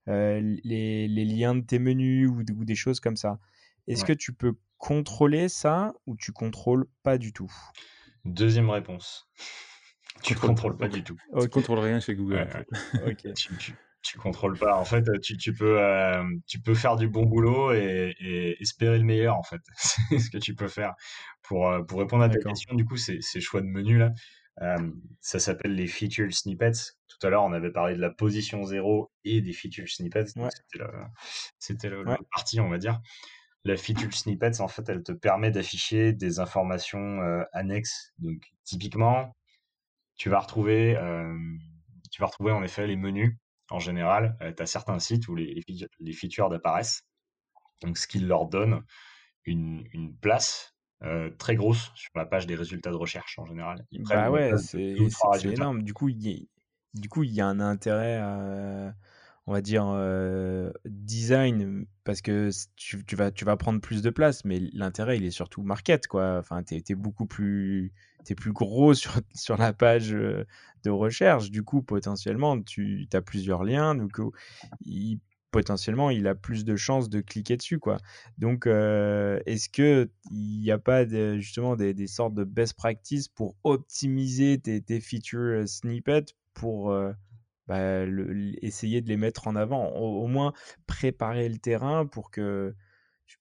les 0.06 1.08
les 1.08 1.24
liens 1.24 1.54
de 1.54 1.60
tes 1.60 1.78
menus 1.78 2.28
ou 2.28 2.40
ou 2.40 2.64
des 2.64 2.74
choses 2.74 3.00
comme 3.00 3.16
ça. 3.16 3.38
Est-ce 3.86 4.04
que 4.04 4.12
tu 4.12 4.32
peux 4.32 4.54
contrôler 4.78 5.48
ça 5.48 5.94
ou 6.06 6.16
tu 6.16 6.32
contrôles 6.32 6.86
pas 7.02 7.18
du 7.18 7.32
tout? 7.32 7.52
Deuxième 8.24 8.70
réponse. 8.70 9.28
Tu 10.22 10.34
contrôles 10.34 10.76
pas 10.76 10.88
du 10.88 11.04
tout. 11.04 11.16
Tu 11.40 11.48
contrôles 11.48 11.78
rien 11.78 12.00
chez 12.00 12.16
Google, 12.16 12.66
OK. 13.06 13.32
tu 13.34 13.74
contrôles 14.14 14.58
pas. 14.58 14.76
En 14.76 14.84
fait, 14.84 15.04
tu, 15.20 15.36
tu 15.36 15.52
peux, 15.52 15.80
euh, 15.80 16.22
tu 16.46 16.60
peux 16.60 16.74
faire 16.74 16.96
du 16.96 17.08
bon 17.08 17.24
boulot 17.24 17.72
et, 17.72 18.56
espérer 18.60 18.98
le 18.98 19.04
meilleur, 19.04 19.36
en 19.36 19.42
fait. 19.42 19.60
c'est 19.76 20.18
ce 20.18 20.30
que 20.30 20.38
tu 20.38 20.54
peux 20.54 20.68
faire 20.68 20.94
pour, 21.42 21.68
euh, 21.68 21.82
pour 21.82 21.98
répondre 21.98 22.22
à 22.22 22.28
ta 22.28 22.38
question. 22.38 22.74
Du 22.74 22.84
coup, 22.84 22.96
ces, 22.96 23.20
ces 23.20 23.40
choix 23.40 23.60
de 23.60 23.66
menu 23.66 23.98
là, 23.98 24.12
euh, 24.62 24.90
ça 25.20 25.38
s'appelle 25.38 25.74
les 25.74 25.86
featured 25.86 26.32
snippets. 26.32 26.94
Tout 27.08 27.26
à 27.26 27.30
l'heure, 27.30 27.44
on 27.44 27.52
avait 27.52 27.72
parlé 27.72 27.94
de 27.94 28.00
la 28.00 28.10
position 28.10 28.64
zéro 28.64 29.10
et 29.24 29.40
des 29.40 29.52
featured 29.52 29.88
snippets. 29.88 30.26
C'était 31.58 31.88
la, 31.90 32.18
partie, 32.32 32.60
on 32.60 32.68
va 32.68 32.78
dire. 32.78 33.00
La 33.64 33.76
featured 33.76 34.14
snippets, 34.14 34.60
en 34.60 34.68
fait, 34.68 34.88
elle 34.88 35.02
te 35.02 35.12
permet 35.12 35.50
d'afficher 35.50 36.12
des 36.12 36.38
informations 36.38 37.20
annexes. 37.52 38.12
Donc, 38.18 38.42
typiquement, 38.64 39.34
tu 40.16 40.30
vas 40.30 40.38
retrouver, 40.38 40.96
tu 42.10 42.20
vas 42.20 42.26
retrouver 42.26 42.52
en 42.52 42.62
effet 42.62 42.86
les 42.86 42.96
menus 42.96 43.36
en 43.70 43.78
général, 43.78 44.36
tu 44.56 44.62
as 44.62 44.66
certains 44.66 44.98
sites 44.98 45.28
où 45.28 45.34
les, 45.34 45.62
les 46.00 46.12
features 46.12 46.52
apparaissent, 46.52 47.02
donc 47.82 47.98
ce 47.98 48.06
qui 48.06 48.20
leur 48.20 48.46
donne 48.46 48.82
une, 49.44 49.86
une 49.92 50.16
place 50.16 50.74
très 51.38 51.56
grosse 51.56 51.92
sur 51.94 52.10
la 52.14 52.26
page 52.26 52.46
des 52.46 52.54
résultats 52.54 52.90
de 52.90 52.96
recherche 52.96 53.38
en 53.38 53.46
général. 53.46 53.84
bah 53.92 54.30
ouais, 54.30 54.52
c'est 54.58 54.96
énorme. 55.44 55.82
Du 55.82 55.92
coup, 55.94 56.08
il 56.08 56.48
du 56.94 57.08
coup, 57.08 57.22
il 57.22 57.32
y 57.32 57.40
a 57.40 57.46
un 57.46 57.60
intérêt, 57.60 58.20
on 59.46 59.52
va 59.52 59.60
dire, 59.60 59.86
design, 60.84 61.86
parce 62.04 62.20
que 62.20 62.50
tu, 62.74 63.04
vas, 63.14 63.30
tu 63.30 63.44
vas 63.44 63.56
prendre 63.56 63.80
plus 63.80 64.02
de 64.02 64.10
place, 64.10 64.44
mais 64.44 64.60
l'intérêt, 64.72 65.18
il 65.18 65.24
est 65.24 65.30
surtout 65.30 65.62
market, 65.62 66.08
quoi. 66.08 66.38
Enfin, 66.38 66.62
tu 66.64 66.74
es, 66.76 66.94
beaucoup 66.94 67.26
plus, 67.26 67.92
plus 68.36 68.52
gros 68.52 68.94
sur, 68.94 69.12
sur 69.34 69.56
la 69.56 69.72
page 69.72 70.10
de 70.10 70.90
recherche. 70.90 71.50
Du 71.50 71.62
coup, 71.62 71.82
potentiellement, 71.82 72.60
tu 72.60 73.06
as 73.12 73.22
plusieurs 73.22 73.62
liens. 73.62 73.94
Donc, 73.94 74.18
il, 74.80 75.20
potentiellement, 75.52 76.10
il 76.10 76.26
a 76.26 76.34
plus 76.34 76.64
de 76.64 76.74
chances 76.74 77.08
de 77.08 77.20
cliquer 77.20 77.56
dessus. 77.56 77.78
Quoi. 77.78 77.98
Donc, 78.38 78.66
est-ce 78.66 79.68
qu'il 79.68 80.10
n'y 80.32 80.70
a 80.72 80.78
pas 80.78 81.06
justement 81.38 81.76
des, 81.76 82.06
sortes 82.08 82.34
de 82.34 82.44
best 82.44 82.74
practices 82.74 83.28
pour 83.28 83.54
optimiser 83.62 84.58
tes, 84.58 84.80
tes 84.80 85.00
feature 85.00 85.68
snippets 85.68 86.34
pour 86.52 86.92
bah, 87.66 88.04
essayer 88.62 89.00
de 89.00 89.08
les 89.08 89.16
mettre 89.16 89.48
en 89.48 89.56
avant 89.56 89.88
au, 89.90 90.26
moins 90.26 90.52
préparer 90.86 91.48
le 91.48 91.58
terrain 91.58 92.06
pour 92.06 92.30
que 92.30 92.74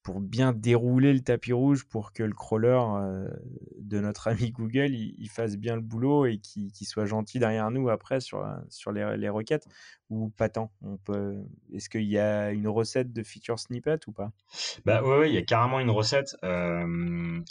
pour 0.02 0.20
bien 0.20 0.52
dérouler 0.52 1.14
le 1.14 1.20
tapis 1.20 1.54
rouge 1.54 1.88
pour 1.88 2.12
que 2.12 2.24
le 2.24 2.34
crawler 2.34 2.82
euh, 2.84 3.30
de 3.78 4.00
notre 4.00 4.28
ami 4.30 4.50
Google 4.50 4.96
il, 4.96 5.30
fasse 5.30 5.58
bien 5.58 5.76
le 5.76 5.82
boulot 5.82 6.26
et 6.26 6.40
qu'il 6.40 6.88
soit 6.88 7.06
gentil 7.06 7.38
derrière 7.38 7.70
nous 7.70 7.90
après 7.90 8.20
sur, 8.20 8.44
euh, 8.44 8.56
sur 8.70 8.92
les, 8.92 9.16
les 9.18 9.30
requêtes 9.30 9.68
ou 10.10 10.30
pas 10.30 10.50
tant. 10.50 10.72
On 10.82 10.98
peut 10.98 11.36
est-ce 11.74 11.90
qu'il 11.90 12.04
y 12.04 12.18
a 12.18 12.52
une 12.52 12.68
recette 12.68 13.14
de 13.14 13.22
feature 13.22 13.60
snippet 13.60 14.00
ou 14.08 14.12
pas? 14.12 14.32
Bah 14.86 15.04
ouais, 15.04 15.30
il 15.30 15.36
y 15.36 15.38
a 15.38 15.44
carrément 15.44 15.80
une 15.80 15.90
recette. 15.92 16.36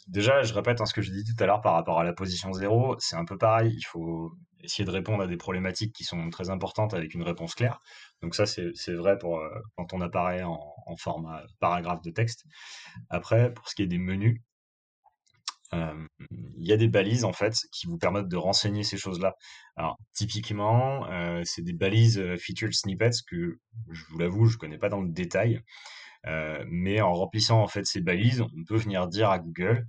Déjà 0.09 0.43
je 0.43 0.55
répète 0.55 0.81
hein, 0.81 0.87
ce 0.87 0.95
que 0.95 1.03
je 1.03 1.12
dis 1.12 1.25
tout 1.25 1.41
à 1.43 1.47
l'heure 1.47 1.61
par 1.61 1.75
rapport 1.75 2.01
à 2.01 2.05
la 2.05 2.12
position 2.12 2.53
zéro 2.53 2.97
c'est 2.99 3.16
un 3.16 3.25
peu 3.25 3.39
pareil 3.39 3.75
il 3.77 3.85
faut 3.85 4.33
essayer 4.64 4.84
de 4.84 4.90
répondre 4.90 5.22
à 5.22 5.26
des 5.26 5.36
problématiques 5.36 5.94
qui 5.94 6.04
sont 6.04 6.30
très 6.30 6.50
importantes 6.50 6.94
avec 6.94 7.14
une 7.14 7.22
réponse 7.22 7.54
claire 7.54 7.80
donc 8.24 8.34
ça, 8.34 8.46
c'est 8.46 8.94
vrai 8.94 9.18
pour 9.18 9.38
euh, 9.38 9.50
quand 9.76 9.92
on 9.92 10.00
apparaît 10.00 10.42
en, 10.42 10.96
format 10.96 11.42
paragraphe 11.60 12.00
de 12.00 12.10
texte. 12.10 12.46
Après, 13.10 13.52
pour 13.52 13.68
ce 13.68 13.74
qui 13.74 13.82
est 13.82 13.86
des 13.86 13.98
menus, 13.98 14.40
euh, 15.74 16.06
il 16.30 16.66
y 16.66 16.72
a 16.72 16.78
des 16.78 16.88
balises 16.88 17.24
en 17.24 17.34
fait 17.34 17.54
qui 17.70 17.86
vous 17.86 17.98
permettent 17.98 18.28
de 18.28 18.36
renseigner 18.38 18.82
ces 18.82 18.96
choses-là. 18.96 19.34
Alors 19.76 19.98
typiquement, 20.14 21.06
euh, 21.10 21.42
c'est 21.44 21.60
des 21.60 21.74
balises 21.74 22.18
featured 22.38 22.72
snippets 22.72 23.10
que 23.28 23.58
je 23.90 24.04
vous 24.08 24.18
l'avoue, 24.18 24.46
je 24.46 24.56
connais 24.56 24.78
pas 24.78 24.88
dans 24.88 25.02
le 25.02 25.10
détail, 25.10 25.60
mais 26.66 27.02
en 27.02 27.12
remplissant 27.12 27.60
en 27.60 27.68
fait 27.68 27.84
ces 27.84 28.00
balises, 28.00 28.40
on 28.40 28.64
peut 28.66 28.78
venir 28.78 29.06
dire 29.08 29.28
à 29.28 29.38
Google, 29.38 29.86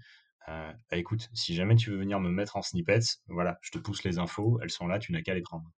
bah, 0.48 0.98
écoute, 0.98 1.30
si 1.34 1.56
jamais 1.56 1.76
tu 1.76 1.92
veux 1.92 1.98
venir 1.98 2.20
me 2.20 2.30
mettre 2.30 2.56
en 2.58 2.62
snippets, 2.62 3.20
voilà, 3.28 3.58
je 3.62 3.72
te 3.72 3.80
pousse 3.80 4.04
les 4.04 4.20
infos, 4.20 4.60
elles 4.62 4.70
sont 4.70 4.88
là, 4.88 5.00
tu 5.00 5.12
n'as 5.12 5.22
qu'à 5.22 5.34
les 5.34 5.42
prendre. 5.42 5.72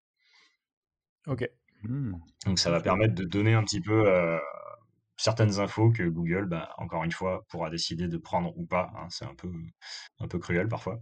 Ok. 1.26 1.48
Mmh. 1.82 2.14
Donc 2.46 2.58
ça 2.58 2.70
va 2.70 2.80
permettre 2.80 3.14
de 3.14 3.24
donner 3.24 3.54
un 3.54 3.62
petit 3.62 3.80
peu 3.80 4.08
euh, 4.08 4.38
certaines 5.16 5.60
infos 5.60 5.90
que 5.92 6.02
Google, 6.02 6.46
bah, 6.46 6.74
encore 6.78 7.04
une 7.04 7.12
fois, 7.12 7.44
pourra 7.48 7.70
décider 7.70 8.08
de 8.08 8.18
prendre 8.18 8.56
ou 8.58 8.66
pas. 8.66 8.90
Hein. 8.96 9.06
c'est 9.10 9.24
un 9.24 9.34
peu, 9.34 9.50
un 10.20 10.28
peu 10.28 10.38
cruel 10.38 10.68
parfois. 10.68 11.00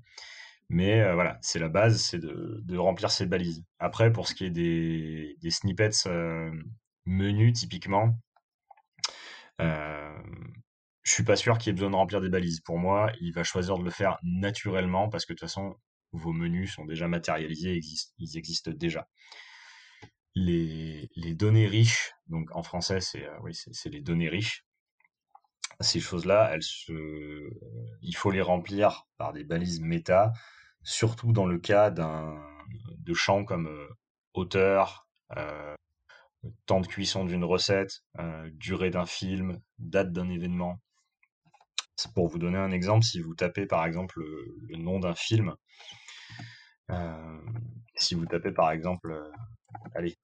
Mais 0.69 1.01
euh, 1.03 1.15
voilà, 1.15 1.39
c'est 1.43 1.59
la 1.61 1.69
base, 1.69 2.01
c'est 2.01 2.19
de, 2.19 2.77
remplir 2.77 3.11
ces 3.11 3.27
balises. 3.27 3.65
Après, 3.79 4.13
pour 4.13 4.29
ce 4.29 4.35
qui 4.35 4.45
est 4.47 4.51
des, 4.51 5.51
snippets 5.51 6.07
euh, 6.07 6.51
menus, 7.07 7.55
typiquement, 7.55 8.19
je 11.07 11.13
suis 11.13 11.25
pas 11.25 11.37
sûr 11.37 11.59
qu'il 11.59 11.71
ait 11.71 11.75
besoin 11.75 11.91
de 11.91 11.97
remplir 11.97 12.21
des 12.21 12.29
balises. 12.29 12.61
Pour 12.61 12.79
moi, 12.79 13.13
il 13.21 13.33
va 13.33 13.45
choisir 13.45 13.79
de 13.79 13.85
le 13.85 13.91
faire 13.91 14.19
naturellement 14.23 15.09
parce 15.09 15.25
que 15.25 15.33
de 15.33 15.39
toute 15.39 15.49
façon, 15.49 15.77
vos 16.13 16.33
menus 16.33 16.75
sont 16.75 16.85
déjà 16.85 17.09
matérialisés, 17.09 17.81
ils 18.19 18.37
existent 18.37 18.73
déjà 18.73 19.09
les, 20.37 21.35
données 21.35 21.67
riches, 21.67 22.13
donc 22.27 22.55
en 22.55 22.63
français 22.63 23.01
c'est 23.01 23.27
euh, 23.27 23.51
les 23.87 24.01
données 24.01 24.29
riches, 24.29 24.65
ces 25.81 26.01
choses-là, 26.01 26.57
il 26.89 28.17
faut 28.17 28.31
les 28.31 28.41
remplir 28.41 29.07
par 29.19 29.33
des 29.33 29.45
balises 29.45 29.81
méta, 29.81 30.33
surtout 30.83 31.33
dans 31.33 31.47
le 31.47 31.59
cas 31.59 31.91
d'un 31.91 32.41
de 32.99 33.15
champs 33.15 33.45
comme 33.45 33.67
euh, 33.67 33.89
hauteur, 34.35 35.07
euh, 35.37 35.75
temps 36.67 36.81
de 36.81 36.87
cuisson 36.87 37.25
d'une 37.25 37.45
recette, 37.45 38.05
durée 38.53 38.91
d'un 38.91 39.07
film, 39.07 39.61
date 39.79 40.13
d'un 40.13 40.29
événement. 40.31 40.81
Pour 42.15 42.29
vous 42.29 42.39
donner 42.39 42.59
un 42.59 42.71
exemple, 42.71 43.05
si 43.05 43.21
vous 43.21 43.35
tapez 43.35 43.67
par 43.67 43.85
exemple 43.87 44.21
le, 44.21 44.77
nom 44.77 45.01
d'un 45.01 45.15
film, 45.15 45.55
si 47.97 48.15
vous 48.15 48.27
tapez 48.27 48.53
par 48.53 48.71
exemple 48.71 49.17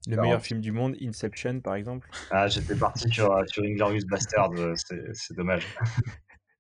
le 0.07 0.17
meilleur 0.17 0.43
film 0.43 0.61
du 0.61 0.73
monde, 0.73 0.97
Inception, 1.01 1.61
par 1.61 1.75
exemple. 1.75 2.09
Ah, 2.31 2.49
j'étais 2.49 2.77
parti 2.77 3.09
sur, 3.11 3.33
euh, 3.33 3.45
sur 3.47 3.65
Inglorious 3.65 4.07
Bastard, 4.09 4.53
euh, 4.53 4.75
c'est 5.13 5.37
dommage. 5.37 5.67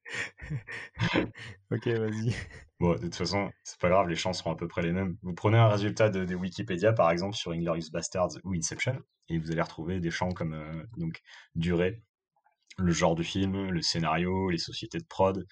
ok, 1.70 1.86
vas-y. 1.88 2.34
Bon, 2.80 2.94
de 2.94 2.98
toute 2.98 3.14
façon, 3.14 3.50
c'est 3.62 3.80
pas 3.80 3.88
grave, 3.88 4.08
les 4.08 4.16
champs 4.16 4.32
seront 4.32 4.52
à 4.52 4.56
peu 4.56 4.68
près 4.68 4.82
les 4.82 4.92
mêmes. 4.92 5.16
Vous 5.22 5.34
prenez 5.34 5.58
un 5.58 5.68
résultat 5.68 6.10
de, 6.10 6.34
Wikipédia, 6.34 6.92
par 6.92 7.10
exemple, 7.10 7.36
sur 7.36 7.52
Inglorious 7.52 7.90
Bastards 7.92 8.32
ou 8.44 8.54
Inception, 8.54 9.00
et 9.28 9.38
vous 9.38 9.50
allez 9.52 9.62
retrouver 9.62 10.00
des 10.00 10.10
champs 10.10 10.32
comme 10.32 10.54
euh, 10.54 10.82
donc 10.96 11.20
durée, 11.54 12.02
le 12.79 12.93
genre 12.93 13.14
de 13.14 13.23
film, 13.23 13.70
le 13.70 13.83
scénario, 13.83 14.51
les 14.51 14.59
sociétés 14.59 14.99
de 14.99 15.07
prod. 15.07 15.47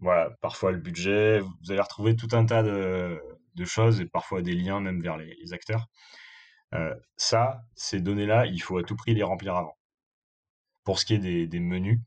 voilà, 0.00 0.30
parfois 0.40 0.72
le 0.72 0.78
budget. 0.78 1.40
Vous 1.40 1.70
allez 1.70 1.80
retrouver 1.80 2.16
tout 2.16 2.28
un 2.32 2.44
tas 2.46 2.62
de, 2.62 3.20
choses 3.64 4.00
et 4.00 4.06
parfois 4.06 4.42
des 4.42 4.54
liens 4.54 4.80
même 4.80 5.02
vers 5.02 5.16
les, 5.16 5.52
acteurs. 5.52 5.86
Euh, 6.74 6.94
ça, 7.16 7.62
ces 7.74 8.00
données-là, 8.00 8.46
il 8.46 8.62
faut 8.62 8.78
à 8.78 8.82
tout 8.84 8.96
prix 8.96 9.14
les 9.14 9.22
remplir 9.22 9.56
avant. 9.56 9.76
Pour 10.84 10.98
ce 10.98 11.04
qui 11.04 11.14
est 11.14 11.46
des, 11.46 11.60
menus, 11.60 12.00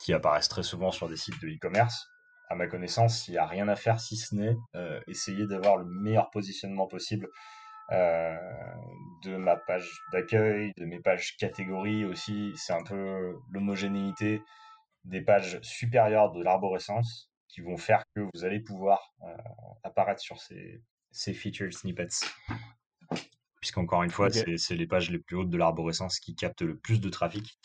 qui 0.00 0.12
apparaissent 0.12 0.48
très 0.48 0.62
souvent 0.62 0.90
sur 0.90 1.08
des 1.08 1.16
sites 1.16 1.40
de 1.42 1.48
e-commerce, 1.48 2.06
à 2.48 2.54
ma 2.56 2.66
connaissance, 2.66 3.28
il 3.28 3.32
n'y 3.32 3.38
a 3.38 3.46
rien 3.46 3.68
à 3.68 3.76
faire 3.76 4.00
si 4.00 4.16
ce 4.16 4.34
n'est 4.34 4.56
euh, 4.74 5.00
essayer 5.06 5.46
d'avoir 5.46 5.76
le 5.76 5.84
meilleur 5.84 6.30
positionnement 6.30 6.88
possible 6.88 7.26
euh, 7.26 7.30
de 7.90 9.36
ma 9.36 9.56
page 9.56 10.00
d'accueil, 10.12 10.72
de 10.76 10.84
mes 10.84 11.00
pages 11.00 11.36
catégories 11.36 12.04
aussi. 12.04 12.52
C'est 12.56 12.72
un 12.72 12.82
peu 12.82 13.36
l'homogénéité 13.50 14.42
des 15.04 15.22
pages 15.22 15.60
supérieures 15.62 16.32
de 16.32 16.42
l'arborescence 16.42 17.30
qui 17.48 17.60
vont 17.60 17.76
faire 17.76 18.04
que 18.14 18.20
vous 18.32 18.44
allez 18.44 18.60
pouvoir 18.60 19.12
euh, 19.22 19.36
apparaître 19.82 20.20
sur 20.20 20.40
ces, 20.40 20.82
ces 21.10 21.34
featured 21.34 21.72
snippets. 21.72 22.08
Puisqu'encore 23.60 24.02
une 24.02 24.10
fois, 24.10 24.30
c'est 24.30 24.74
les 24.74 24.86
pages 24.86 25.10
les 25.10 25.18
plus 25.18 25.36
hautes 25.36 25.50
de 25.50 25.58
l'arborescence 25.58 26.18
qui 26.18 26.34
captent 26.34 26.62
le 26.62 26.78
plus 26.78 27.00
de 27.00 27.10
trafic 27.10 27.58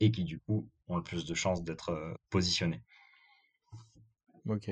et 0.00 0.10
qui 0.10 0.24
du 0.24 0.40
coup 0.40 0.70
ont 0.88 0.96
le 0.96 1.02
plus 1.02 1.26
de 1.26 1.34
chances 1.34 1.62
d'être 1.62 1.90
euh, 1.90 2.14
positionnées. 2.30 2.82
Ok. 4.46 4.70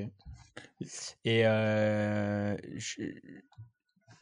Et 1.25 1.45
euh, 1.45 2.57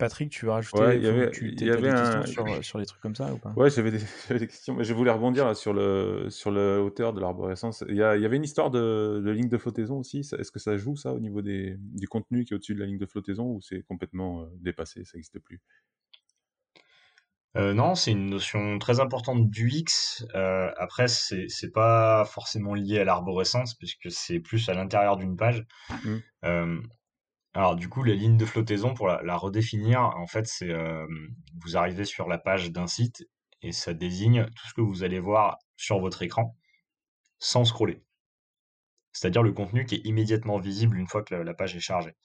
Patrick, 0.02 0.32
tu 0.32 0.46
veux 0.46 0.52
rajouter 0.52 0.80
Ouais, 0.80 0.98
il 0.98 1.04
y 1.04 1.08
avait, 1.08 1.30
tu 1.32 1.48
il 1.48 1.56
t'as 1.56 1.66
y 1.66 1.70
t'as 1.70 1.74
avait 1.76 1.82
des 1.82 1.94
un. 1.94 2.22
questions 2.24 2.26
sur, 2.26 2.66
sur 2.66 2.78
les 2.80 2.86
trucs 2.86 3.02
comme 3.02 3.16
ça 3.16 3.32
ou 3.34 3.38
pas? 3.38 3.54
Ouais, 3.56 3.70
j'avais 3.76 3.92
des, 3.92 4.48
questions, 4.48 4.74
mais 4.74 4.84
je 4.84 4.94
voulais 4.94 5.12
rebondir 5.12 5.46
là, 5.46 5.54
sur 5.54 5.74
le 5.74 6.28
sur 6.30 6.52
le 6.52 6.80
hauteur 6.80 7.14
de 7.14 7.20
l'arborescence. 7.22 7.84
Il 7.88 7.96
y, 7.96 8.04
a- 8.04 8.16
il 8.16 8.22
y 8.22 8.26
avait 8.26 8.38
une 8.38 8.44
histoire 8.44 8.72
de, 8.72 9.22
de 9.24 9.32
ligne 9.32 9.48
de 9.50 9.58
flottaison 9.58 10.00
aussi. 10.00 10.20
Est-ce 10.20 10.52
que 10.52 10.60
ça 10.60 10.78
joue 10.78 10.96
ça 10.96 11.14
au 11.14 11.20
niveau 11.20 11.42
des, 11.42 11.76
du 11.80 12.08
contenu 12.08 12.46
qui 12.46 12.54
est 12.54 12.56
au-dessus 12.56 12.74
de 12.76 12.80
la 12.80 12.86
ligne 12.88 12.98
de 12.98 13.06
flottaison 13.06 13.46
ou 13.46 13.62
c'est 13.62 13.84
complètement 13.84 14.42
euh, 14.42 14.46
dépassé, 14.60 15.06
ça 15.06 15.18
n'existe 15.18 15.40
plus? 15.40 15.62
Euh, 17.58 17.74
non, 17.74 17.96
c'est 17.96 18.12
une 18.12 18.30
notion 18.30 18.80
très 18.80 19.02
importante 19.02 19.50
du 19.50 19.70
X. 19.70 20.26
Euh, 20.36 20.72
après, 20.78 21.10
c'est 21.10 21.48
c'est 21.50 21.72
pas 21.72 22.24
forcément 22.26 22.74
lié 22.74 23.00
à 23.00 23.04
l'arborescence, 23.04 23.74
puisque 23.76 24.10
c'est 24.10 24.40
plus 24.40 24.70
à 24.70 24.74
l'intérieur 24.74 25.18
d'une 25.18 25.36
page. 25.36 25.66
Mm. 25.90 26.18
Euh, 26.46 26.82
alors, 27.54 27.76
du 27.76 27.90
coup, 27.90 28.04
la 28.04 28.14
ligne 28.16 28.38
de 28.38 28.46
flottaison, 28.46 28.94
pour 28.94 29.08
la, 29.08 29.22
la 29.24 29.38
redéfinir, 29.38 30.02
en 30.02 30.28
fait, 30.28 30.48
c'est 30.48 30.70
euh, 30.70 31.06
vous 31.62 31.78
arrivez 31.78 32.06
sur 32.06 32.28
la 32.28 32.38
page 32.38 32.72
d'un 32.72 32.88
site 32.88 33.24
et 33.62 33.72
ça 33.74 33.94
désigne 33.94 34.46
tout 34.46 34.68
ce 34.68 34.74
que 34.74 34.82
vous 34.82 35.04
allez 35.04 35.20
voir 35.20 35.58
sur 35.76 36.00
votre 36.00 36.22
écran 36.24 36.56
sans 37.40 37.66
scroller. 37.66 38.04
C'est-à-dire 39.14 39.42
le 39.42 39.54
contenu 39.54 39.86
qui 39.86 39.96
est 39.96 40.06
immédiatement 40.06 40.58
visible 40.60 40.98
une 40.98 41.08
fois 41.08 41.24
que 41.24 41.34
la, 41.34 41.46
la 41.46 41.54
page 41.54 41.78
est 41.78 41.80
chargée. 41.80 42.18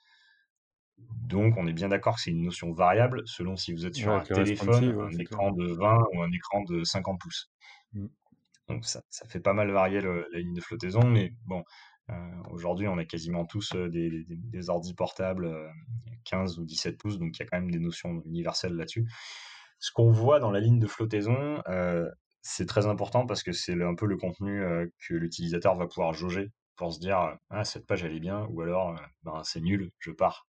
Donc, 0.99 1.57
on 1.57 1.67
est 1.67 1.73
bien 1.73 1.89
d'accord 1.89 2.17
que 2.17 2.21
c'est 2.21 2.31
une 2.31 2.43
notion 2.43 2.71
variable 2.73 3.23
selon 3.27 3.57
si 3.57 3.73
vous 3.73 3.87
êtes 3.87 3.97
sur 3.97 4.13
Ouais, 4.13 4.15
un 4.15 4.27
téléphone, 4.27 4.95
ouais, 4.95 5.11
un 5.11 5.19
écran 5.19 5.51
de 5.53 5.73
20 5.73 6.05
ou 6.13 6.23
un 6.23 6.31
écran 6.31 6.63
de 6.65 6.85
50 6.85 7.19
pouces. 7.21 7.51
Mm. 7.93 8.07
Donc, 8.69 8.85
ça, 8.85 9.03
ça 9.11 9.27
fait 9.27 9.41
pas 9.41 9.53
mal 9.53 9.71
varier 9.73 10.01
le- 10.01 10.27
la 10.33 10.39
ligne 10.39 10.55
de 10.55 10.61
flottaison, 10.61 11.03
mais 11.05 11.33
bon, 11.47 11.63
aujourd'hui, 12.51 12.89
on 12.89 12.99
a 12.99 13.05
quasiment 13.05 13.45
tous 13.45 13.75
euh, 13.75 13.89
des, 13.89 14.11
des, 14.25 14.37
des 14.37 14.71
ordi 14.71 14.95
portables 14.95 15.47
euh, 15.47 15.69
15 16.25 16.59
ou 16.59 16.65
17 16.65 16.99
pouces, 16.99 17.19
donc 17.19 17.37
il 17.37 17.41
y 17.41 17.43
a 17.43 17.47
quand 17.47 17.59
même 17.59 17.71
des 17.71 17.79
notions 17.79 18.23
universelles 18.25 18.75
là-dessus. 18.75 19.09
Ce 19.79 19.93
qu'on 19.93 20.11
voit 20.11 20.41
dans 20.41 20.51
la 20.51 20.61
ligne 20.61 20.79
de 20.79 20.87
flottaison, 20.87 21.63
euh, 21.69 22.09
c'est 22.43 22.67
très 22.67 22.87
important 22.87 23.27
parce 23.27 23.43
que 23.43 23.53
c'est 23.53 23.81
un 23.83 23.95
peu 23.95 24.07
le 24.07 24.17
contenu 24.17 24.63
euh, 24.63 24.87
que 25.07 25.15
l'utilisateur 25.15 25.75
va 25.77 25.87
pouvoir 25.87 26.13
jauger 26.13 26.53
pour 26.77 26.93
se 26.93 27.01
dire 27.01 27.37
ah 27.51 27.65
cette 27.65 27.87
page 27.87 28.05
elle 28.05 28.15
est 28.15 28.21
bien 28.21 28.47
ou 28.51 28.61
alors 28.61 28.91
euh, 28.91 29.03
ben, 29.25 29.43
c'est 29.45 29.61
nul, 29.61 29.91
je 29.99 30.13
pars. 30.13 30.47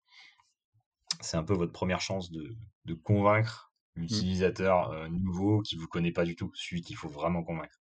C'est 1.20 1.38
un 1.38 1.42
peu 1.44 1.54
votre 1.54 1.72
première 1.72 2.00
chance 2.00 2.30
de, 2.30 2.54
de 2.84 2.94
convaincre 2.94 3.72
l'utilisateur 3.94 4.90
euh, 4.90 5.08
nouveau 5.08 5.62
qui 5.62 5.76
vous 5.76 5.88
connaît 5.88 6.12
pas 6.12 6.24
du 6.24 6.36
tout, 6.36 6.50
celui 6.54 6.82
qu'il 6.82 6.96
faut 6.96 7.08
vraiment 7.08 7.42
convaincre. 7.42 7.80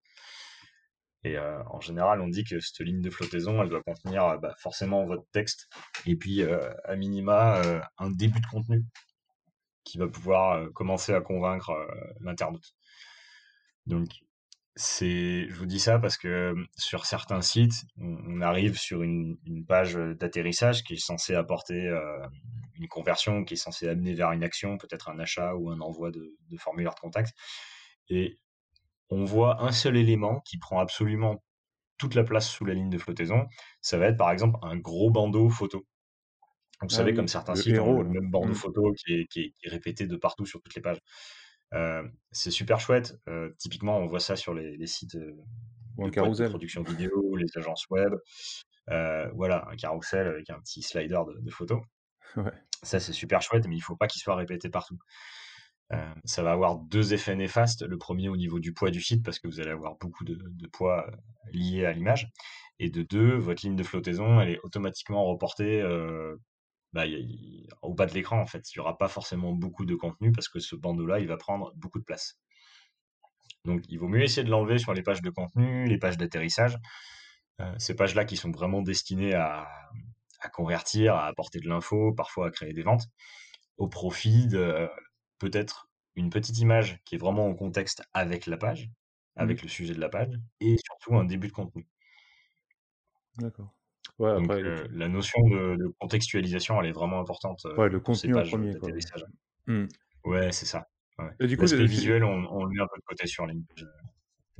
Et 1.24 1.38
euh, 1.38 1.64
en 1.70 1.80
général, 1.80 2.22
on 2.22 2.28
dit 2.28 2.44
que 2.44 2.60
cette 2.60 2.82
ligne 2.82 3.02
de 3.02 3.10
flottaison, 3.10 3.62
elle 3.62 3.70
doit 3.70 3.84
contenir 3.84 4.26
euh, 4.26 4.38
bah, 4.38 4.54
forcément 4.58 5.06
votre 5.06 5.26
texte 5.32 5.70
et 6.06 6.16
puis 6.16 6.42
euh, 6.42 6.70
à 6.84 6.96
minima 6.96 7.62
un 7.98 8.12
début 8.12 8.42
de 8.42 8.48
contenu 8.48 8.84
qui 9.84 9.98
va 9.98 10.08
pouvoir 10.08 10.72
commencer 10.74 11.14
à 11.14 11.22
convaincre 11.22 11.74
l'internaute. 12.22 12.74
Donc, 13.86 14.08
c'est, 14.76 15.48
je 15.50 15.56
vous 15.56 15.66
dis 15.66 15.80
ça 15.80 16.00
parce 16.00 16.18
que 16.18 16.56
sur 16.78 17.06
certains 17.06 17.42
sites, 17.42 17.84
on, 17.98 18.42
arrive 18.42 18.78
sur 18.78 19.04
une, 19.04 19.38
page 19.68 19.96
d'atterrissage 19.96 20.84
qui 20.84 20.94
est 20.94 20.98
censée 20.98 21.36
apporter 21.36 21.90
une 22.76 22.88
conversion, 22.88 23.44
qui 23.44 23.56
est 23.56 23.58
censée 23.58 23.88
amener 23.90 24.14
vers 24.14 24.32
une 24.32 24.44
action, 24.44 24.78
peut-être 24.78 25.10
un 25.10 25.20
achat 25.20 25.54
ou 25.56 25.70
un 25.70 25.82
envoi 25.82 26.12
de, 26.12 26.36
de 26.50 26.58
formulaire 26.58 26.96
de 26.96 27.00
contact. 27.02 27.34
Et 28.10 28.40
on 29.14 29.26
voit 29.26 29.64
un 29.64 29.72
seul 29.72 29.98
élément 29.98 30.42
qui 30.42 30.58
prend 30.58 30.80
absolument 30.80 31.44
toute 31.98 32.16
la 32.16 32.24
place 32.24 32.50
sous 32.50 32.66
la 32.66 32.74
ligne 32.74 32.90
de 32.90 32.98
flottaison. 32.98 33.48
Ça 33.82 33.98
va 33.98 34.08
être 34.08 34.18
par 34.18 34.32
exemple 34.32 34.58
un 34.64 34.78
gros 34.78 35.12
bandeau 35.12 35.50
photo. 35.50 35.86
Vous 36.82 36.88
Ah 36.92 36.96
savez, 36.96 37.12
oui, 37.12 37.16
comme 37.18 37.28
certains 37.28 37.56
sites 37.56 37.80
ont 37.80 38.02
le 38.02 38.10
même 38.10 38.30
bandeau 38.30 38.52
Mm. 38.52 38.56
photo 38.56 38.94
qui 38.94 39.14
est, 39.14 39.28
qui 39.28 39.40
est- 39.42 39.52
qui 39.52 39.68
est 39.68 39.70
répété 39.70 40.06
de 40.08 40.16
partout 40.18 40.46
sur 40.46 40.62
toutes 40.62 40.76
les 40.76 40.82
pages. 40.82 41.00
Euh, 41.74 42.04
c'est 42.32 42.52
super 42.52 42.80
chouette. 42.80 43.16
Euh, 43.30 43.52
typiquement, 43.58 43.98
on 43.98 44.08
voit 44.08 44.20
ça 44.20 44.36
sur 44.36 44.54
les, 44.54 44.76
les 44.78 44.88
sites 44.88 45.16
euh, 45.16 45.34
Ou 45.98 46.06
un 46.06 46.10
de 46.10 46.48
production 46.50 46.84
vidéo, 46.84 47.36
les 47.38 47.48
agences 47.56 47.88
web. 47.90 48.14
Euh, 48.90 49.30
voilà, 49.34 49.68
un 49.70 49.76
carrousel 49.76 50.28
avec 50.28 50.50
un 50.50 50.60
petit 50.60 50.82
slider 50.82 51.22
de, 51.28 51.40
de 51.40 51.50
photos. 51.52 51.82
Ouais. 52.36 52.52
Ça, 52.82 53.00
c'est 53.00 53.14
super 53.14 53.42
chouette, 53.42 53.68
mais 53.68 53.76
il 53.76 53.82
faut 53.82 53.96
pas 53.96 54.08
qu'il 54.08 54.22
soit 54.22 54.36
répété 54.36 54.68
partout. 54.70 54.98
Euh, 55.92 56.14
ça 56.26 56.44
va 56.44 56.52
avoir 56.52 56.78
deux 56.78 57.14
effets 57.14 57.36
néfastes. 57.36 57.84
Le 57.84 57.98
premier 57.98 58.30
au 58.30 58.38
niveau 58.38 58.60
du 58.60 58.74
poids 58.74 58.92
du 58.92 59.02
site, 59.02 59.24
parce 59.24 59.40
que 59.40 59.48
vous 59.48 59.60
allez 59.60 59.72
avoir 59.72 59.96
beaucoup 59.98 60.24
de, 60.24 60.68
poids 60.68 61.08
euh, 61.08 61.16
lié 61.52 61.86
à 61.86 61.94
l'image. 61.94 62.30
Et 62.80 62.90
de 62.90 63.04
deux, 63.04 63.36
votre 63.36 63.66
ligne 63.66 63.76
de 63.76 63.84
flottaison, 63.84 64.42
elle 64.42 64.50
est 64.50 64.60
automatiquement 64.64 65.26
reportée 65.26 65.82
euh, 65.82 66.36
bah, 66.94 67.04
au 67.82 67.94
bas 67.94 68.06
de 68.06 68.14
l'écran, 68.14 68.40
en 68.40 68.46
fait. 68.48 68.74
Il 68.74 68.80
n'y 68.80 68.82
aura 68.82 68.98
pas 68.98 69.08
forcément 69.08 69.54
beaucoup 69.54 69.86
de 69.86 69.96
contenu 69.96 70.32
parce 70.32 70.50
que 70.50 70.60
ce 70.60 70.76
bandeau-là, 70.76 71.20
il 71.20 71.28
va 71.28 71.38
prendre 71.38 71.72
beaucoup 71.76 72.00
de 72.00 72.06
place. 72.06 72.38
Donc, 73.66 73.84
il 73.90 73.98
vaut 73.98 74.08
mieux 74.08 74.24
essayer 74.24 74.44
de 74.44 74.50
l'enlever 74.50 74.78
sur 74.78 74.94
les 74.94 75.04
pages 75.04 75.22
de 75.22 75.30
contenu, 75.30 75.88
les 75.88 75.98
pages 75.98 76.18
d'atterrissage. 76.18 76.78
Ces 77.78 77.96
pages-là 77.96 78.26
qui 78.26 78.36
sont 78.36 78.52
vraiment 78.52 78.82
destinées 78.82 79.36
à, 79.36 79.70
à 80.42 80.50
convertir, 80.50 81.16
à 81.16 81.28
apporter 81.28 81.60
de 81.60 81.70
l'info, 81.70 82.12
parfois 82.12 82.48
à 82.48 82.52
créer 82.52 82.74
des 82.74 82.82
ventes, 82.82 83.06
au 83.78 83.88
profit 83.88 84.48
de 84.48 84.90
peut-être 85.40 85.90
une 86.16 86.30
petite 86.30 86.58
image 86.60 87.00
qui 87.06 87.16
est 87.16 87.18
vraiment 87.18 87.48
en 87.48 87.56
contexte 87.56 88.04
avec 88.14 88.46
la 88.46 88.58
page, 88.58 88.90
avec 89.36 89.64
le 89.64 89.68
sujet 89.70 89.94
de 89.94 90.00
la 90.00 90.10
page, 90.10 90.40
et 90.60 90.78
surtout 90.78 91.16
un 91.18 91.26
début 91.26 91.48
de 91.48 91.54
contenu. 91.54 91.88
D'accord. 93.40 93.74
Ouais, 94.20 94.36
Donc, 94.36 94.46
après, 94.46 94.62
euh, 94.64 94.88
la 94.92 95.08
notion 95.08 95.42
de, 95.48 95.76
de 95.76 95.88
contextualisation, 96.00 96.80
elle 96.82 96.90
est 96.90 96.94
vraiment 96.94 97.20
importante 97.20 97.66
euh, 97.66 97.76
ouais, 97.76 97.90
le 97.90 97.98
ces 97.98 98.04
contenu 98.04 98.34
en 98.34 98.38
pages 98.38 98.50
premier, 98.50 98.72
quoi. 98.72 98.80
d'atterrissage. 98.82 99.26
Mm. 99.66 99.86
Ouais, 100.26 100.52
c'est 100.52 100.68
ça. 100.68 100.88
Ouais. 101.18 101.32
Et 101.40 101.48
du 101.48 101.58
coup, 101.58 101.64
L'aspect 101.64 101.86
visuel, 101.86 102.24
on, 102.24 102.46
on 102.52 102.64
le 102.66 102.70
met 102.70 102.82
un 102.82 102.88
peu 102.88 103.00
de 103.00 103.06
côté 103.06 103.26
sur 103.28 103.48
les 103.48 103.56
pages. 103.56 103.88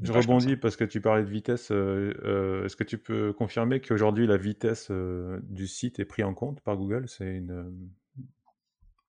Je 0.02 0.12
rebondis 0.12 0.58
parce 0.58 0.76
que 0.76 0.84
tu 0.84 1.02
parlais 1.02 1.24
de 1.24 1.30
vitesse. 1.30 1.72
euh, 1.72 2.14
euh, 2.24 2.66
Est-ce 2.66 2.76
que 2.76 2.84
tu 2.84 2.98
peux 2.98 3.32
confirmer 3.32 3.80
qu'aujourd'hui 3.80 4.26
la 4.26 4.38
vitesse 4.38 4.88
euh, 4.90 5.40
du 5.44 5.68
site 5.68 6.00
est 6.00 6.06
prise 6.06 6.26
en 6.26 6.34
compte 6.34 6.62
par 6.62 6.76
Google? 6.78 7.08
C'est 7.08 7.36
une 7.36 7.52
euh, 7.52 8.24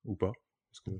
ou 0.04 0.14
pas? 0.14 0.32
Que... 0.84 0.90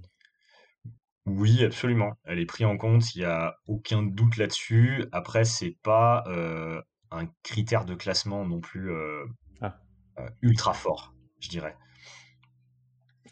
Oui, 1.27 1.64
absolument. 1.64 2.12
Elle 2.25 2.39
est 2.39 2.47
prise 2.47 2.66
en 2.66 2.77
compte, 2.77 3.14
il 3.14 3.20
n'y 3.20 3.25
a 3.25 3.57
aucun 3.66 4.03
doute 4.03 4.37
là-dessus. 4.37 5.07
Après, 5.12 5.45
c'est 5.45 5.77
pas 5.83 6.22
euh, 6.27 6.81
un 7.11 7.27
critère 7.43 7.85
de 7.85 7.95
classement 7.95 8.45
non 8.45 8.61
plus 8.61 8.91
euh, 8.91 9.25
Ah. 9.62 9.79
euh, 10.18 10.29
ultra 10.42 10.75
fort, 10.75 11.14
je 11.41 11.49
dirais. 11.49 11.76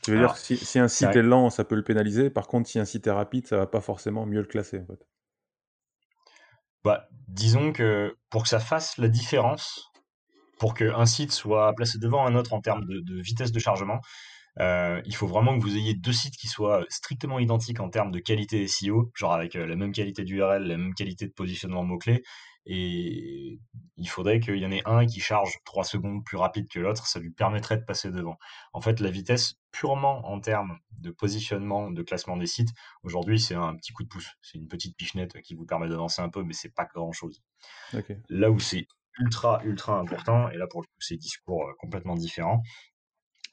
Tu 0.02 0.10
veux 0.10 0.19
dire 0.19 0.36
si, 0.36 0.56
si 0.56 0.78
un 0.78 0.89
site 0.89 1.14
est 1.14 1.23
lent, 1.23 1.51
ça 1.51 1.64
peut 1.64 1.77
le 1.77 1.85
pénaliser. 1.85 2.31
Par 2.31 2.48
contre, 2.48 2.69
si 2.69 2.78
un 2.78 2.85
site 2.85 3.06
est 3.06 3.12
rapide, 3.12 3.47
ça 3.47 3.56
va 3.59 3.66
pas 3.66 3.81
forcément 3.81 4.27
mieux 4.27 4.40
le 4.40 4.47
classer 4.47 4.81
en 4.81 4.86
fait. 4.86 5.06
Bah, 6.85 7.09
disons 7.28 7.73
que 7.73 8.16
pour 8.31 8.43
que 8.43 8.48
ça 8.48 8.59
fasse 8.59 8.98
la 8.98 9.09
différence, 9.09 9.93
pour 10.59 10.74
qu'un 10.74 11.06
site 11.06 11.31
soit 11.31 11.73
placé 11.74 11.98
devant 11.98 12.27
un 12.27 12.35
autre 12.35 12.52
en 12.52 12.60
termes 12.60 12.85
de, 12.85 13.01
de 13.01 13.20
vitesse 13.20 13.52
de 13.52 13.59
chargement, 13.60 14.01
euh, 14.61 15.01
il 15.07 15.15
faut 15.15 15.27
vraiment 15.27 15.59
que 15.59 15.62
vous 15.62 15.77
ayez 15.77 15.95
deux 15.95 16.12
sites 16.12 16.37
qui 16.37 16.47
soient 16.47 16.85
strictement 16.89 17.39
identiques 17.39 17.81
en 17.81 17.89
termes 17.89 18.11
de 18.11 18.19
qualité 18.19 18.66
SEO, 18.66 19.11
genre 19.15 19.33
avec 19.33 19.57
euh, 19.57 19.66
la 19.66 19.77
même 19.77 19.93
qualité 19.93 20.24
d'URL, 20.24 20.65
la 20.65 20.77
même 20.77 20.95
qualité 20.95 21.27
de 21.27 21.33
positionnement 21.33 21.85
mot-clé, 21.85 22.23
et 22.65 23.59
il 23.97 24.09
faudrait 24.09 24.39
qu'il 24.39 24.59
y 24.59 24.66
en 24.66 24.70
ait 24.70 24.83
un 24.85 25.05
qui 25.05 25.20
charge 25.20 25.59
3 25.65 25.85
secondes 25.85 26.24
plus 26.24 26.37
rapide 26.37 26.69
que 26.69 26.79
l'autre, 26.79 27.07
ça 27.07 27.19
lui 27.19 27.31
permettrait 27.31 27.77
de 27.77 27.85
passer 27.85 28.11
devant. 28.11 28.39
En 28.73 28.81
fait, 28.81 29.01
la 29.01 29.11
vitesse 29.11 29.55
purement 29.73 30.29
en 30.29 30.39
termes 30.39 30.79
de 30.99 31.11
positionnement, 31.11 31.91
de 31.91 32.03
classement 32.03 32.37
des 32.37 32.47
sites, 32.47 32.70
aujourd'hui 33.03 33.41
c'est 33.41 33.55
un 33.55 33.74
petit 33.74 33.93
coup 33.93 34.05
de 34.05 34.09
pouce, 34.09 34.29
c'est 34.43 34.59
une 34.59 34.69
petite 34.69 34.97
pichenette 34.97 35.41
qui 35.41 35.55
vous 35.55 35.65
permet 35.65 35.89
d'avancer 35.89 36.23
un 36.23 36.29
peu, 36.29 36.45
mais 36.45 36.53
c'est 36.53 36.73
pas 36.73 36.85
grand-chose. 36.85 37.43
Là 38.29 38.51
où 38.51 38.61
c'est 38.61 38.87
ultra, 39.19 39.61
ultra 39.65 39.99
important, 39.99 40.49
et 40.51 40.57
là 40.57 40.66
pour 40.66 40.83
le 40.83 40.87
coup 40.87 41.01
c'est 41.01 41.16
discours 41.16 41.66
euh, 41.66 41.73
complètement 41.79 42.15
différent, 42.15 42.62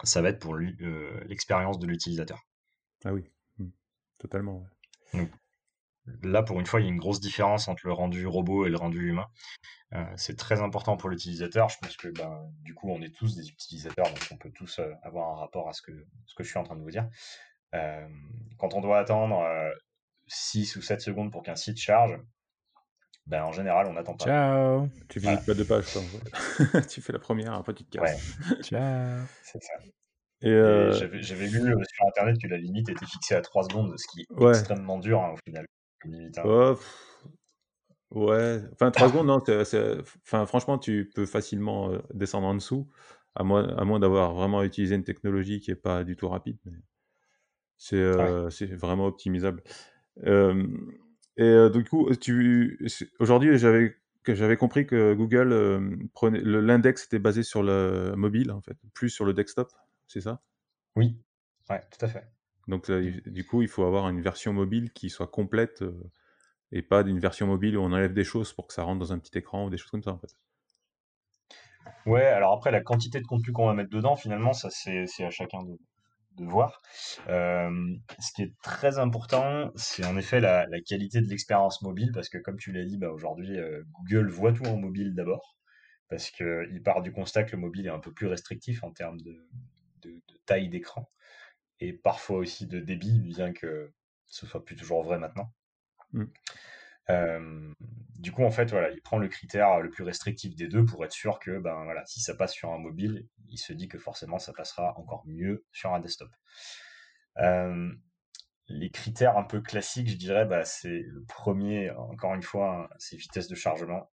ça 0.03 0.21
va 0.21 0.29
être 0.29 0.39
pour 0.39 0.55
euh, 0.55 1.23
l'expérience 1.25 1.79
de 1.79 1.87
l'utilisateur. 1.87 2.39
Ah 3.05 3.13
oui, 3.13 3.29
Mm. 3.57 3.69
totalement. 4.17 4.65
ouais. 5.13 5.29
Là, 6.23 6.41
pour 6.41 6.59
une 6.59 6.65
fois, 6.65 6.79
il 6.79 6.83
y 6.85 6.87
a 6.87 6.89
une 6.91 6.97
grosse 6.99 7.19
différence 7.19 7.67
entre 7.67 7.85
le 7.85 7.93
rendu 7.93 8.25
robot 8.25 8.65
et 8.65 8.69
le 8.69 8.77
rendu 8.77 9.09
humain. 9.09 9.27
Euh, 9.93 10.03
c'est 10.15 10.37
très 10.37 10.59
important 10.61 10.97
pour 10.97 11.09
l'utilisateur. 11.09 11.69
Je 11.69 11.77
pense 11.79 11.97
que 11.97 12.07
ben, 12.07 12.49
du 12.63 12.73
coup, 12.73 12.89
on 12.89 13.01
est 13.01 13.13
tous 13.15 13.35
des 13.35 13.47
utilisateurs, 13.49 14.05
donc 14.07 14.19
on 14.31 14.37
peut 14.37 14.51
tous 14.51 14.79
euh, 14.79 14.91
avoir 15.03 15.29
un 15.29 15.39
rapport 15.39 15.69
à 15.69 15.73
ce 15.73 15.81
que, 15.81 15.91
ce 16.25 16.33
que 16.35 16.43
je 16.43 16.49
suis 16.49 16.57
en 16.57 16.63
train 16.63 16.75
de 16.75 16.81
vous 16.81 16.89
dire. 16.91 17.07
Euh, 17.75 18.07
quand 18.57 18.73
on 18.73 18.81
doit 18.81 18.97
attendre 18.97 19.39
euh, 19.41 19.69
6 20.27 20.75
ou 20.77 20.81
7 20.81 21.01
secondes 21.01 21.31
pour 21.31 21.43
qu'un 21.43 21.55
site 21.55 21.77
charge, 21.77 22.19
ben, 23.29 23.43
en 23.43 23.51
général, 23.51 23.87
on 23.87 23.93
n'attend 23.93 24.15
pas. 24.15 24.25
Ciao. 24.25 24.87
Tu 25.07 25.19
Voilà. 25.19 25.35
visites 25.37 25.47
pas 25.47 25.53
deux 25.53 25.65
pages, 25.65 25.85
en 25.95 26.01
fait. 26.01 26.87
tu 26.89 27.01
fais 27.01 27.13
la 27.13 27.19
première, 27.19 27.53
après 27.53 27.73
tu 27.73 27.83
te 27.85 27.97
casses. 27.97 28.21
Ciao. 28.63 29.21
C'est 29.43 29.61
ça. 29.63 29.73
Et, 30.41 30.47
Et 30.49 30.51
euh, 30.51 30.91
J'avais 30.93 31.21
j'avais 31.21 31.47
lu 31.47 31.59
euh, 31.59 31.83
sur 31.83 32.07
Internet 32.07 32.37
que 32.41 32.47
la 32.47 32.57
limite 32.57 32.89
était 32.89 33.05
fixée 33.05 33.35
à 33.35 33.41
3 33.41 33.63
secondes, 33.63 33.93
ce 33.97 34.07
qui 34.07 34.21
est 34.21 34.31
Ouais. 34.33 34.49
extrêmement 34.51 34.97
dur 34.97 35.21
hein, 35.21 35.33
au 35.33 35.37
final. 35.45 35.65
comme 36.01 36.13
limite, 36.13 36.37
hein. 36.39 36.43
oh, 36.45 36.75
ouais, 38.11 38.61
enfin 38.73 38.89
3 38.91 39.09
secondes, 39.09 39.27
non, 39.27 39.41
c'est- 39.45 39.65
c'est- 39.65 39.97
enfin 40.25 40.45
franchement, 40.45 40.77
tu 40.77 41.11
peux 41.13 41.25
facilement 41.25 41.91
euh, 41.91 41.99
descendre 42.13 42.47
en 42.47 42.55
dessous, 42.55 42.89
à 43.35 43.43
moins, 43.43 43.67
à 43.77 43.83
moins 43.85 43.99
d'avoir 43.99 44.33
vraiment 44.33 44.63
utilisé 44.63 44.95
une 44.95 45.03
technologie 45.03 45.59
qui 45.59 45.71
est 45.71 45.75
pas 45.75 46.03
du 46.03 46.15
tout 46.15 46.29
rapide. 46.29 46.57
mais 46.65 46.77
C'est 47.77 47.95
Ouais. 47.97 48.01
euh, 48.03 48.49
c'est 48.49 48.65
vraiment 48.73 49.05
optimisable. 49.05 49.61
Euh, 50.25 50.67
et 51.39 51.43
euh, 51.43 51.69
du 51.69 51.83
coup, 51.85 52.13
tu, 52.15 52.79
c'est- 52.87 53.09
aujourd'hui, 53.19 53.57
j'avais 53.57 54.57
compris 54.57 54.85
que 54.87 55.13
Google 55.13 55.51
euh, 55.53 55.97
prenait 56.13 56.41
l'index 56.43 57.05
était 57.05 57.19
basé 57.19 57.43
sur 57.43 57.63
le 57.63 58.13
mobile 58.15 58.51
en 58.51 58.61
fait, 58.61 58.77
plus 58.93 59.09
sur 59.09 59.25
le 59.25 59.33
desktop, 59.33 59.71
c'est 60.07 60.21
ça? 60.21 60.41
Oui. 60.95 61.17
Ouais, 61.69 61.81
tout 61.89 62.05
à 62.05 62.09
fait. 62.09 62.31
Donc 62.69 62.89
euh, 62.89 63.19
du 63.25 63.45
coup, 63.45 63.61
il 63.63 63.67
faut 63.67 63.83
avoir 63.83 64.07
une 64.07 64.21
version 64.21 64.53
mobile 64.53 64.93
qui 64.93 65.09
soit 65.09 65.27
complète 65.27 65.81
euh, 65.81 66.09
et 66.71 66.81
pas 66.83 67.03
d'une 67.03 67.19
version 67.19 67.47
mobile 67.47 67.77
où 67.77 67.81
on 67.81 67.93
enlève 67.93 68.13
des 68.13 68.25
choses 68.25 68.53
pour 68.53 68.67
que 68.67 68.73
ça 68.73 68.83
rentre 68.83 68.99
dans 68.99 69.13
un 69.13 69.19
petit 69.19 69.37
écran 69.37 69.65
ou 69.65 69.71
des 69.71 69.77
choses 69.77 69.91
comme 69.91 70.03
ça 70.03 70.11
en 70.13 70.19
fait. 70.19 70.35
Ouais, 72.05 72.25
alors 72.25 72.51
après, 72.53 72.71
la 72.71 72.81
quantité 72.81 73.21
de 73.21 73.25
contenu 73.25 73.53
qu'on 73.53 73.65
va 73.67 73.73
mettre 73.73 73.89
dedans, 73.89 74.15
finalement, 74.17 74.51
ça, 74.51 74.69
c'est 74.69 75.05
c'est 75.07 75.23
à 75.23 75.29
chacun 75.29 75.63
de, 75.63 75.77
de 76.37 76.45
voir. 76.45 76.81
Euh, 77.27 77.95
ce 78.19 78.31
qui 78.33 78.43
est 78.43 78.53
très 78.61 78.97
important, 78.99 79.71
c'est 79.75 80.05
en 80.05 80.17
effet 80.17 80.39
la, 80.39 80.65
qualité 80.85 81.21
de 81.21 81.27
l'expérience 81.27 81.81
mobile, 81.81 82.11
parce 82.13 82.29
que 82.29 82.37
comme 82.37 82.57
tu 82.57 82.71
l'as 82.71 82.85
dit, 82.85 82.97
bah, 82.97 83.09
aujourd'hui, 83.09 83.57
euh, 83.57 83.83
Google 83.99 84.29
voit 84.29 84.53
tout 84.53 84.65
en 84.65 84.77
mobile 84.77 85.15
d'abord, 85.15 85.57
parce 86.09 86.31
qu'il 86.31 86.81
part 86.83 87.01
du 87.01 87.11
constat 87.11 87.43
que 87.43 87.51
le 87.51 87.61
mobile 87.61 87.87
est 87.87 87.91
un 87.91 87.99
peu 87.99 88.13
plus 88.13 88.27
restrictif 88.27 88.83
en 88.83 88.91
termes 88.91 89.19
de, 89.21 89.35
taille 90.45 90.69
d'écran, 90.69 91.07
et 91.79 91.93
parfois 91.93 92.37
aussi 92.37 92.65
de 92.65 92.79
débit, 92.79 93.19
bien 93.19 93.53
que 93.53 93.93
ce 94.25 94.47
soit 94.47 94.65
plus 94.65 94.75
toujours 94.75 95.03
vrai 95.03 95.19
maintenant. 95.19 95.53
Mm. 96.13 96.25
Euh, 97.09 97.73
du 98.15 98.31
coup, 98.31 98.43
en 98.43 98.51
fait, 98.51 98.69
voilà, 98.71 98.91
il 98.91 99.01
prend 99.01 99.17
le 99.17 99.27
critère 99.27 99.79
le 99.79 99.89
plus 99.89 100.03
restrictif 100.03 100.55
des 100.55 100.67
deux 100.67 100.85
pour 100.85 101.03
être 101.05 101.13
sûr 101.13 101.39
que, 101.39 101.57
ben 101.59 101.83
voilà, 101.83 102.05
si 102.05 102.19
ça 102.19 102.35
passe 102.35 102.53
sur 102.53 102.71
un 102.71 102.77
mobile, 102.77 103.27
il 103.49 103.57
se 103.57 103.73
dit 103.73 103.87
que 103.87 103.97
forcément 103.97 104.39
ça 104.39 104.53
passera 104.53 104.97
encore 104.97 105.23
mieux 105.25 105.65
sur 105.71 105.93
un 105.93 105.99
desktop. 105.99 106.29
Euh, 107.37 107.91
les 108.67 108.91
critères 108.91 109.37
un 109.37 109.43
peu 109.43 109.61
classiques, 109.61 110.09
je 110.09 110.17
dirais, 110.17 110.45
bah, 110.45 110.65
c'est 110.65 111.03
le 111.07 111.23
premier, 111.23 111.91
encore 111.91 112.35
une 112.35 112.43
fois, 112.43 112.89
c'est 112.99 113.15
vitesse 113.15 113.47
de 113.47 113.55
chargement. 113.55 114.11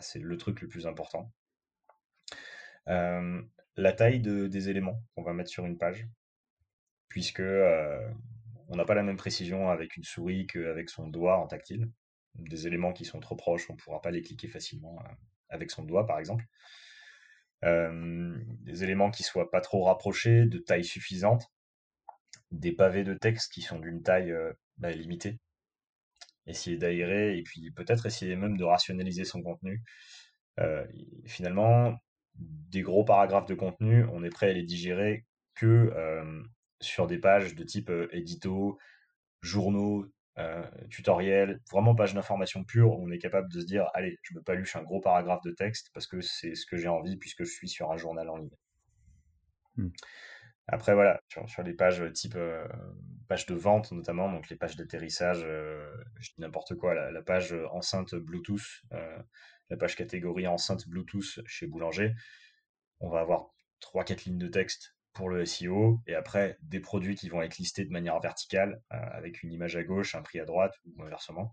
C'est 0.00 0.18
le 0.18 0.36
truc 0.36 0.60
le 0.62 0.68
plus 0.68 0.86
important. 0.86 1.32
Euh, 2.88 3.40
la 3.76 3.92
taille 3.92 4.20
de, 4.20 4.48
des 4.48 4.68
éléments 4.68 5.00
qu'on 5.14 5.22
va 5.22 5.32
mettre 5.32 5.50
sur 5.50 5.64
une 5.64 5.78
page, 5.78 6.08
puisque 7.08 7.42
on 8.68 8.76
n'a 8.76 8.84
pas 8.84 8.94
la 8.94 9.02
même 9.04 9.16
précision 9.16 9.70
avec 9.70 9.96
une 9.96 10.02
souris 10.02 10.46
qu'avec 10.48 10.90
son 10.90 11.06
doigt 11.06 11.38
en 11.38 11.46
tactile. 11.46 11.88
Des 12.36 12.66
éléments 12.66 12.92
qui 12.92 13.04
sont 13.04 13.20
trop 13.20 13.36
proches, 13.36 13.70
on 13.70 13.74
ne 13.74 13.78
pourra 13.78 14.00
pas 14.00 14.10
les 14.10 14.22
cliquer 14.22 14.48
facilement 14.48 14.98
euh, 15.00 15.12
avec 15.48 15.70
son 15.70 15.84
doigt, 15.84 16.06
par 16.06 16.18
exemple. 16.18 16.44
Euh, 17.64 18.36
des 18.60 18.84
éléments 18.84 19.10
qui 19.10 19.22
soient 19.22 19.50
pas 19.50 19.60
trop 19.60 19.84
rapprochés, 19.84 20.46
de 20.46 20.58
taille 20.58 20.84
suffisante, 20.84 21.50
des 22.50 22.72
pavés 22.72 23.04
de 23.04 23.14
texte 23.14 23.52
qui 23.52 23.62
sont 23.62 23.78
d'une 23.78 24.02
taille 24.02 24.32
euh, 24.32 24.52
bah, 24.78 24.90
limitée. 24.90 25.38
Essayer 26.46 26.76
d'aérer 26.76 27.38
et 27.38 27.42
puis 27.42 27.70
peut-être 27.70 28.04
essayer 28.06 28.36
même 28.36 28.56
de 28.56 28.64
rationaliser 28.64 29.24
son 29.24 29.42
contenu. 29.42 29.82
Finalement, 31.24 31.96
des 32.34 32.82
gros 32.82 33.02
paragraphes 33.02 33.46
de 33.46 33.54
contenu, 33.54 34.04
on 34.12 34.22
est 34.22 34.30
prêt 34.30 34.50
à 34.50 34.52
les 34.52 34.62
digérer 34.62 35.24
que 35.54 35.90
sur 36.82 37.06
des 37.06 37.16
pages 37.16 37.54
de 37.54 37.64
type 37.64 37.90
édito, 38.12 38.78
journaux, 39.40 40.06
euh, 40.38 40.64
tutoriels, 40.90 41.60
vraiment 41.70 41.94
page 41.94 42.14
d'information 42.14 42.64
pure, 42.64 42.98
où 42.98 43.06
on 43.06 43.10
est 43.10 43.18
capable 43.18 43.52
de 43.52 43.60
se 43.60 43.66
dire, 43.66 43.88
allez, 43.94 44.18
je 44.22 44.34
me 44.34 44.42
paluche 44.42 44.74
un 44.76 44.82
gros 44.82 45.00
paragraphe 45.00 45.42
de 45.44 45.52
texte 45.52 45.90
parce 45.94 46.06
que 46.06 46.20
c'est 46.20 46.54
ce 46.54 46.66
que 46.66 46.76
j'ai 46.76 46.88
envie 46.88 47.16
puisque 47.16 47.44
je 47.44 47.52
suis 47.52 47.68
sur 47.68 47.92
un 47.92 47.96
journal 47.96 48.28
en 48.28 48.36
ligne. 48.38 48.56
Hmm. 49.76 49.90
Après, 50.66 50.94
voilà, 50.94 51.20
sur, 51.28 51.48
sur 51.48 51.62
les 51.62 51.74
pages 51.74 52.02
type 52.14 52.36
euh, 52.36 52.66
page 53.28 53.46
de 53.46 53.54
vente 53.54 53.92
notamment, 53.92 54.32
donc 54.32 54.48
les 54.48 54.56
pages 54.56 54.76
d'atterrissage, 54.76 55.42
euh, 55.44 55.86
je 56.18 56.30
dis 56.30 56.40
n'importe 56.40 56.74
quoi, 56.74 56.94
la, 56.94 57.10
la 57.10 57.22
page 57.22 57.54
enceinte 57.72 58.14
Bluetooth, 58.14 58.82
euh, 58.92 59.18
la 59.68 59.76
page 59.76 59.94
catégorie 59.94 60.46
enceinte 60.46 60.88
Bluetooth 60.88 61.40
chez 61.46 61.66
Boulanger, 61.66 62.14
on 63.00 63.10
va 63.10 63.20
avoir 63.20 63.50
3-4 63.82 64.24
lignes 64.24 64.38
de 64.38 64.48
texte 64.48 64.93
pour 65.14 65.28
le 65.28 65.46
SEO, 65.46 66.00
et 66.06 66.14
après 66.14 66.58
des 66.62 66.80
produits 66.80 67.14
qui 67.14 67.28
vont 67.28 67.40
être 67.40 67.58
listés 67.58 67.84
de 67.84 67.90
manière 67.90 68.20
verticale, 68.20 68.82
euh, 68.92 68.96
avec 69.12 69.42
une 69.42 69.52
image 69.52 69.76
à 69.76 69.84
gauche, 69.84 70.14
un 70.14 70.22
prix 70.22 70.40
à 70.40 70.44
droite, 70.44 70.74
ou 70.84 71.02
inversement. 71.02 71.50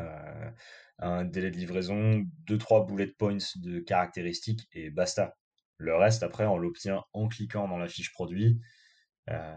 Euh, 0.00 0.50
un 0.98 1.24
délai 1.24 1.50
de 1.50 1.56
livraison, 1.56 2.24
2-3 2.46 2.86
bullet 2.86 3.06
points 3.06 3.38
de 3.56 3.80
caractéristiques, 3.80 4.68
et 4.72 4.90
basta. 4.90 5.36
Le 5.78 5.96
reste, 5.96 6.22
après, 6.22 6.44
on 6.44 6.58
l'obtient 6.58 7.04
en 7.12 7.28
cliquant 7.28 7.68
dans 7.68 7.78
la 7.78 7.88
fiche 7.88 8.12
produit. 8.12 8.60
Euh, 9.30 9.56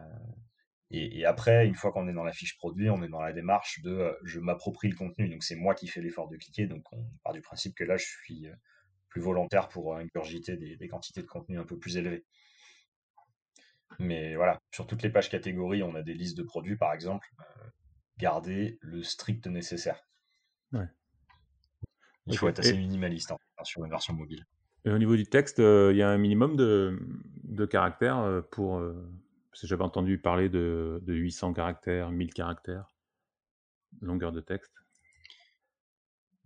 et, 0.92 1.26
après, 1.26 1.66
une 1.66 1.76
fois 1.76 1.92
qu'on 1.92 2.08
est 2.08 2.14
dans 2.14 2.24
la 2.24 2.34
fiche 2.34 2.56
produit, 2.58 2.90
on 2.90 3.02
est 3.02 3.10
dans 3.10 3.22
la 3.22 3.34
démarche 3.34 3.82
de 3.82 4.16
je 4.24 4.40
m'approprie 4.40 4.90
le 4.90 4.96
contenu. 4.96 5.28
Donc 5.28 5.44
c'est 5.44 5.56
moi 5.56 5.74
qui 5.74 5.88
fais 5.88 6.02
l'effort 6.02 6.30
de 6.30 6.38
cliquer. 6.38 6.68
Donc 6.68 6.84
on 6.94 7.04
part 7.24 7.34
du 7.34 7.42
principe 7.42 7.76
que 7.76 7.84
là, 7.84 7.98
je 7.98 8.06
suis 8.06 8.48
plus 9.10 9.22
volontaire 9.22 9.70
pour 9.70 9.96
ingurgiter 9.96 10.56
des, 10.58 10.88
quantités 10.88 11.22
de 11.22 11.28
contenu 11.28 11.60
un 11.60 11.66
peu 11.66 11.78
plus 11.78 11.98
élevées. 11.98 12.26
Mais 14.00 14.36
voilà, 14.36 14.60
sur 14.72 14.88
toutes 14.88 15.04
les 15.04 15.10
pages 15.10 15.30
catégories, 15.30 15.84
on 15.84 15.96
a 15.96 16.02
des 16.02 16.14
listes 16.14 16.38
de 16.38 16.44
produits, 16.44 16.78
par 16.78 16.94
exemple. 16.94 17.28
Euh, 17.40 17.70
garder 18.18 18.78
le 18.82 19.04
strict 19.04 19.48
nécessaire. 19.48 20.00
Ouais. 20.72 20.88
Il 22.26 22.32
okay. 22.32 22.38
faut 22.38 22.48
être 22.48 22.60
assez 22.60 22.78
minimaliste 22.78 23.32
hein, 23.32 23.38
sur 23.64 23.84
une 23.84 23.90
version 23.90 24.14
mobile. 24.14 24.46
Et 24.86 24.92
au 24.92 24.98
niveau 24.98 25.16
du 25.16 25.26
texte, 25.26 25.60
il 25.60 25.66
euh, 25.66 25.94
y 25.94 26.02
a 26.02 26.10
un 26.10 26.18
minimum 26.18 26.56
de, 26.56 27.00
de 27.44 27.66
caractères 27.66 28.20
euh, 28.20 28.42
pour. 28.42 28.78
Euh, 28.78 28.94
parce 29.52 29.62
que 29.62 29.68
j'avais 29.68 29.84
entendu 29.84 30.18
parler 30.18 30.50
de, 30.50 31.00
de, 31.04 31.14
800 31.14 31.54
caractères, 31.54 32.10
1000 32.10 32.34
caractères, 32.34 32.88
longueur 34.02 34.32
de 34.32 34.42
texte. 34.42 34.74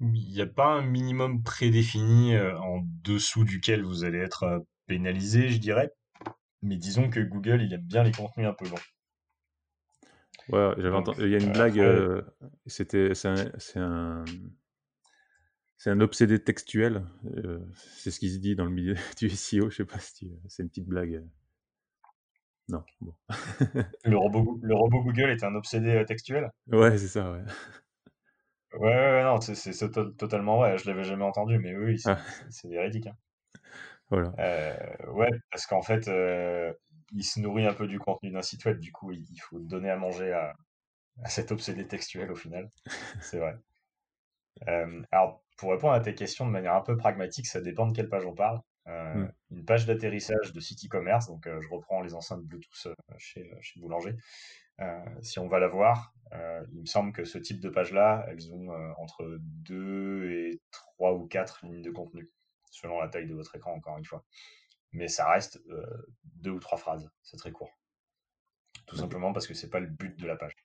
Il 0.01 0.11
n'y 0.11 0.41
a 0.41 0.45
pas 0.45 0.73
un 0.73 0.81
minimum 0.81 1.41
prédéfini 1.41 2.35
euh, 2.35 2.59
en 2.59 2.81
dessous 3.03 3.45
duquel 3.45 3.83
vous 3.83 4.03
allez 4.03 4.19
être 4.19 4.65
pénalisé, 4.87 5.49
je 5.49 5.57
dirais? 5.57 5.89
Mais 6.61 6.77
disons 6.77 7.09
que 7.09 7.19
Google, 7.19 7.61
il 7.61 7.73
aime 7.73 7.81
bien 7.81 8.03
les 8.03 8.11
contenus 8.11 8.47
un 8.47 8.53
peu 8.53 8.67
longs. 8.67 8.75
Ouais, 10.49 10.73
j'avais 10.77 10.95
entendu. 10.95 11.23
Il 11.23 11.29
y 11.29 11.35
a 11.35 11.39
une 11.39 11.51
blague. 11.51 11.79
Euh, 11.79 12.21
C'était, 12.67 13.13
c'est 13.15 13.27
un, 13.27 14.23
c'est 15.77 15.89
un, 15.89 15.99
obsédé 15.99 16.39
textuel. 16.39 17.03
Euh, 17.37 17.59
c'est 17.75 18.11
ce 18.11 18.19
qui 18.19 18.29
se 18.31 18.37
dit 18.39 18.55
dans 18.55 18.65
le 18.65 18.71
milieu 18.71 18.95
du 19.17 19.29
SEO. 19.29 19.69
Je 19.69 19.77
sais 19.77 19.85
pas 19.85 19.99
si 19.99 20.31
c'est 20.47 20.63
une 20.63 20.69
petite 20.69 20.87
blague. 20.87 21.23
Non. 22.69 22.83
Bon. 23.01 23.13
le, 24.05 24.17
robot, 24.17 24.59
le 24.61 24.75
robot 24.75 25.03
Google 25.03 25.29
est 25.31 25.43
un 25.43 25.55
obsédé 25.55 26.03
textuel? 26.05 26.49
Ouais, 26.67 26.97
c'est 26.97 27.07
ça. 27.07 27.31
Ouais. 27.31 27.43
Ouais, 28.73 28.79
ouais, 28.95 29.23
non, 29.23 29.41
c'est, 29.41 29.55
c'est, 29.55 29.73
c'est 29.73 29.91
to- 29.91 30.11
totalement 30.11 30.57
vrai. 30.57 30.77
Je 30.77 30.89
l'avais 30.89 31.03
jamais 31.03 31.23
entendu, 31.23 31.57
mais 31.59 31.75
oui, 31.75 31.99
c'est, 31.99 32.11
Ah. 32.11 32.19
c'est 32.49 32.69
véridique. 32.69 33.07
hein. 33.07 33.17
Voilà. 34.09 34.33
Euh, 34.39 35.11
ouais, 35.11 35.29
parce 35.51 35.65
qu'en 35.65 35.81
fait, 35.81 36.07
euh, 36.07 36.73
il 37.11 37.23
se 37.23 37.39
nourrit 37.39 37.65
un 37.65 37.73
peu 37.73 37.87
du 37.87 37.99
contenu 37.99 38.31
d'un 38.31 38.41
site 38.41 38.65
web. 38.65 38.79
Du 38.79 38.91
coup, 38.91 39.11
il, 39.11 39.39
faut 39.41 39.59
donner 39.59 39.89
à 39.89 39.97
manger 39.97 40.31
à, 40.31 40.53
à 41.23 41.29
cet 41.29 41.51
obsédé 41.51 41.87
textuel 41.87 42.31
au 42.31 42.35
final. 42.35 42.69
C'est 43.21 43.39
vrai. 43.39 43.55
Euh, 44.67 45.03
alors, 45.11 45.43
pour 45.57 45.71
répondre 45.71 45.93
à 45.93 45.99
tes 45.99 46.15
questions 46.15 46.45
de 46.45 46.51
manière 46.51 46.75
un 46.75 46.81
peu 46.81 46.97
pragmatique, 46.97 47.47
ça 47.47 47.61
dépend 47.61 47.87
de 47.87 47.95
quelle 47.95 48.09
page 48.09 48.25
on 48.25 48.33
parle. 48.33 48.61
Euh, 48.87 49.15
Mm. 49.15 49.31
Une 49.51 49.65
page 49.65 49.85
d'atterrissage 49.85 50.53
de 50.53 50.59
site 50.61 50.85
e-commerce, 50.85 51.27
donc 51.27 51.45
je 51.45 51.67
reprends 51.69 52.01
les 52.01 52.13
enceintes 52.13 52.43
Bluetooth 52.43 52.95
chez, 53.17 53.51
chez 53.59 53.79
Boulanger. 53.81 54.15
Si 55.21 55.39
on 55.39 55.47
va 55.49 55.59
la 55.59 55.67
voir, 55.67 56.13
il 56.31 56.81
me 56.81 56.85
semble 56.85 57.11
que 57.11 57.25
ce 57.25 57.37
type 57.37 57.59
de 57.59 57.67
page-là, 57.67 58.25
elles 58.29 58.53
ont 58.53 58.69
entre 58.97 59.37
2 59.41 60.31
et 60.31 60.61
3 60.71 61.15
ou 61.15 61.27
4 61.27 61.65
lignes 61.65 61.81
de 61.81 61.91
contenu, 61.91 62.29
selon 62.79 62.99
la 62.99 63.09
taille 63.09 63.27
de 63.27 63.33
votre 63.33 63.55
écran, 63.55 63.73
encore 63.73 63.97
une 63.97 64.05
fois. 64.05 64.23
Mais 64.91 65.07
ça 65.07 65.29
reste 65.29 65.61
euh, 65.69 65.85
deux 66.23 66.51
ou 66.51 66.59
trois 66.59 66.77
phrases, 66.77 67.09
c'est 67.23 67.37
très 67.37 67.51
court. 67.51 67.71
Tout 68.85 68.95
simplement 68.95 69.33
parce 69.33 69.47
que 69.47 69.53
c'est 69.53 69.69
pas 69.69 69.79
le 69.79 69.87
but 69.87 70.17
de 70.17 70.27
la 70.27 70.35
page. 70.35 70.55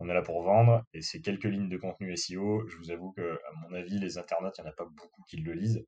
On 0.00 0.08
est 0.08 0.14
là 0.14 0.22
pour 0.22 0.42
vendre, 0.42 0.84
et 0.92 1.02
ces 1.02 1.20
quelques 1.20 1.44
lignes 1.44 1.68
de 1.68 1.76
contenu 1.76 2.16
SEO, 2.16 2.66
je 2.68 2.76
vous 2.76 2.90
avoue 2.90 3.12
que, 3.12 3.40
à 3.48 3.52
mon 3.62 3.74
avis, 3.74 3.98
les 3.98 4.16
internautes, 4.18 4.56
il 4.58 4.62
n'y 4.62 4.68
en 4.68 4.70
a 4.70 4.74
pas 4.74 4.84
beaucoup 4.84 5.22
qui 5.28 5.38
le 5.38 5.52
lisent. 5.52 5.84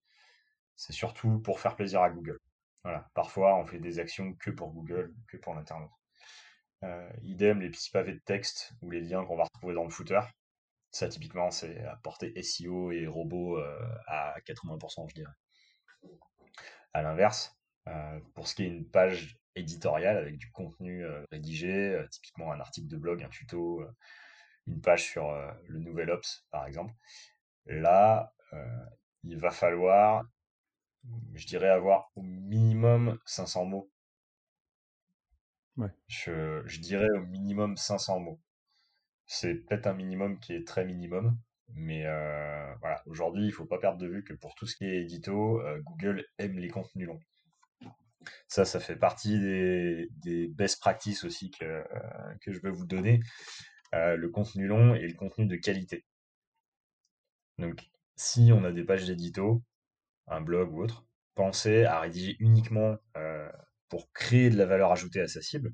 C'est 0.74 0.92
surtout 0.92 1.38
pour 1.40 1.60
faire 1.60 1.76
plaisir 1.76 2.02
à 2.02 2.10
Google. 2.10 2.40
Voilà. 2.82 3.08
Parfois, 3.14 3.56
on 3.56 3.66
fait 3.66 3.78
des 3.78 3.98
actions 3.98 4.34
que 4.34 4.50
pour 4.50 4.72
Google, 4.72 5.14
que 5.28 5.36
pour 5.36 5.54
l'internaute. 5.54 5.90
Euh, 6.82 7.10
idem, 7.22 7.60
les 7.60 7.70
petits 7.70 7.90
pavés 7.90 8.14
de 8.14 8.22
texte 8.24 8.72
ou 8.80 8.90
les 8.90 9.00
liens 9.00 9.24
qu'on 9.24 9.36
va 9.36 9.44
retrouver 9.44 9.74
dans 9.74 9.84
le 9.84 9.90
footer. 9.90 10.20
Ça, 10.90 11.08
typiquement, 11.08 11.50
c'est 11.50 11.84
à 11.84 11.96
portée 11.96 12.40
SEO 12.42 12.90
et 12.90 13.06
robot 13.06 13.58
euh, 13.58 13.78
à 14.06 14.34
80%, 14.44 15.08
je 15.08 15.14
dirais. 15.14 15.32
À 16.92 17.02
l'inverse, 17.02 17.56
euh, 17.86 18.20
pour 18.34 18.48
ce 18.48 18.56
qui 18.56 18.64
est 18.64 18.68
une 18.68 18.88
page 18.88 19.38
éditoriale 19.54 20.16
avec 20.16 20.36
du 20.36 20.50
contenu 20.50 21.04
euh, 21.04 21.24
rédigé, 21.30 22.04
typiquement 22.10 22.52
un 22.52 22.60
article 22.60 22.88
de 22.88 22.96
blog, 22.96 23.22
un 23.22 23.28
tuto, 23.28 23.84
une 24.66 24.80
page 24.80 25.04
sur 25.04 25.32
le 25.68 25.78
nouvel 25.78 26.10
Ops, 26.10 26.46
par 26.50 26.66
exemple, 26.66 26.92
là, 27.66 28.32
il 29.22 29.38
va 29.38 29.50
falloir, 29.50 30.24
je 31.34 31.46
dirais, 31.46 31.68
avoir 31.68 32.10
au 32.16 32.22
minimum 32.22 33.18
500 33.26 33.64
mots 33.66 33.90
Je, 36.08 36.62
je 36.66 36.80
dirais 36.80 37.10
au 37.16 37.22
minimum 37.26 37.76
500 37.76 38.20
mots. 38.20 38.40
C'est 39.32 39.54
peut-être 39.54 39.86
un 39.86 39.94
minimum 39.94 40.40
qui 40.40 40.54
est 40.54 40.66
très 40.66 40.84
minimum, 40.84 41.38
mais 41.68 42.04
euh, 42.04 42.74
voilà, 42.80 43.00
aujourd'hui, 43.06 43.46
il 43.46 43.52
faut 43.52 43.64
pas 43.64 43.78
perdre 43.78 43.98
de 43.98 44.08
vue 44.08 44.24
que 44.24 44.32
pour 44.32 44.56
tout 44.56 44.66
ce 44.66 44.74
qui 44.74 44.84
est 44.86 45.02
édito, 45.02 45.60
euh, 45.60 45.80
Google 45.82 46.26
aime 46.38 46.58
les 46.58 46.66
contenus 46.68 47.06
longs. 47.06 47.20
Ça, 48.48 48.64
ça 48.64 48.80
fait 48.80 48.96
partie 48.96 49.38
des, 49.38 50.08
des 50.16 50.48
best 50.48 50.80
practices 50.80 51.22
aussi 51.22 51.52
que, 51.52 51.64
euh, 51.64 52.34
que 52.40 52.52
je 52.52 52.60
veux 52.60 52.72
vous 52.72 52.86
donner. 52.86 53.20
le 53.92 54.26
contenu 54.28 54.66
long 54.66 54.96
et 54.96 55.06
le 55.06 55.14
contenu 55.14 55.46
de 55.46 55.54
qualité. 55.56 56.04
Donc, 57.58 57.88
si 58.16 58.50
on 58.52 58.64
a 58.64 58.72
des 58.72 58.82
pages 58.82 59.06
d'édito, 59.06 59.62
un 60.26 60.40
blog 60.40 60.72
ou 60.74 60.82
autre, 60.82 61.06
pensez 61.36 61.84
à 61.84 62.00
rédiger 62.00 62.36
uniquement 62.40 62.96
pour 63.88 64.10
créer 64.12 64.50
de 64.50 64.56
la 64.56 64.66
valeur 64.66 64.90
ajoutée 64.90 65.20
à 65.20 65.28
sa 65.28 65.40
cible. 65.40 65.72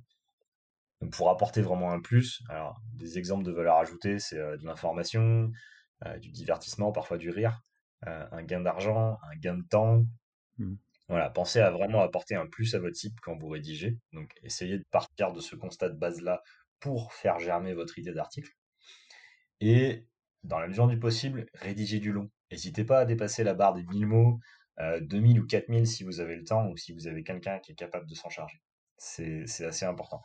Donc 1.00 1.12
pour 1.12 1.30
apporter 1.30 1.60
vraiment 1.60 1.92
un 1.92 2.00
plus, 2.00 2.42
alors 2.48 2.80
des 2.94 3.18
exemples 3.18 3.44
de 3.44 3.52
valeur 3.52 3.76
ajoutée, 3.76 4.18
c'est 4.18 4.36
de 4.36 4.64
l'information, 4.64 5.50
euh, 6.04 6.18
du 6.18 6.30
divertissement, 6.30 6.92
parfois 6.92 7.16
du 7.16 7.30
rire, 7.30 7.62
euh, 8.06 8.26
un 8.30 8.42
gain 8.42 8.60
d'argent, 8.60 9.18
un 9.22 9.36
gain 9.36 9.54
de 9.54 9.66
temps. 9.66 10.04
Mmh. 10.58 10.74
Voilà, 11.08 11.30
pensez 11.30 11.60
à 11.60 11.70
vraiment 11.70 12.02
apporter 12.02 12.34
un 12.34 12.46
plus 12.46 12.74
à 12.74 12.78
votre 12.80 12.96
site 12.96 13.18
quand 13.22 13.36
vous 13.36 13.48
rédigez. 13.48 13.96
Donc, 14.12 14.34
essayez 14.42 14.78
de 14.78 14.84
partir 14.90 15.32
de 15.32 15.40
ce 15.40 15.56
constat 15.56 15.88
de 15.88 15.98
base-là 15.98 16.42
pour 16.80 17.14
faire 17.14 17.38
germer 17.38 17.72
votre 17.72 17.98
idée 17.98 18.12
d'article. 18.12 18.50
Et, 19.60 20.06
dans 20.42 20.58
la 20.58 20.68
mesure 20.68 20.86
du 20.86 20.98
possible, 20.98 21.46
rédigez 21.54 21.98
du 21.98 22.12
long. 22.12 22.30
N'hésitez 22.50 22.84
pas 22.84 23.00
à 23.00 23.04
dépasser 23.06 23.42
la 23.42 23.54
barre 23.54 23.72
des 23.74 23.84
1000 23.84 24.06
mots, 24.06 24.38
2000 25.00 25.38
euh, 25.38 25.42
ou 25.42 25.46
4000 25.46 25.86
si 25.86 26.04
vous 26.04 26.20
avez 26.20 26.36
le 26.36 26.44
temps 26.44 26.68
ou 26.68 26.76
si 26.76 26.92
vous 26.92 27.06
avez 27.06 27.22
quelqu'un 27.24 27.58
qui 27.60 27.72
est 27.72 27.76
capable 27.76 28.06
de 28.06 28.14
s'en 28.14 28.28
charger. 28.28 28.60
C'est 28.98 29.64
assez 29.64 29.86
important 29.86 30.22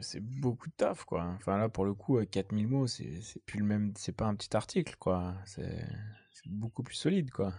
c'est 0.00 0.20
beaucoup 0.20 0.68
de 0.68 0.74
taf, 0.74 1.04
quoi. 1.04 1.24
Enfin, 1.36 1.56
là, 1.56 1.68
pour 1.68 1.84
le 1.84 1.94
coup, 1.94 2.24
4000 2.24 2.68
mots, 2.68 2.86
c'est 2.86 3.20
plus 3.46 3.58
le 3.58 3.64
même. 3.64 3.92
C'est 3.96 4.12
pas 4.12 4.26
un 4.26 4.34
petit 4.34 4.56
article, 4.56 4.96
quoi. 4.98 5.34
C'est 5.44 5.86
beaucoup 6.46 6.82
plus 6.82 6.94
solide, 6.94 7.30
quoi. 7.30 7.54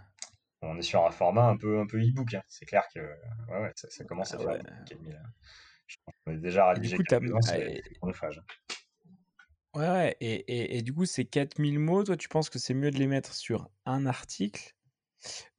On 0.62 0.78
est 0.78 0.82
sur 0.82 1.06
un 1.06 1.12
format 1.12 1.46
un 1.46 1.58
peu, 1.58 1.80
un 1.80 1.88
peu 1.88 1.98
e-book. 1.98 2.34
Hein. 2.34 2.44
C'est 2.48 2.66
clair 2.66 2.84
que 2.94 3.00
ouais, 3.00 3.62
ouais, 3.62 3.72
ça, 3.76 4.04
commence 4.04 4.34
à 4.34 4.38
ah 4.41 4.44
faire 4.44 4.86
4000. 4.88 5.16
Hein. 5.16 6.10
On 6.26 6.32
est 6.34 6.38
déjà 6.38 6.70
rédigé 6.70 6.98
c'est 6.98 7.82
chronophage. 8.00 8.41
Ouais, 9.76 9.88
ouais. 9.88 10.18
Et, 10.20 10.34
et, 10.34 10.78
et, 10.78 10.82
du 10.82 10.94
coup, 10.94 11.06
ces 11.06 11.26
4000 11.26 11.80
mots, 11.80 12.04
toi, 12.04 12.18
tu 12.18 12.28
penses 12.28 12.50
que 12.50 12.60
c'est 12.60 12.74
mieux 12.74 12.91
de 12.91 12.98
les 12.98 13.08
mettre 13.08 13.34
sur 13.34 13.70
un 13.86 14.06
article 14.06 14.76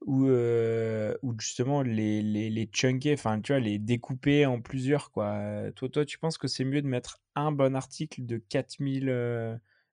ou, 0.05 0.27
ou 0.29 1.35
justement 1.39 1.81
les, 1.81 2.21
les, 2.21 2.49
les 2.49 2.69
chunker, 2.71 3.13
enfin 3.13 3.39
tu 3.41 3.53
vois, 3.53 3.59
les 3.59 3.79
découper 3.79 4.45
en 4.45 4.61
plusieurs 4.61 5.11
quoi. 5.11 5.71
Toi, 5.75 5.89
toi 5.89 6.05
tu 6.05 6.17
penses 6.19 6.37
que 6.37 6.47
c'est 6.47 6.63
mieux 6.65 6.81
de 6.81 6.87
mettre 6.87 7.19
un 7.35 7.51
bon 7.51 7.75
article 7.75 8.25
de 8.25 8.37
4000 8.37 9.05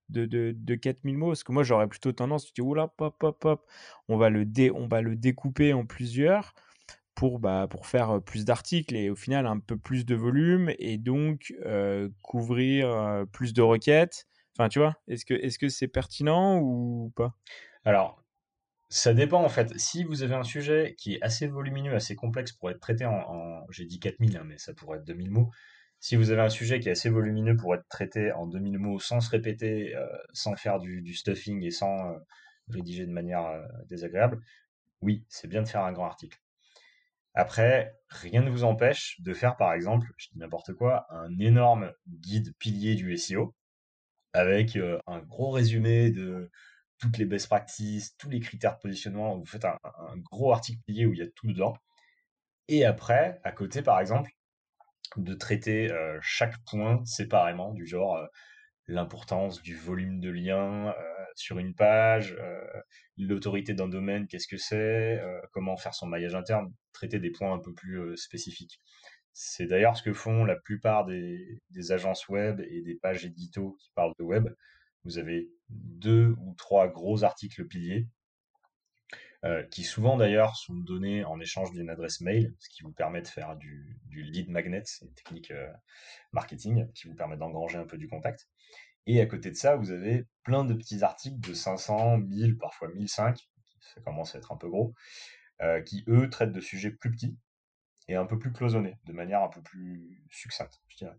de, 0.09 0.25
de, 0.25 0.53
de 0.57 0.75
4000 0.75 1.17
mots? 1.17 1.27
Parce 1.29 1.43
que 1.43 1.51
moi 1.51 1.63
j'aurais 1.63 1.87
plutôt 1.87 2.11
tendance, 2.11 2.45
tu 2.45 2.53
dis 2.53 2.61
oula, 2.61 2.87
pop, 2.87 3.15
pop, 3.19 3.39
pop, 3.39 3.65
on 4.07 4.17
va 4.17 4.29
le, 4.29 4.45
dé, 4.45 4.71
on 4.71 4.87
va 4.87 5.01
le 5.01 5.15
découper 5.15 5.73
en 5.73 5.85
plusieurs 5.85 6.53
pour, 7.15 7.39
bah, 7.39 7.67
pour 7.69 7.85
faire 7.87 8.21
plus 8.23 8.45
d'articles 8.45 8.95
et 8.95 9.09
au 9.09 9.15
final 9.15 9.45
un 9.47 9.59
peu 9.59 9.77
plus 9.77 10.05
de 10.05 10.15
volume 10.15 10.71
et 10.79 10.97
donc 10.97 11.53
couvrir 12.21 13.25
plus 13.31 13.53
de 13.53 13.61
requêtes. 13.61 14.27
Enfin, 14.57 14.69
tu 14.69 14.79
vois, 14.79 14.95
est-ce 15.07 15.25
que 15.25 15.33
est-ce 15.33 15.57
que 15.59 15.69
c'est 15.69 15.87
pertinent 15.87 16.59
ou 16.59 17.11
pas? 17.15 17.35
Alors, 17.85 18.23
ça 18.89 19.13
dépend 19.13 19.43
en 19.43 19.49
fait. 19.49 19.71
Si 19.79 20.03
vous 20.03 20.23
avez 20.23 20.35
un 20.35 20.43
sujet 20.43 20.95
qui 20.97 21.15
est 21.15 21.21
assez 21.21 21.47
volumineux, 21.47 21.93
assez 21.95 22.15
complexe 22.15 22.51
pour 22.51 22.71
être 22.71 22.79
traité 22.79 23.05
en, 23.05 23.65
j'ai 23.69 23.85
dit 23.85 23.99
4000, 23.99 24.37
hein, 24.37 24.43
mais 24.45 24.57
ça 24.57 24.73
pourrait 24.73 24.97
être 24.97 25.05
2000 25.05 25.29
mots. 25.31 25.51
Si 25.99 26.15
vous 26.15 26.31
avez 26.31 26.41
un 26.41 26.49
sujet 26.49 26.79
qui 26.79 26.89
est 26.89 26.93
assez 26.93 27.09
volumineux 27.09 27.55
pour 27.55 27.75
être 27.75 27.87
traité 27.89 28.31
en 28.31 28.47
2000 28.47 28.79
mots 28.79 28.99
sans 28.99 29.19
se 29.19 29.29
répéter, 29.29 29.95
euh, 29.95 30.07
sans 30.33 30.55
faire 30.55 30.79
du, 30.79 31.13
stuffing 31.13 31.63
et 31.63 31.71
sans 31.71 32.13
euh, 32.13 32.17
rédiger 32.69 33.05
de 33.05 33.11
manière 33.11 33.45
euh, 33.45 33.61
désagréable, 33.87 34.39
oui, 35.01 35.25
c'est 35.29 35.47
bien 35.47 35.61
de 35.61 35.67
faire 35.67 35.83
un 35.83 35.91
grand 35.93 36.05
article. 36.07 36.39
Après, 37.35 37.93
rien 38.09 38.41
ne 38.41 38.49
vous 38.49 38.63
empêche 38.63 39.21
de 39.21 39.33
faire 39.33 39.55
par 39.55 39.73
exemple, 39.73 40.11
je 40.17 40.29
dis 40.31 40.39
n'importe 40.39 40.73
quoi, 40.73 41.05
un 41.09 41.37
énorme 41.39 41.91
guide 42.07 42.55
pilier 42.57 42.95
du 42.95 43.15
SEO 43.17 43.55
avec 44.33 44.77
un 45.07 45.19
gros 45.19 45.51
résumé 45.51 46.11
de 46.11 46.51
toutes 46.99 47.17
les 47.17 47.25
best 47.25 47.47
practices, 47.47 48.15
tous 48.17 48.29
les 48.29 48.39
critères 48.39 48.75
de 48.75 48.79
positionnement. 48.81 49.37
Vous 49.37 49.45
faites 49.45 49.65
un, 49.65 49.77
gros 50.17 50.51
article 50.51 50.79
plié 50.85 51.05
où 51.05 51.13
il 51.13 51.19
y 51.19 51.23
a 51.23 51.29
tout 51.35 51.47
dedans. 51.47 51.75
Et 52.67 52.85
après, 52.85 53.39
à 53.43 53.51
côté, 53.51 53.81
par 53.81 53.99
exemple, 53.99 54.31
de 55.17 55.33
traiter 55.33 55.91
euh, 55.91 56.19
chaque 56.21 56.55
point 56.65 57.03
séparément, 57.05 57.73
du 57.73 57.87
genre 57.87 58.17
euh, 58.17 58.25
l'importance 58.87 59.61
du 59.61 59.75
volume 59.75 60.19
de 60.19 60.29
liens 60.29 60.89
euh, 60.89 60.93
sur 61.35 61.59
une 61.59 61.73
page, 61.73 62.37
l'autorité 63.17 63.73
d'un 63.73 63.87
domaine, 63.87 64.27
qu'est-ce 64.27 64.47
que 64.47 64.57
c'est, 64.57 65.21
comment 65.51 65.77
faire 65.77 65.93
son 65.93 66.07
maillage 66.07 66.35
interne, 66.35 66.73
traiter 66.91 67.19
des 67.19 67.31
points 67.31 67.53
un 67.53 67.59
peu 67.59 67.73
plus 67.73 68.17
spécifiques. 68.17 68.79
C'est 69.33 69.67
d'ailleurs 69.67 69.95
ce 69.95 70.03
que 70.03 70.13
font 70.13 70.43
la 70.43 70.57
plupart 70.57 71.05
des, 71.05 71.61
agences 71.91 72.27
web 72.27 72.61
et 72.69 72.81
des 72.81 72.95
pages 72.95 73.25
édito 73.25 73.77
qui 73.79 73.91
parlent 73.95 74.13
de 74.19 74.23
web. 74.23 74.49
Vous 75.05 75.17
avez 75.17 75.49
deux 75.69 76.35
ou 76.41 76.53
trois 76.55 76.87
gros 76.87 77.23
articles 77.23 77.65
piliers, 77.67 78.07
euh, 79.45 79.63
qui 79.63 79.83
souvent 79.83 80.17
d'ailleurs 80.17 80.57
sont 80.57 80.73
donnés 80.73 81.23
en 81.23 81.39
échange 81.39 81.71
d'une 81.71 81.89
adresse 81.89 82.19
mail, 82.19 82.53
ce 82.59 82.67
qui 82.69 82.83
vous 82.83 82.91
permet 82.91 83.21
de 83.21 83.27
faire 83.27 83.55
du, 83.55 83.97
lead 84.11 84.49
magnet, 84.49 84.83
une 85.01 85.13
technique 85.13 85.51
euh, 85.51 85.71
marketing 86.33 86.91
qui 86.91 87.07
vous 87.07 87.15
permet 87.15 87.37
d'engranger 87.37 87.77
un 87.77 87.85
peu 87.85 87.97
du 87.97 88.09
contact. 88.09 88.49
Et 89.05 89.21
à 89.21 89.25
côté 89.25 89.49
de 89.49 89.55
ça, 89.55 89.77
vous 89.77 89.91
avez 89.91 90.27
plein 90.43 90.65
de 90.65 90.73
petits 90.73 91.03
articles 91.03 91.39
de 91.39 91.53
500, 91.53 92.17
1000, 92.17 92.57
parfois 92.57 92.89
1005, 92.89 93.39
ça 93.79 94.01
commence 94.01 94.35
à 94.35 94.39
être 94.39 94.51
un 94.51 94.57
peu 94.57 94.67
gros, 94.67 94.93
euh, 95.61 95.81
qui 95.81 96.03
eux 96.09 96.29
traitent 96.29 96.51
de 96.51 96.61
sujets 96.61 96.91
plus 96.91 97.11
petits 97.11 97.37
et 98.09 98.15
un 98.15 98.25
peu 98.25 98.37
plus 98.37 98.51
cloisonnés, 98.51 98.97
de 99.05 99.13
manière 99.13 99.41
un 99.41 99.47
peu 99.47 99.61
plus 99.61 100.21
succincte, 100.29 100.81
je 100.89 100.97
dirais. 100.97 101.17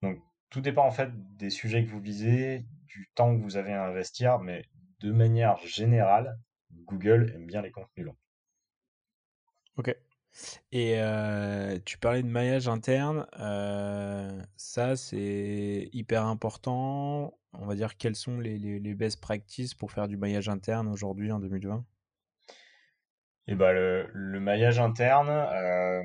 Donc 0.00 0.18
tout 0.54 0.60
dépend 0.60 0.86
en 0.86 0.92
fait 0.92 1.10
des 1.36 1.50
sujets 1.50 1.84
que 1.84 1.90
vous 1.90 1.98
visez, 1.98 2.64
du 2.86 3.10
temps 3.16 3.36
que 3.36 3.42
vous 3.42 3.56
avez 3.56 3.72
à 3.72 3.86
investir, 3.86 4.38
mais 4.38 4.64
de 5.00 5.10
manière 5.10 5.58
générale, 5.66 6.38
Google 6.70 7.32
aime 7.34 7.44
bien 7.44 7.60
les 7.60 7.72
contenus 7.72 8.06
longs. 8.06 8.16
Ok. 9.76 9.96
Et 10.70 11.00
euh, 11.00 11.80
tu 11.84 11.98
parlais 11.98 12.22
de 12.22 12.28
maillage 12.28 12.68
interne, 12.68 13.26
euh, 13.40 14.40
ça 14.56 14.94
c'est 14.94 15.88
hyper 15.92 16.24
important. 16.24 17.36
On 17.54 17.66
va 17.66 17.74
dire 17.74 17.96
quelles 17.96 18.14
sont 18.14 18.38
les, 18.38 18.56
les, 18.60 18.94
best 18.94 19.20
practices 19.20 19.74
pour 19.74 19.90
faire 19.90 20.06
du 20.06 20.16
maillage 20.16 20.48
interne 20.48 20.86
aujourd'hui 20.86 21.32
en 21.32 21.40
2020 21.40 21.84
Et 23.48 23.56
bah 23.56 23.72
le, 23.72 24.08
le 24.12 24.38
maillage 24.38 24.78
interne, 24.78 25.30
euh, 25.30 26.04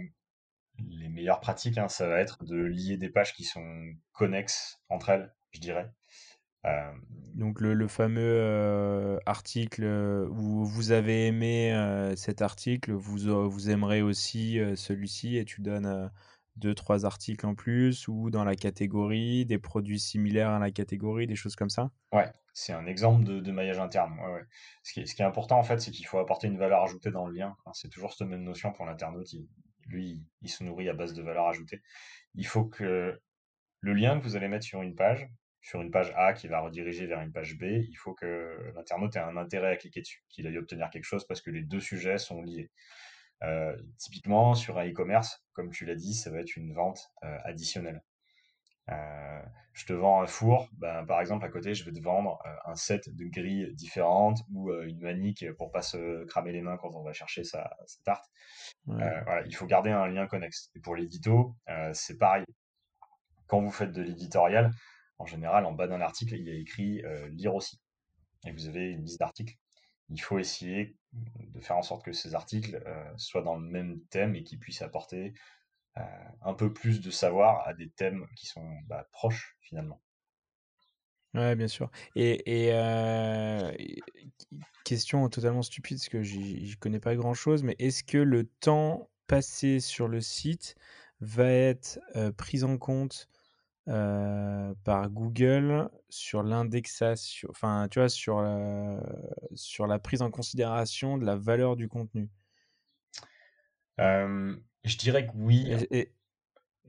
les 0.88 1.10
meilleures 1.10 1.40
pratiques, 1.40 1.78
hein, 1.78 1.88
ça 1.88 2.08
va 2.08 2.20
être 2.20 2.44
de 2.44 2.56
lier 2.56 2.98
des 2.98 3.10
pages 3.10 3.34
qui 3.34 3.44
sont 3.44 3.94
connexes 4.14 4.80
entre 4.90 5.10
elles, 5.10 5.34
je 5.52 5.60
dirais. 5.60 5.92
Euh, 6.66 6.92
Donc 7.36 7.62
le, 7.62 7.88
fameux 7.88 8.22
euh, 8.22 9.18
article 9.26 9.84
euh, 9.84 10.28
où 10.28 10.66
vous 10.66 10.92
avez 10.92 11.28
aimé 11.28 11.74
cet 12.16 12.42
article, 12.42 12.92
vous, 12.92 13.50
vous 13.50 13.70
aimerez 13.70 14.02
aussi 14.02 14.60
celui-ci 14.76 15.38
et 15.38 15.46
tu 15.46 15.62
donnes 15.62 16.12
deux, 16.58 16.76
trois 16.76 17.06
articles 17.06 17.46
en 17.46 17.56
plus 17.56 18.08
ou 18.08 18.30
dans 18.30 18.44
la 18.44 18.56
catégorie, 18.56 19.46
des 19.46 19.60
produits 19.60 20.00
similaires 20.00 20.50
à 20.50 20.60
la 20.60 20.72
catégorie, 20.72 21.28
des 21.28 21.36
choses 21.36 21.56
comme 21.56 21.70
ça? 21.70 21.92
Ouais, 22.12 22.30
c'est 22.54 22.74
un 22.74 22.86
exemple 22.86 23.24
de, 23.24 23.52
maillage 23.52 23.80
interne. 23.80 24.20
Ce, 24.84 24.94
qui 24.94 25.00
est, 25.00 25.06
ce, 25.06 25.16
qui 25.16 25.22
est, 25.22 25.26
important 25.26 25.58
en 25.58 25.64
fait, 25.64 25.80
c'est 25.80 25.92
qu'il 25.92 26.06
faut 26.06 26.20
apporter 26.20 26.48
une 26.48 26.58
valeur 26.58 26.84
ajoutée 26.84 27.12
dans 27.12 27.26
le 27.26 27.34
lien. 27.34 27.56
c'est 27.74 27.90
toujours 27.90 28.12
cette 28.12 28.28
même 28.28 28.44
notion 28.44 28.74
pour 28.74 28.86
l'internaute 28.86 29.34
lui, 29.90 30.24
il 30.42 30.50
se 30.50 30.64
nourrit 30.64 30.90
à 30.90 30.94
base 30.94 31.14
de 31.14 31.22
valeur 31.22 31.48
ajoutée. 31.48 31.82
Il 32.36 32.46
faut 32.46 32.66
que 32.66 33.20
le 33.82 33.94
lien 33.94 34.20
que 34.20 34.24
vous 34.24 34.36
allez 34.36 34.48
mettre 34.48 34.66
sur 34.66 34.82
une 34.82 34.96
page, 34.96 35.28
sur 35.62 35.82
une 35.82 35.92
page 35.92 36.14
A 36.16 36.34
qui 36.34 36.48
va 36.48 36.62
rediriger 36.62 37.06
vers 37.06 37.22
une 37.22 37.32
page 37.32 37.58
B, 37.58 37.64
il 37.64 37.96
faut 37.96 38.14
que 38.14 38.72
l'internaute 38.76 39.16
ait 39.16 39.20
un 39.20 39.38
intérêt 39.38 39.72
à 39.72 39.76
cliquer 39.78 40.02
dessus, 40.02 40.24
qu'il 40.30 40.48
aille 40.48 40.58
obtenir 40.58 40.90
quelque 40.90 41.04
chose 41.06 41.26
parce 41.28 41.42
que 41.42 41.52
les 41.52 41.62
deux 41.62 41.80
sujets 41.80 42.18
sont 42.18 42.42
liés. 42.42 42.72
Euh, 43.44 43.76
typiquement, 43.98 44.54
sur 44.54 44.78
un 44.78 44.90
e-commerce, 44.90 45.44
comme 45.54 45.72
tu 45.72 45.86
l'as 45.86 45.96
dit, 45.96 46.14
ça 46.14 46.30
va 46.30 46.40
être 46.40 46.56
une 46.58 46.74
vente 46.74 47.12
euh, 47.24 47.38
additionnelle. 47.44 48.04
Euh, 48.92 49.42
je 49.74 49.86
te 49.86 49.94
vends 49.94 50.22
un 50.22 50.28
four, 50.28 50.68
ben, 50.74 51.06
par 51.06 51.22
exemple, 51.22 51.46
à 51.46 51.50
côté, 51.50 51.74
je 51.74 51.86
vais 51.86 51.94
te 51.94 52.02
vendre 52.02 52.42
un 52.66 52.76
set 52.76 53.16
de 53.16 53.26
grilles 53.26 53.74
différentes 53.76 54.40
ou 54.52 54.74
une 54.74 55.00
manique 55.00 55.46
pour 55.54 55.72
pas 55.72 55.82
se 55.82 56.26
cramer 56.26 56.52
les 56.52 56.62
mains 56.62 56.78
quand 56.78 56.96
on 56.96 57.04
va 57.04 57.14
chercher 57.14 57.44
sa, 57.46 57.78
sa 57.86 58.02
tarte. 58.04 58.26
voilà, 58.86 59.44
il 59.46 59.56
faut 59.56 59.66
garder 59.68 59.90
un 59.90 60.08
lien 60.08 60.28
connexe. 60.28 60.70
Et 60.76 60.80
pour 60.80 60.96
l'édito, 60.96 61.56
c'est 61.94 62.18
pareil. 62.18 62.44
Quand 63.48 63.62
vous 63.62 63.72
faites 63.72 63.94
de 63.94 64.02
l'éditorial, 64.02 64.72
en 65.18 65.26
général, 65.26 65.66
en 65.66 65.72
bas 65.72 65.88
d'un 65.88 66.02
article, 66.02 66.36
il 66.36 66.46
y 66.46 66.52
a 66.52 66.56
écrit 66.56 67.02
lire 67.30 67.56
aussi. 67.56 67.80
Et 68.46 68.52
vous 68.52 68.68
avez 68.68 68.92
une 68.92 69.04
liste 69.06 69.20
d'articles. 69.20 69.56
Il 70.10 70.20
faut 70.22 70.40
essayer 70.40 70.98
de 71.14 71.62
faire 71.62 71.78
en 71.78 71.84
sorte 71.84 72.04
que 72.04 72.12
ces 72.12 72.36
articles 72.36 72.84
soient 73.16 73.44
dans 73.44 73.56
le 73.56 73.66
même 73.66 74.02
thème 74.10 74.36
et 74.36 74.44
qu'ils 74.44 74.60
puissent 74.60 74.82
apporter 74.82 75.34
un 76.42 76.54
peu 76.54 76.72
plus 76.72 77.02
de 77.02 77.12
savoir 77.12 77.68
à 77.68 77.74
des 77.74 77.90
thèmes 77.90 78.28
qui 78.36 78.46
sont 78.46 78.68
bah, 78.88 79.08
proches 79.12 79.58
finalement. 79.62 80.02
Ouais, 81.34 81.56
bien 81.56 81.68
sûr. 81.68 81.92
Et, 82.16 82.70
et 82.70 82.74
question 84.84 85.30
totalement 85.30 85.62
stupide, 85.62 85.98
parce 85.98 86.10
que 86.10 86.24
j'y 86.24 86.76
connais 86.80 87.00
pas 87.00 87.16
grand-chose, 87.16 87.64
mais 87.64 87.76
est-ce 87.78 88.04
que 88.04 88.18
le 88.18 88.46
temps 88.46 89.10
passé 89.28 89.80
sur 89.80 90.08
le 90.08 90.22
site 90.22 90.76
va 91.22 91.50
être 91.52 92.00
pris 92.38 92.64
en 92.64 92.78
compte 92.78 93.30
par 93.86 95.10
Google 95.10 95.90
sur 96.10 96.42
l'indexation, 96.44 97.48
enfin, 97.52 97.88
tu 97.90 98.00
vois, 98.00 98.10
sur 98.10 98.42
la, 98.42 99.00
sur 99.54 99.86
la 99.86 100.00
prise 100.00 100.22
en 100.22 100.32
considération 100.32 101.18
de 101.18 101.26
la 101.26 101.36
valeur 101.36 101.76
du 101.76 101.88
contenu? 101.88 102.30
Je 104.84 104.98
dirais 104.98 105.28
que 105.28 105.32
oui. 105.36 105.68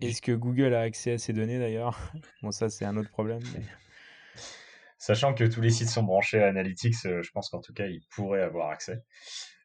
est-ce 0.00 0.22
que 0.22 0.32
Google 0.32 0.74
a 0.74 0.80
accès 0.80 1.12
à 1.12 1.18
ces 1.18 1.32
données 1.32 1.58
d'ailleurs? 1.58 1.98
Bon, 2.42 2.50
ça, 2.50 2.70
c'est 2.70 2.84
un 2.84 2.96
autre 2.96 3.10
problème, 3.10 3.42
mais... 3.54 3.62
Sachant 5.00 5.32
que 5.32 5.44
tous 5.44 5.62
les 5.62 5.70
sites 5.70 5.88
sont 5.88 6.02
branchés 6.02 6.42
à 6.42 6.48
Analytics, 6.48 7.06
euh, 7.06 7.22
je 7.22 7.30
pense 7.30 7.48
qu'en 7.48 7.62
tout 7.62 7.72
cas, 7.72 7.86
ils 7.86 8.02
pourraient 8.10 8.42
avoir 8.42 8.68
accès. 8.68 9.02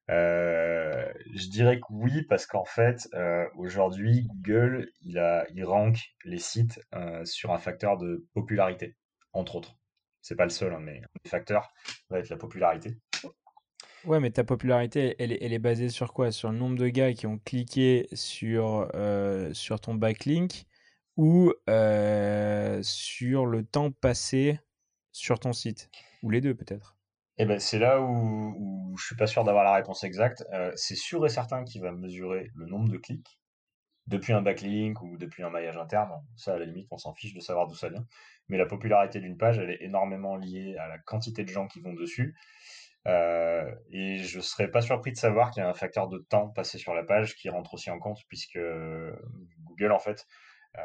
Euh, 0.09 1.11
je 1.33 1.49
dirais 1.49 1.77
que 1.77 1.85
oui, 1.89 2.23
parce 2.23 2.45
qu'en 2.45 2.63
fait, 2.63 3.09
euh, 3.13 3.45
aujourd'hui, 3.57 4.27
Google, 4.27 4.89
il, 5.01 5.19
a, 5.19 5.45
il 5.53 5.65
rank 5.65 5.97
les 6.23 6.37
sites 6.37 6.79
sur 7.25 7.51
un 7.51 7.57
facteur 7.57 7.97
de 7.97 8.25
popularité, 8.33 8.95
entre 9.33 9.57
autres. 9.57 9.75
C'est 10.21 10.37
pas 10.37 10.45
le 10.45 10.51
seul, 10.51 10.73
hein, 10.73 10.79
mais 10.81 10.99
un 10.99 11.19
des 11.21 11.29
facteurs 11.29 11.73
va 12.09 12.19
être 12.19 12.29
la 12.29 12.37
popularité. 12.37 12.97
Ouais, 14.05 14.19
mais 14.19 14.31
ta 14.31 14.43
popularité, 14.43 15.15
elle, 15.19 15.31
est 15.31 15.59
basée 15.59 15.89
sur 15.89 16.13
quoi? 16.13 16.31
Sur 16.31 16.51
le 16.51 16.57
nombre 16.57 16.77
de 16.77 16.87
gars 16.87 17.13
qui 17.13 17.27
ont 17.27 17.39
cliqué 17.39 18.07
sur, 18.13 18.89
sur 19.53 19.79
ton 19.79 19.95
backlink 19.95 20.65
ou 21.17 21.53
sur 22.81 23.45
le 23.45 23.63
temps 23.63 23.91
passé 23.91 24.59
sur 25.11 25.39
ton 25.39 25.53
site? 25.53 25.89
Ou 26.23 26.29
les 26.29 26.41
deux 26.41 26.55
peut-être 26.55 26.95
eh 27.37 27.45
ben, 27.45 27.59
c'est 27.59 27.79
là 27.79 27.99
où, 27.99 28.55
où, 28.57 28.97
je 28.97 29.05
suis 29.07 29.15
pas 29.15 29.27
sûr 29.27 29.43
d'avoir 29.43 29.65
la 29.65 29.73
réponse 29.73 30.03
exacte. 30.05 30.45
Euh, 30.53 30.71
c'est 30.75 30.95
sûr 30.95 31.25
et 31.25 31.29
certain 31.29 31.65
qu'il 31.65 31.81
va 31.81 31.91
mesurer 31.91 32.49
le 32.55 32.65
nombre 32.65 32.89
de 32.89 32.97
clics 32.97 33.39
depuis 34.07 34.31
un 34.33 34.41
backlink 34.41 35.01
ou 35.01 35.17
depuis 35.17 35.43
un 35.43 35.49
maillage 35.49 35.77
interne. 35.77 36.13
Ça, 36.37 36.53
à 36.53 36.59
la 36.59 36.65
limite, 36.65 36.87
on 36.91 36.97
s'en 36.97 37.13
fiche 37.13 37.33
de 37.33 37.41
savoir 37.41 37.67
d'où 37.67 37.75
ça 37.75 37.89
vient. 37.89 38.05
Mais 38.47 38.57
la 38.57 38.65
popularité 38.65 39.19
d'une 39.19 39.37
page, 39.37 39.57
elle 39.57 39.71
est 39.71 39.81
énormément 39.81 40.37
liée 40.37 40.77
à 40.77 40.87
la 40.87 40.97
quantité 40.99 41.43
de 41.43 41.49
gens 41.49 41.67
qui 41.67 41.81
vont 41.81 41.93
dessus. 41.93 42.35
Euh, 43.07 43.71
et 43.91 44.17
je 44.17 44.39
serais 44.39 44.69
pas 44.69 44.81
surpris 44.81 45.11
de 45.11 45.17
savoir 45.17 45.51
qu'il 45.51 45.61
y 45.61 45.65
a 45.65 45.69
un 45.69 45.73
facteur 45.73 46.07
de 46.07 46.17
temps 46.17 46.49
passé 46.49 46.77
sur 46.77 46.93
la 46.93 47.03
page 47.03 47.35
qui 47.35 47.49
rentre 47.49 47.75
aussi 47.75 47.89
en 47.91 47.99
compte, 47.99 48.19
puisque 48.27 48.59
Google, 49.63 49.91
en 49.91 49.99
fait, 49.99 50.25
euh, 50.77 50.81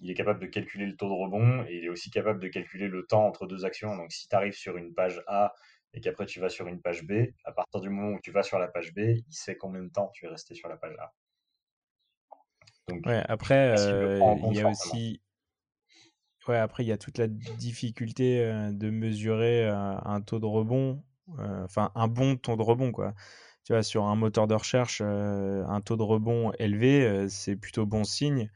il 0.00 0.10
est 0.10 0.14
capable 0.14 0.40
de 0.40 0.46
calculer 0.46 0.86
le 0.86 0.96
taux 0.96 1.08
de 1.08 1.14
rebond 1.14 1.64
et 1.68 1.76
il 1.76 1.84
est 1.84 1.88
aussi 1.88 2.10
capable 2.10 2.40
de 2.40 2.48
calculer 2.48 2.88
le 2.88 3.06
temps 3.06 3.26
entre 3.26 3.46
deux 3.46 3.64
actions. 3.64 3.96
Donc 3.96 4.12
si 4.12 4.28
tu 4.28 4.36
arrives 4.36 4.54
sur 4.54 4.76
une 4.76 4.92
page 4.92 5.22
A 5.26 5.54
et 5.94 6.00
qu'après 6.00 6.26
tu 6.26 6.40
vas 6.40 6.48
sur 6.48 6.66
une 6.66 6.80
page 6.82 7.04
B, 7.04 7.28
à 7.44 7.52
partir 7.52 7.80
du 7.80 7.88
moment 7.88 8.16
où 8.16 8.20
tu 8.20 8.30
vas 8.30 8.42
sur 8.42 8.58
la 8.58 8.68
page 8.68 8.92
B, 8.92 8.98
il 8.98 9.24
sait 9.30 9.56
combien 9.56 9.82
de 9.82 9.88
temps 9.88 10.10
tu 10.12 10.26
es 10.26 10.28
resté 10.28 10.54
sur 10.54 10.68
la 10.68 10.76
page 10.76 10.96
A. 10.98 11.12
Donc, 12.88 13.04
ouais, 13.06 13.22
après, 13.28 13.76
euh, 13.76 14.36
il 14.50 14.56
y 14.56 14.60
a 14.60 14.68
aussi. 14.68 15.20
Ouais, 16.46 16.58
après, 16.58 16.84
il 16.84 16.86
y 16.86 16.92
a 16.92 16.98
toute 16.98 17.18
la 17.18 17.26
difficulté 17.26 18.40
euh, 18.40 18.70
de 18.70 18.90
mesurer 18.90 19.66
euh, 19.66 19.74
un 19.74 20.20
taux 20.20 20.38
de 20.38 20.46
rebond, 20.46 21.02
enfin, 21.28 21.90
un 21.94 22.08
bon 22.08 22.36
taux 22.36 22.56
de 22.56 22.62
rebond, 22.62 22.92
quoi. 22.92 23.14
Tu 23.64 23.72
vois, 23.72 23.82
sur 23.82 24.04
un 24.04 24.14
moteur 24.14 24.46
de 24.46 24.54
recherche, 24.54 25.00
un 25.00 25.80
taux 25.84 25.96
de 25.96 26.02
rebond 26.02 26.52
élevé, 26.58 27.26
c'est 27.28 27.56
plutôt 27.56 27.84
bon 27.86 28.04
signe. 28.04 28.50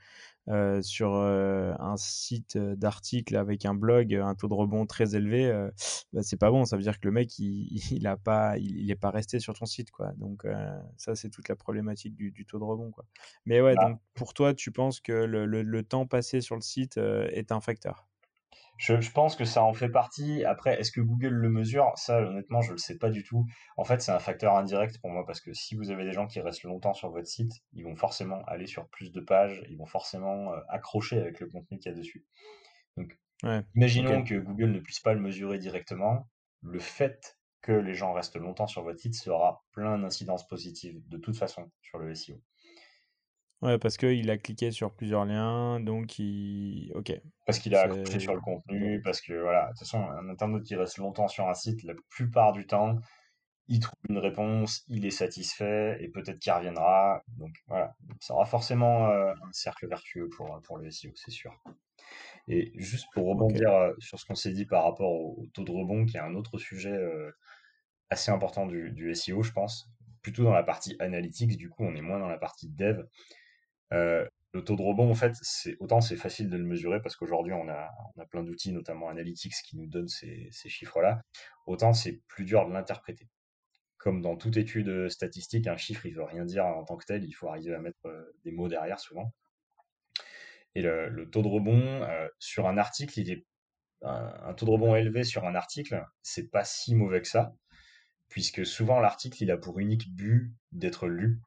Euh, 0.49 0.83
sur 0.83 1.15
euh, 1.15 1.75
un 1.79 1.97
site 1.97 2.57
euh, 2.57 2.75
d'articles 2.75 3.37
avec 3.37 3.67
un 3.67 3.75
blog, 3.75 4.15
un 4.15 4.35
taux 4.35 4.49
de 4.49 4.55
rebond 4.55 4.85
très 4.85 5.15
élevé, 5.15 5.69
bah, 6.13 6.23
c'est 6.23 6.39
pas 6.39 6.51
bon. 6.51 6.65
Ça 6.65 6.77
veut 6.77 6.83
dire 6.83 6.99
que 6.99 7.07
le 7.07 7.13
mec, 7.13 7.39
il, 7.39 7.69
il 7.93 8.07
a 8.07 8.17
pas, 8.17 8.59
il, 8.59 8.91
est 8.91 8.97
pas 8.97 9.11
resté 9.11 9.39
sur 9.39 9.55
ton 9.55 9.67
site, 9.67 9.91
quoi. 9.91 10.13
Donc 10.17 10.47
ça, 10.97 11.15
c'est 11.15 11.31
toute 11.31 11.49
la 11.49 11.57
problématique 11.57 12.17
du, 12.17 12.47
taux 12.47 12.59
de 12.59 12.65
rebond, 12.65 12.91
quoi. 12.91 13.05
Mais 13.47 13.61
ouais, 13.61 13.75
bah 13.75 13.91
donc 13.91 14.01
pour 14.15 14.35
toi, 14.35 14.55
tu 14.55 14.73
penses 14.73 15.01
que 15.01 15.13
le, 15.13 15.47
le 15.47 15.83
temps 15.83 16.07
passé 16.07 16.41
sur 16.41 16.57
le 16.57 16.63
site 16.63 16.97
est 16.97 17.53
un 17.53 17.61
facteur? 17.61 18.10
Je, 18.81 19.11
pense 19.11 19.37
que 19.37 19.45
ça 19.45 19.63
en 19.63 19.75
fait 19.75 19.91
partie. 19.91 20.43
Après, 20.45 20.81
est-ce 20.81 20.91
que 20.91 21.03
Google 21.03 21.35
le 21.35 21.51
mesure? 21.51 21.93
Ça, 21.97 22.23
honnêtement, 22.23 22.63
je 22.63 22.69
ne 22.69 22.73
le 22.73 22.79
sais 22.79 22.97
pas 22.97 23.11
du 23.11 23.23
tout. 23.23 23.45
En 23.77 23.85
fait, 23.85 24.01
c'est 24.01 24.11
un 24.11 24.19
facteur 24.19 24.57
indirect 24.57 24.99
pour 25.03 25.11
moi 25.11 25.27
parce 25.27 25.43
que 25.43 25.53
si 25.53 25.75
vous 25.75 25.91
avez 25.91 26.05
des 26.05 26.13
gens 26.13 26.27
qui 26.27 26.41
restent 26.41 26.63
longtemps 26.63 26.95
sur 26.95 27.11
votre 27.11 27.27
site, 27.27 27.53
ils 27.75 27.85
vont 27.85 27.95
forcément 27.95 28.43
aller 28.47 28.67
sur 28.67 28.89
plus 28.89 29.13
de 29.13 29.21
pages, 29.21 29.63
ils 29.69 29.77
vont 29.77 29.87
forcément 29.87 30.55
euh, 30.55 30.61
accrocher 30.71 31.21
avec 31.21 31.41
le 31.41 31.49
contenu 31.49 31.79
qu'il 31.79 31.93
y 31.93 31.95
a 31.95 31.99
dessus. 31.99 32.25
Donc, 32.97 33.19
imaginons 33.75 34.25
que 34.25 34.37
Google 34.37 34.71
ne 34.71 34.81
puisse 34.81 35.01
pas 35.01 35.13
le 35.13 35.21
mesurer 35.21 35.59
directement. 35.59 36.31
Le 36.63 36.79
fait 36.79 37.39
que 37.61 37.73
les 37.73 37.93
gens 37.93 38.15
restent 38.15 38.37
longtemps 38.37 38.67
sur 38.67 38.83
votre 38.83 38.99
site 38.99 39.15
sera 39.15 39.63
plein 39.73 39.99
d'incidences 39.99 40.49
positives 40.49 41.03
de 41.07 41.19
toute 41.19 41.37
façon 41.37 41.71
sur 41.83 41.99
le 41.99 42.15
SEO. 42.15 42.41
Ouais, 43.63 43.79
parce 43.79 43.99
qu'il 43.99 44.31
a 44.31 44.39
cliqué 44.39 44.71
sur 44.71 44.91
plusieurs 44.93 45.27
liens, 45.27 45.81
donc 45.81 46.19
il. 46.19 46.93
Ok. 46.95 47.13
Parce 47.45 47.59
qu'il 47.59 47.75
a 47.75 47.83
accroché 47.83 48.19
sur 48.19 48.35
le 48.35 48.41
contenu, 48.41 49.03
parce 49.03 49.21
que 49.21 49.35
voilà, 49.35 49.65
de 49.65 49.69
toute 49.71 49.81
façon, 49.81 49.99
un 49.99 50.29
internaute 50.31 50.65
qui 50.65 50.77
reste 50.77 50.97
longtemps 50.97 51.29
sur 51.29 51.47
un 51.47 51.55
site, 51.55 51.83
la 51.83 51.93
plupart 52.09 52.53
du 52.53 52.67
temps, 52.67 52.97
il 53.69 53.81
trouve 53.81 53.99
une 54.09 54.19
réponse, 54.19 54.85
il 54.89 55.05
est 55.05 55.11
satisfait, 55.11 55.99
et 56.01 56.09
peut-être 56.09 56.39
qu'il 56.39 56.53
reviendra. 56.53 57.23
Donc 57.37 57.55
voilà, 57.69 57.95
ça 58.19 58.35
aura 58.35 58.47
forcément 58.47 59.09
euh, 59.09 59.33
un 59.33 59.53
cercle 59.53 59.87
vertueux 59.89 60.29
pour, 60.31 60.61
pour 60.63 60.79
le 60.79 60.91
SEO, 60.91 61.11
c'est 61.15 61.31
sûr. 61.31 61.53
Et 62.49 62.73
juste 62.77 63.09
pour 63.13 63.29
rebondir 63.29 63.71
euh, 63.71 63.93
sur 63.99 64.19
ce 64.19 64.25
qu'on 64.25 64.35
s'est 64.35 64.53
dit 64.53 64.65
par 64.65 64.85
rapport 64.85 65.13
au, 65.13 65.47
taux 65.53 65.65
de 65.65 65.71
rebond, 65.71 66.07
qui 66.07 66.17
est 66.17 66.21
un 66.21 66.35
autre 66.35 66.57
sujet 66.57 66.93
euh, 66.93 67.31
assez 68.09 68.31
important 68.31 68.67
du, 68.67 68.91
du 68.91 69.15
SEO, 69.15 69.43
je 69.43 69.53
pense, 69.53 69.87
plutôt 70.23 70.45
dans 70.45 70.53
la 70.53 70.63
partie 70.63 70.97
analytics, 70.99 71.57
du 71.57 71.69
coup, 71.69 71.85
on 71.85 71.95
est 71.95 72.01
moins 72.01 72.19
dans 72.19 72.29
la 72.29 72.39
partie 72.39 72.69
dev. 72.71 73.03
Euh, 73.93 74.27
le 74.53 74.65
taux 74.65 74.77
de 74.77 74.83
rebond, 74.83 75.11
en 75.11 75.15
fait, 75.15 75.37
autant 75.79 76.01
c'est 76.01 76.17
facile 76.17 76.49
de 76.49 76.57
le 76.57 76.65
mesurer 76.65 77.01
parce 77.01 77.17
qu'aujourd'hui 77.17 77.53
on 77.53 77.69
a, 77.69 77.91
plein 78.31 78.43
d'outils, 78.43 78.73
notamment 78.73 79.09
Analytics, 79.09 79.55
qui 79.65 79.77
nous 79.77 79.87
donnent 79.87 80.09
ces, 80.09 80.51
chiffres-là. 80.51 81.23
Autant 81.67 81.93
c'est 81.93 82.21
plus 82.27 82.45
dur 82.45 82.67
de 82.67 82.73
l'interpréter. 82.73 83.29
Comme 83.99 84.23
dans 84.23 84.37
toute 84.37 84.57
étude 84.57 85.09
statistique, 85.09 85.67
un 85.67 85.77
chiffre 85.77 86.07
il 86.07 86.15
veut 86.15 86.25
rien 86.25 86.45
dire 86.45 86.67
en 86.67 86.85
tant 86.85 86.97
que 86.97 87.05
tel, 87.05 87.25
il 87.25 87.33
faut 87.33 87.49
arriver 87.49 87.75
à 87.75 87.79
mettre 87.79 88.07
euh, 88.07 88.35
des 88.45 88.51
mots 88.51 88.69
derrière 88.69 88.99
souvent. 88.99 89.33
Et 90.75 90.83
le, 90.83 91.29
taux 91.31 91.43
de 91.43 91.49
rebond 91.49 92.03
euh, 92.03 92.29
sur 92.39 92.67
un 92.67 92.79
article, 92.79 93.21
un, 94.03 94.35
un, 94.43 94.55
taux 94.55 94.67
de 94.67 94.71
rebond 94.71 94.97
élevé 94.97 95.23
sur 95.25 95.45
un 95.45 95.55
article, 95.55 96.05
c'est 96.23 96.51
pas 96.51 96.65
si 96.65 96.95
mauvais 96.95 97.21
que 97.21 97.29
ça, 97.29 97.55
puisque 98.29 98.65
souvent 98.67 99.01
l'article 99.01 99.43
il 99.43 99.51
a 99.51 99.59
pour 99.59 99.79
unique 99.79 100.15
but 100.15 100.53
d'être 100.73 101.07
lu 101.07 101.41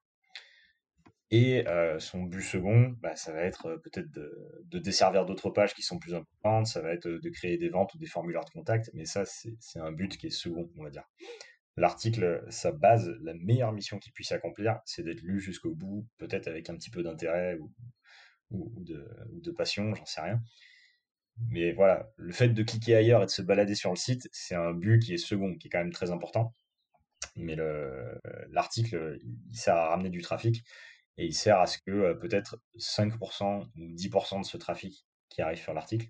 et 1.33 1.67
euh, 1.67 1.97
son 1.97 2.21
but 2.21 2.43
second, 2.43 2.95
bah, 3.01 3.15
ça 3.15 3.33
va 3.33 3.41
être 3.41 3.65
euh, 3.65 3.77
peut-être 3.79 4.11
de, 4.11 4.77
desservir 4.77 5.25
d'autres 5.25 5.49
pages 5.49 5.73
qui 5.73 5.81
sont 5.81 5.97
plus 5.97 6.13
importantes, 6.13 6.67
ça 6.67 6.79
va 6.79 6.93
être 6.93 7.07
de 7.07 7.29
créer 7.31 7.57
des 7.57 7.69
ventes 7.69 7.91
ou 7.95 7.97
des 7.97 8.05
formulaires 8.05 8.45
de 8.45 8.51
contact, 8.51 8.91
mais 8.93 9.05
ça, 9.05 9.25
c'est 9.25 9.79
un 9.79 9.91
but 9.91 10.15
qui 10.15 10.27
est 10.27 10.29
second, 10.29 10.69
on 10.77 10.83
va 10.83 10.91
dire. 10.91 11.09
L'article, 11.75 12.45
sa 12.49 12.71
base, 12.71 13.11
la 13.23 13.33
meilleure 13.33 13.71
mission 13.71 13.97
qu'il 13.97 14.13
puisse 14.13 14.31
accomplir, 14.31 14.79
c'est 14.85 15.01
d'être 15.01 15.21
lu 15.21 15.39
jusqu'au 15.39 15.73
bout, 15.73 16.07
peut-être 16.19 16.47
avec 16.47 16.69
un 16.69 16.75
petit 16.75 16.91
peu 16.91 17.01
d'intérêt 17.01 17.57
ou, 18.51 18.71
de, 18.81 19.03
de, 19.31 19.51
passion, 19.51 19.95
j'en 19.95 20.05
sais 20.05 20.21
rien. 20.21 20.39
Mais 21.49 21.71
voilà, 21.71 22.11
le 22.17 22.31
fait 22.31 22.49
de 22.49 22.61
cliquer 22.61 22.95
ailleurs 22.95 23.23
et 23.23 23.25
de 23.25 23.31
se 23.31 23.41
balader 23.41 23.73
sur 23.73 23.89
le 23.89 23.95
site, 23.95 24.29
c'est 24.31 24.53
un 24.53 24.71
but 24.71 24.99
qui 24.99 25.15
est 25.15 25.17
second, 25.17 25.55
qui 25.55 25.65
est 25.67 25.71
quand 25.71 25.79
même 25.79 25.91
très 25.91 26.11
important. 26.11 26.53
Mais 27.35 27.55
l'article, 28.51 29.17
il 29.49 29.57
sert 29.57 29.75
à 29.75 29.89
ramener 29.89 30.11
du 30.11 30.21
trafic 30.21 30.63
et 31.17 31.25
il 31.25 31.33
sert 31.33 31.59
à 31.59 31.67
ce 31.67 31.77
que 31.77 32.13
peut-être 32.13 32.57
5% 32.77 33.67
ou 33.75 33.93
10% 33.93 34.41
de 34.41 34.45
ce 34.45 34.57
trafic 34.57 35.05
qui 35.29 35.41
arrive 35.41 35.59
sur 35.59 35.73
l'article 35.73 36.09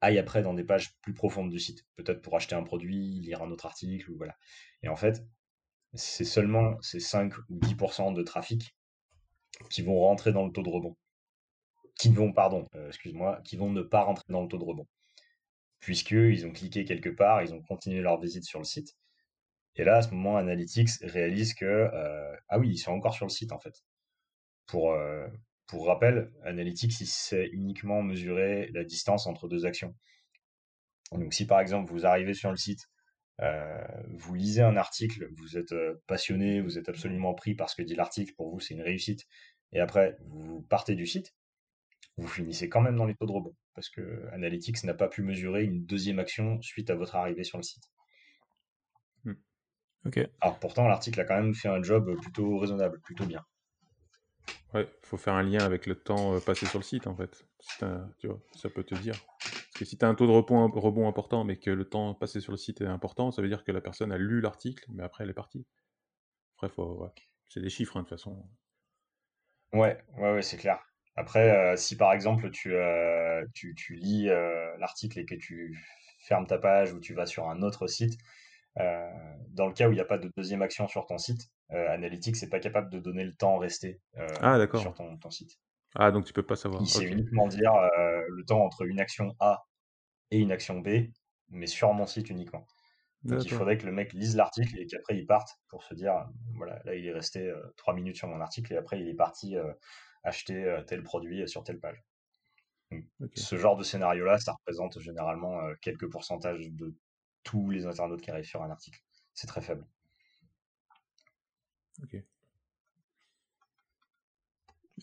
aille 0.00 0.18
après 0.18 0.42
dans 0.42 0.54
des 0.54 0.64
pages 0.64 0.94
plus 1.00 1.14
profondes 1.14 1.50
du 1.50 1.58
site, 1.58 1.84
peut-être 1.96 2.22
pour 2.22 2.36
acheter 2.36 2.54
un 2.54 2.62
produit, 2.62 3.20
lire 3.20 3.42
un 3.42 3.50
autre 3.50 3.66
article, 3.66 4.10
ou 4.10 4.16
voilà. 4.16 4.36
Et 4.82 4.88
en 4.88 4.96
fait, 4.96 5.24
c'est 5.94 6.24
seulement 6.24 6.80
ces 6.82 7.00
5 7.00 7.32
ou 7.48 7.58
10% 7.60 8.12
de 8.14 8.22
trafic 8.22 8.76
qui 9.70 9.82
vont 9.82 9.98
rentrer 10.00 10.32
dans 10.32 10.46
le 10.46 10.52
taux 10.52 10.62
de 10.62 10.68
rebond. 10.68 10.96
Qui 11.98 12.10
vont, 12.10 12.32
pardon, 12.32 12.66
euh, 12.76 12.88
excuse-moi, 12.88 13.40
qui 13.44 13.56
vont 13.56 13.70
ne 13.70 13.82
pas 13.82 14.02
rentrer 14.02 14.24
dans 14.28 14.42
le 14.42 14.48
taux 14.48 14.58
de 14.58 14.64
rebond. 14.64 14.86
Puisqu'ils 15.80 16.46
ont 16.46 16.52
cliqué 16.52 16.84
quelque 16.84 17.08
part, 17.08 17.42
ils 17.42 17.52
ont 17.54 17.62
continué 17.62 18.00
leur 18.00 18.20
visite 18.20 18.44
sur 18.44 18.60
le 18.60 18.64
site. 18.64 18.96
Et 19.76 19.84
là, 19.84 19.96
à 19.98 20.02
ce 20.02 20.10
moment, 20.10 20.36
Analytics 20.36 20.90
réalise 21.02 21.54
que, 21.54 21.88
ah 22.48 22.58
oui, 22.58 22.70
ils 22.70 22.78
sont 22.78 22.92
encore 22.92 23.14
sur 23.14 23.26
le 23.26 23.30
site 23.30 23.52
en 23.52 23.60
fait. 23.60 23.82
Pour, 24.68 24.92
euh, 24.92 25.26
pour 25.66 25.86
rappel, 25.86 26.30
Analytics, 26.44 27.00
il 27.00 27.06
sait 27.06 27.48
uniquement 27.48 28.02
mesurer 28.02 28.70
la 28.72 28.84
distance 28.84 29.26
entre 29.26 29.48
deux 29.48 29.66
actions. 29.66 29.94
Donc 31.12 31.32
si 31.32 31.46
par 31.46 31.60
exemple 31.60 31.90
vous 31.90 32.06
arrivez 32.06 32.34
sur 32.34 32.50
le 32.50 32.56
site, 32.56 32.88
euh, 33.40 33.86
vous 34.10 34.34
lisez 34.34 34.62
un 34.62 34.76
article, 34.76 35.28
vous 35.36 35.56
êtes 35.56 35.72
euh, 35.72 35.94
passionné, 36.06 36.60
vous 36.60 36.78
êtes 36.78 36.88
absolument 36.88 37.34
pris 37.34 37.54
par 37.54 37.70
ce 37.70 37.76
que 37.76 37.82
dit 37.82 37.94
l'article, 37.94 38.34
pour 38.34 38.50
vous 38.50 38.60
c'est 38.60 38.74
une 38.74 38.82
réussite, 38.82 39.26
et 39.72 39.80
après 39.80 40.18
vous 40.26 40.62
partez 40.62 40.94
du 40.94 41.06
site, 41.06 41.34
vous 42.16 42.28
finissez 42.28 42.68
quand 42.68 42.80
même 42.80 42.96
dans 42.96 43.06
les 43.06 43.14
taux 43.14 43.26
de 43.26 43.32
rebond, 43.32 43.56
parce 43.74 43.88
que 43.88 44.28
Analytics 44.32 44.84
n'a 44.84 44.94
pas 44.94 45.08
pu 45.08 45.22
mesurer 45.22 45.64
une 45.64 45.84
deuxième 45.86 46.18
action 46.18 46.60
suite 46.60 46.90
à 46.90 46.94
votre 46.94 47.16
arrivée 47.16 47.44
sur 47.44 47.58
le 47.58 47.62
site. 47.62 47.84
Hmm. 49.24 49.34
Alors 50.40 50.58
pourtant, 50.58 50.88
l'article 50.88 51.20
a 51.20 51.24
quand 51.24 51.40
même 51.40 51.54
fait 51.54 51.68
un 51.68 51.82
job 51.82 52.20
plutôt 52.20 52.58
raisonnable, 52.58 53.00
plutôt 53.00 53.24
bien. 53.24 53.44
Ouais, 54.74 54.86
faut 55.02 55.16
faire 55.16 55.34
un 55.34 55.42
lien 55.42 55.64
avec 55.64 55.86
le 55.86 55.94
temps 55.94 56.34
euh, 56.34 56.40
passé 56.40 56.66
sur 56.66 56.78
le 56.78 56.84
site 56.84 57.06
en 57.06 57.16
fait. 57.16 57.46
tu 58.18 58.26
vois, 58.26 58.38
ça 58.54 58.68
peut 58.68 58.84
te 58.84 58.94
dire. 58.96 59.14
Parce 59.40 59.78
que 59.78 59.84
si 59.86 59.96
tu 59.96 60.04
as 60.04 60.08
un 60.08 60.14
taux 60.14 60.26
de 60.26 60.32
rebond, 60.32 61.08
important, 61.08 61.44
mais 61.44 61.56
que 61.56 61.70
le 61.70 61.88
temps 61.88 62.14
passé 62.14 62.40
sur 62.40 62.52
le 62.52 62.58
site 62.58 62.82
est 62.82 62.86
important, 62.86 63.30
ça 63.30 63.40
veut 63.40 63.48
dire 63.48 63.64
que 63.64 63.72
la 63.72 63.80
personne 63.80 64.12
a 64.12 64.18
lu 64.18 64.40
l'article, 64.40 64.84
mais 64.90 65.02
après 65.02 65.24
elle 65.24 65.30
est 65.30 65.34
partie. 65.34 65.66
Ouais. 66.62 66.68
c'est 67.48 67.60
des 67.60 67.70
chiffres 67.70 67.96
hein, 67.96 68.00
de 68.00 68.08
toute 68.08 68.18
façon. 68.18 68.44
Ouais, 69.72 69.98
ouais, 70.16 70.34
ouais, 70.34 70.42
c'est 70.42 70.56
clair. 70.56 70.80
Après, 71.16 71.50
euh, 71.50 71.76
si 71.76 71.96
par 71.96 72.12
exemple 72.12 72.50
tu, 72.50 72.74
euh, 72.74 73.44
tu, 73.54 73.74
lis 73.94 74.26
l'article 74.78 75.18
et 75.20 75.24
que 75.24 75.34
tu 75.34 75.78
fermes 76.20 76.46
ta 76.46 76.58
page 76.58 76.92
ou 76.92 77.00
tu 77.00 77.14
vas 77.14 77.26
sur 77.26 77.48
un 77.48 77.62
autre 77.62 77.86
site, 77.86 78.18
dans 79.58 79.66
le 79.66 79.72
cas 79.72 79.88
où 79.88 79.92
il 79.92 79.96
n'y 79.96 80.00
a 80.00 80.06
pas 80.06 80.18
de 80.18 80.30
deuxième 80.36 80.62
action 80.62 80.88
sur 80.88 81.04
ton 81.04 81.18
site, 81.18 81.50
euh, 81.72 81.90
Analytics 81.90 82.40
n'est 82.40 82.48
pas 82.48 82.60
capable 82.60 82.90
de 82.90 82.98
donner 82.98 83.24
le 83.24 83.34
temps 83.34 83.58
resté 83.58 84.00
euh, 84.16 84.26
ah, 84.40 84.56
sur 84.78 84.94
ton, 84.94 85.30
site. 85.30 85.58
Ah, 85.94 86.10
donc 86.10 86.24
tu 86.24 86.32
peux 86.32 86.44
pas 86.44 86.56
savoir. 86.56 86.80
Il 86.80 86.86
sait 86.86 87.04
uniquement 87.04 87.48
dire 87.48 87.74
euh, 87.74 88.22
le 88.28 88.44
temps 88.44 88.64
entre 88.64 88.82
une 88.86 89.00
action 89.00 89.34
A 89.40 89.66
et 90.30 90.38
une 90.38 90.52
action 90.52 90.80
B, 90.80 91.10
mais 91.48 91.66
sur 91.66 91.92
mon 91.92 92.06
site 92.06 92.30
uniquement. 92.30 92.66
Donc 93.24 93.44
il 93.44 93.50
faudrait 93.50 93.78
que 93.78 93.84
le 93.84 93.92
mec 93.92 94.12
lise 94.12 94.36
l'article 94.36 94.78
et 94.78 94.86
qu'après 94.86 95.16
il 95.16 95.26
parte 95.26 95.56
pour 95.68 95.82
se 95.82 95.92
dire 95.92 96.14
voilà, 96.54 96.80
là 96.84 96.94
il 96.94 97.04
est 97.04 97.12
resté 97.12 97.52
trois 97.76 97.92
minutes 97.92 98.16
sur 98.16 98.28
mon 98.28 98.40
article 98.40 98.72
et 98.72 98.76
après 98.76 99.00
il 99.00 99.08
est 99.08 99.14
parti 99.14 99.56
acheter 100.22 100.82
tel 100.86 101.02
produit 101.02 101.48
sur 101.48 101.64
telle 101.64 101.80
page. 101.80 102.00
Ce 103.34 103.56
genre 103.56 103.76
de 103.76 103.82
scénario-là, 103.82 104.38
ça 104.38 104.52
représente 104.52 105.00
généralement 105.00 105.58
quelques 105.82 106.08
pourcentages 106.08 106.70
de 106.70 106.94
tous 107.44 107.70
les 107.70 107.86
internautes 107.86 108.20
qui 108.20 108.30
arrivent 108.30 108.44
sur 108.44 108.62
un 108.62 108.70
article. 108.70 109.00
C'est 109.34 109.46
très 109.46 109.60
faible. 109.60 109.86
Ok. 112.02 112.22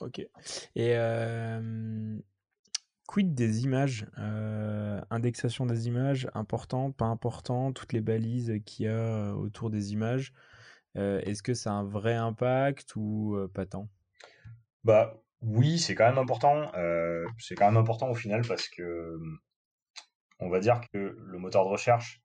Ok. 0.02 0.28
Et 0.76 0.96
quid 3.08 3.34
des 3.34 3.64
images 3.64 4.08
Indexation 5.10 5.66
des 5.66 5.88
images, 5.88 6.28
important, 6.34 6.92
pas 6.92 7.06
important, 7.06 7.72
toutes 7.72 7.94
les 7.94 8.02
balises 8.02 8.54
qu'il 8.66 8.86
y 8.86 8.90
a 8.90 9.34
autour 9.36 9.70
des 9.70 9.94
images. 9.94 10.34
Est-ce 10.96 11.44
que 11.44 11.54
ça 11.54 11.72
a 11.72 11.74
un 11.74 11.84
vrai 11.84 12.16
impact 12.16 12.96
ou 12.96 13.38
pas 13.54 13.66
tant? 13.66 13.90
Bah 14.84 15.22
oui, 15.42 15.80
c'est 15.80 15.96
quand 15.96 16.08
même 16.08 16.18
important. 16.18 16.72
c'est 17.40 17.56
quand 17.56 17.66
même 17.66 17.78
important 17.78 18.10
au 18.10 18.16
final 18.16 18.42
parce 18.48 18.68
que 18.68 19.20
on 20.40 20.50
va 20.50 20.60
dire 20.60 20.82
que 20.92 21.16
le 21.18 21.38
moteur 21.38 21.64
de 21.64 21.70
recherche, 21.70 22.22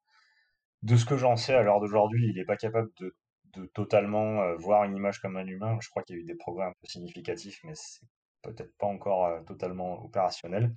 de 0.82 0.96
ce 0.96 1.04
que 1.04 1.16
j'en 1.16 1.36
sais 1.36 1.54
à 1.54 1.62
l'heure 1.62 1.80
d'aujourd'hui, 1.80 2.28
il 2.28 2.36
n'est 2.36 2.44
pas 2.44 2.56
capable 2.56 2.90
de 3.00 3.14
de 3.54 3.66
totalement 3.66 4.42
euh, 4.42 4.56
voir 4.56 4.84
une 4.84 4.96
image 4.96 5.20
comme 5.20 5.36
un 5.36 5.46
humain. 5.46 5.78
Je 5.80 5.88
crois 5.88 6.02
qu'il 6.02 6.16
y 6.16 6.18
a 6.18 6.22
eu 6.22 6.24
des 6.24 6.34
progrès 6.34 6.66
un 6.66 6.72
peu 6.72 6.86
significatifs, 6.86 7.60
mais 7.64 7.74
c'est 7.74 8.06
peut-être 8.42 8.76
pas 8.78 8.86
encore 8.86 9.26
euh, 9.26 9.40
totalement 9.42 10.02
opérationnel. 10.04 10.74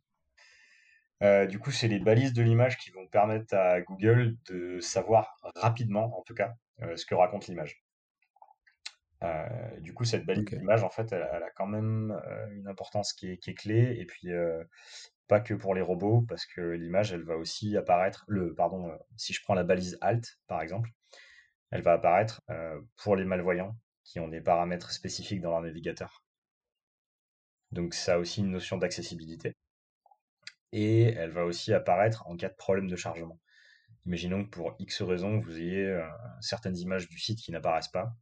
Euh, 1.22 1.46
du 1.46 1.60
coup, 1.60 1.72
c'est 1.72 1.88
les 1.88 2.00
balises 2.00 2.34
de 2.34 2.42
l'image 2.42 2.78
qui 2.78 2.92
vont 2.92 3.08
permettre 3.08 3.56
à 3.56 3.82
Google 3.82 4.36
de 4.50 4.80
savoir 4.80 5.38
rapidement, 5.56 6.18
en 6.18 6.24
tout 6.24 6.34
cas, 6.34 6.54
ce 6.96 7.06
que 7.06 7.16
raconte 7.16 7.48
l'image. 7.48 7.82
du 9.80 9.94
coup, 9.94 10.04
cette 10.04 10.26
balise 10.26 10.44
d'image, 10.44 10.84
en 10.84 10.90
fait, 10.90 11.14
elle, 11.14 11.22
a 11.22 11.50
quand 11.56 11.68
même 11.68 12.20
une 12.52 12.68
importance 12.68 13.14
qui 13.14 13.32
est, 13.32 13.38
qui 13.38 13.52
est, 13.52 13.54
clé. 13.54 13.96
Et 14.00 14.06
puis, 14.06 14.32
pas 15.28 15.40
que 15.40 15.54
pour 15.54 15.76
les 15.76 15.82
robots, 15.82 16.26
parce 16.28 16.46
que 16.46 16.62
l'image, 16.62 17.14
elle 17.14 17.24
va 17.24 17.38
aussi 17.38 17.76
apparaître. 17.78 18.26
Pardon, 18.58 18.92
si 19.18 19.34
je 19.34 19.42
prends 19.42 19.54
la 19.54 19.64
balise 19.64 19.98
Alt, 20.02 20.40
par 20.48 20.62
exemple, 20.62 20.90
elle 21.72 21.82
va 21.82 21.94
apparaître 21.94 22.42
euh, 22.50 22.80
pour 22.98 23.16
les 23.16 23.26
malvoyants 23.26 23.76
qui 24.04 24.20
ont 24.20 24.28
des 24.28 24.42
paramètres 24.42 24.92
spécifiques 24.92 25.42
dans 25.42 25.52
leur 25.52 25.62
navigateur. 25.62 26.24
Donc 27.72 27.96
ça 27.96 28.16
a 28.16 28.18
aussi 28.20 28.42
une 28.42 28.52
notion 28.52 28.78
d'accessibilité. 28.78 29.56
Et 30.72 31.04
elle 31.04 31.32
va 31.32 31.46
aussi 31.46 31.74
apparaître 31.74 32.28
en 32.28 32.36
cas 32.36 32.50
de 32.50 32.56
problème 32.56 32.88
de 32.88 32.96
chargement. 32.96 33.40
Imaginons 34.06 34.44
que 34.44 34.50
pour 34.50 34.76
X 34.80 35.02
raisons, 35.02 35.40
vous 35.40 35.58
ayez 35.58 35.86
euh, 35.86 36.08
certaines 36.42 36.78
images 36.78 37.08
du 37.08 37.18
site 37.18 37.40
qui 37.40 37.52
n'apparaissent 37.52 37.88
pas. 37.88 38.14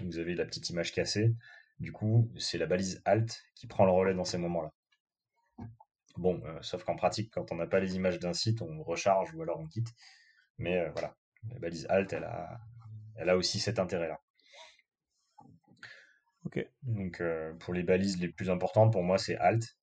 Vous 0.00 0.18
avez 0.18 0.34
la 0.34 0.44
petite 0.44 0.68
image 0.70 0.92
cassée. 0.92 1.34
Du 1.80 1.92
coup, 1.92 2.30
c'est 2.38 2.58
la 2.58 2.66
balise 2.66 3.02
Alt 3.04 3.42
qui 3.54 3.66
prend 3.66 3.86
le 3.86 3.90
relais 3.90 4.14
dans 4.14 4.24
ces 4.24 4.38
moments-là. 4.38 4.72
Bon, 6.16 6.42
euh, 6.44 6.58
sauf 6.62 6.84
qu'en 6.84 6.96
pratique, 6.96 7.30
quand 7.32 7.52
on 7.52 7.56
n'a 7.56 7.66
pas 7.66 7.80
les 7.80 7.96
images 7.96 8.18
d'un 8.18 8.32
site, 8.32 8.62
on 8.62 8.82
recharge 8.82 9.34
ou 9.34 9.42
alors 9.42 9.60
on 9.60 9.66
quitte. 9.66 9.88
Mais 10.58 10.88
voilà, 10.90 11.16
la 11.48 11.58
balise 11.58 11.86
Alt, 11.88 12.12
elle 12.12 12.24
a, 12.24 12.60
elle 13.16 13.28
a 13.28 13.36
aussi 13.36 13.60
cet 13.60 13.78
intérêt-là. 13.78 14.20
Ok. 16.44 16.66
Donc 16.82 17.20
euh, 17.20 17.52
pour 17.54 17.74
les 17.74 17.82
balises 17.82 18.20
les 18.20 18.28
plus 18.28 18.50
importantes, 18.50 18.92
pour 18.92 19.02
moi, 19.02 19.18
c'est 19.18 19.36
Alt. 19.36 19.76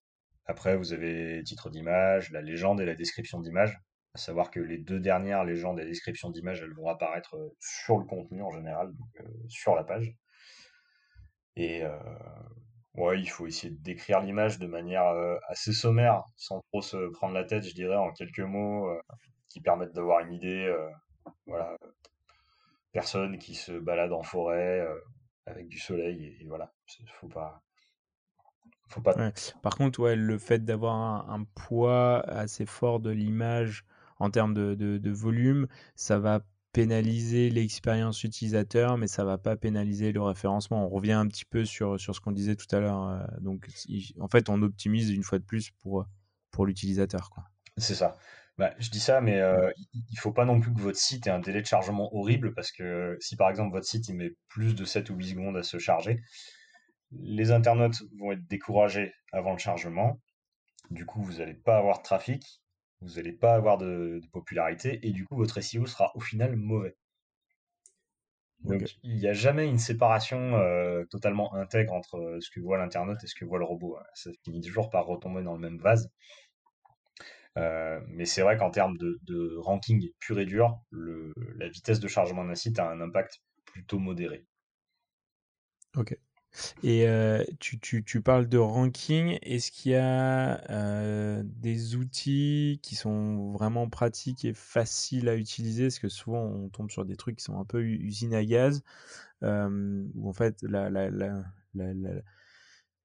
Après, 0.46 0.76
vous 0.76 0.92
avez 0.92 1.42
titre 1.44 1.70
d'image, 1.70 2.30
la 2.30 2.42
légende 2.42 2.80
et 2.80 2.86
la 2.86 2.94
description 2.94 3.40
d'image. 3.40 3.78
À 4.14 4.18
savoir 4.18 4.50
que 4.50 4.60
les 4.60 4.78
deux 4.78 4.98
dernières 4.98 5.44
légendes 5.44 5.78
et 5.78 5.84
description 5.84 6.30
d'image, 6.30 6.60
elles 6.62 6.74
vont 6.74 6.88
apparaître 6.88 7.36
euh, 7.36 7.54
sur 7.60 7.98
le 7.98 8.04
contenu 8.04 8.42
en 8.42 8.50
général, 8.50 8.88
donc 8.88 9.20
euh, 9.20 9.28
sur 9.48 9.74
la 9.74 9.84
page. 9.84 10.14
Et 11.56 11.82
ouais, 12.98 13.20
il 13.20 13.28
faut 13.28 13.46
essayer 13.46 13.72
de 13.72 13.82
décrire 13.82 14.20
l'image 14.20 14.58
de 14.58 14.66
manière 14.66 15.04
assez 15.48 15.72
sommaire, 15.72 16.24
sans 16.36 16.60
trop 16.72 16.82
se 16.82 17.10
prendre 17.12 17.34
la 17.34 17.44
tête, 17.44 17.64
je 17.64 17.74
dirais, 17.74 17.96
en 17.96 18.12
quelques 18.12 18.40
mots 18.40 18.88
qui 19.48 19.60
permettent 19.60 19.94
d'avoir 19.94 20.20
une 20.20 20.32
idée. 20.32 20.74
voilà, 21.46 21.76
personne 22.92 23.38
qui 23.38 23.54
se 23.54 23.72
balade 23.72 24.12
en 24.12 24.22
forêt 24.22 24.80
euh, 24.80 24.98
avec 25.46 25.68
du 25.68 25.78
soleil 25.78 26.36
et, 26.40 26.46
voilà, 26.46 26.72
faut 27.12 27.28
pas. 27.28 27.62
Faut 28.88 29.00
pas... 29.00 29.14
Par 29.62 29.76
contre, 29.76 30.00
ouais, 30.00 30.16
le 30.16 30.38
fait 30.38 30.64
d'avoir 30.64 31.30
un, 31.30 31.44
poids 31.44 32.20
assez 32.28 32.64
fort 32.64 33.00
de 33.00 33.10
l'image 33.10 33.84
en 34.18 34.30
termes 34.30 34.54
de, 34.54 34.74
de, 34.74 35.10
volume, 35.10 35.68
ça 35.94 36.18
va 36.18 36.40
pénaliser 36.78 37.50
l'expérience 37.50 38.22
utilisateur, 38.22 38.98
mais 38.98 39.08
ça 39.08 39.24
va 39.24 39.36
pas 39.36 39.56
pénaliser 39.56 40.12
le 40.12 40.22
référencement. 40.22 40.86
On 40.86 40.88
revient 40.88 41.10
un 41.10 41.26
petit 41.26 41.44
peu 41.44 41.64
sur, 41.64 41.98
sur 41.98 42.14
ce 42.14 42.20
qu'on 42.20 42.30
disait 42.30 42.54
tout 42.54 42.68
à 42.70 42.78
l'heure. 42.78 43.02
Euh, 43.02 43.18
donc, 43.40 43.66
en 44.20 44.28
fait, 44.28 44.48
on 44.48 44.62
optimise 44.62 45.10
une 45.10 45.24
fois 45.24 45.40
de 45.40 45.44
plus 45.44 45.72
pour, 45.82 46.06
pour 46.52 46.66
l'utilisateur. 46.66 47.30
C'est 47.78 47.96
ça. 47.96 48.16
Bah, 48.58 48.74
je 48.78 48.90
dis 48.90 49.00
ça, 49.00 49.20
mais 49.20 49.40
euh, 49.40 49.72
il 49.92 50.04
il 50.08 50.18
faut 50.20 50.30
pas 50.30 50.44
non 50.44 50.60
plus 50.60 50.72
que 50.72 50.78
votre 50.78 50.98
site 50.98 51.26
ait 51.26 51.30
un 51.30 51.40
délai 51.40 51.62
de 51.62 51.66
chargement 51.66 52.14
horrible 52.14 52.54
parce 52.54 52.70
que 52.70 53.16
si 53.18 53.34
par 53.34 53.50
exemple 53.50 53.72
votre 53.72 53.86
site 53.86 54.08
il 54.08 54.14
met 54.14 54.36
plus 54.46 54.76
de 54.76 54.84
7 54.84 55.10
ou 55.10 55.16
8 55.16 55.30
secondes 55.30 55.56
à 55.56 55.64
se 55.64 55.78
charger, 55.80 56.20
les 57.10 57.50
internautes 57.50 58.04
vont 58.20 58.30
être 58.30 58.46
découragés 58.46 59.12
avant 59.32 59.50
le 59.50 59.58
chargement. 59.58 60.20
Du 60.90 61.06
coup, 61.06 61.22
vous 61.22 61.38
n'allez 61.38 61.54
pas 61.54 61.76
avoir 61.76 61.98
de 61.98 62.02
trafic, 62.04 62.62
vous 63.00 63.14
n'allez 63.14 63.32
pas 63.32 63.54
avoir 63.54 63.78
de, 63.78 64.20
popularité 64.32 65.06
et 65.06 65.12
du 65.12 65.24
coup 65.24 65.36
votre 65.36 65.60
SEO 65.60 65.86
sera 65.86 66.12
au 66.14 66.20
final 66.20 66.56
mauvais. 66.56 66.96
Donc 68.60 68.82
il 69.04 69.16
n'y 69.16 69.28
a 69.28 69.32
jamais 69.32 69.66
une 69.68 69.78
séparation 69.78 70.56
euh, 70.56 71.04
totalement 71.10 71.54
intègre 71.54 71.92
entre 71.92 72.16
euh, 72.16 72.40
ce 72.40 72.50
que 72.50 72.60
voit 72.60 72.76
l'internaute 72.76 73.22
et 73.22 73.28
ce 73.28 73.36
que 73.36 73.44
voit 73.44 73.58
le 73.58 73.64
robot. 73.64 73.96
Ça 74.14 74.30
finit 74.44 74.60
toujours 74.60 74.90
par 74.90 75.06
retomber 75.06 75.42
dans 75.42 75.54
le 75.54 75.60
même 75.60 75.78
vase. 75.78 76.10
Euh, 77.56 78.00
mais 78.08 78.24
c'est 78.24 78.42
vrai 78.42 78.56
qu'en 78.56 78.70
termes 78.70 78.96
de, 78.98 79.56
ranking 79.58 80.10
pur 80.18 80.38
et 80.38 80.46
dur, 80.46 80.80
la 80.92 81.68
vitesse 81.68 82.00
de 82.00 82.08
chargement 82.08 82.44
d'un 82.44 82.54
site 82.54 82.78
a 82.78 82.88
un 82.88 83.00
impact 83.00 83.42
plutôt 83.64 83.98
modéré. 83.98 84.44
Ok. 85.96 86.16
Et 86.82 87.08
euh, 87.08 87.44
tu, 87.60 88.22
parles 88.22 88.48
de 88.48 88.58
ranking. 88.58 89.38
Est-ce 89.42 89.70
qu'il 89.70 89.92
y 89.92 89.96
a 89.96 90.60
euh, 90.70 91.42
des 91.44 91.96
outils 91.96 92.80
qui 92.82 92.94
sont 92.94 93.52
vraiment 93.52 93.88
pratiques 93.88 94.44
et 94.44 94.54
faciles 94.54 95.28
à 95.28 95.36
utiliser? 95.36 95.84
Parce 95.84 95.98
que 95.98 96.08
souvent, 96.08 96.42
on 96.42 96.68
tombe 96.68 96.90
sur 96.90 97.04
des 97.04 97.16
trucs 97.16 97.36
qui 97.36 97.44
sont 97.44 97.58
un 97.58 97.64
peu 97.64 97.82
usine 97.82 98.34
à 98.34 98.44
gaz, 98.44 98.82
où 99.42 100.28
en 100.28 100.32
fait, 100.32 100.62
la, 100.62 100.90
la 100.90 101.10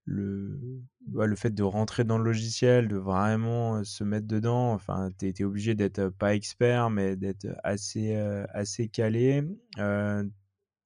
le, 0.06 0.60
bah, 1.08 1.28
le 1.28 1.36
fait 1.38 1.52
de 1.52 1.64
rentrer 1.64 2.04
dans 2.04 2.18
le 2.18 2.26
logiciel, 2.26 2.90
de 2.90 2.98
vraiment 2.98 3.86
se 3.86 4.04
mettre 4.04 4.28
dedans, 4.28 4.74
enfin, 4.74 5.10
tu 5.18 5.28
es, 5.28 5.44
obligé 5.44 5.76
d'être 5.76 6.10
pas 6.10 6.36
expert, 6.36 6.90
mais 6.90 7.16
d'être 7.16 7.48
assez, 7.64 8.16
assez 8.54 8.90
calé. 8.90 9.44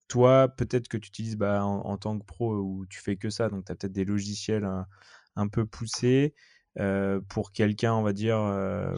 Toi, 0.08 0.48
peut-être 0.50 0.88
que 0.88 0.98
tu 0.98 1.10
utilises 1.10 1.38
bah, 1.38 1.64
en, 1.66 1.98
tant 1.98 2.18
que 2.18 2.26
pro 2.26 2.56
ou 2.56 2.86
tu 2.90 3.00
fais 3.00 3.18
que 3.18 3.30
ça, 3.30 3.50
donc 3.50 3.66
tu 3.66 3.72
as 3.72 3.76
peut-être 3.76 3.94
des 3.94 4.06
logiciels 4.06 4.66
un, 5.36 5.48
peu 5.48 5.66
poussés. 5.66 6.34
pour 7.30 7.52
quelqu'un, 7.52 7.94
on 7.94 8.04
va 8.04 8.14
dire, 8.14 8.38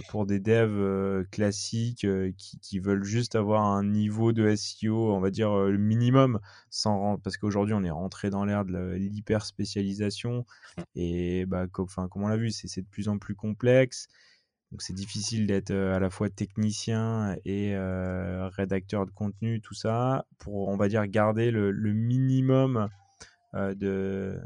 pour 0.09 0.25
des 0.25 0.39
devs 0.39 1.25
classiques 1.31 2.07
qui, 2.37 2.59
qui, 2.59 2.79
veulent 2.79 3.03
juste 3.03 3.35
avoir 3.35 3.63
un 3.63 3.83
niveau 3.83 4.33
de 4.33 4.55
SEO, 4.55 5.11
on 5.13 5.19
va 5.19 5.31
dire 5.31 5.53
le 5.53 5.77
minimum, 5.77 6.39
sans 6.69 7.17
parce 7.19 7.37
qu'aujourd'hui 7.37 7.73
on 7.73 7.83
est 7.83 7.89
rentré 7.91 8.29
dans 8.29 8.45
l'ère 8.45 8.65
de 8.65 8.93
l'hyper 8.95 9.45
spécialisation 9.45 10.45
et 10.95 11.45
bah, 11.45 11.67
comme, 11.67 11.87
comme 11.87 12.23
on 12.23 12.27
l'a 12.27 12.37
vu, 12.37 12.51
c'est 12.51 12.81
de 12.81 12.87
plus 12.87 13.09
en 13.09 13.17
plus 13.17 13.35
complexe. 13.35 14.07
Donc 14.71 14.83
c'est 14.83 14.93
difficile 14.93 15.47
d'être 15.47 15.71
à 15.71 15.99
la 15.99 16.09
fois 16.09 16.29
technicien 16.29 17.35
et 17.43 17.75
rédacteur 18.55 19.05
de 19.05 19.11
contenu, 19.11 19.61
tout 19.61 19.73
ça, 19.73 20.25
pour 20.37 20.67
on 20.67 20.77
va 20.77 20.87
dire 20.87 21.07
garder 21.07 21.49
le, 21.49 21.71
minimum 21.93 22.87
de, 23.53 24.39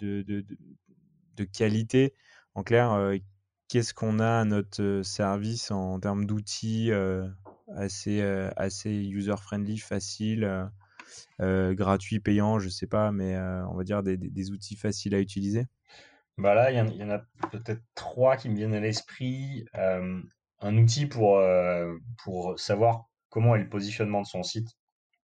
de, 0.00 0.22
de, 0.22 1.44
qualité. 1.44 2.14
En 2.54 2.62
clair, 2.62 3.12
qu'est-ce 3.68 3.94
qu'on 3.94 4.20
a 4.20 4.40
à 4.40 4.44
notre 4.44 5.02
service 5.02 5.72
en 5.72 5.98
termes 5.98 6.24
d'outils 6.24 6.92
assez, 7.74 8.22
assez 8.56 8.90
user-friendly, 8.92 9.78
facile, 9.78 10.70
gratuit, 11.40 12.20
payant, 12.20 12.60
je 12.60 12.66
ne 12.66 12.70
sais 12.70 12.86
pas, 12.86 13.10
mais 13.10 13.36
on 13.36 13.74
va 13.74 13.82
dire 13.82 14.04
des, 14.04 14.50
outils 14.52 14.76
faciles 14.76 15.16
à 15.16 15.20
utiliser? 15.20 15.66
Bah 16.38 16.54
Là, 16.54 16.70
il 16.70 16.76
y, 16.76 17.04
en 17.04 17.10
a 17.10 17.18
peut-être 17.50 17.82
trois 17.94 18.36
qui 18.36 18.48
me 18.48 18.56
viennent 18.56 18.74
à 18.74 18.80
l'esprit. 18.80 19.66
un 19.74 20.76
outil 20.76 21.06
pour, 21.06 21.42
pour 22.24 22.58
savoir 22.58 23.04
comment 23.28 23.54
est 23.54 23.60
le 23.60 23.68
positionnement 23.68 24.22
de 24.22 24.26
son 24.26 24.42
site 24.42 24.68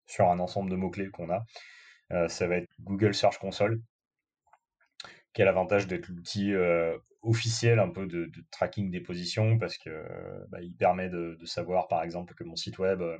sur 0.06 0.30
un 0.30 0.40
ensemble 0.40 0.70
de 0.70 0.76
mots-clés 0.76 1.10
qu'on 1.10 1.30
a. 1.30 1.44
ça 2.28 2.48
va 2.48 2.58
être 2.58 2.70
Google 2.82 3.14
Search 3.14 3.38
Console, 3.38 3.82
qui 5.34 5.42
a 5.42 5.46
l'avantage 5.46 5.88
d'être 5.88 6.08
l'outil 6.10 6.54
officiel 7.24 7.80
un 7.80 7.90
peu 7.90 8.06
de, 8.06 8.30
tracking 8.52 8.92
des 8.92 9.02
positions 9.02 9.58
parce 9.58 9.78
que 9.78 9.90
bah, 10.50 10.60
permet 10.78 11.10
de, 11.10 11.38
savoir 11.46 11.88
par 11.88 12.04
exemple 12.04 12.34
que 12.36 12.44
mon 12.44 12.56
site 12.56 12.78
web 12.80 13.02
euh, 13.02 13.18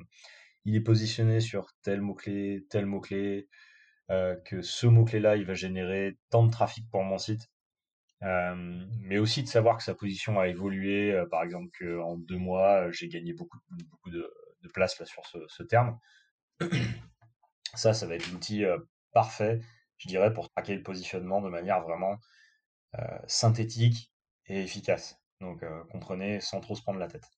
il 0.64 0.76
est 0.76 0.80
positionné 0.80 1.40
sur 1.40 1.72
tel 1.82 2.00
mot-clé, 2.00 2.64
tel 2.70 2.86
mot-clé, 2.86 3.48
euh, 4.10 4.36
que 4.46 4.62
ce 4.62 4.86
mot-clé 4.86 5.20
là 5.20 5.36
il 5.36 5.44
va 5.44 5.54
générer 5.54 6.18
tant 6.30 6.44
de 6.44 6.50
trafic 6.50 6.88
pour 6.90 7.02
mon 7.02 7.18
site. 7.18 7.50
Euh, 8.24 8.54
mais 9.00 9.18
aussi 9.18 9.42
de 9.42 9.48
savoir 9.48 9.76
que 9.76 9.82
sa 9.82 9.94
position 9.94 10.40
a 10.40 10.48
évolué, 10.48 11.14
par 11.30 11.42
exemple 11.42 11.68
qu'en 11.78 12.16
deux 12.16 12.38
mois 12.38 12.90
j'ai 12.90 13.08
gagné 13.08 13.32
beaucoup, 13.34 13.58
beaucoup 13.70 14.10
de, 14.10 14.32
place 14.72 14.98
là 14.98 15.04
sur 15.06 15.22
ce, 15.26 15.62
terme. 15.62 15.98
ça, 17.74 17.92
ça 17.92 18.06
va 18.06 18.14
être 18.14 18.30
l'outil 18.32 18.64
parfait, 19.12 19.60
je 19.98 20.08
dirais, 20.08 20.32
pour 20.32 20.50
traquer 20.50 20.74
le 20.74 20.82
positionnement 20.82 21.40
de 21.40 21.48
manière 21.48 21.82
vraiment 21.82 22.18
euh, 22.98 23.18
synthétique 23.26 24.12
et 24.46 24.60
efficace. 24.60 25.18
Donc 25.40 25.62
euh, 25.62 25.82
comprenez 25.90 26.40
sans 26.40 26.60
trop 26.60 26.76
se 26.76 26.82
prendre 26.82 27.00
la 27.00 27.08
tête. 27.08 27.28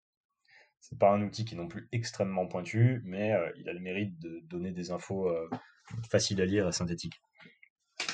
C'est 0.80 0.98
pas 0.98 1.10
un 1.10 1.22
outil 1.22 1.44
qui 1.44 1.54
est 1.54 1.58
non 1.58 1.68
plus 1.68 1.88
extrêmement 1.92 2.46
pointu, 2.46 3.00
mais 3.04 3.32
euh, 3.32 3.50
il 3.56 3.68
a 3.68 3.72
le 3.72 3.80
mérite 3.80 4.18
de 4.18 4.40
donner 4.44 4.70
des 4.70 4.90
infos 4.90 5.34
faciles 6.10 6.40
à 6.42 6.44
lire 6.44 6.68
et 6.68 6.72
synthétiques. 6.72 7.20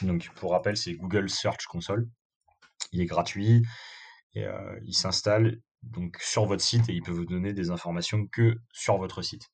Donc 0.02 0.30
pour 0.34 0.52
rappel, 0.52 0.76
c'est 0.76 0.94
Google 0.94 1.28
Search 1.28 1.66
Console. 1.66 2.08
Il 2.92 3.00
est 3.00 3.06
gratuit 3.06 3.62
et 4.34 4.46
il 4.84 4.94
s'installe 4.94 5.58
donc 5.82 6.16
sur 6.20 6.46
votre 6.46 6.62
site 6.62 6.88
et 6.88 6.92
il 6.92 7.02
peut 7.02 7.12
vous 7.12 7.26
donner 7.26 7.52
des 7.52 7.70
informations 7.70 8.26
que 8.26 8.56
sur 8.72 8.96
votre 8.96 9.22
site 9.22 9.50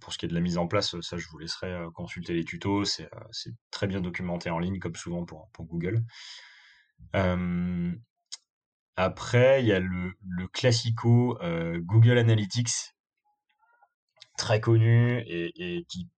pour 0.00 0.12
ce 0.12 0.18
qui 0.18 0.26
est 0.26 0.28
de 0.28 0.34
la 0.34 0.40
mise 0.40 0.58
en 0.58 0.66
place, 0.66 0.98
ça 1.00 1.16
je 1.16 1.28
vous 1.28 1.38
laisserai 1.38 1.72
euh, 1.72 1.90
consulter 1.90 2.32
les 2.34 2.44
tutos, 2.44 2.84
c'est 2.84 3.12
euh, 3.14 3.50
très 3.70 3.86
bien 3.86 4.00
documenté 4.00 4.50
en 4.50 4.58
ligne 4.58 4.78
comme 4.78 4.96
souvent 4.96 5.24
pour, 5.24 5.48
Google. 5.60 6.02
après, 8.96 9.62
il 9.62 9.66
y 9.66 9.72
a 9.72 9.80
le, 9.80 10.14
classico 10.52 11.38
euh, 11.42 11.78
Google 11.82 12.18
Analytics, 12.18 12.94
très 14.38 14.60
connu 14.60 15.22
et, 15.26 15.84
qui, 15.88 16.08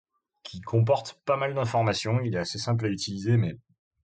comporte 0.65 1.20
pas 1.27 1.36
mal 1.36 1.55
d'informations. 1.55 2.20
Il 2.23 2.35
est 2.35 2.39
assez 2.39 2.59
simple 2.59 2.86
à 2.86 2.89
utiliser, 2.89 3.36
mais 3.36 3.59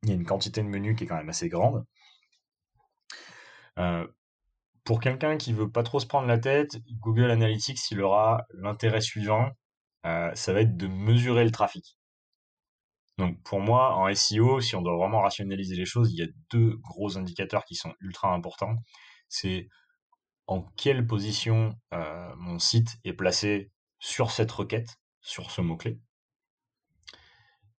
il 0.04 0.10
y 0.10 0.12
a 0.12 0.16
une 0.16 0.26
quantité 0.26 0.62
de 0.62 0.68
menus 0.68 0.96
qui 0.96 1.04
est 1.04 1.06
quand 1.06 1.16
même 1.16 1.28
assez 1.28 1.48
grande 1.48 1.84
pour 4.84 5.00
quelqu'un 5.00 5.36
qui 5.38 5.52
veut 5.52 5.70
pas 5.70 5.82
trop 5.82 5.98
se 5.98 6.06
prendre 6.06 6.28
la 6.28 6.38
tête, 6.38 6.76
Google 7.00 7.30
Analytics, 7.30 7.90
il 7.90 8.00
aura 8.02 8.46
l'intérêt 8.52 9.00
suivant, 9.00 9.50
euh, 10.06 10.30
ça 10.34 10.52
va 10.52 10.60
être 10.60 10.76
de 10.76 10.86
mesurer 10.86 11.44
le 11.44 11.50
trafic. 11.50 11.98
Donc 13.18 13.42
pour 13.44 13.60
moi, 13.60 13.96
en 13.96 14.12
SEO, 14.14 14.60
si 14.60 14.76
on 14.76 14.82
doit 14.82 14.96
vraiment 14.96 15.22
rationaliser 15.22 15.76
les 15.76 15.86
choses, 15.86 16.12
il 16.12 16.18
y 16.18 16.22
a 16.22 16.26
deux 16.50 16.76
gros 16.78 17.16
indicateurs 17.16 17.64
qui 17.64 17.76
sont 17.76 17.94
ultra 18.00 18.34
importants. 18.34 18.76
C'est 19.28 19.68
en 20.46 20.62
quelle 20.76 21.06
position 21.06 21.74
euh, 21.94 22.34
mon 22.36 22.58
site 22.58 22.98
est 23.04 23.14
placé 23.14 23.70
sur 23.98 24.30
cette 24.30 24.52
requête, 24.52 24.96
sur 25.22 25.50
ce 25.50 25.62
mot-clé, 25.62 25.98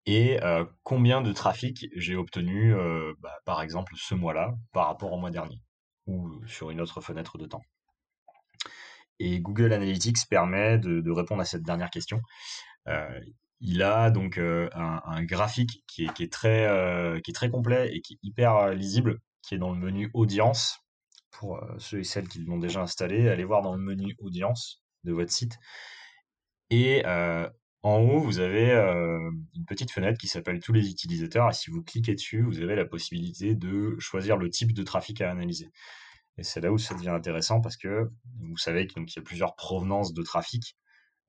et 0.06 0.40
combien 0.84 1.22
de 1.22 1.32
trafic 1.34 1.88
j'ai 1.95 2.15
obtenu, 2.15 2.76
bah, 3.19 3.38
par 3.45 3.61
exemple, 3.61 3.94
ce 3.98 4.15
mois-là 4.15 4.56
par 4.72 4.88
rapport 4.88 5.11
au 5.11 5.18
mois 5.18 5.32
dernier 5.32 5.61
ou 6.07 6.45
sur 6.45 6.69
une 6.69 6.82
autre 6.82 7.02
fenêtre 7.02 7.38
de 7.38 7.45
temps. 7.48 7.64
Et 9.19 9.40
Google 9.40 9.73
Analytics 9.73 10.27
permet 10.30 10.77
de, 10.77 11.11
répondre 11.11 11.41
à 11.41 11.45
cette 11.45 11.64
dernière 11.64 11.90
question. 11.90 12.22
Il 13.61 13.82
a 13.82 14.11
donc 14.11 14.38
un, 14.38 15.23
graphique 15.23 15.84
qui 15.88 16.06
est, 16.06 16.32
très, 16.32 16.69
qui 17.23 17.32
est 17.32 17.36
très 17.36 17.49
complet 17.49 17.95
et 17.95 18.02
qui 18.02 18.14
est 18.14 18.19
hyper 18.22 18.69
lisible, 18.76 19.19
qui 19.41 19.56
est 19.56 19.60
dans 19.60 19.72
le 19.72 19.80
menu 19.80 20.11
audience. 20.14 20.80
Pour 21.32 21.60
ceux 21.80 21.99
et 21.99 22.03
celles 22.03 22.30
qui 22.30 22.40
l'ont 22.40 22.60
déjà 22.60 22.82
installé, 22.82 23.27
allez 23.27 23.44
voir 23.44 23.61
dans 23.61 23.73
le 23.76 23.82
menu 23.82 24.15
audience 24.19 24.82
de 25.03 25.14
votre 25.14 25.32
site. 25.32 25.57
Et 26.69 27.03
en 27.86 27.99
haut, 27.99 28.20
vous 28.20 28.40
avez 28.40 28.72
une 28.72 29.66
petite 29.66 29.91
fenêtre 29.91 30.18
qui 30.18 30.28
s'appelle 30.28 30.60
tous 30.60 30.74
les 30.74 30.90
utilisateurs. 30.90 31.49
Et 31.49 31.53
si 31.53 31.70
vous 31.70 31.84
cliquez 31.84 32.16
dessus, 32.16 32.41
vous 32.41 32.60
avez 32.62 32.76
la 32.76 32.86
possibilité 32.86 33.53
de 33.53 33.95
choisir 33.99 34.38
le 34.38 34.49
type 34.49 34.74
de 34.74 34.82
trafic 34.84 35.22
à 35.22 35.30
analyser. 35.30 35.70
Et 36.38 36.44
c'est 36.44 36.62
là 36.62 36.72
où 36.72 36.78
ça 36.78 36.95
devient 36.95 37.10
intéressant 37.10 37.62
parce 37.62 37.78
que 37.78 38.10
vous 38.40 38.57
savez 38.57 38.88
qu'il 38.88 39.03
y 39.03 39.20
a 39.20 39.22
plusieurs 39.22 39.56
provenances 39.56 40.14
de 40.14 40.24
trafic. 40.24 40.76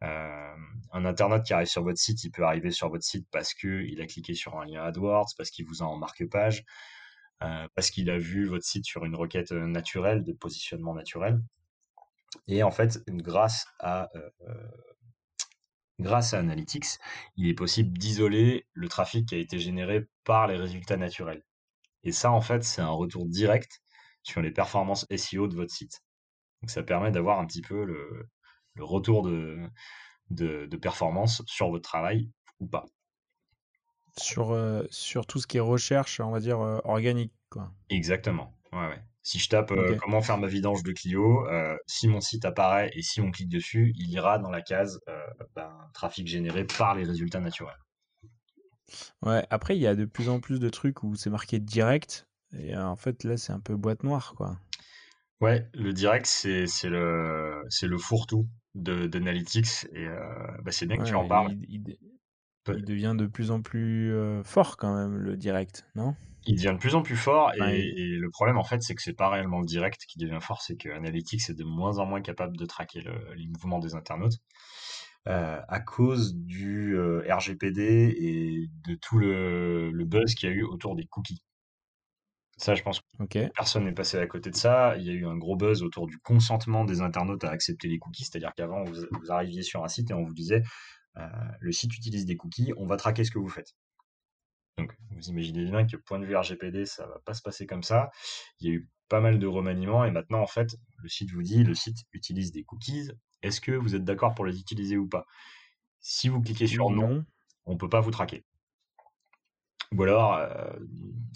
un 0.00 1.04
internaute 1.04 1.44
qui 1.44 1.52
arrive 1.52 1.66
sur 1.66 1.82
votre 1.82 1.98
site, 1.98 2.24
il 2.24 2.30
peut 2.30 2.44
arriver 2.44 2.70
sur 2.70 2.88
votre 2.88 3.04
site 3.04 3.26
parce 3.30 3.54
qu'il 3.54 4.00
a 4.00 4.06
cliqué 4.06 4.34
sur 4.34 4.58
un 4.58 4.66
lien 4.66 4.82
AdWords, 4.82 5.30
parce 5.36 5.50
qu'il 5.50 5.66
vous 5.66 5.82
a 5.82 5.86
en 5.86 5.96
marque-page, 5.96 6.64
parce 7.38 7.90
qu'il 7.90 8.10
a 8.10 8.18
vu 8.18 8.46
votre 8.46 8.64
site 8.64 8.84
sur 8.84 9.04
une 9.04 9.14
requête 9.14 9.52
naturelle, 9.52 10.22
de 10.22 10.32
positionnement 10.32 10.94
naturel. 10.94 11.40
Et 12.48 12.62
en 12.62 12.70
fait, 12.70 13.02
grâce 13.08 13.66
à 13.78 14.08
grâce 15.98 16.34
à 16.34 16.38
Analytics, 16.38 16.98
il 17.36 17.48
est 17.48 17.54
possible 17.54 17.96
d'isoler 17.96 18.66
le 18.74 18.88
trafic 18.88 19.28
qui 19.28 19.34
a 19.34 19.38
été 19.38 19.58
généré 19.58 20.06
par 20.24 20.46
les 20.46 20.56
résultats 20.56 20.96
naturels. 20.96 21.42
Et 22.02 22.12
ça, 22.12 22.30
en 22.30 22.40
fait, 22.40 22.62
c'est 22.64 22.82
un 22.82 22.90
retour 22.90 23.26
direct 23.26 23.82
sur 24.22 24.42
les 24.42 24.50
performances 24.50 25.06
SEO 25.14 25.48
de 25.48 25.54
votre 25.54 25.72
site. 25.72 26.02
Donc 26.62 26.70
ça 26.70 26.82
permet 26.82 27.10
d'avoir 27.10 27.38
un 27.38 27.46
petit 27.46 27.62
peu 27.62 27.84
le, 27.84 28.28
retour 28.78 29.22
de, 29.22 29.58
de, 30.30 30.76
performance 30.76 31.42
sur 31.46 31.70
votre 31.70 31.88
travail 31.88 32.30
ou 32.60 32.66
pas. 32.66 32.84
Sur, 34.18 34.52
euh, 34.52 34.84
sur 34.90 35.26
tout 35.26 35.38
ce 35.38 35.46
qui 35.46 35.58
est 35.58 35.60
recherche, 35.60 36.20
on 36.20 36.30
va 36.30 36.40
dire, 36.40 36.60
euh, 36.60 36.80
organique. 36.84 37.32
Quoi. 37.50 37.70
Exactement. 37.90 38.52
Ouais, 38.72 38.88
ouais. 38.88 39.02
Si 39.26 39.40
je 39.40 39.48
tape 39.48 39.72
euh, 39.72 39.96
comment 40.00 40.22
faire 40.22 40.38
ma 40.38 40.46
vidange 40.46 40.84
de 40.84 40.92
Clio, 40.92 41.48
euh, 41.48 41.76
si 41.88 42.06
mon 42.06 42.20
site 42.20 42.44
apparaît 42.44 42.92
et 42.94 43.02
si 43.02 43.20
on 43.20 43.32
clique 43.32 43.48
dessus, 43.48 43.92
il 43.96 44.08
ira 44.08 44.38
dans 44.38 44.52
la 44.52 44.62
case 44.62 45.00
euh, 45.08 45.18
ben, 45.56 45.68
trafic 45.92 46.28
généré 46.28 46.62
par 46.64 46.94
les 46.94 47.02
résultats 47.02 47.40
naturels. 47.40 47.74
Ouais, 49.22 49.44
après, 49.50 49.76
il 49.76 49.80
y 49.82 49.88
a 49.88 49.96
de 49.96 50.04
plus 50.04 50.28
en 50.28 50.38
plus 50.38 50.60
de 50.60 50.68
trucs 50.68 51.02
où 51.02 51.16
c'est 51.16 51.28
marqué 51.28 51.58
direct. 51.58 52.28
Et 52.56 52.76
en 52.76 52.94
fait, 52.94 53.24
là, 53.24 53.36
c'est 53.36 53.52
un 53.52 53.58
peu 53.58 53.74
boîte 53.74 54.04
noire, 54.04 54.34
quoi. 54.36 54.60
Ouais, 55.40 55.68
le 55.74 55.92
direct, 55.92 56.26
c'est 56.26 56.68
le, 56.84 57.64
le 57.82 57.98
fourre-tout 57.98 58.46
d'Analytics. 58.76 59.88
Et 59.92 60.06
bah, 60.62 60.70
c'est 60.70 60.86
bien 60.86 60.98
que 60.98 61.02
tu 61.02 61.16
en 61.16 61.26
parles. 61.26 61.50
Il, 61.68 61.88
il, 61.88 62.15
devient 62.72 63.14
de 63.16 63.26
plus 63.26 63.50
en 63.50 63.62
plus 63.62 64.14
fort, 64.44 64.76
quand 64.76 64.94
même, 64.94 65.16
le 65.16 65.36
direct, 65.36 65.86
non? 65.94 66.14
Il 66.48 66.54
devient 66.54 66.74
de 66.74 66.78
plus 66.78 66.94
en 66.94 67.02
plus 67.02 67.16
fort 67.16 67.52
et, 67.54 67.92
le 67.92 68.30
problème 68.30 68.56
en 68.56 68.62
fait 68.62 68.80
c'est 68.80 68.94
que 68.94 69.02
c'est 69.02 69.12
pas 69.12 69.28
réellement 69.28 69.58
le 69.58 69.66
direct 69.66 70.02
qui 70.06 70.18
devient 70.18 70.38
fort, 70.40 70.62
c'est 70.62 70.76
que 70.76 70.88
Analytics 70.90 71.50
est 71.50 71.54
de 71.54 71.64
moins 71.64 71.98
en 71.98 72.06
moins 72.06 72.20
capable 72.20 72.56
de 72.56 72.64
traquer 72.64 73.02
les 73.36 73.48
mouvements 73.48 73.80
des 73.80 73.96
internautes 73.96 74.38
euh, 75.28 75.60
à 75.66 75.80
cause 75.80 76.36
du 76.36 76.96
euh, 76.96 77.24
RGPD 77.28 78.14
et 78.16 78.70
de 78.88 78.94
tout 78.94 79.18
le, 79.18 79.90
buzz 80.04 80.36
qu'il 80.36 80.48
y 80.48 80.52
a 80.52 80.54
eu 80.54 80.62
autour 80.62 80.94
des 80.94 81.04
cookies. 81.04 81.42
Ça, 82.58 82.76
je 82.76 82.82
pense 82.84 83.00
que 83.28 83.48
personne 83.48 83.84
n'est 83.86 83.92
passé 83.92 84.18
à 84.18 84.26
côté 84.28 84.50
de 84.50 84.56
ça. 84.56 84.96
Il 84.96 85.02
y 85.04 85.10
a 85.10 85.12
eu 85.12 85.26
un 85.26 85.36
gros 85.36 85.56
buzz 85.56 85.82
autour 85.82 86.06
du 86.06 86.18
consentement 86.18 86.84
des 86.84 87.00
internautes 87.00 87.42
à 87.42 87.50
accepter 87.50 87.88
les 87.88 87.98
cookies, 87.98 88.24
c'est-à-dire 88.24 88.52
qu'avant 88.56 88.84
vous, 88.84 89.30
arriviez 89.30 89.62
sur 89.62 89.82
un 89.82 89.88
site 89.88 90.12
et 90.12 90.14
on 90.14 90.22
vous 90.22 90.32
disait 90.32 90.62
euh, 90.62 90.62
le 91.60 91.72
site 91.72 91.94
utilise 91.96 92.26
des 92.26 92.36
cookies, 92.36 92.72
on 92.76 92.86
va 92.86 92.96
traquer 92.96 93.24
ce 93.24 93.30
que 93.30 93.38
vous 93.38 93.48
faites. 93.48 93.74
Donc, 94.78 94.94
vous 95.10 95.28
imaginez 95.30 95.64
bien 95.64 95.86
que 95.86 95.96
point 95.96 96.18
de 96.18 96.26
vue 96.26 96.36
RGPD, 96.36 96.84
ça 96.84 97.06
va 97.06 97.18
pas 97.24 97.32
se 97.32 97.42
passer 97.42 97.66
comme 97.66 97.82
ça. 97.82 98.10
Il 98.60 98.68
y 98.68 98.70
a 98.70 98.74
eu 98.74 98.90
pas 99.08 99.20
mal 99.20 99.38
de 99.38 99.46
remaniements 99.46 100.04
et 100.04 100.10
maintenant, 100.10 100.40
en 100.40 100.46
fait, 100.46 100.76
le 100.98 101.08
site 101.08 101.30
vous 101.30 101.42
dit, 101.42 101.64
le 101.64 101.74
site 101.74 102.04
utilise 102.12 102.52
des 102.52 102.64
cookies. 102.64 103.10
Est-ce 103.42 103.60
que 103.60 103.72
vous 103.72 103.94
êtes 103.94 104.04
d'accord 104.04 104.34
pour 104.34 104.44
les 104.44 104.60
utiliser 104.60 104.96
ou 104.96 105.08
pas? 105.08 105.26
Si 106.00 106.28
vous 106.28 106.42
cliquez 106.42 106.66
sur 106.66 106.90
non, 106.90 107.24
on 107.64 107.76
peut 107.76 107.88
pas 107.88 108.00
vous 108.00 108.10
traquer. 108.10 108.44
Ou 109.92 110.02
alors, 110.02 110.34
euh, 110.34 110.72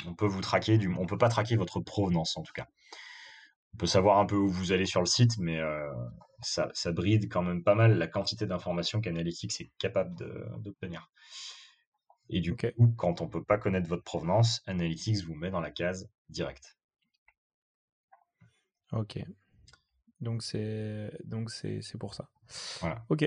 on 0.07 0.15
peut 0.15 0.27
vous 0.27 0.41
traquer, 0.41 0.77
du, 0.77 0.93
on 0.99 1.07
peut 1.07 1.19
pas 1.19 1.29
traquer 1.29 1.57
votre 1.57 1.81
provenance 1.81 2.37
en 2.37 2.43
tout 2.43 2.53
cas. 2.53 2.69
On 3.75 3.77
peut 3.79 3.87
savoir 3.87 4.19
un 4.19 4.27
peu 4.27 4.37
où 4.37 4.49
vous 4.49 4.73
allez 4.73 4.87
sur 4.87 5.01
le 5.01 5.07
site, 5.07 5.39
mais 5.39 5.59
euh, 5.59 5.89
ça, 6.43 6.71
bride 6.87 7.31
quand 7.31 7.43
même 7.43 7.63
pas 7.63 7.75
mal 7.75 7.99
la 7.99 8.07
quantité 8.07 8.47
d'informations 8.47 9.01
qu'Analytics 9.01 9.61
est 9.61 9.71
capable 9.79 10.15
d'obtenir. 10.63 11.11
Et 12.29 12.41
du 12.41 12.55
coup, 12.55 12.95
quand 12.97 13.21
on 13.21 13.29
peut 13.29 13.43
pas 13.43 13.59
connaître 13.59 13.89
votre 13.89 14.05
provenance, 14.05 14.63
Analytics 14.67 15.25
vous 15.25 15.35
met 15.35 15.51
dans 15.51 15.61
la 15.61 15.71
case 15.71 16.09
direct. 16.29 16.79
Ok. 18.93 19.19
Donc 20.21 20.43
c'est 20.43 21.11
donc 21.25 21.51
c'est 21.51 21.99
pour 21.99 22.15
ça. 22.15 22.29
Voilà. 22.81 23.05
Ok. 23.09 23.25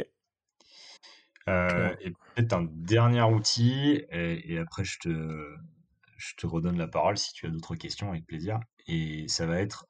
Euh, 1.50 1.96
et 2.00 2.12
peut-être 2.12 2.54
un 2.54 2.68
dernier 2.72 3.24
outil, 3.24 4.06
et, 4.12 4.58
après 4.58 4.86
je 4.86 5.00
te, 5.00 5.56
je 6.18 6.36
te 6.36 6.48
redonne 6.48 6.78
la 6.78 6.88
parole 6.88 7.18
si 7.18 7.34
tu 7.34 7.46
as 7.46 7.50
d'autres 7.50 7.76
questions 7.76 8.10
avec 8.12 8.26
plaisir. 8.26 8.60
Et 8.88 9.28
ça 9.28 9.46
va 9.46 9.60
être 9.60 9.86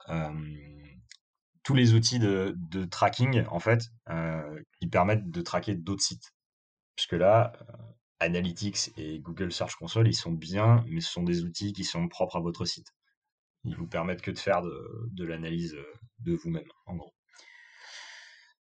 tous 1.64 1.74
les 1.74 1.94
outils 1.94 2.20
de, 2.20 2.86
tracking 2.86 3.46
en 3.50 3.60
fait 3.60 3.90
euh, 4.10 4.62
qui 4.80 4.88
permettent 4.88 5.30
de 5.30 5.42
traquer 5.42 5.76
d'autres 5.76 6.04
sites. 6.04 6.34
Puisque 6.96 7.14
là, 7.14 7.54
Analytics 8.20 8.92
et 8.98 9.20
Google 9.20 9.52
Search 9.52 9.76
Console, 9.76 10.08
ils 10.08 10.16
sont 10.16 10.32
bien, 10.32 10.86
mais 10.88 11.02
ce 11.02 11.12
sont 11.12 11.24
des 11.24 11.44
outils 11.44 11.74
qui 11.74 11.84
sont 11.84 12.08
propres 12.08 12.38
à 12.38 12.40
votre 12.40 12.66
site. 12.66 12.94
Ils 13.64 13.76
vous 13.76 13.88
permettent 13.88 14.22
que 14.22 14.32
de 14.32 14.38
faire 14.38 14.62
de, 14.62 15.24
l'analyse 15.24 15.74
euh, 15.74 15.86
de 16.20 16.34
vous-même, 16.36 16.68
en 16.86 16.96
gros. 16.96 17.14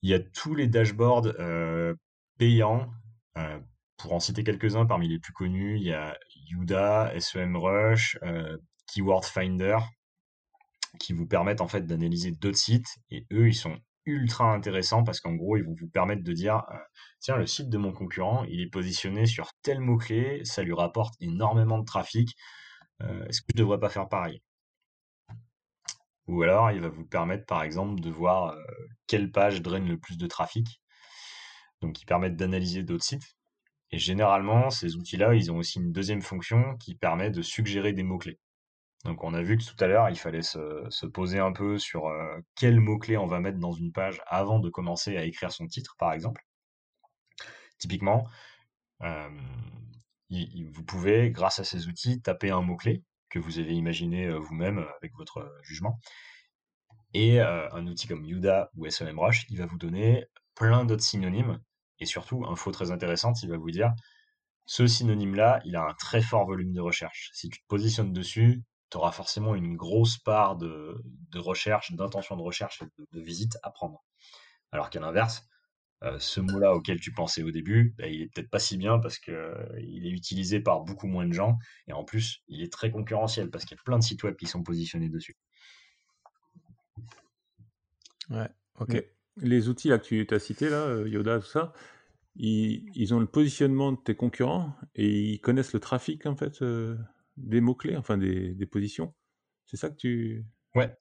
Il 0.03 0.11
y 0.11 0.15
a 0.15 0.21
tous 0.21 0.55
les 0.55 0.67
dashboards 0.67 1.33
euh, 1.39 1.95
payants. 2.39 2.91
Euh, 3.39 3.59
pour 3.97 4.13
en 4.13 4.21
citer 4.21 4.43
quelques-uns, 4.43 4.85
parmi 4.85 5.09
les 5.09 5.19
plus 5.19 5.33
connus, 5.33 5.77
il 5.77 5.85
y 5.85 5.93
a 5.93 6.19
Yuda, 6.35 7.13
SEMrush, 7.21 8.19
Keyword 8.87 9.25
Finder, 9.25 9.79
qui 10.99 11.13
vous 11.13 11.27
permettent 11.27 11.61
en 11.61 11.69
fait 11.69 11.87
d'analyser 11.87 12.33
d'autres 12.33 12.59
sites. 12.59 12.99
Et 13.11 13.27
eux, 13.33 13.49
ils 13.49 13.55
sont 13.55 13.79
ultra 14.05 14.53
intéressant 14.53 15.05
parce 15.05 15.21
qu'en 15.21 15.35
gros, 15.35 15.57
ils 15.57 15.65
vont 15.65 15.75
vous 15.79 15.89
permettre 15.89 16.23
de 16.23 16.33
dire 16.33 16.63
euh, 16.73 16.77
tiens, 17.21 17.37
le 17.37 17.47
site 17.47 17.69
de 17.69 17.79
mon 17.79 17.93
concurrent, 17.93 18.45
il 18.45 18.61
est 18.61 18.71
positionné 18.71 19.27
sur 19.27 19.53
tel 19.63 19.81
mot-clé, 19.81 20.45
ça 20.45 20.63
lui 20.63 20.75
rapporte 20.75 21.15
énormément 21.21 21.79
de 21.79 21.85
trafic. 21.85 22.37
Euh, 23.03 23.25
est-ce 23.27 23.41
que 23.43 23.49
je 23.55 23.59
devrais 23.59 23.79
pas 23.81 23.89
faire 23.89 24.09
pareil? 24.09 24.43
Ou 26.29 26.43
alors, 26.43 26.71
il 26.71 26.81
va 26.81 26.89
vous 26.89 27.05
permettre, 27.05 27.47
par 27.47 27.63
exemple, 27.63 28.01
de 28.01 28.11
voir 28.11 28.55
euh, 28.55 28.63
quelle 29.07 29.31
page 29.31 29.63
draine 29.63 29.89
le 29.89 29.99
plus 29.99 30.17
de 30.17 30.27
trafic. 30.27 30.81
Donc, 31.81 32.01
ils 32.01 32.07
permettent 32.07 32.37
d'analyser 32.37 32.83
d'autres 32.85 33.05
sites. 33.05 33.37
Et 33.91 33.99
généralement, 33.99 34.71
ces 34.71 34.97
outils-là, 34.97 35.35
ils 35.35 35.53
ont 35.53 35.59
aussi 35.59 35.79
une 35.79 35.93
deuxième 35.93 36.23
fonction 36.23 36.77
qui 36.79 36.95
permet 36.95 37.31
de 37.31 37.43
suggérer 37.43 37.93
des 37.93 38.05
mots-clés. 38.05 38.39
Donc 39.05 39.25
on 39.25 39.35
a 39.35 39.43
vu 39.43 39.59
que 39.59 39.65
tout 39.65 39.83
à 39.83 39.89
l'heure, 39.89 40.09
il 40.11 40.19
fallait 40.19 40.43
se, 40.43 41.07
poser 41.07 41.39
un 41.39 41.53
peu 41.53 41.79
sur 41.79 42.07
euh, 42.07 42.39
quels 42.55 42.81
mots-clés 42.81 43.17
on 43.17 43.27
va 43.27 43.41
mettre 43.41 43.59
dans 43.59 43.73
une 43.73 43.93
page 43.93 44.21
avant 44.27 44.61
de 44.61 44.71
commencer 44.71 45.17
à 45.17 45.25
écrire 45.25 45.51
son 45.53 45.67
titre, 45.67 45.97
par 45.99 46.13
exemple. 46.13 46.43
Typiquement, 47.79 48.29
euh, 49.03 49.29
vous 50.31 50.85
pouvez, 50.85 51.31
grâce 51.31 51.59
à 51.59 51.65
ces 51.65 51.89
outils, 51.89 52.23
taper 52.23 52.51
un 52.51 52.63
mot-clé 52.63 53.03
que 53.29 53.39
vous 53.41 53.59
avez 53.59 53.75
imaginé 53.75 54.27
euh, 54.27 54.39
vous-même 54.39 54.87
avec 54.99 55.15
votre 55.17 55.53
jugement. 55.63 55.99
Et 57.15 57.41
un 57.41 57.87
outil 57.87 58.07
comme 58.09 58.25
Yuda 58.25 58.71
ou 58.75 58.89
SEMrush, 58.89 59.45
il 59.51 59.59
va 59.59 59.67
vous 59.67 59.77
donner 59.77 60.25
plein 60.55 60.87
d'autres 60.87 61.03
synonymes. 61.03 61.61
Et 61.99 62.07
surtout, 62.07 62.47
info 62.47 62.73
très 62.73 62.91
intéressante, 62.91 63.43
il 63.43 63.51
va 63.51 63.59
vous 63.59 63.71
dire, 63.71 63.93
ce 64.65 64.87
synonyme-là, 64.87 65.61
il 65.67 65.77
a 65.77 65.85
un 65.85 65.93
très 65.93 66.23
fort 66.23 66.47
volume 66.47 66.73
de 66.73 66.81
recherche. 66.81 67.31
Si 67.35 67.51
tu 67.51 67.61
te 67.61 67.67
positionnes 67.67 68.15
dessus, 68.15 68.63
tu 68.93 68.99
auras 68.99 69.11
forcément 69.11 69.55
une 69.55 69.75
grosse 69.75 70.19
part 70.19 70.57
de, 70.57 71.03
recherche, 71.35 71.93
d'intention 71.93 72.37
de 72.37 72.43
recherche 72.43 72.83
et 72.83 72.87
de, 73.15 73.21
visite 73.21 73.57
à 73.63 73.71
prendre. 73.71 74.05
Alors 74.71 74.91
qu'à 74.91 75.01
l'inverse, 75.01 75.49
euh, 76.03 76.19
ce 76.19 76.41
mot-là 76.41 76.75
auquel 76.75 77.01
tu 77.01 77.11
pensais 77.11 77.43
au 77.43 77.51
début, 77.51 77.95
bah, 77.97 78.07
il 78.09 78.21
est 78.21 78.27
peut-être 78.27 78.51
pas 78.51 78.59
si 78.59 78.77
bien 78.77 78.99
parce 78.99 79.19
qu'il 79.19 79.33
euh, 79.33 79.79
est 79.79 80.11
utilisé 80.11 80.61
par 80.61 80.83
beaucoup 80.83 81.07
moins 81.07 81.27
de 81.27 81.33
gens 81.33 81.59
et 81.89 81.95
en 81.95 82.05
plus, 82.05 82.43
il 82.49 82.61
est 82.63 82.71
très 82.71 82.91
concurrentiel 82.91 83.51
parce 83.51 83.65
qu'il 83.65 83.79
y 83.79 83.81
a 83.81 83.83
plein 83.83 83.99
de 83.99 84.05
sites 84.05 84.23
web 84.25 84.37
qui 84.37 84.47
sont 84.47 84.63
positionnés 84.63 85.09
dessus. 85.09 85.39
Ouais, 88.29 88.51
ok. 88.79 88.95
Mm. 88.95 89.01
Les 89.39 89.69
outils 89.71 89.89
là 89.89 89.99
que 89.99 90.05
tu 90.05 90.35
as 90.35 90.39
cités, 90.39 90.69
là, 90.69 90.83
euh, 90.83 91.09
Yoda, 91.09 91.41
tout 91.41 91.47
ça, 91.47 91.73
ils, 92.37 92.85
ils, 92.95 93.15
ont 93.15 93.21
le 93.21 93.27
positionnement 93.27 93.93
de 93.93 93.97
tes 93.97 94.15
concurrents 94.15 94.77
et 94.95 95.33
ils 95.33 95.41
connaissent 95.41 95.73
le 95.73 95.81
trafic 95.81 96.27
en 96.27 96.37
fait 96.37 96.63
des 97.37 97.61
mots-clés, 97.61 97.97
enfin 97.97 98.19
des, 98.19 98.55
des 98.55 98.67
positions. 98.67 99.15
C'est 99.67 99.77
ça 99.77 99.91
que 99.91 99.97
tu. 99.97 100.45
Ouais. 100.75 100.95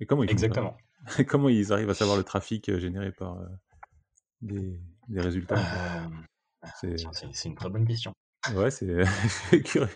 Et 0.00 0.06
comment 0.06 0.24
ils 0.24 0.30
Exactement. 0.30 0.76
comment 1.28 1.48
ils 1.48 1.72
arrivent 1.72 1.90
à 1.90 1.94
savoir 1.94 2.16
le 2.16 2.24
trafic 2.24 2.68
euh, 2.68 2.78
généré 2.78 3.12
par 3.12 3.38
euh, 3.38 3.46
des, 4.40 4.80
des, 5.08 5.20
résultats? 5.20 5.56
Euh, 6.82 6.96
C'est 6.96 7.48
une 7.48 7.54
très 7.54 7.70
bonne 7.70 7.86
question. 7.86 8.12
Ouais, 8.54 8.70
c'est. 8.70 8.86
je 9.52 9.86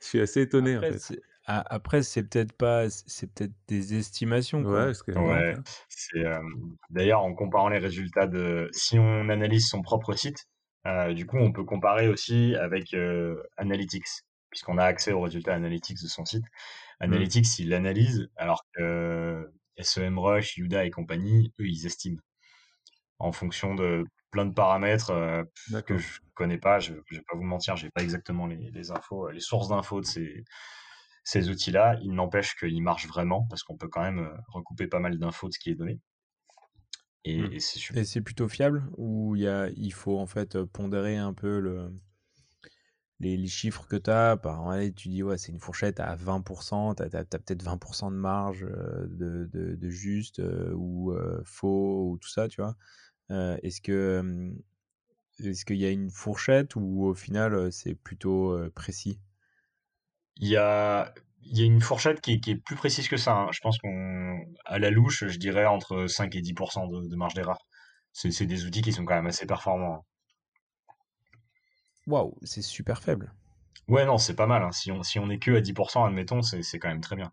suis 0.00 0.20
assez 0.20 0.42
étonné 0.42 0.76
Après, 0.76 0.94
en 0.94 0.98
fait. 0.98 1.20
Après, 1.46 2.02
c'est 2.02 2.22
peut-être 2.22 2.52
pas, 2.52 2.88
c'est 2.90 3.32
peut-être 3.32 3.52
des 3.66 3.94
estimations. 3.94 4.62
Quoi. 4.62 4.86
Ouais, 4.86 4.92
que... 5.04 5.18
ouais. 5.18 5.54
C'est 5.88 6.24
d'ailleurs 6.90 7.22
en 7.22 7.34
comparant 7.34 7.68
les 7.68 7.78
résultats 7.78 8.28
de, 8.28 8.68
si 8.72 8.98
on 9.00 9.28
analyse 9.28 9.66
son 9.66 9.82
propre 9.82 10.12
site, 10.12 10.46
du 11.14 11.26
coup, 11.26 11.38
on 11.38 11.50
peut 11.50 11.64
comparer 11.64 12.08
aussi 12.08 12.54
avec 12.54 12.94
Analytics 13.56 14.06
puisqu'on 14.50 14.78
a 14.78 14.84
accès 14.84 15.12
aux 15.12 15.20
résultats 15.20 15.54
analytics 15.54 16.02
de 16.02 16.08
son 16.08 16.24
site. 16.24 16.44
Mmh. 16.44 17.04
Analytics, 17.04 17.58
il 17.58 17.68
l'analyse, 17.70 18.28
alors 18.36 18.66
que 18.74 19.50
SEMrush, 19.78 20.58
Yuda 20.58 20.84
et 20.84 20.90
compagnie, 20.90 21.54
eux, 21.60 21.66
ils 21.66 21.86
estiment. 21.86 22.20
En 23.18 23.32
fonction 23.32 23.74
de 23.74 24.04
plein 24.30 24.46
de 24.46 24.54
paramètres 24.54 25.10
euh, 25.10 25.42
que 25.86 25.98
je 25.98 26.20
connais 26.34 26.58
pas, 26.58 26.78
je, 26.78 26.92
ne 26.92 26.98
vais 27.10 27.22
pas 27.22 27.36
vous 27.36 27.42
mentir, 27.42 27.76
j'ai 27.76 27.90
pas 27.90 28.02
exactement 28.02 28.46
les, 28.46 28.90
infos, 28.90 29.30
les 29.30 29.40
sources 29.40 29.68
d'infos 29.68 30.00
de 30.00 30.06
ces, 30.06 30.44
ces 31.24 31.48
outils-là. 31.50 31.98
Il 32.02 32.12
n'empêche 32.14 32.54
qu'ils 32.56 32.82
marchent 32.82 33.08
vraiment, 33.08 33.46
parce 33.48 33.62
qu'on 33.62 33.76
peut 33.76 33.88
quand 33.88 34.02
même 34.02 34.20
euh, 34.20 34.36
recouper 34.48 34.86
pas 34.86 35.00
mal 35.00 35.18
d'infos 35.18 35.48
de 35.48 35.52
ce 35.52 35.58
qui 35.58 35.70
est 35.70 35.74
donné. 35.74 36.00
Et, 37.24 37.42
mmh. 37.42 37.52
et 37.96 38.04
c'est 38.04 38.22
plutôt 38.22 38.48
fiable 38.48 38.88
ou 38.96 39.36
il 39.36 39.92
faut 39.92 40.18
en 40.18 40.26
fait 40.26 40.62
pondérer 40.62 41.18
un 41.18 41.34
peu 41.34 41.60
le, 41.60 41.92
les, 43.20 43.46
chiffres 43.46 43.86
que 43.86 43.96
tu 43.96 44.10
as, 44.10 44.36
par 44.36 44.74
tu 44.96 45.08
dis, 45.08 45.22
ouais, 45.22 45.38
c'est 45.38 45.52
une 45.52 45.60
fourchette 45.60 46.00
à 46.00 46.16
20%, 46.16 46.96
tu 46.96 47.02
as, 47.02 47.24
peut-être 47.24 47.62
20% 47.62 48.10
de 48.10 48.16
marge 48.16 48.64
euh, 48.64 49.06
de, 49.08 49.90
juste 49.90 50.40
euh, 50.40 50.72
ou 50.74 51.12
euh, 51.12 51.40
faux 51.44 52.10
ou 52.10 52.18
tout 52.18 52.28
ça, 52.28 52.48
tu 52.48 52.60
vois. 52.60 52.76
est-ce 53.62 53.80
que 53.80 54.52
est-ce 55.38 55.64
qu'il 55.64 55.76
y 55.76 55.86
a 55.86 55.90
une 55.90 56.10
fourchette 56.10 56.76
ou 56.76 57.04
au 57.04 57.14
final 57.14 57.72
c'est 57.72 57.94
plutôt 57.94 58.58
précis? 58.74 59.18
Il 60.36 60.48
y 60.48 60.56
a, 60.56 61.14
il 61.42 61.58
y 61.58 61.62
a 61.62 61.64
une 61.64 61.80
fourchette 61.80 62.20
qui, 62.20 62.32
est 62.32 62.56
plus 62.56 62.76
précise 62.76 63.08
que 63.08 63.16
ça. 63.16 63.32
Hein. 63.32 63.48
Je 63.52 63.60
pense 63.60 63.78
qu'à 63.78 64.78
la 64.78 64.90
louche, 64.90 65.26
je 65.26 65.38
dirais 65.38 65.66
entre 65.66 66.06
5 66.06 66.34
et 66.34 66.40
10% 66.40 66.88
de, 66.88 67.08
de 67.08 67.16
marge 67.16 67.34
d'erreur. 67.34 67.58
C'est 68.12 68.46
des 68.46 68.66
outils 68.66 68.82
qui 68.82 68.92
sont 68.92 69.04
quand 69.04 69.14
même 69.14 69.26
assez 69.26 69.46
performants. 69.46 70.04
Waouh, 72.10 72.36
c'est 72.42 72.62
super 72.62 73.02
faible. 73.02 73.32
Ouais, 73.86 74.04
non, 74.04 74.18
c'est 74.18 74.34
pas 74.34 74.46
mal. 74.46 74.64
Hein. 74.64 74.72
Si, 74.72 74.90
on, 74.90 75.02
si 75.04 75.20
on 75.20 75.30
est 75.30 75.38
que 75.38 75.52
à 75.52 75.60
10%, 75.60 76.04
admettons, 76.04 76.42
c'est 76.42 76.78
quand 76.80 76.88
même 76.88 77.00
très 77.00 77.14
bien. 77.14 77.32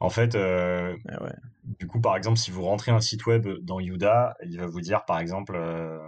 En 0.00 0.10
fait, 0.10 0.34
euh, 0.34 0.96
ah 1.08 1.28
du 1.62 1.86
coup, 1.86 2.00
par 2.00 2.16
exemple, 2.16 2.38
si 2.38 2.50
vous 2.50 2.62
rentrez 2.62 2.90
un 2.90 3.00
site 3.00 3.24
web 3.26 3.46
dans 3.60 3.78
Yuda, 3.78 4.36
il 4.42 4.58
va 4.58 4.66
vous 4.66 4.80
dire, 4.80 5.04
par 5.04 5.20
exemple, 5.20 5.54
euh, 5.54 6.00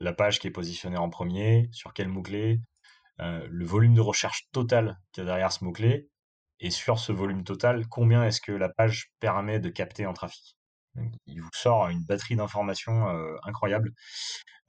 la 0.00 0.14
page 0.14 0.38
qui 0.38 0.46
est 0.46 0.50
positionnée 0.50 0.96
en 0.96 1.10
premier, 1.10 1.68
sur 1.72 1.92
quel 1.92 2.08
mot-clé, 2.08 2.62
euh, 3.20 3.46
le 3.50 3.66
volume 3.66 3.92
de 3.92 4.00
recherche 4.00 4.48
total 4.50 4.98
qu'il 5.12 5.22
y 5.22 5.26
a 5.26 5.26
derrière 5.26 5.52
ce 5.52 5.62
mot-clé, 5.62 6.08
et 6.60 6.70
sur 6.70 6.98
ce 6.98 7.12
volume 7.12 7.44
total, 7.44 7.86
combien 7.86 8.24
est-ce 8.24 8.40
que 8.40 8.52
la 8.52 8.70
page 8.70 9.12
permet 9.20 9.60
de 9.60 9.68
capter 9.68 10.06
en 10.06 10.14
trafic. 10.14 10.56
Il 11.26 11.40
vous 11.40 11.50
sort 11.52 11.88
une 11.88 12.04
batterie 12.04 12.36
d'informations 12.36 13.06
incroyable. 13.44 13.92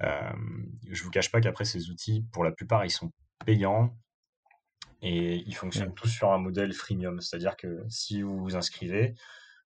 Euh, 0.03 0.33
je 0.89 1.03
vous 1.03 1.11
cache 1.11 1.31
pas 1.31 1.41
qu'après 1.41 1.65
ces 1.65 1.89
outils, 1.89 2.25
pour 2.31 2.43
la 2.43 2.51
plupart, 2.51 2.85
ils 2.85 2.91
sont 2.91 3.11
payants 3.45 3.95
et 5.01 5.37
ils 5.45 5.55
fonctionnent 5.55 5.93
tous 5.93 6.07
sur 6.07 6.31
un 6.31 6.37
modèle 6.37 6.73
freemium. 6.73 7.21
C'est-à-dire 7.21 7.55
que 7.55 7.83
si 7.89 8.21
vous 8.21 8.37
vous 8.37 8.55
inscrivez, 8.55 9.15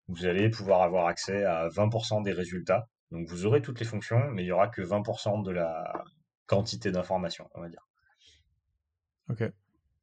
vous 0.08 0.26
allez 0.26 0.50
pouvoir 0.50 0.82
avoir 0.82 1.08
accès 1.08 1.44
à 1.44 1.68
20% 1.70 2.24
des 2.24 2.34
résultats. 2.34 2.88
Donc 3.12 3.28
vous 3.28 3.46
aurez 3.46 3.62
toutes 3.62 3.80
les 3.80 3.86
fonctions, 3.86 4.30
mais 4.32 4.44
il 4.44 4.48
y 4.48 4.52
aura 4.52 4.68
que 4.68 4.82
20% 4.82 5.44
de 5.44 5.52
la 5.52 6.04
quantité 6.46 6.92
d'informations, 6.92 7.50
on 7.56 7.62
va 7.62 7.70
dire. 7.70 7.88
Ok. 9.30 9.44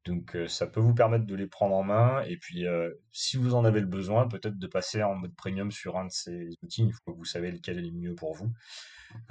Donc 0.07 0.35
euh, 0.35 0.47
ça 0.47 0.67
peut 0.67 0.79
vous 0.79 0.93
permettre 0.93 1.25
de 1.25 1.35
les 1.35 1.47
prendre 1.47 1.75
en 1.75 1.83
main 1.83 2.21
et 2.23 2.37
puis 2.37 2.65
euh, 2.65 2.91
si 3.11 3.35
vous 3.35 3.55
en 3.55 3.65
avez 3.65 3.81
le 3.81 3.87
besoin, 3.87 4.27
peut-être 4.27 4.57
de 4.57 4.67
passer 4.67 5.03
en 5.03 5.15
mode 5.15 5.35
premium 5.35 5.69
sur 5.69 5.97
un 5.97 6.05
de 6.05 6.11
ces 6.11 6.49
outils 6.63 6.83
une 6.83 6.91
fois 6.91 7.13
que 7.13 7.17
vous 7.17 7.25
savez 7.25 7.51
lequel 7.51 7.77
est 7.77 7.81
le 7.81 7.91
mieux 7.91 8.15
pour 8.15 8.33
vous. 8.33 8.51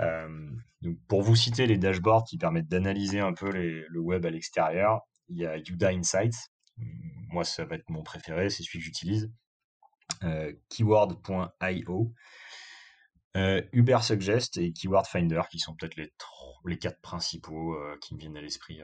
Euh, 0.01 0.51
donc 0.83 0.99
pour 1.09 1.23
vous 1.23 1.35
citer 1.35 1.67
les 1.67 1.79
dashboards 1.79 2.25
qui 2.25 2.37
permettent 2.37 2.69
d'analyser 2.69 3.21
un 3.21 3.33
peu 3.33 3.51
le 3.51 4.01
web 4.01 4.27
à 4.27 4.31
l'extérieur, 4.31 5.01
il 5.29 5.39
y 5.39 5.47
a 5.47 5.57
Yuda 5.57 5.89
Insights. 5.89 6.51
Moi, 7.29 7.45
ça 7.45 7.65
va 7.65 7.77
être 7.77 7.89
mon 7.89 8.03
préféré, 8.03 8.51
c'est 8.51 8.63
celui 8.63 8.79
que 8.79 8.85
j'utilise. 8.85 9.31
Keyword.io. 10.69 12.15
Uber 13.35 13.99
Suggest 14.03 14.57
et 14.57 14.73
Keyword 14.73 15.07
Finder, 15.07 15.43
qui 15.51 15.59
sont 15.59 15.75
peut-être 15.75 15.97
les, 15.97 16.13
les 16.67 16.79
quatre 16.79 17.01
principaux 17.01 17.77
qui 18.01 18.15
me 18.15 18.21
viennent 18.21 18.37
à 18.37 18.43
l'esprit 18.43 18.81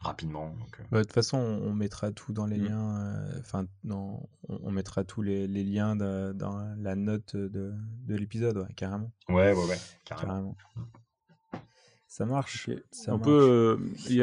rapidement. 0.00 0.54
Euh. 0.60 0.82
Bah, 0.90 0.98
de 0.98 1.04
toute 1.04 1.12
façon, 1.12 1.38
on 1.38 1.72
mettra 1.72 2.12
tout 2.12 2.32
dans 2.32 2.46
les 2.46 2.58
mmh. 2.58 2.64
liens. 2.64 2.98
Euh, 2.98 3.38
enfin, 3.40 3.66
on, 3.88 4.70
mettra 4.70 5.04
tous 5.04 5.22
les, 5.22 5.46
liens 5.46 5.96
dans 5.96 6.76
la 6.78 6.94
note 6.94 7.36
de, 7.36 7.74
l'épisode, 8.08 8.66
carrément. 8.76 9.10
Ouais, 9.28 9.52
ouais, 9.52 9.64
ouais, 9.66 9.78
carrément. 10.04 10.56
Ça 12.06 12.24
marche. 12.24 12.70
Ça 12.90 13.14
on 13.14 13.18
peut. 13.18 13.78
Il 14.08 14.16
y, 14.16 14.22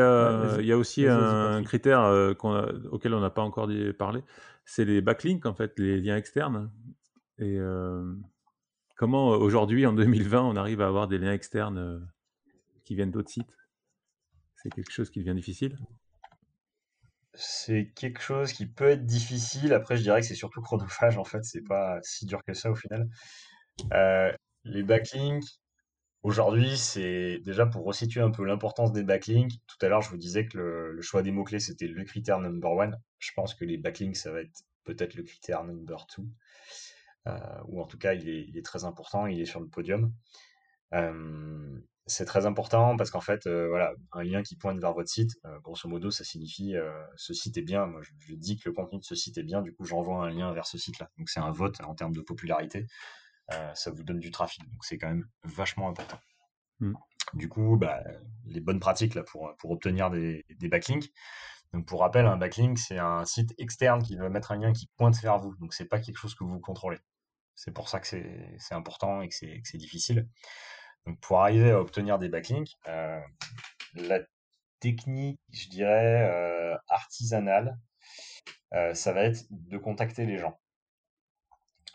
a, 0.00 0.76
aussi 0.76 1.06
un 1.06 1.62
critère 1.62 2.02
euh, 2.02 2.34
auquel 2.90 3.14
on 3.14 3.20
n'a 3.20 3.30
pas 3.30 3.42
encore 3.42 3.68
parlé. 3.98 4.22
C'est 4.64 4.84
les 4.84 5.00
backlinks, 5.00 5.46
en 5.46 5.54
fait, 5.54 5.78
les 5.78 6.00
liens 6.00 6.16
externes. 6.16 6.70
Et 7.38 7.58
comment 8.96 9.28
aujourd'hui, 9.28 9.86
en 9.86 9.92
2020, 9.92 10.42
on 10.42 10.56
arrive 10.56 10.80
à 10.80 10.86
avoir 10.86 11.08
des 11.08 11.18
liens 11.18 11.32
externes 11.32 12.08
qui 12.84 12.94
viennent 12.94 13.10
d'autres 13.10 13.30
sites? 13.30 13.57
C'est 14.62 14.70
quelque 14.70 14.90
chose 14.90 15.10
qui 15.10 15.20
devient 15.20 15.34
difficile? 15.34 15.76
C'est 17.34 17.92
quelque 17.94 18.20
chose 18.20 18.52
qui 18.52 18.66
peut 18.66 18.88
être 18.88 19.06
difficile. 19.06 19.72
Après, 19.72 19.96
je 19.96 20.02
dirais 20.02 20.20
que 20.20 20.26
c'est 20.26 20.34
surtout 20.34 20.60
chronophage, 20.60 21.16
en 21.16 21.24
fait. 21.24 21.44
C'est 21.44 21.62
pas 21.62 22.00
si 22.02 22.26
dur 22.26 22.42
que 22.44 22.54
ça 22.54 22.70
au 22.70 22.74
final. 22.74 23.08
Euh, 23.92 24.32
les 24.64 24.82
backlinks, 24.82 25.60
aujourd'hui, 26.22 26.76
c'est 26.76 27.38
déjà 27.44 27.66
pour 27.66 27.84
resituer 27.84 28.20
un 28.20 28.32
peu 28.32 28.44
l'importance 28.44 28.92
des 28.92 29.04
backlinks. 29.04 29.52
Tout 29.68 29.86
à 29.86 29.88
l'heure, 29.88 30.02
je 30.02 30.10
vous 30.10 30.16
disais 30.16 30.46
que 30.46 30.58
le, 30.58 31.02
choix 31.02 31.22
des 31.22 31.30
mots-clés, 31.30 31.60
c'était 31.60 31.86
le 31.86 32.04
critère 32.04 32.40
number 32.40 32.72
one. 32.72 32.96
Je 33.20 33.30
pense 33.36 33.54
que 33.54 33.64
les 33.64 33.76
backlinks, 33.76 34.16
ça 34.16 34.32
va 34.32 34.40
être 34.40 34.64
peut-être 34.82 35.14
le 35.14 35.22
critère 35.22 35.62
number 35.62 36.06
two. 36.08 36.26
Euh, 37.28 37.38
ou 37.68 37.80
en 37.80 37.86
tout 37.86 37.98
cas, 37.98 38.14
il 38.14 38.56
est, 38.56 38.64
très 38.64 38.84
important, 38.84 39.26
il 39.26 39.40
est 39.40 39.46
sur 39.46 39.60
le 39.60 39.68
podium. 39.68 40.12
Euh, 40.94 41.78
c'est 42.08 42.24
très 42.24 42.46
important 42.46 42.96
parce 42.96 43.10
qu'en 43.10 43.20
fait, 43.20 43.46
euh, 43.46 43.68
voilà, 43.68 43.92
un 44.12 44.22
lien 44.22 44.42
qui 44.42 44.56
pointe 44.56 44.78
vers 44.78 44.92
votre 44.92 45.08
site, 45.08 45.36
euh, 45.44 45.58
grosso 45.60 45.88
modo, 45.88 46.10
ça 46.10 46.24
signifie 46.24 46.74
euh, 46.74 46.90
ce 47.16 47.34
site 47.34 47.56
est 47.56 47.62
bien. 47.62 47.86
Moi, 47.86 48.00
je, 48.02 48.34
dis 48.34 48.56
que 48.56 48.68
le 48.68 48.74
contenu 48.74 48.98
de 48.98 49.04
ce 49.04 49.14
site 49.14 49.38
est 49.38 49.42
bien, 49.42 49.62
du 49.62 49.74
coup, 49.74 49.84
j'envoie 49.84 50.24
un 50.24 50.30
lien 50.30 50.52
vers 50.52 50.66
ce 50.66 50.78
site-là. 50.78 51.10
Donc, 51.18 51.28
c'est 51.28 51.40
un 51.40 51.50
vote 51.50 51.80
en 51.82 51.94
termes 51.94 52.14
de 52.14 52.20
popularité. 52.20 52.86
ça 53.74 53.90
vous 53.90 54.02
donne 54.02 54.20
du 54.20 54.30
trafic. 54.30 54.62
Donc, 54.70 54.84
c'est 54.84 54.98
quand 54.98 55.08
même 55.08 55.26
vachement 55.44 55.88
important. 55.88 56.18
Mmh. 56.80 56.94
Du 57.34 57.48
coup, 57.48 57.76
bah, 57.76 58.02
les 58.46 58.60
bonnes 58.60 58.80
pratiques 58.80 59.14
là, 59.14 59.22
pour, 59.22 59.54
pour 59.58 59.70
obtenir 59.70 60.10
des, 60.10 60.44
des 60.56 60.68
backlinks. 60.68 61.10
Donc, 61.72 61.86
pour 61.86 62.00
rappel, 62.00 62.26
un 62.26 62.36
backlink, 62.36 62.78
c'est 62.78 62.98
un 62.98 63.24
site 63.26 63.54
externe 63.58 64.02
qui 64.02 64.16
va 64.16 64.30
mettre 64.30 64.52
un 64.52 64.56
lien 64.56 64.72
qui 64.72 64.88
pointe 64.96 65.20
vers 65.20 65.38
vous. 65.38 65.54
Donc, 65.56 65.74
c'est 65.74 65.86
pas 65.86 66.00
quelque 66.00 66.18
chose 66.18 66.34
que 66.34 66.44
vous 66.44 66.60
contrôlez. 66.60 66.98
C'est 67.54 67.72
pour 67.72 67.88
ça 67.88 68.00
que 68.00 68.06
c'est 68.06 68.74
important 68.74 69.20
et 69.20 69.28
que 69.28 69.34
c'est 69.34 69.78
difficile. 69.78 70.28
Pour 71.16 71.40
arriver 71.40 71.70
à 71.70 71.80
obtenir 71.80 72.18
des 72.18 72.28
backlinks, 72.28 72.76
euh, 72.88 73.20
la 73.94 74.20
technique, 74.80 75.40
je 75.52 75.68
dirais, 75.68 76.28
euh, 76.30 76.76
artisanale, 76.88 77.78
euh, 78.74 78.94
ça 78.94 79.12
va 79.12 79.24
être 79.24 79.44
de 79.50 79.78
contacter 79.78 80.26
les 80.26 80.38
gens. 80.38 80.58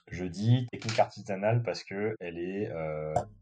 Je 0.08 0.26
dis 0.26 0.68
technique 0.72 1.00
artisanale 1.00 1.64
parce 1.64 1.84
qu'elle 1.84 2.16
est 2.20 2.72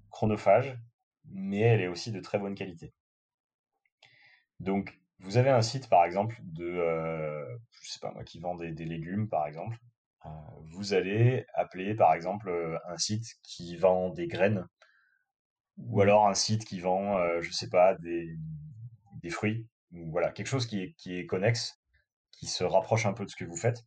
chronophage, 0.10 0.78
mais 1.26 1.60
elle 1.60 1.82
est 1.82 1.88
aussi 1.88 2.12
de 2.12 2.20
très 2.20 2.40
bonne 2.40 2.56
qualité. 2.56 2.94
Donc, 4.60 5.00
vous 5.20 5.38
avez 5.38 5.50
un 5.50 5.62
site, 5.62 5.90
par 5.90 6.06
exemple, 6.06 6.40
de, 6.44 7.60
je 7.72 7.92
sais 7.92 8.00
pas 8.00 8.12
moi, 8.12 8.24
qui 8.24 8.40
vend 8.40 8.56
des 8.56 8.72
légumes, 8.86 9.28
par 9.28 9.48
exemple. 9.48 9.78
vous 10.72 10.94
allez 10.94 11.46
appeler, 11.54 11.94
par 11.96 12.14
exemple, 12.14 12.80
un 12.88 12.98
site 12.98 13.26
qui 13.44 13.76
vend 13.76 14.10
des 14.10 14.28
graines 14.28 14.66
ou 15.78 16.02
alors 16.02 16.28
un 16.28 16.34
site 16.34 16.66
qui 16.66 16.80
vend, 16.80 17.18
euh, 17.18 17.42
je 17.42 17.52
sais 17.52 17.70
pas, 17.70 17.96
des, 17.96 18.38
fruits, 19.30 19.68
ou 19.92 20.12
voilà, 20.12 20.32
quelque 20.32 20.48
chose 20.48 20.66
qui 20.66 20.82
est, 20.82 20.94
qui 20.98 21.16
est 21.18 21.26
connexe, 21.26 21.80
qui 22.32 22.48
se 22.48 22.64
rapproche 22.64 23.06
un 23.06 23.14
peu 23.14 23.26
de 23.26 23.30
ce 23.30 23.36
que 23.36 23.46
vous 23.46 23.56
faites. 23.58 23.86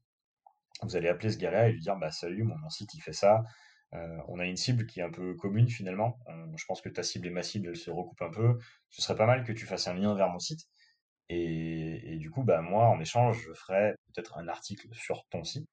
Vous 0.82 0.96
allez 0.96 1.08
appeler 1.08 1.30
ce 1.32 1.38
gars-là 1.38 1.68
et 1.68 1.72
lui 1.72 1.80
dire, 1.80 1.96
bah 1.96 2.10
salut, 2.10 2.44
mon, 2.44 2.68
site 2.70 2.94
il 2.94 3.00
fait 3.00 3.12
ça. 3.12 3.44
Euh, 3.94 4.18
on 4.28 4.38
a 4.40 4.46
une 4.46 4.56
cible 4.56 4.86
qui 4.86 5.00
est 5.00 5.02
un 5.02 5.10
peu 5.10 5.34
commune 5.34 5.68
finalement. 5.68 6.18
je 6.56 6.64
pense 6.66 6.80
que 6.80 6.88
ta 6.88 7.02
cible 7.02 7.26
et 7.28 7.30
ma 7.30 7.42
cible, 7.42 7.68
elles 7.68 7.76
se 7.76 7.90
recoupent 7.90 8.22
un 8.22 8.30
peu. 8.30 8.58
Ce 8.90 9.02
serait 9.02 9.16
pas 9.16 9.26
mal 9.26 9.44
que 9.44 9.52
tu 9.52 9.66
fasses 9.66 9.88
un 9.88 9.94
lien 9.94 10.14
vers 10.14 10.28
mon 10.28 10.38
site. 10.38 10.68
Et, 11.28 12.14
et 12.14 12.18
du 12.18 12.30
coup, 12.30 12.42
bah 12.44 12.60
moi, 12.62 12.88
en 12.88 13.00
échange, 13.00 13.42
je 13.46 13.52
ferai 13.54 13.94
peut-être 14.08 14.38
un 14.38 14.48
article 14.48 14.88
sur 14.94 15.24
ton 15.30 15.44
site, 15.44 15.68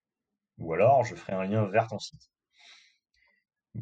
ou 0.60 0.74
alors 0.74 1.04
je 1.04 1.16
ferai 1.16 1.34
un 1.34 1.46
lien 1.46 1.68
vers 1.68 1.88
ton 1.88 2.00
site. 2.00 2.31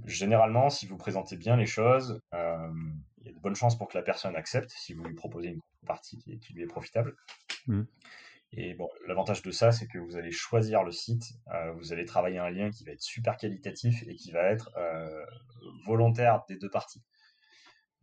Généralement, 0.06 0.70
si 0.70 0.86
vous 0.86 0.98
présentez 0.98 1.36
bien 1.36 1.56
les 1.56 1.66
choses, 1.66 2.22
euh, 2.36 2.70
il 3.18 3.28
y 3.28 3.30
a 3.30 3.34
de 3.34 3.40
bonnes 3.40 3.56
chances 3.56 3.78
pour 3.78 3.88
que 3.88 3.98
la 3.98 4.04
personne 4.04 4.36
accepte 4.36 4.70
si 4.70 4.94
vous 4.94 5.04
lui 5.04 5.16
proposez 5.16 5.50
une 5.50 5.62
partie 5.88 6.20
qui, 6.20 6.54
lui 6.54 6.64
est 6.64 6.68
profitable. 6.68 7.16
Mmh. 7.68 7.84
Et 8.52 8.76
bon, 8.76 8.88
l'avantage 9.08 9.42
de 9.42 9.52
ça, 9.52 9.72
c'est 9.72 9.88
que 9.88 9.98
vous 9.98 10.16
allez 10.16 10.32
choisir 10.32 10.84
le 10.84 10.92
site, 10.92 11.24
euh, 11.54 11.72
vous 11.74 11.92
allez 11.92 12.06
travailler 12.06 12.38
un 12.38 12.52
lien 12.52 12.70
qui 12.70 12.84
va 12.84 12.92
être 12.92 13.02
super 13.02 13.36
qualitatif 13.36 14.04
et 14.08 14.16
qui 14.16 14.32
va 14.32 14.44
être 14.44 14.72
euh, 14.78 15.26
volontaire 15.86 16.44
des 16.48 16.58
deux 16.58 16.70
parties. 16.70 17.02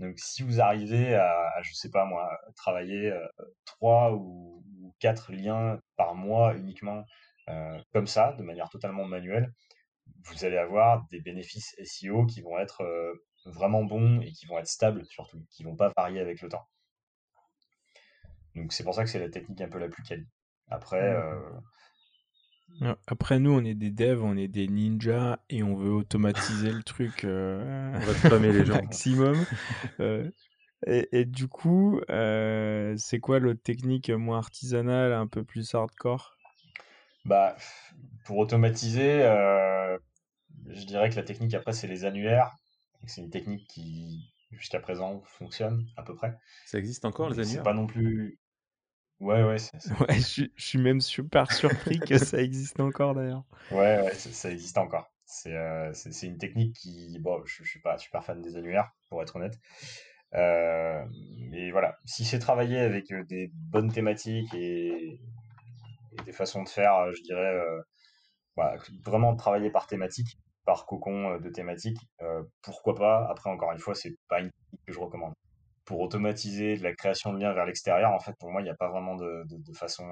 Donc, 0.01 0.19
si 0.19 0.43
vous 0.43 0.61
arrivez 0.61 1.15
à, 1.15 1.63
je 1.63 1.73
sais 1.73 1.91
pas 1.91 2.05
moi, 2.05 2.29
travailler 2.55 3.17
trois 3.65 4.13
ou, 4.13 4.63
ou, 4.81 4.95
quatre 4.99 5.33
liens 5.33 5.81
par 5.97 6.15
mois 6.15 6.55
uniquement 6.55 7.05
comme 7.93 8.09
ça, 8.09 8.33
de 8.33 8.43
manière 8.43 8.69
totalement 8.69 9.05
manuelle, 9.05 9.53
vous 10.25 10.45
allez 10.45 10.57
avoir 10.57 11.07
des 11.11 11.21
bénéfices 11.21 11.75
SEO 11.79 12.27
qui 12.27 12.41
vont 12.41 12.59
être 12.59 12.83
euh, 12.83 13.13
vraiment 13.45 13.85
bons 13.85 14.21
et 14.21 14.33
qui 14.33 14.47
vont 14.47 14.59
être 14.59 14.69
stables 14.69 15.05
surtout, 15.07 15.45
qui 15.51 15.63
vont 15.63 15.77
pas 15.77 15.93
varier 15.97 16.21
avec 16.21 16.43
le 16.43 16.49
temps. 16.49 16.67
Donc 18.55 18.73
c'est 18.73 18.85
pour 18.85 18.95
ça 18.95 19.05
que 19.05 19.11
c'est 19.11 19.19
la 19.19 19.29
technique 19.29 19.61
un 19.61 19.69
peu 19.69 19.79
la 19.79 19.89
plus 19.89 20.03
quali. 20.03 20.27
Après, 20.69 21.15
euh, 21.15 21.51
après 23.07 23.39
nous 23.39 23.53
on 23.53 23.65
est 23.65 23.75
des 23.75 23.91
devs, 23.91 24.23
on 24.23 24.37
est 24.37 24.49
des 24.49 24.67
ninjas 24.67 25.39
et 25.49 25.63
on 25.63 25.77
veut 25.77 25.93
automatiser 25.93 26.73
le 26.73 26.83
truc 26.83 27.25
euh, 27.25 27.93
on 27.95 28.29
va 28.29 28.39
les 28.39 28.65
gens 28.65 28.75
maximum. 28.83 29.37
et, 30.87 31.09
et, 31.13 31.25
du 31.25 31.49
coup, 31.49 32.01
c'est 32.09 33.21
quoi 33.21 33.39
l'autre 33.39 33.63
technique 33.63 34.11
moins 34.11 34.39
artisanale, 34.39 35.13
un 35.13 35.27
peu 35.27 35.45
plus 35.45 35.75
hardcore? 35.75 36.36
Bah, 37.27 37.57
pour 38.25 38.39
automatiser, 38.39 39.23
euh, 39.23 39.99
je 40.69 40.85
dirais 40.85 41.11
que 41.11 41.17
la 41.17 41.23
technique 41.23 41.55
après, 41.55 41.73
c'est 41.73 41.87
les 41.87 42.05
annuaires. 42.05 42.57
C'est 43.07 43.21
une 43.21 43.31
technique 43.31 43.69
qui, 43.69 44.33
jusqu'à 44.51 44.81
présent, 44.81 45.23
fonctionne 45.25 45.87
à 45.97 46.03
peu 46.03 46.15
près. 46.15 46.37
Ça 46.67 46.79
existe 46.79 47.05
encore, 47.05 47.29
les 47.31 47.39
annuaires 47.39 47.57
C'est 47.57 47.63
pas 47.63 47.75
non 47.75 47.87
plus. 47.87 48.39
Ouais, 49.21 49.43
ouais. 49.43 49.57
ouais 50.01 50.19
je, 50.19 50.47
suis 50.57 50.79
même 50.79 51.01
super 51.01 51.53
surpris 51.53 51.99
que 52.01 52.19
ça 52.19 52.41
existe 52.41 52.81
encore 52.81 53.15
d'ailleurs. 53.15 53.45
Ouais, 53.71 54.03
ouais, 54.03 54.15
ça, 54.15 54.51
existe 54.51 54.79
encore. 54.79 55.13
Euh, 55.47 55.93
c'est 55.93 56.27
une 56.27 56.39
technique 56.39 56.75
qui. 56.77 57.19
Bon, 57.21 57.43
je, 57.45 57.63
je 57.63 57.69
suis 57.69 57.81
pas 57.81 57.99
super 57.99 58.25
fan 58.25 58.41
des 58.41 58.57
annuaires, 58.57 58.91
pour 59.09 59.23
être 59.23 59.37
honnête. 59.37 59.59
Euh, 60.35 61.05
mais 61.51 61.71
voilà, 61.71 61.99
si 62.05 62.25
c'est 62.25 62.39
travaillé 62.39 62.79
avec 62.79 63.13
des 63.29 63.51
bonnes 63.55 63.93
thématiques 63.93 64.53
et 64.55 65.21
des 66.25 66.33
façons 66.33 66.63
de 66.63 66.69
faire, 66.69 66.95
euh, 66.97 67.13
je 67.13 67.23
dirais, 67.23 67.55
euh, 67.55 68.77
vraiment 69.05 69.37
travailler 69.37 69.71
par 69.71 69.87
thématique, 69.87 70.39
par 70.65 70.87
cocon 70.87 71.33
euh, 71.33 71.39
de 71.39 71.51
thématique, 71.51 71.99
pourquoi 72.63 72.95
pas. 72.95 73.27
Après, 73.31 73.51
encore 73.51 73.73
une 73.73 73.79
fois, 73.79 73.95
c'est 73.95 74.17
pas 74.29 74.41
une 74.41 74.51
technique 74.51 74.87
que 74.87 74.93
je 74.93 75.01
recommande. 75.01 75.35
Pour 75.85 76.01
automatiser 76.01 76.77
de 76.77 76.83
la 76.83 76.95
création 76.95 77.33
de 77.33 77.39
liens 77.39 77.53
vers 77.53 77.67
l'extérieur, 77.67 78.13
en 78.13 78.19
fait, 78.19 78.35
pour 78.41 78.51
moi, 78.51 78.61
il 78.61 78.65
n'y 78.65 78.71
a 78.71 78.77
pas 78.77 78.91
vraiment 78.91 79.15
de, 79.15 79.45
façon 79.75 80.05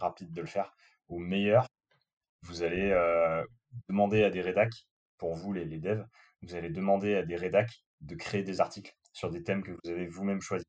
rapide 0.00 0.32
de 0.32 0.40
le 0.40 0.46
faire. 0.46 0.72
Au 1.08 1.18
meilleur, 1.18 1.66
vous 2.42 2.62
allez 2.62 2.90
demander 3.90 4.24
à 4.24 4.30
des 4.30 4.40
rédacs, 4.40 4.86
pour 5.18 5.34
vous 5.34 5.52
les, 5.52 5.66
les 5.66 5.78
devs, 5.78 6.06
vous 6.40 6.54
allez 6.54 6.70
demander 6.70 7.16
à 7.16 7.22
des 7.22 7.36
rédacs 7.36 7.82
de 8.00 8.14
créer 8.14 8.42
des 8.42 8.62
articles 8.62 8.94
sur 9.12 9.30
des 9.30 9.42
thèmes 9.42 9.62
que 9.62 9.72
vous 9.72 9.90
avez 9.90 10.06
vous-même 10.06 10.40
choisis 10.40 10.66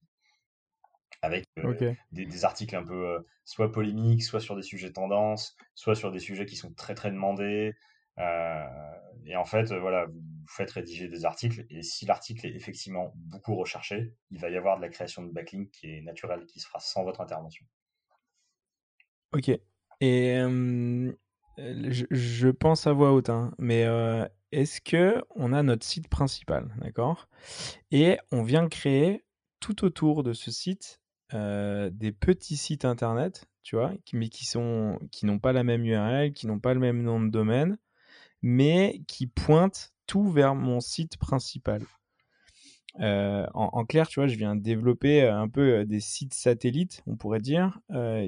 avec 1.21 1.45
euh, 1.57 1.93
des, 2.11 2.45
articles 2.45 2.75
un 2.75 2.83
peu 2.83 3.07
euh, 3.07 3.19
soit 3.43 3.71
polémiques, 3.71 4.23
soit 4.23 4.39
sur 4.39 4.55
des 4.55 4.61
sujets 4.61 4.91
tendances, 4.91 5.55
soit 5.75 5.95
sur 5.95 6.11
des 6.11 6.19
sujets 6.19 6.45
qui 6.45 6.55
sont 6.55 6.73
très 6.73 6.95
très 6.95 7.11
demandés. 7.11 7.73
et 8.17 9.35
en 9.35 9.45
fait, 9.45 9.73
voilà, 9.73 10.05
vous 10.05 10.47
faites 10.47 10.71
rédiger 10.71 11.07
des 11.07 11.25
articles, 11.25 11.65
et 11.69 11.83
si 11.83 12.05
l'article 12.05 12.47
est 12.47 12.55
effectivement 12.55 13.13
beaucoup 13.15 13.55
recherché, 13.55 14.13
il 14.31 14.39
va 14.39 14.49
y 14.49 14.57
avoir 14.57 14.77
de 14.77 14.81
la 14.81 14.89
création 14.89 15.23
de 15.23 15.31
backlink 15.31 15.71
qui 15.71 15.87
est 15.91 16.01
naturelle, 16.01 16.45
qui 16.45 16.59
se 16.59 16.67
fera 16.67 16.79
sans 16.79 17.03
votre 17.03 17.21
intervention. 17.21 17.65
Ok. 19.33 19.51
Et 20.01 20.37
je, 21.57 22.49
pense 22.49 22.87
à 22.87 22.93
voix 22.93 23.11
haute, 23.11 23.29
hein, 23.29 23.53
mais 23.57 23.85
est-ce 24.51 24.81
que 24.81 25.21
on 25.35 25.53
a 25.53 25.63
notre 25.63 25.85
site 25.85 26.07
principal, 26.07 26.73
d'accord? 26.77 27.27
Et 27.91 28.17
on 28.31 28.43
vient 28.43 28.67
créer 28.67 29.23
tout 29.59 29.83
autour 29.85 30.23
de 30.23 30.33
ce 30.33 30.51
site 30.51 31.01
des 31.31 32.11
petits 32.11 32.57
sites 32.57 32.85
internet, 32.85 33.45
tu 33.63 33.75
vois, 33.75 33.93
mais 34.13 34.29
qui 34.29 34.45
sont 34.45 34.99
qui 35.11 35.25
n'ont 35.25 35.39
pas 35.39 35.53
la 35.53 35.63
même 35.63 35.85
URL, 35.85 36.33
qui 36.33 36.47
n'ont 36.47 36.59
pas 36.59 36.73
le 36.73 36.79
même 36.79 37.03
nom 37.03 37.19
de 37.19 37.29
domaine, 37.29 37.77
mais 38.41 39.01
qui 39.07 39.27
pointent 39.27 39.93
tout 40.07 40.29
vers 40.31 40.55
mon 40.55 40.79
site 40.79 41.17
principal. 41.17 41.81
en, 42.99 43.85
clair, 43.85 44.07
tu 44.07 44.19
vois, 44.19 44.27
je 44.27 44.35
viens 44.35 44.55
développer 44.55 45.21
un 45.27 45.47
peu 45.47 45.85
des 45.85 45.99
sites 45.99 46.33
satellites, 46.33 47.03
on 47.05 47.15
pourrait 47.15 47.41
dire, 47.41 47.79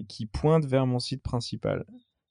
qui 0.08 0.28
pointent 0.28 0.66
vers 0.66 0.86
mon 0.86 1.00
site 1.00 1.24
principal. 1.24 1.86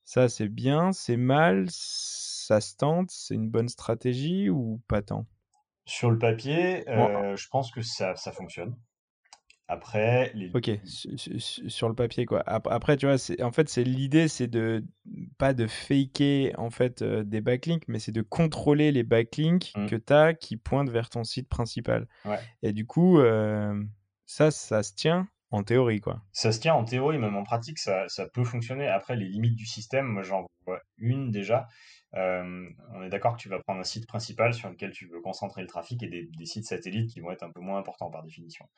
Ça, 0.05 0.29
c'est 0.29 0.49
bien, 0.49 0.93
c'est 0.93 1.17
mal, 1.17 1.67
ça 1.71 2.61
se 2.61 2.77
tente, 2.77 3.11
c'est 3.11 3.35
une 3.35 3.49
bonne 3.49 3.69
stratégie 3.69 4.51
ou 4.51 4.81
pas 4.89 5.03
tant? 5.03 5.27
Sur 5.85 6.11
le 6.11 6.19
papier, 6.19 6.85
je 6.87 7.49
pense 7.49 7.73
que 7.73 7.83
ça, 7.83 8.15
ça 8.15 8.31
fonctionne. 8.33 8.77
Après, 9.73 10.33
les... 10.35 10.51
Ok, 10.53 10.69
sur 10.85 11.89
le 11.89 11.95
papier 11.95 12.27
quoi. 12.27 12.43
Après, 12.45 12.97
tu 12.97 13.07
vois, 13.07 13.15
en 13.41 13.53
fait, 13.53 13.69
c'est 13.69 13.85
l'idée, 13.85 14.27
c'est 14.27 14.49
de 14.49 14.85
pas 15.39 15.55
de 15.55 15.69
faker 15.69 16.53
en 16.59 16.71
fait 16.71 17.05
des 17.05 17.41
backlinks, 17.41 17.87
mais 17.87 18.01
c'est 18.01 18.11
de 18.11 18.23
contrôler 18.23 18.91
les 18.91 19.05
backlinks 19.05 19.71
mmh. 19.77 19.87
que 19.87 19.95
tu 19.95 20.13
as 20.13 20.35
qui 20.35 20.57
pointent 20.57 20.91
vers 20.91 21.09
ton 21.09 21.23
site 21.23 21.49
principal. 21.49 22.09
Et 22.63 22.73
du 22.73 22.85
coup, 22.85 23.21
ça, 24.27 24.51
ça 24.51 24.83
se 24.83 24.93
tient 24.95 25.29
en 25.53 25.63
théorie 25.63 26.01
quoi. 26.01 26.21
Ça 26.33 26.51
se 26.51 26.59
tient 26.59 26.75
en 26.75 26.85
théorie, 26.85 27.19
même 27.19 27.37
en 27.37 27.45
pratique, 27.45 27.79
ça, 27.79 28.09
ça 28.09 28.27
peut 28.27 28.45
fonctionner. 28.45 28.89
Après, 28.89 29.15
les 29.15 29.27
limites 29.27 29.55
du 29.57 29.67
système, 29.67 30.07
moi 30.07 30.23
j'en 30.23 30.47
vois 30.67 30.81
une 30.99 31.31
déjà. 31.31 31.69
Euh, 32.17 32.69
on 32.93 33.03
est 33.03 33.09
d'accord 33.09 33.37
que 33.37 33.41
tu 33.41 33.49
vas 33.49 33.61
prendre 33.61 33.81
un 33.81 33.85
site 33.85 34.07
principal 34.07 34.53
sur 34.53 34.69
lequel 34.69 34.91
tu 34.91 35.07
veux 35.07 35.21
concentrer 35.21 35.63
le 35.63 35.69
trafic 35.69 36.03
et 36.03 36.09
des, 36.09 36.47
sites 36.47 36.67
satellites 36.67 37.11
qui 37.11 37.21
vont 37.21 37.31
être 37.31 37.45
un 37.45 37.51
peu 37.51 37.61
moins 37.61 37.79
importants 37.79 38.11
par 38.11 38.23
définition. 38.23 38.69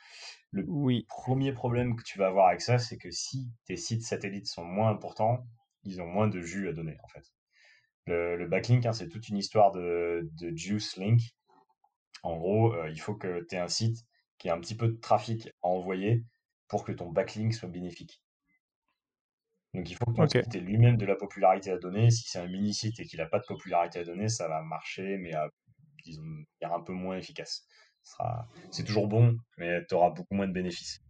Le 0.51 0.65
premier 1.07 1.53
problème 1.53 1.97
que 1.97 2.03
tu 2.03 2.19
vas 2.19 2.27
avoir 2.27 2.49
avec 2.49 2.61
ça, 2.61 2.79
c'est 2.79 2.99
que 2.99 3.11
si 3.11 3.49
tes 3.67 3.77
sites 3.77 4.05
satellites 4.05 4.47
sont 4.47 4.65
moins 4.65 4.91
importants, 4.91 5.47
ils 5.85 6.03
ont 6.03 6.07
moins 6.07 6.29
de 6.29 6.41
jus 6.43 6.69
à 6.69 6.73
donner 6.73 6.99
en 7.03 7.09
fait. 7.09 7.33
Le, 8.07 8.47
backlink, 8.47 8.85
hein, 8.85 8.93
c'est 8.93 9.09
toute 9.09 9.29
une 9.29 9.39
histoire 9.39 9.71
de, 9.73 10.29
juice 10.55 10.97
link. 10.97 11.21
En 12.23 12.37
gros, 12.37 12.75
euh, 12.75 12.91
il 12.91 13.01
faut 13.01 13.15
que 13.15 13.47
tu 13.49 13.55
aies 13.55 13.59
un 13.59 13.69
site 13.69 14.05
qui 14.39 14.49
ait 14.49 14.51
un 14.51 14.61
petit 14.61 14.77
peu 14.77 14.89
de 14.89 14.97
trafic 14.99 15.49
à 15.63 15.69
envoyer 15.69 16.25
pour 16.69 16.85
que 16.85 16.93
ton 16.93 17.11
backlink 17.11 17.55
soit 17.55 17.69
bénéfique. 17.69 18.23
Donc 19.75 19.91
il 19.91 19.95
faut 19.95 20.05
que 20.07 20.17
ton 20.17 20.29
site 20.29 20.55
ait 20.55 20.61
lui-même 20.61 20.97
de 20.97 21.07
la 21.07 21.17
popularité 21.17 21.71
à 21.71 21.79
donner. 21.79 22.11
Si 22.11 22.29
c'est 22.29 22.39
un 22.39 22.49
mini-site 22.49 23.01
et 23.01 23.07
qu'il 23.07 23.19
n'a 23.19 23.27
pas 23.27 23.39
de 23.39 23.47
popularité 23.47 24.01
à 24.01 24.05
donner, 24.05 24.29
ça 24.29 24.49
va 24.49 24.63
marcher, 24.63 25.17
mais 25.19 25.33
à, 25.35 25.49
disons, 26.05 26.23
un 26.63 26.81
peu 26.81 26.93
moins 26.93 27.17
efficace. 27.17 27.67
C'est 28.71 28.85
toujours 28.85 29.09
bon, 29.09 29.39
mais 29.57 29.85
tu 29.87 29.95
auras 29.95 30.11
beaucoup 30.11 30.35
moins 30.35 30.49
de 30.49 30.53
bénéfices. 30.53 31.01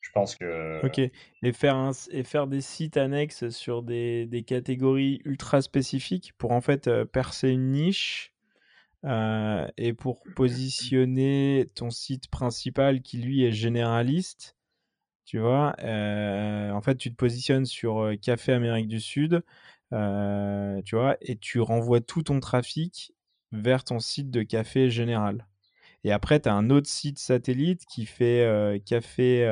Je 0.00 0.10
pense 0.12 0.36
que... 0.36 0.80
Ok. 0.86 0.98
Et 1.00 1.52
faire, 1.52 1.90
et 2.10 2.24
faire 2.24 2.46
des 2.46 2.60
sites 2.60 2.96
annexes 2.96 3.50
sur 3.50 3.82
des, 3.82 4.26
des 4.26 4.42
catégories 4.42 5.20
ultra 5.24 5.60
spécifiques 5.60 6.32
pour 6.38 6.52
en 6.52 6.60
fait 6.60 6.86
euh, 6.86 7.04
percer 7.04 7.50
une 7.50 7.72
niche 7.72 8.32
euh, 9.04 9.66
et 9.76 9.92
pour 9.92 10.22
positionner 10.34 11.68
ton 11.74 11.90
site 11.90 12.28
principal 12.28 13.02
qui 13.02 13.18
lui 13.18 13.44
est 13.44 13.52
généraliste 13.52 14.56
tu 15.28 15.38
vois, 15.38 15.74
en 15.78 16.80
fait, 16.80 16.96
tu 16.96 17.10
te 17.10 17.14
positionnes 17.14 17.66
sur 17.66 18.12
Café 18.22 18.52
Amérique 18.54 18.88
du 18.88 18.98
Sud, 18.98 19.42
tu 19.90 20.96
vois, 20.96 21.18
et 21.20 21.36
tu 21.36 21.60
renvoies 21.60 22.00
tout 22.00 22.22
ton 22.22 22.40
trafic 22.40 23.12
vers 23.52 23.84
ton 23.84 23.98
site 24.00 24.30
de 24.30 24.42
café 24.42 24.88
général. 24.88 25.46
Et 26.02 26.12
après, 26.12 26.40
tu 26.40 26.48
as 26.48 26.54
un 26.54 26.70
autre 26.70 26.88
site 26.88 27.18
satellite 27.18 27.84
qui 27.84 28.06
fait 28.06 28.80
Café 28.86 29.46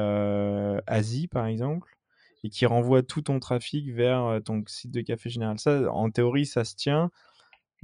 Asie, 0.86 1.28
par 1.28 1.44
exemple, 1.44 1.94
et 2.42 2.48
qui 2.48 2.64
renvoie 2.64 3.02
tout 3.02 3.20
ton 3.20 3.38
trafic 3.38 3.92
vers 3.92 4.40
ton 4.46 4.62
site 4.66 4.92
de 4.92 5.02
café 5.02 5.28
général. 5.28 5.58
Ça, 5.58 5.92
en 5.92 6.08
théorie, 6.08 6.46
ça 6.46 6.64
se 6.64 6.74
tient. 6.74 7.10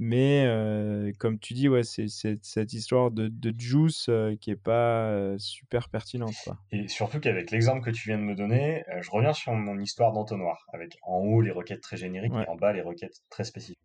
Mais 0.05 1.13
comme 1.17 1.39
tu 1.39 1.53
dis, 1.53 1.69
ouais, 1.69 1.83
c'est 1.83 2.07
cette 2.09 2.73
histoire 2.73 3.09
de, 3.09 3.53
juice 3.57 4.09
qui 4.41 4.51
est 4.51 4.61
pas 4.61 5.37
super 5.37 5.87
pertinente. 5.87 6.35
Quoi. 6.43 6.59
Et 6.71 6.89
surtout 6.89 7.21
qu'avec 7.21 7.51
l'exemple 7.51 7.81
que 7.81 7.89
tu 7.89 8.09
viens 8.09 8.17
de 8.17 8.23
me 8.23 8.35
donner, 8.35 8.83
je 8.99 9.09
reviens 9.09 9.31
sur 9.31 9.53
mon 9.53 9.79
histoire 9.79 10.11
d'entonnoir, 10.11 10.67
avec 10.73 10.97
en 11.03 11.19
haut 11.19 11.39
les 11.39 11.51
requêtes 11.51 11.79
très 11.79 11.95
génériques 11.95 12.33
et 12.33 12.49
en 12.49 12.55
bas 12.55 12.73
les 12.73 12.81
requêtes 12.81 13.21
très 13.29 13.45
spécifiques. 13.45 13.79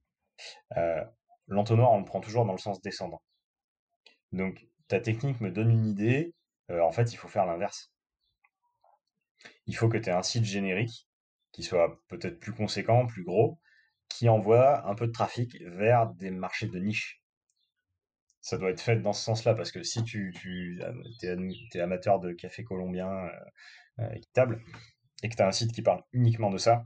L'entonnoir, 1.47 1.93
on 1.93 2.01
le 2.01 2.05
prend 2.05 2.21
toujours 2.21 2.45
dans 2.45 2.53
le 2.53 2.59
sens 2.59 2.83
descendant. 2.83 3.23
Donc 4.33 4.67
ta 4.89 4.99
technique 4.99 5.41
me 5.41 5.53
donne 5.53 5.71
une 5.71 5.87
idée, 5.87 6.35
en 6.69 6.91
fait 6.91 7.13
il 7.13 7.17
faut 7.17 7.29
faire 7.29 7.47
l'inverse. 7.47 7.93
Il 9.67 9.77
faut 9.77 9.89
que 9.89 9.99
tu 9.99 10.09
aies 10.09 10.13
un 10.13 10.25
site 10.25 10.45
générique 10.45 11.07
qui 11.53 11.63
soit 11.63 12.03
peut-être 12.09 12.41
plus 12.41 12.53
conséquent, 12.53 13.07
plus 13.07 13.23
gros, 13.23 13.61
qui 14.09 14.29
envoie 14.29 14.87
un 14.89 14.95
peu 14.95 15.07
de 15.07 15.13
trafic 15.13 15.61
vers 15.63 16.09
des 16.15 16.31
marchés 16.31 16.67
de 16.67 16.79
niche. 16.79 17.23
Ça 18.41 18.57
doit 18.57 18.71
être 18.71 18.81
fait 18.81 18.97
dans 18.97 19.13
ce 19.13 19.23
sens-là, 19.25 19.55
parce 19.55 19.73
que 19.73 19.83
si 19.83 20.03
tu, 20.05 20.33
tu 20.41 20.81
es, 21.23 21.81
amateur 21.81 22.19
de 22.21 22.33
café 22.33 22.65
colombien 22.65 23.11
euh, 23.11 23.31
euh, 24.01 24.11
équitable, 24.13 24.63
et 25.23 25.29
que 25.29 25.35
tu 25.35 25.43
as 25.43 25.47
un 25.47 25.53
site 25.53 25.73
qui 25.73 25.83
parle 25.83 26.03
uniquement 26.13 26.51
de 26.51 26.59
ça, 26.59 26.83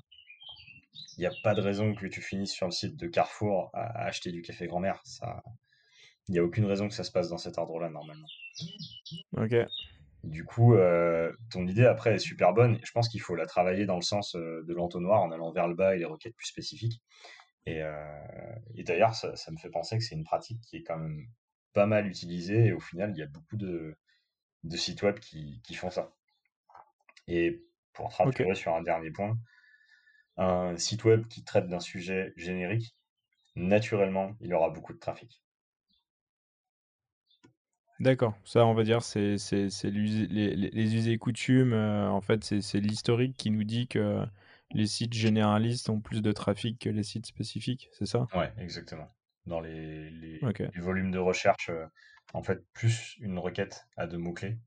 il 1.17 1.21
n'y 1.21 1.27
a 1.27 1.33
pas 1.43 1.55
de 1.55 1.61
raison 1.61 1.95
que 1.95 2.07
tu 2.07 2.21
finisses 2.21 2.53
sur 2.53 2.67
le 2.67 2.73
site 2.73 2.97
de 2.97 3.07
Carrefour 3.07 3.71
à, 3.75 4.05
acheter 4.05 4.33
du 4.33 4.43
café 4.43 4.67
grand-mère. 4.67 5.03
Il 6.29 6.33
n'y 6.33 6.39
a 6.39 6.45
aucune 6.45 6.65
raison 6.65 6.89
que 6.89 6.95
ça 6.95 7.05
se 7.05 7.13
passe 7.13 7.29
dans 7.29 7.39
cet 7.39 7.59
ordre-là, 7.59 7.91
normalement. 7.91 8.29
Ok. 9.37 9.55
Du 10.25 10.45
coup, 10.45 10.75
euh, 10.75 11.33
ton 11.51 11.67
idée 11.67 11.85
après 11.85 12.15
est 12.15 12.19
super 12.19 12.53
bonne. 12.53 12.79
Je 12.85 12.93
pense 12.93 13.09
qu'il 13.09 13.21
faut 13.21 13.35
la 13.35 13.47
travailler 13.47 13.87
dans 13.87 13.97
le 13.97 14.03
sens 14.03 14.37
euh, 14.37 14.63
de 14.63 14.73
l'entonnoir 14.73 15.21
en 15.21 15.33
allant 15.33 15.51
vers 15.51 15.67
le 15.67 15.75
bas 15.75 15.97
et 15.97 15.99
les 15.99 16.05
requêtes 16.05 16.37
plus 16.37 16.47
spécifiques. 16.47 17.03
Et, 17.67 17.83
euh, 17.83 18.55
d'ailleurs, 18.79 19.15
ça, 19.15 19.33
me 19.51 19.57
fait 19.57 19.71
penser 19.71 19.99
que 19.99 20.05
c'est 20.05 20.15
une 20.15 20.25
pratique 20.25 20.61
qui 20.61 20.77
est 20.77 20.83
quand 20.83 20.99
même 20.99 21.27
pas 21.73 21.87
mal 21.87 22.07
utilisée. 22.07 22.67
Et 22.67 22.73
au 22.73 22.81
final, 22.81 23.11
il 23.11 23.19
y 23.19 23.23
a 23.23 23.27
beaucoup 23.27 23.57
de, 23.57 23.97
sites 24.75 25.03
web 25.03 25.19
qui, 25.19 25.61
font 25.75 25.91
ça. 25.91 26.13
Et 27.27 27.65
pour 27.93 28.15
te 28.17 28.55
sur 28.55 28.75
un 28.75 28.83
dernier 28.83 29.11
point, 29.11 29.37
un 30.37 30.77
site 30.77 31.05
web 31.05 31.27
qui 31.29 31.45
traite 31.45 31.67
d'un 31.69 31.81
sujet 31.81 32.33
générique, 32.37 32.97
naturellement, 33.57 34.37
il 34.41 34.55
aura 34.55 34.71
beaucoup 34.71 34.93
de 34.93 34.99
trafic. 34.99 35.42
D'accord, 38.03 38.37
ça 38.45 38.67
on 38.67 38.75
va 38.75 38.83
dire 38.83 39.01
c'est 39.05 39.39
c'est 39.39 39.69
les, 39.85 40.57
les 40.57 40.97
us 40.97 41.07
et 41.07 41.19
coutumes, 41.19 41.73
euh, 41.73 42.11
en 42.11 42.21
fait 42.21 42.43
c'est 42.43 42.81
l'historique 42.81 43.37
qui 43.37 43.53
nous 43.53 43.63
dit 43.63 43.87
que 43.87 44.27
les 44.73 44.89
sites 44.89 45.13
généralistes 45.13 45.89
ont 45.89 46.01
plus 46.01 46.21
de 46.21 46.33
trafic 46.33 46.81
que 46.81 46.89
les 46.89 47.05
sites 47.05 47.27
spécifiques, 47.27 47.89
c'est 47.93 48.07
ça? 48.07 48.27
Ouais, 48.35 48.53
exactement. 48.59 49.09
Dans 49.47 49.61
les, 49.61 50.11
les, 50.11 50.41
volumes 50.81 51.13
de 51.13 51.21
recherche, 51.21 51.69
euh, 51.69 51.87
en 52.33 52.43
fait, 52.43 52.67
plus 52.73 53.17
une 53.21 53.39
requête 53.39 53.87
a 53.97 54.09
de 54.09 54.17
mots-clés, 54.17 54.59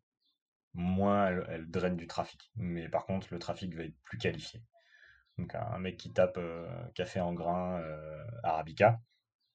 moins 0.73 1.27
elle, 1.49 1.69
draine 1.69 1.97
du 1.97 2.07
trafic. 2.07 2.39
Mais 2.55 2.87
par 2.87 3.05
contre, 3.05 3.27
le 3.31 3.39
trafic 3.39 3.75
va 3.75 3.83
être 3.83 3.99
plus 4.03 4.17
qualifié. 4.17 4.61
Donc 5.37 5.53
un 5.55 5.79
mec 5.79 5.97
qui 5.97 6.13
tape 6.13 6.37
euh, 6.37 6.69
café 6.93 7.19
en 7.19 7.33
grain 7.33 7.83
arabica, 8.43 9.01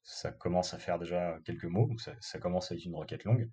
ça 0.03 0.33
commence 0.33 0.75
à 0.75 0.79
faire 0.79 0.99
déjà 0.99 1.39
quelques 1.45 1.65
mots, 1.65 1.87
donc 1.87 2.01
ça, 2.01 2.39
commence 2.39 2.73
à 2.73 2.75
être 2.75 2.85
une 2.85 2.97
requête 2.97 3.25
longue. 3.25 3.51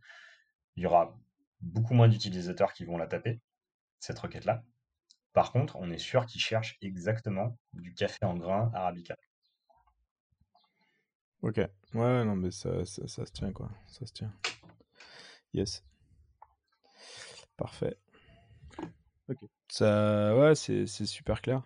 Il 0.76 0.84
y 0.84 0.86
aura 0.86 1.18
beaucoup 1.62 1.94
moins 1.94 2.08
d'utilisateurs 2.08 2.74
qui 2.74 2.86
vont 2.86 2.98
la 2.98 3.08
taper, 3.08 3.42
cette 4.00 4.20
requête-là. 4.20 4.64
Par 5.34 5.52
contre, 5.52 5.76
on 5.76 5.92
est 5.92 5.98
sûr 5.98 6.26
qu'ils 6.26 6.42
cherchent 6.42 6.78
exactement 6.82 7.58
du 7.74 7.94
café 7.94 8.26
en 8.26 8.36
grain 8.36 8.72
arabica. 8.74 9.16
Ok. 11.42 11.58
Ouais, 11.94 12.26
non, 12.26 12.36
mais 12.36 12.52
ça, 12.52 12.86
ça, 12.86 13.08
se 13.08 13.32
tient, 13.32 13.52
quoi. 13.52 13.70
Ça 13.88 14.06
se 14.06 14.14
tient. 14.14 14.34
Yes. 15.54 15.84
Parfait. 17.56 17.98
Ok. 19.30 19.38
Ça, 19.70 20.36
ouais, 20.36 20.56
c'est 20.56 20.88
super 20.88 21.42
clair. 21.42 21.62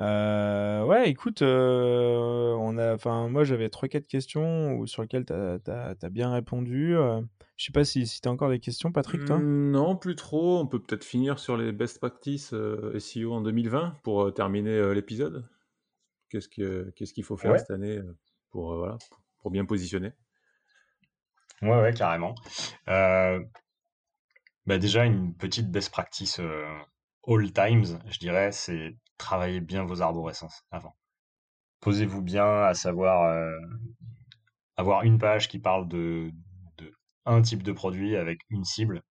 Euh, 0.00 0.82
ouais, 0.84 1.10
écoute, 1.10 1.42
euh, 1.42 2.54
on 2.58 2.78
a, 2.78 2.94
enfin, 2.94 3.28
moi 3.28 3.44
j'avais 3.44 3.68
trois 3.68 3.88
quatre 3.88 4.06
questions 4.06 4.86
sur 4.86 5.02
lesquelles 5.02 5.26
tu 5.26 5.32
as, 5.34 6.10
bien 6.10 6.32
répondu. 6.32 6.96
Euh, 6.96 7.20
je 7.56 7.66
sais 7.66 7.72
pas 7.72 7.84
si, 7.84 8.06
si 8.06 8.22
tu 8.22 8.28
as 8.28 8.32
encore 8.32 8.48
des 8.48 8.60
questions, 8.60 8.92
Patrick, 8.92 9.26
toi? 9.26 9.38
Mmh, 9.38 9.72
Non, 9.72 9.96
plus 9.96 10.16
trop. 10.16 10.58
On 10.58 10.66
peut 10.66 10.80
peut-être 10.80 11.04
finir 11.04 11.38
sur 11.38 11.58
les 11.58 11.72
best 11.72 11.98
practices 11.98 12.54
SEO 12.98 13.32
en 13.34 13.42
2020 13.42 13.98
pour 14.02 14.32
terminer 14.32 14.94
l'épisode. 14.94 15.46
Qu'est-ce 16.30 16.48
qu'il 16.48 16.92
ce 16.96 17.12
qu'il 17.12 17.24
faut 17.24 17.36
faire 17.36 17.58
cette 17.58 17.70
année 17.70 18.00
pour, 18.50 18.76
voilà, 18.76 18.96
pour 19.40 19.50
bien 19.50 19.66
positionner? 19.66 20.12
Ouais, 21.60 21.78
ouais, 21.78 21.92
carrément. 21.92 22.34
Bah 24.66 24.78
déjà, 24.78 25.04
une 25.04 25.34
petite 25.34 25.70
best 25.70 25.90
practice 25.90 26.40
all 27.26 27.52
times, 27.52 27.98
je 28.08 28.18
dirais, 28.18 28.52
c'est 28.52 28.94
travailler 29.20 29.60
bien 29.60 29.84
vos 29.84 30.02
arborescences 30.02 30.62
avant. 30.70 30.96
Posez-vous 31.80 32.22
bien 32.22 32.64
à 32.64 32.74
savoir 32.74 33.52
avoir 34.76 35.02
une 35.02 35.18
page 35.18 35.48
qui 35.48 35.58
parle 35.58 35.88
de, 35.88 36.30
de 36.78 36.92
un 37.26 37.42
type 37.42 37.62
de 37.62 37.72
produit 37.72 38.16
avec 38.16 38.40
une 38.50 38.64
cible, 38.64 39.02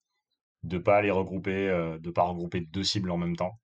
de 0.63 0.77
pas 0.77 1.01
les 1.01 1.11
regrouper, 1.11 1.67
de 1.99 2.11
pas 2.11 2.23
regrouper 2.23 2.61
deux 2.61 2.83
cibles 2.83 3.11
en 3.11 3.17
même 3.17 3.35
temps. 3.35 3.59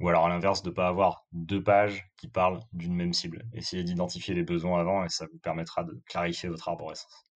Ou 0.00 0.08
alors 0.08 0.26
à 0.26 0.28
l'inverse, 0.28 0.62
de 0.62 0.70
pas 0.70 0.88
avoir 0.88 1.26
deux 1.32 1.62
pages 1.62 2.06
qui 2.16 2.28
parlent 2.28 2.60
d'une 2.72 2.94
même 2.94 3.12
cible. 3.12 3.44
Essayez 3.52 3.82
d'identifier 3.82 4.34
les 4.34 4.44
besoins 4.44 4.80
avant 4.80 5.04
et 5.04 5.08
ça 5.08 5.26
vous 5.32 5.38
permettra 5.38 5.82
de 5.82 6.00
clarifier 6.06 6.48
votre 6.48 6.68
arborescence. 6.68 7.28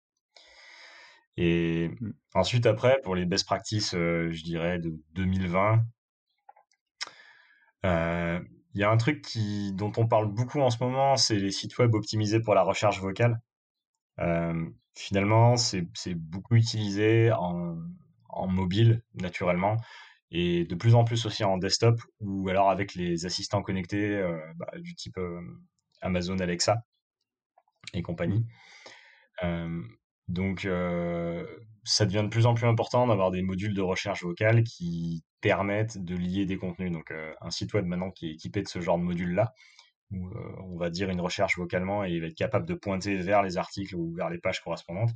Et 1.37 1.89
mmh. 1.89 2.13
ensuite, 2.35 2.67
après, 2.67 3.01
pour 3.03 3.15
les 3.15 3.25
best 3.25 3.47
practices, 3.47 3.93
je 3.93 4.43
dirais, 4.43 4.79
de 4.79 4.95
2020, 5.15 5.83
il 7.85 8.81
y 8.81 8.85
a 8.85 8.91
un 8.91 8.97
truc 8.97 9.23
qui, 9.23 9.73
dont 9.73 9.93
on 9.97 10.07
parle 10.07 10.33
beaucoup 10.33 10.61
en 10.61 10.71
ce 10.71 10.83
moment, 10.83 11.17
c'est 11.17 11.37
les 11.37 11.51
sites 11.51 11.77
web 11.79 11.95
optimisés 11.95 12.41
pour 12.41 12.55
la 12.55 12.63
recherche 12.63 13.01
vocale. 13.01 13.41
finalement, 14.95 15.57
c'est 15.57 16.15
beaucoup 16.15 16.57
utilisé 16.57 17.33
en, 17.33 17.77
en, 18.29 18.47
mobile, 18.47 19.03
naturellement, 19.15 19.77
et 20.31 20.65
de 20.65 20.75
plus 20.75 20.95
en 20.95 21.05
plus 21.05 21.27
aussi 21.27 21.43
en 21.45 21.59
desktop, 21.59 22.01
ou 22.21 22.49
alors 22.49 22.71
avec 22.71 22.95
les 22.95 23.27
assistants 23.27 23.63
connectés 23.63 24.23
bah, 24.57 24.71
du 24.79 24.95
type 24.95 25.19
Amazon 26.03 26.39
Alexa 26.39 26.85
et 27.95 28.03
compagnie. 28.03 28.47
Mmh. 29.43 29.83
Donc, 30.29 30.67
ça 31.85 32.07
devient 32.07 32.23
de 32.23 32.29
plus 32.29 32.47
en 32.47 32.55
plus 32.55 32.67
important 32.67 33.07
d'avoir 33.07 33.31
des 33.31 33.43
modules 33.43 33.75
de 33.75 33.83
recherche 33.83 34.23
vocale 34.23 34.65
qui 34.65 35.25
permettent 35.41 35.99
de 35.99 36.15
lier 36.15 36.47
des 36.47 36.57
contenus. 36.57 36.93
Donc, 36.93 37.13
un 37.41 37.51
site 37.51 37.73
web 37.75 37.87
maintenant 37.87 38.11
qui 38.11 38.29
est 38.29 38.33
équipé 38.33 38.63
de 38.63 38.69
ce 38.69 38.81
genre 38.81 38.99
de 38.99 39.05
module-là, 39.05 39.55
où 40.11 40.29
on 40.59 40.77
va 40.77 40.91
dire 40.91 41.09
une 41.11 41.21
recherche 41.21 41.57
vocalement 41.57 42.05
et 42.05 42.11
il 42.11 42.21
va 42.21 42.27
être 42.27 42.35
capable 42.35 42.67
de 42.67 42.75
pointer 42.75 43.17
vers 43.17 43.43
les 43.43 43.57
articles 43.57 43.95
ou 43.95 44.13
vers 44.15 44.29
les 44.29 44.39
pages 44.39 44.61
correspondantes, 44.61 45.11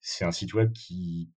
c'est 0.00 0.24
un 0.24 0.32
site 0.32 0.54
web 0.54 0.72
qui 0.72 1.30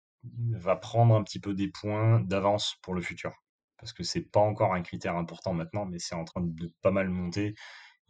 va 0.52 0.76
prendre 0.76 1.14
un 1.14 1.22
petit 1.22 1.40
peu 1.40 1.54
des 1.54 1.68
points 1.68 2.20
d'avance 2.20 2.76
pour 2.82 2.94
le 2.94 3.02
futur. 3.02 3.32
Parce 3.78 3.92
que 3.92 4.02
c'est 4.02 4.20
pas 4.20 4.40
encore 4.40 4.74
un 4.74 4.82
critère 4.82 5.16
important 5.16 5.54
maintenant, 5.54 5.86
mais 5.86 5.98
c'est 5.98 6.14
en 6.14 6.24
train 6.24 6.42
de 6.42 6.72
pas 6.82 6.90
mal 6.90 7.08
monter 7.08 7.54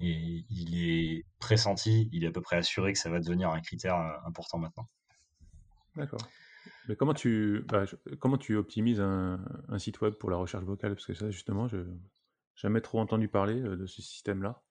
et 0.01 0.45
il 0.51 0.83
est 0.83 1.25
pressenti, 1.39 2.09
il 2.13 2.25
est 2.25 2.29
à 2.29 2.33
peu 2.33 2.41
près 2.41 2.57
assuré 2.57 2.93
que 2.93 2.99
ça 2.99 3.11
va 3.11 3.21
devenir 3.21 3.51
un 3.51 3.61
critère 3.61 3.97
important 4.27 4.59
maintenant. 4.59 4.89
D'accord. 5.95 6.21
Mais 6.89 6.97
comment 6.97 7.15
tu, 7.15 7.65
bah, 7.69 7.85
comment 8.19 8.39
tu 8.39 8.57
optimises 8.57 9.01
un, 9.01 9.39
site 9.79 10.01
web 10.01 10.15
pour 10.15 10.31
la 10.31 10.37
recherche 10.37 10.65
vocale? 10.65 10.95
Parce 10.95 11.07
que 11.07 11.15
ça, 11.15 11.31
justement, 11.31 11.69
je 11.69 11.79
n'ai 11.79 12.01
jamais 12.57 12.81
trop 12.81 13.01
entendu 13.01 13.29
parler 13.29 13.61
euh, 13.61 13.77
de 13.77 13.87
ce 13.87 14.03
système-là. 14.03 14.63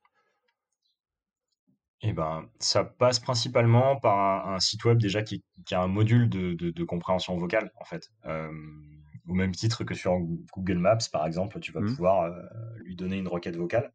Eh 2.02 2.14
ben, 2.14 2.50
ça 2.60 2.86
passe 2.86 3.20
principalement 3.20 3.98
par 3.98 4.48
un, 4.50 4.60
site 4.60 4.86
web 4.86 4.98
déjà 5.00 5.22
qui, 5.22 5.44
a 5.72 5.82
un 5.82 5.88
module 5.88 6.30
de, 6.30 6.84
compréhension 6.84 7.38
vocale, 7.38 7.72
en 7.76 7.84
fait. 7.84 8.10
Euh, 8.26 8.52
au 9.28 9.34
même 9.34 9.52
titre 9.52 9.84
que 9.84 9.94
sur 9.94 10.18
Google 10.54 10.78
Maps, 10.78 11.10
par 11.12 11.26
exemple, 11.26 11.60
tu 11.60 11.72
vas 11.72 11.82
mmh. 11.82 11.88
pouvoir 11.88 12.24
euh, 12.24 12.42
lui 12.78 12.96
donner 12.96 13.18
une 13.18 13.28
requête 13.28 13.56
vocale. 13.56 13.94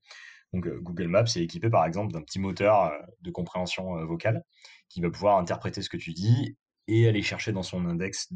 Donc 0.53 0.69
Google 0.69 1.09
Maps 1.09 1.25
est 1.25 1.43
équipé 1.43 1.69
par 1.69 1.85
exemple 1.85 2.13
d'un 2.13 2.23
petit 2.23 2.39
moteur 2.39 2.93
de 3.23 3.31
compréhension 3.33 4.07
vocale 4.07 4.45
qui 4.89 5.01
va 5.01 5.11
pouvoir 5.11 5.39
interpréter 5.39 5.83
ce 5.83 5.89
que 5.89 5.97
tu 5.97 6.13
dis 6.13 6.57
et 6.87 7.09
aller 7.09 7.23
chercher 7.23 7.53
dans 7.53 7.63
son 7.63 7.87
index 7.87 8.33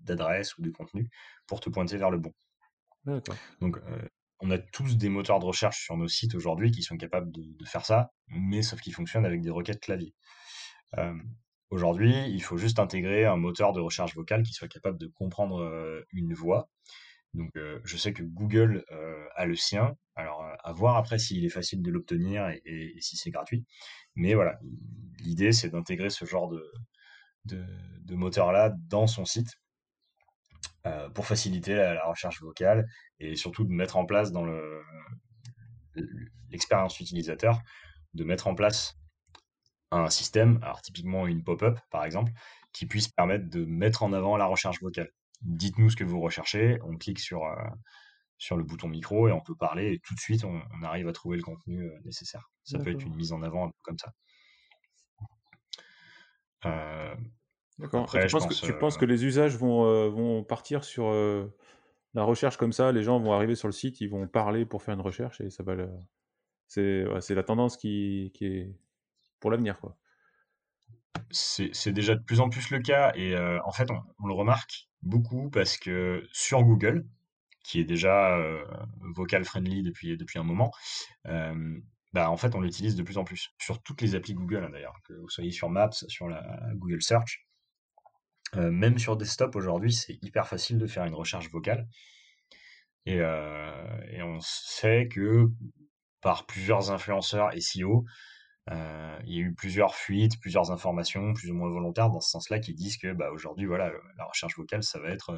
d'adresse 0.00 0.56
ou 0.58 0.62
de 0.62 0.70
contenu 0.70 1.08
pour 1.46 1.60
te 1.60 1.70
pointer 1.70 1.96
vers 1.96 2.10
le 2.10 2.18
bon. 2.18 2.32
Donc, 3.60 3.78
euh, 3.78 4.08
on 4.40 4.50
a 4.50 4.58
tous 4.58 4.96
des 4.96 5.08
moteurs 5.08 5.40
de 5.40 5.44
recherche 5.44 5.84
sur 5.84 5.96
nos 5.96 6.08
sites 6.08 6.34
aujourd'hui 6.34 6.70
qui 6.70 6.82
sont 6.82 6.96
capables 6.96 7.30
de, 7.32 7.64
faire 7.64 7.84
ça, 7.84 8.10
mais 8.28 8.62
sauf 8.62 8.80
qu'ils 8.80 8.94
fonctionnent 8.94 9.26
avec 9.26 9.40
des 9.40 9.50
requêtes 9.50 9.80
clavier. 9.80 10.14
Euh, 10.98 11.14
aujourd'hui, 11.70 12.14
il 12.28 12.42
faut 12.42 12.56
juste 12.56 12.78
intégrer 12.78 13.24
un 13.24 13.36
moteur 13.36 13.72
de 13.72 13.80
recherche 13.80 14.14
vocale 14.14 14.42
qui 14.42 14.52
soit 14.52 14.68
capable 14.68 14.98
de 14.98 15.06
comprendre 15.06 15.62
euh, 15.62 16.04
une 16.12 16.34
voix. 16.34 16.68
Donc, 17.34 17.50
je 17.84 17.96
sais 17.96 18.12
que 18.12 18.22
Google 18.22 18.84
a 19.36 19.46
le 19.46 19.56
sien. 19.56 19.96
Alors, 20.16 20.44
à 20.62 20.72
voir 20.74 20.98
après 20.98 21.18
s'il 21.18 21.46
est 21.46 21.48
facile 21.48 21.80
de 21.80 21.90
l'obtenir 21.90 22.46
et 22.66 22.94
si 23.00 23.16
c'est 23.16 23.30
gratuit. 23.30 23.64
Mais 24.16 24.34
voilà, 24.34 24.58
l'idée, 25.18 25.52
c'est 25.52 25.70
d'intégrer 25.70 26.10
ce 26.10 26.26
genre 26.26 26.50
de, 26.50 26.62
de, 27.44 27.64
moteur-là 28.14 28.74
dans 28.88 29.06
son 29.06 29.24
site 29.24 29.48
euh, 30.86 31.08
pour 31.10 31.26
faciliter 31.26 31.74
la, 31.74 32.04
recherche 32.04 32.42
vocale 32.42 32.86
et 33.20 33.36
surtout 33.36 33.64
de 33.64 33.72
mettre 33.72 33.96
en 33.96 34.04
place 34.04 34.32
dans 34.32 34.44
le, 34.44 34.82
l'expérience 36.50 37.00
utilisateur, 37.00 37.58
de 38.14 38.24
mettre 38.24 38.48
en 38.48 38.54
place 38.54 38.98
un 39.90 40.08
système, 40.10 40.58
alors 40.62 40.82
typiquement 40.82 41.26
une 41.26 41.42
pop-up 41.42 41.78
par 41.90 42.04
exemple, 42.04 42.32
qui 42.72 42.86
puisse 42.86 43.08
permettre 43.08 43.48
de 43.48 43.64
mettre 43.64 44.02
en 44.02 44.12
avant 44.12 44.36
la 44.36 44.46
recherche 44.46 44.80
vocale. 44.80 45.10
Dites-nous 45.42 45.90
ce 45.90 45.96
que 45.96 46.04
vous 46.04 46.20
recherchez, 46.20 46.78
on 46.84 46.96
clique 46.96 47.18
sur, 47.18 47.44
euh, 47.44 47.56
sur 48.38 48.56
le 48.56 48.64
bouton 48.64 48.88
micro 48.88 49.28
et 49.28 49.32
on 49.32 49.40
peut 49.40 49.54
parler 49.54 49.92
et 49.92 49.98
tout 50.00 50.14
de 50.14 50.20
suite 50.20 50.44
on, 50.44 50.60
arrive 50.82 51.08
à 51.08 51.12
trouver 51.12 51.36
le 51.36 51.42
contenu 51.42 51.82
euh, 51.82 51.98
nécessaire. 52.04 52.50
Ça 52.64 52.78
peut 52.78 52.90
être 52.90 53.02
une 53.02 53.14
mise 53.14 53.32
en 53.32 53.42
avant 53.42 53.72
comme 53.82 53.98
ça. 53.98 54.12
Euh, 56.66 57.14
D'accord. 57.78 58.10
Tu, 58.10 58.18
penses 58.28 58.46
que, 58.46 58.66
tu 58.66 58.78
penses 58.78 58.96
que 58.96 59.04
les 59.04 59.24
usages 59.24 59.56
vont, 59.56 59.86
euh, 59.86 60.08
vont 60.08 60.44
partir 60.44 60.84
sur 60.84 61.06
euh, 61.08 61.46
la 62.14 62.22
recherche 62.22 62.56
comme 62.56 62.72
ça? 62.72 62.92
Les 62.92 63.02
gens 63.02 63.18
vont 63.18 63.32
arriver 63.32 63.54
sur 63.54 63.68
le 63.68 63.72
site, 63.72 64.00
ils 64.00 64.08
vont 64.08 64.26
parler 64.28 64.66
pour 64.66 64.82
faire 64.82 64.94
une 64.94 65.00
recherche 65.00 65.40
et 65.40 65.50
ça 65.50 65.62
va. 65.62 65.74
Le... 65.74 65.88
C'est 66.68 67.34
la 67.34 67.42
tendance 67.42 67.76
qui, 67.76 68.30
qui 68.34 68.46
est 68.46 68.74
pour 69.40 69.50
l'avenir, 69.50 69.78
quoi. 69.80 69.96
C'est 71.30 71.92
déjà 71.92 72.14
de 72.14 72.22
plus 72.22 72.40
en 72.40 72.48
plus 72.48 72.70
le 72.70 72.78
cas 72.80 73.12
et 73.14 73.36
en 73.64 73.72
fait 73.72 73.90
on, 73.90 74.26
le 74.26 74.34
remarque 74.34 74.88
beaucoup 75.02 75.50
parce 75.50 75.76
que 75.76 76.26
sur 76.32 76.62
Google, 76.62 77.06
qui 77.62 77.80
est 77.80 77.84
déjà 77.84 78.38
vocal 79.00 79.44
friendly 79.44 79.82
depuis, 79.82 80.16
depuis 80.16 80.38
un 80.38 80.44
moment, 80.44 80.72
bah, 82.12 82.30
en 82.30 82.36
fait, 82.36 82.54
on 82.54 82.60
l'utilise 82.60 82.94
de 82.94 83.02
plus 83.02 83.16
en 83.18 83.24
plus 83.24 83.50
sur 83.58 83.82
toutes 83.82 84.02
les 84.02 84.14
applis 84.14 84.34
Google, 84.34 84.64
hein, 84.64 84.70
d'ailleurs, 84.70 84.96
que 85.04 85.14
vous 85.14 85.28
soyez 85.30 85.50
sur 85.50 85.70
Maps, 85.70 85.90
sur 86.08 86.28
la 86.28 86.42
Google 86.74 87.02
Search. 87.02 87.46
Euh, 88.56 88.70
même 88.70 88.98
sur 88.98 89.16
desktop 89.16 89.56
aujourd'hui, 89.56 89.92
c'est 89.92 90.18
hyper 90.22 90.46
facile 90.46 90.78
de 90.78 90.86
faire 90.86 91.04
une 91.04 91.14
recherche 91.14 91.50
vocale. 91.50 91.88
Et, 93.06 93.18
euh, 93.20 94.00
et, 94.10 94.22
on 94.22 94.38
sait 94.40 95.08
que 95.08 95.48
par 96.20 96.46
plusieurs 96.46 96.90
influenceurs 96.90 97.50
SEO, 97.58 98.04
euh, 98.70 99.18
il 99.24 99.34
y 99.34 99.38
a 99.38 99.40
eu 99.40 99.54
plusieurs 99.54 99.94
fuites, 99.94 100.38
plusieurs 100.40 100.70
informations, 100.70 101.32
plus 101.34 101.50
ou 101.50 101.54
moins 101.54 101.70
volontaires 101.70 102.10
dans 102.10 102.20
ce 102.20 102.30
sens-là, 102.30 102.60
qui 102.60 102.74
disent 102.74 102.98
que 102.98 103.12
bah, 103.12 103.30
aujourd'hui, 103.32 103.66
voilà, 103.66 103.90
la 104.18 104.24
recherche 104.26 104.56
vocale, 104.56 104.82
ça 104.82 105.00
va 105.00 105.08
être 105.10 105.34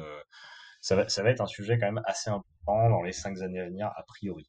ça 0.81 0.95
va, 0.95 1.09
ça 1.09 1.23
va 1.23 1.31
être 1.31 1.41
un 1.41 1.47
sujet 1.47 1.79
quand 1.79 1.87
même 1.87 2.03
assez 2.05 2.29
important 2.29 2.89
dans 2.89 3.01
les 3.01 3.13
cinq 3.13 3.41
années 3.41 3.59
à 3.59 3.65
venir, 3.65 3.87
a 3.95 4.03
priori. 4.03 4.47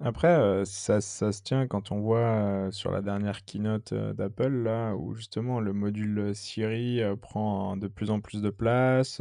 Après, 0.00 0.64
ça, 0.64 1.00
ça 1.00 1.32
se 1.32 1.42
tient 1.42 1.66
quand 1.66 1.92
on 1.92 2.00
voit 2.00 2.68
sur 2.70 2.90
la 2.90 3.02
dernière 3.02 3.44
keynote 3.44 3.92
d'Apple, 3.92 4.62
là, 4.62 4.94
où 4.94 5.14
justement 5.14 5.60
le 5.60 5.72
module 5.72 6.34
Siri 6.34 7.00
prend 7.20 7.76
de 7.76 7.86
plus 7.88 8.10
en 8.10 8.20
plus 8.20 8.40
de 8.40 8.50
place. 8.50 9.20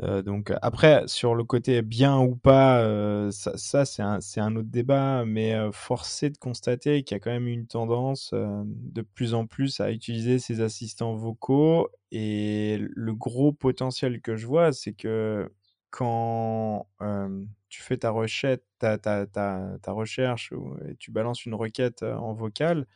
donc 0.00 0.52
après, 0.62 1.04
sur 1.06 1.34
le 1.34 1.44
côté 1.44 1.82
bien 1.82 2.18
ou 2.18 2.34
pas, 2.34 3.30
ça, 3.30 3.84
c'est 3.84 4.02
un, 4.02 4.18
un, 4.36 4.56
autre 4.56 4.68
débat, 4.70 5.24
mais 5.24 5.54
forcé 5.72 6.30
de 6.30 6.38
constater 6.38 7.04
qu'il 7.04 7.14
y 7.14 7.18
a 7.18 7.20
quand 7.20 7.30
même 7.30 7.48
une 7.48 7.66
tendance 7.66 8.34
de 8.34 9.02
plus 9.02 9.34
en 9.34 9.46
plus 9.46 9.80
à 9.80 9.92
utiliser 9.92 10.38
ces 10.40 10.60
assistants 10.62 11.14
vocaux. 11.14 11.88
Et 12.12 12.78
le 12.80 13.14
gros 13.14 13.52
potentiel 13.52 14.20
que 14.20 14.34
je 14.34 14.46
vois, 14.48 14.72
c'est 14.72 14.94
que 14.94 15.48
quand 15.90 16.86
tu 17.68 17.82
fais 17.82 17.98
ta, 17.98 18.10
recherche, 18.10 18.60
ta, 18.78 18.98
ta, 18.98 19.26
ta, 19.26 19.92
recherche 19.92 20.52
et 20.88 20.96
tu 20.96 21.10
balances 21.10 21.44
une 21.44 21.54
requête 21.54 22.02
en 22.02 22.32
vocal, 22.32 22.86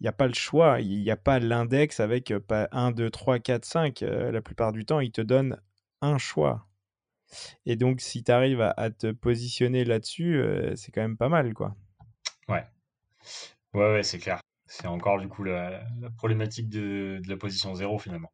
il 0.00 0.04
n'y 0.04 0.08
a 0.08 0.12
pas 0.12 0.26
le 0.26 0.34
choix, 0.34 0.80
il 0.80 1.02
n'y 1.02 1.10
a 1.10 1.16
pas 1.16 1.38
l'index 1.38 2.00
avec 2.00 2.32
1, 2.50 2.90
2, 2.92 3.10
3, 3.10 3.38
4, 3.40 3.64
5. 3.64 4.00
la 4.00 4.40
plupart 4.40 4.72
du 4.72 4.84
temps, 4.84 5.00
il 5.00 5.12
te 5.12 5.20
donne 5.20 5.60
un 6.00 6.18
choix. 6.18 6.66
Et 7.66 7.76
donc, 7.76 8.00
si 8.00 8.24
tu 8.24 8.32
arrives 8.32 8.60
à, 8.60 8.90
te 8.90 9.12
positionner 9.12 9.84
là-dessus, 9.84 10.42
c'est 10.76 10.92
quand 10.92 11.02
même 11.02 11.16
pas 11.16 11.28
mal, 11.28 11.52
quoi. 11.52 11.76
Ouais. 12.48 12.64
Ouais, 13.74 13.92
ouais, 13.92 14.02
c'est 14.02 14.18
clair. 14.18 14.40
C'est 14.66 14.86
encore, 14.86 15.18
du 15.18 15.28
coup, 15.28 15.44
la, 15.44 15.82
problématique 16.16 16.68
de, 16.68 17.20
de 17.22 17.28
la 17.28 17.36
position 17.36 17.74
zéro, 17.74 17.98
finalement. 17.98 18.30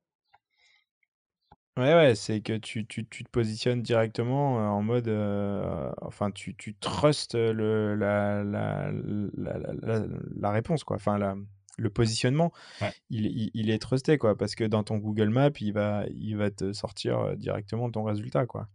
Ouais, 1.76 1.92
ouais, 1.92 2.14
c'est 2.14 2.40
que 2.40 2.56
tu, 2.56 2.86
tu, 2.86 3.04
tu 3.08 3.24
te 3.24 3.30
positionnes 3.30 3.82
directement 3.82 4.60
euh, 4.60 4.62
en 4.68 4.80
mode. 4.82 5.08
euh, 5.08 5.90
enfin, 6.02 6.30
tu, 6.30 6.54
tu 6.54 6.74
trustes 6.76 7.34
le, 7.34 7.96
la, 7.96 8.44
la, 8.44 8.92
la, 8.92 9.58
la, 9.58 9.72
la- 9.82 10.06
la 10.36 10.50
réponse, 10.52 10.84
quoi. 10.84 10.96
Enfin, 10.96 11.18
la, 11.18 11.34
le 11.76 11.90
positionnement, 11.90 12.52
Ouais. 12.80 12.92
il, 13.10 13.26
il, 13.26 13.50
il 13.54 13.70
est 13.70 13.80
trusté, 13.80 14.18
quoi. 14.18 14.36
Parce 14.36 14.54
que 14.54 14.62
dans 14.64 14.84
ton 14.84 14.98
Google 14.98 15.30
Maps, 15.30 15.50
il 15.60 15.72
va, 15.72 16.04
il 16.10 16.36
va 16.36 16.52
te 16.52 16.72
sortir 16.72 17.18
euh, 17.18 17.34
directement 17.34 17.90
ton 17.90 18.04
résultat, 18.04 18.46
quoi. 18.46 18.68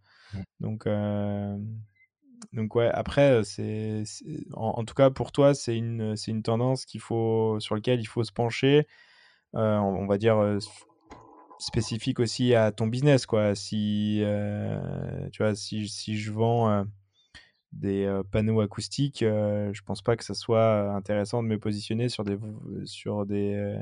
Donc, 0.59 0.85
euh, 0.87 1.57
donc 2.53 2.75
ouais, 2.75 2.89
après, 2.93 3.31
euh, 3.31 3.43
c'est, 3.43 4.03
c'est- 4.05 4.45
en, 4.53 4.73
en 4.79 4.85
tout 4.85 4.93
cas, 4.93 5.09
pour 5.09 5.31
toi, 5.31 5.53
c'est 5.53 5.77
une, 5.77 6.15
c'est 6.17 6.31
une 6.31 6.43
tendance 6.43 6.85
qu'il 6.85 6.99
faut, 7.01 7.59
sur 7.61 7.75
laquelle 7.75 8.01
il 8.01 8.05
faut 8.07 8.23
se 8.25 8.31
pencher. 8.33 8.87
euh, 9.55 9.77
on, 9.77 10.03
on 10.03 10.07
va 10.07 10.17
dire. 10.17 10.37
euh, 10.37 10.59
spécifique 11.59 12.19
aussi 12.19 12.55
à 12.55 12.71
ton 12.71 12.87
business 12.87 13.25
quoi. 13.25 13.53
Si 13.55 14.21
euh, 14.23 14.79
tu 15.31 15.43
vois 15.43 15.55
si, 15.55 15.87
si 15.87 16.17
je 16.17 16.31
vends 16.31 16.69
euh, 16.69 16.83
des 17.73 18.05
euh, 18.05 18.23
panneaux 18.23 18.61
acoustiques 18.61 19.19
je 19.21 19.81
pense 19.85 20.01
pas 20.01 20.17
que 20.17 20.23
ça 20.23 20.33
soit 20.33 20.91
intéressant 20.95 21.43
de 21.43 21.47
me 21.47 21.59
positionner 21.59 22.09
sur 22.09 22.23
des 22.23 22.37
sur 22.85 23.25
des 23.25 23.77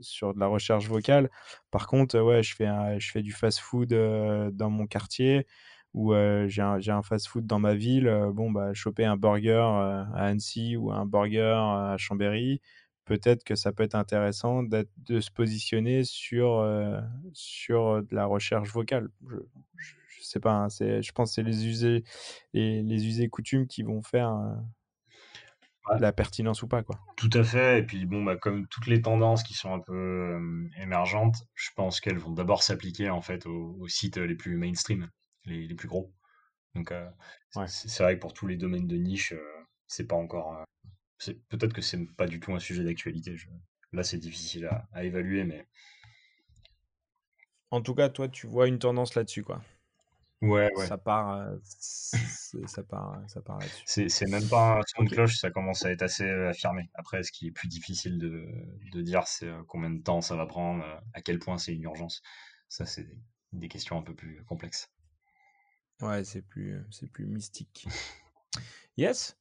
sur 0.00 0.34
de 0.34 0.40
la 0.40 0.46
recherche 0.46 0.88
vocale. 0.88 1.30
Par 1.70 1.86
contre 1.86 2.18
ouais 2.20 2.42
je 2.42 2.54
fais 2.54 2.66
un, 2.66 2.98
je 2.98 3.10
fais 3.10 3.22
du 3.22 3.32
fast 3.32 3.60
food 3.60 3.92
euh, 3.92 4.50
dans 4.50 4.70
mon 4.70 4.86
quartier 4.86 5.46
euh, 5.96 6.48
j'ai 6.48 6.62
un, 6.62 6.80
un 6.88 7.02
fast 7.02 7.28
food 7.28 7.46
dans 7.46 7.60
ma 7.60 7.74
ville 7.74 8.12
bon 8.32 8.50
bah 8.50 8.74
choper 8.74 9.04
un 9.04 9.16
burger 9.16 9.62
à 9.62 10.08
Annecy 10.16 10.76
ou 10.76 10.90
un 10.92 11.06
burger 11.06 11.54
à 11.56 11.94
Chambéry 11.98 12.60
peut-être 13.04 13.44
que 13.44 13.54
ça 13.54 13.72
peut 13.72 13.82
être 13.82 13.94
intéressant 13.94 14.62
de 14.62 15.20
se 15.20 15.30
positionner 15.30 16.04
sur, 16.04 16.58
euh, 16.58 17.00
sur 17.32 18.02
de 18.02 18.14
la 18.14 18.26
recherche 18.26 18.70
vocale. 18.70 19.10
Je, 19.28 19.36
je, 19.76 19.94
je 20.08 20.22
sais 20.24 20.40
pas, 20.40 20.52
hein, 20.52 20.68
c'est, 20.68 21.02
je 21.02 21.12
pense 21.12 21.30
que 21.30 21.34
c'est 21.36 21.42
les 21.42 21.66
usés, 21.66 22.04
les, 22.52 22.82
les 22.82 23.06
usés 23.06 23.28
coutumes 23.28 23.66
qui 23.66 23.82
vont 23.82 24.02
faire 24.02 24.30
euh, 24.34 24.54
Ouais. 25.86 25.98
la 25.98 26.12
pertinence 26.12 26.62
ou 26.62 26.68
pas. 26.68 26.82
Quoi. 26.82 27.00
Tout 27.16 27.30
à 27.34 27.44
fait. 27.44 27.80
Et 27.80 27.82
puis, 27.86 28.06
bon, 28.06 28.22
bah, 28.24 28.36
comme 28.36 28.66
toutes 28.68 28.86
les 28.86 29.02
tendances 29.02 29.42
qui 29.42 29.54
sont 29.54 29.72
un 29.72 29.80
peu 29.80 29.94
euh, 29.94 30.68
émergentes, 30.80 31.36
je 31.54 31.70
pense 31.76 32.00
qu'elles 32.00 32.18
vont 32.18 32.32
d'abord 32.32 32.62
s'appliquer 32.62 33.10
en 33.10 33.22
fait 33.22 33.46
aux, 33.46 33.76
aux 33.78 33.88
sites 33.88 34.16
les 34.16 34.34
plus 34.34 34.56
mainstream, 34.56 35.10
les, 35.44 35.66
les 35.66 35.74
plus 35.74 35.88
gros. 35.88 36.12
Donc, 36.74 36.92
euh, 36.92 37.08
Ouais. 37.56 37.66
c'est 37.68 37.88
c'est 37.88 38.02
vrai 38.04 38.16
que 38.16 38.20
pour 38.20 38.34
tous 38.34 38.46
les 38.48 38.56
domaines 38.56 38.88
de 38.88 38.96
niche, 38.96 39.32
euh, 39.32 39.42
c'est 39.88 40.06
pas 40.08 40.16
encore. 40.16 40.64
Peut-être 41.48 41.72
que 41.72 41.82
c'est 41.82 42.04
pas 42.16 42.26
du 42.26 42.40
tout 42.40 42.54
un 42.54 42.58
sujet 42.60 42.84
d'actualité. 42.84 43.36
je- 43.36 43.48
Là, 43.92 44.02
c'est 44.02 44.18
difficile 44.18 44.66
à, 44.66 44.88
à 44.92 45.04
évaluer, 45.04 45.44
mais 45.44 45.66
En 47.70 47.82
tout 47.82 47.94
cas, 47.94 48.08
toi, 48.08 48.26
tu 48.28 48.46
vois 48.46 48.68
une 48.68 48.78
tendance 48.78 49.14
là-dessus. 49.14 49.42
quoi. 49.44 49.62
ouais, 50.42 50.70
ouais. 50.76 50.86
Ça 50.86 50.98
part, 50.98 51.30
euh, 51.32 51.56
ça 51.62 52.82
part, 52.82 53.22
ça 53.28 53.40
part 53.42 53.58
là-dessus. 53.58 54.08
C'est 54.08 54.26
même 54.28 54.48
pas 54.48 54.78
un 54.78 54.82
son 54.86 55.04
de 55.04 55.10
cloche, 55.10 55.36
ça 55.36 55.50
commence 55.50 55.84
à 55.84 55.90
être 55.90 56.02
assez 56.02 56.24
euh, 56.24 56.50
affirmé. 56.50 56.90
Après, 56.94 57.22
ce 57.22 57.32
qui 57.32 57.48
est 57.48 57.50
plus 57.52 57.68
difficile 57.68 58.18
de, 58.18 58.46
de 58.92 59.02
dire, 59.02 59.26
c'est 59.26 59.48
euh, 59.48 59.62
combien 59.66 59.90
de 59.90 60.02
temps 60.02 60.20
ça 60.20 60.36
va 60.36 60.46
prendre, 60.46 60.84
à 61.12 61.22
quel 61.22 61.38
point 61.38 61.58
c'est 61.58 61.74
une 61.74 61.82
urgence. 61.82 62.22
Ça, 62.68 62.86
c'est 62.86 63.04
des, 63.04 63.16
des 63.52 63.68
questions 63.68 63.98
un 63.98 64.02
peu 64.02 64.14
plus 64.14 64.42
complexes. 64.44 64.90
Ouais, 66.00 66.22
c'est 66.24 66.42
plus, 66.42 66.84
c'est 66.90 67.08
plus 67.10 67.26
mystique. 67.26 67.86
Yes. 68.96 69.36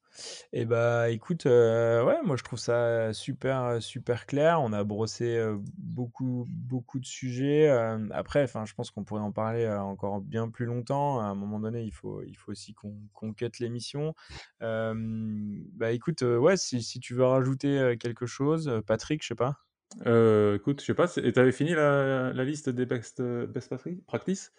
Et 0.52 0.66
bah 0.66 1.10
écoute, 1.10 1.46
euh, 1.46 2.04
ouais, 2.04 2.22
moi 2.24 2.36
je 2.36 2.44
trouve 2.44 2.60
ça 2.60 3.14
super 3.14 3.82
super 3.82 4.26
clair. 4.26 4.62
On 4.62 4.74
a 4.74 4.84
brossé 4.84 5.44
beaucoup 5.78 6.46
beaucoup 6.50 7.00
de 7.00 7.06
sujets. 7.06 7.70
Après, 8.12 8.44
enfin, 8.44 8.66
je 8.66 8.74
pense 8.74 8.92
qu'on 8.92 9.04
pourrait 9.04 9.22
en 9.22 9.32
parler 9.32 9.68
encore 9.68 10.22
bien 10.22 10.50
plus 10.50 10.66
longtemps. 10.66 11.20
À 11.20 11.24
un 11.24 11.36
moment 11.36 11.60
donné, 11.60 11.84
il 11.84 11.92
faut 11.92 12.22
il 12.24 12.36
faut 12.36 12.52
aussi 12.52 12.74
qu'on 12.74 12.96
qu'on 13.14 13.34
l'émission. 13.60 14.14
Bah 14.60 15.92
écoute, 15.92 16.22
ouais, 16.22 16.58
si, 16.58 16.82
si 16.82 17.00
tu 17.00 17.14
veux 17.14 17.26
rajouter 17.26 17.96
quelque 18.00 18.26
chose, 18.26 18.82
Patrick, 18.86 19.22
je 19.24 19.30
sais 19.30 19.36
pas. 19.36 19.58
Écoute, 20.56 20.82
je 20.82 20.86
sais 20.86 20.94
pas, 20.94 21.12
et 21.18 21.34
t'avais 21.34 21.52
fini 21.52 21.72
la, 21.72 22.34
la 22.34 22.44
liste 22.44 22.70
des 22.70 22.86
best, 22.86 23.22
best 23.22 23.74
practice 24.08 24.52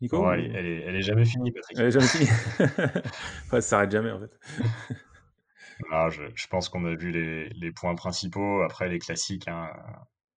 Nico 0.00 0.18
Bon, 0.18 0.30
ou- 0.30 0.32
elle, 0.32 0.40
est, 0.40 0.50
elle, 0.54 0.66
est, 0.66 0.80
elle 0.82 0.96
est 0.96 1.02
jamais 1.02 1.24
finie, 1.24 1.52
Patrick. 1.52 1.78
Elle 1.78 1.86
est 1.86 1.90
jamais 1.90 2.06
finie. 2.08 2.28
ça 3.50 3.60
s'arrête 3.60 3.90
jamais 3.90 4.10
en 4.10 4.20
fait. 4.20 4.30
Ah, 5.90 6.08
je, 6.10 6.22
je 6.34 6.46
pense 6.46 6.68
qu'on 6.68 6.84
a 6.84 6.94
vu 6.94 7.10
les, 7.10 7.48
les 7.50 7.72
points 7.72 7.94
principaux. 7.94 8.62
Après, 8.62 8.88
les 8.88 8.98
classiques, 8.98 9.48
hein, 9.48 9.72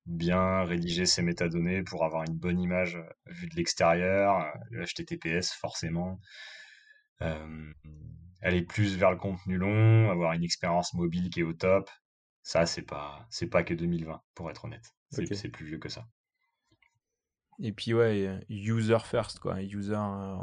bien 0.06 0.64
rédiger 0.64 1.06
ses 1.06 1.22
métadonnées 1.22 1.84
pour 1.84 2.04
avoir 2.06 2.24
une 2.24 2.38
bonne 2.38 2.60
image 2.60 2.96
euh, 2.96 3.04
vue 3.28 3.48
de 3.48 3.56
l'extérieur, 3.56 4.42
euh, 4.42 4.50
le 4.72 4.84
HTTPS 4.86 5.54
forcément. 5.54 6.20
Euh, 7.22 7.74
aller 8.42 8.62
plus 8.64 8.98
vers 8.98 9.12
le 9.12 9.18
contenu 9.18 9.58
long, 9.58 10.10
avoir 10.12 10.34
une 10.34 10.44
expérience 10.44 10.94
mobile 10.94 11.30
qui 11.30 11.40
est 11.42 11.44
au 11.44 11.54
top. 11.54 11.90
Ça, 12.42 12.66
c'est 12.66 12.82
pas, 12.82 13.26
c'est 13.30 13.48
pas 13.48 13.64
que 13.64 13.74
2020, 13.74 14.22
pour 14.36 14.50
être 14.52 14.66
honnête. 14.66 14.86
C'est 15.10 15.50
plus 15.50 15.66
vieux 15.66 15.78
que 15.80 15.90
ça. 15.90 16.06
Et 17.60 17.72
puis 17.72 17.94
ouais, 17.94 18.46
user 18.50 18.98
first 19.04 19.40
quoi, 19.40 19.62
user 19.62 19.94
euh, 19.96 20.38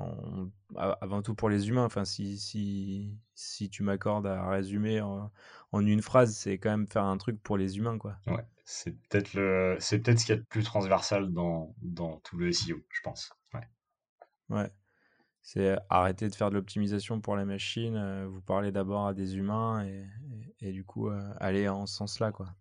avant 0.75 1.23
tout 1.23 1.35
pour 1.35 1.49
les 1.49 1.69
humains. 1.69 1.85
Enfin, 1.85 2.05
si 2.05 2.39
si 2.39 3.17
si 3.35 3.69
tu 3.69 3.83
m'accordes 3.83 4.27
à 4.27 4.49
résumer 4.49 5.01
en, 5.01 5.31
en 5.73 5.87
une 5.87 6.03
phrase, 6.03 6.35
c'est 6.35 6.59
quand 6.59 6.71
même 6.71 6.87
faire 6.87 7.05
un 7.05 7.17
truc 7.19 7.43
pour 7.43 7.57
les 7.57 7.79
humains 7.79 7.99
quoi. 7.99 8.17
Ouais, 8.27 8.45
c'est 8.65 8.93
peut-être 9.09 9.35
le, 9.35 9.77
c'est 9.81 9.99
peut-être 9.99 10.19
ce 10.21 10.27
qu'il 10.27 10.35
y 10.35 10.39
a 10.39 10.41
de 10.41 10.47
plus 10.47 10.63
transversal 10.65 11.33
dans, 11.33 11.75
dans 11.83 12.19
tout 12.19 12.37
le 12.39 12.49
SEO, 12.49 12.83
je 12.91 13.01
pense. 13.03 13.31
Ouais. 13.55 13.69
Ouais. 14.51 14.71
C'est 15.43 15.79
arrêter 15.91 16.29
de 16.29 16.35
faire 16.35 16.51
de 16.51 16.57
l'optimisation 16.57 17.21
pour 17.21 17.37
les 17.37 17.45
machines. 17.47 17.97
euh, 17.97 18.27
vous 18.29 18.43
parlez 18.43 18.73
d'abord 18.73 19.07
à 19.09 19.15
des 19.15 19.37
humains 19.37 19.85
et, 19.87 20.07
et, 20.61 20.69
et 20.69 20.73
du 20.73 20.85
coup 20.85 21.09
euh, 21.11 21.35
aller 21.41 21.69
en 21.69 21.87
ce 21.87 21.97
sens-là 21.97 22.33
quoi. 22.33 22.55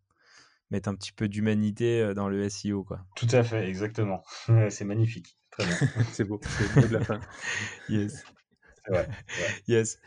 Mettre 0.72 0.90
un 0.90 0.96
petit 0.96 1.12
peu 1.12 1.28
d'humanité 1.28 2.02
euh, 2.02 2.14
dans 2.14 2.30
le 2.30 2.48
SEO 2.50 2.84
quoi. 2.84 3.00
Tout 3.16 3.28
à 3.32 3.44
fait, 3.44 3.68
exactement. 3.68 4.24
Ouais, 4.50 4.70
c'est 4.70 4.86
magnifique. 4.86 5.38
Très 5.52 5.66
bien. 5.66 5.76
c'est 6.12 6.24
beau, 6.24 6.40
c'est 6.44 6.76
le 6.76 6.82
mot 6.82 6.88
de 6.88 6.94
la 6.94 7.04
fin. 7.04 7.20
Yes. 7.90 8.24
C'est 8.86 8.92
vrai. 8.92 9.10
Yes. 9.68 10.00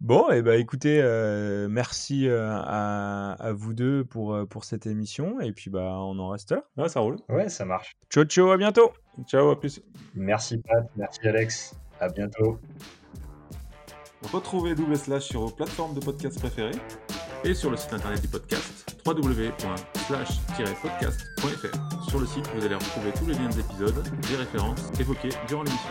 Bon, 0.00 0.30
et 0.30 0.42
bah 0.42 0.56
écoutez, 0.56 1.00
euh, 1.02 1.66
merci 1.68 2.28
euh, 2.28 2.50
à, 2.52 3.32
à 3.32 3.52
vous 3.52 3.74
deux 3.74 4.04
pour, 4.04 4.46
pour 4.48 4.64
cette 4.64 4.86
émission. 4.86 5.40
Et 5.40 5.52
puis 5.52 5.70
bah 5.70 5.96
on 5.98 6.18
en 6.18 6.28
reste 6.28 6.52
là. 6.52 6.62
Ouais, 6.76 6.88
ça 6.88 7.00
roule. 7.00 7.16
Ouais, 7.28 7.48
ça 7.48 7.64
marche. 7.64 7.96
Ciao 8.10 8.24
ciao, 8.24 8.50
à 8.50 8.56
bientôt. 8.56 8.92
Ciao, 9.26 9.50
à 9.50 9.58
plus. 9.58 9.80
Merci 10.14 10.58
Pat, 10.58 10.88
merci 10.96 11.26
Alex. 11.26 11.74
À 12.00 12.08
bientôt. 12.08 12.60
Retrouvez 14.32 14.74
Double 14.74 14.96
Slash 14.96 15.28
sur 15.28 15.40
vos 15.40 15.50
plateformes 15.50 15.94
de 15.94 16.00
podcast 16.00 16.38
préférées 16.38 16.78
et 17.44 17.54
sur 17.54 17.70
le 17.70 17.76
site 17.76 17.92
internet 17.92 18.20
du 18.20 18.28
podcast 18.28 18.87
www.slash-podcast.fr. 19.08 22.08
Sur 22.08 22.20
le 22.20 22.26
site, 22.26 22.48
vous 22.54 22.64
allez 22.64 22.74
retrouver 22.74 23.10
tous 23.18 23.26
les 23.26 23.34
liens 23.34 23.48
des 23.48 23.60
épisodes, 23.60 24.02
des 24.28 24.36
références 24.36 24.90
évoquées 25.00 25.30
durant 25.46 25.62
l'émission. 25.62 25.90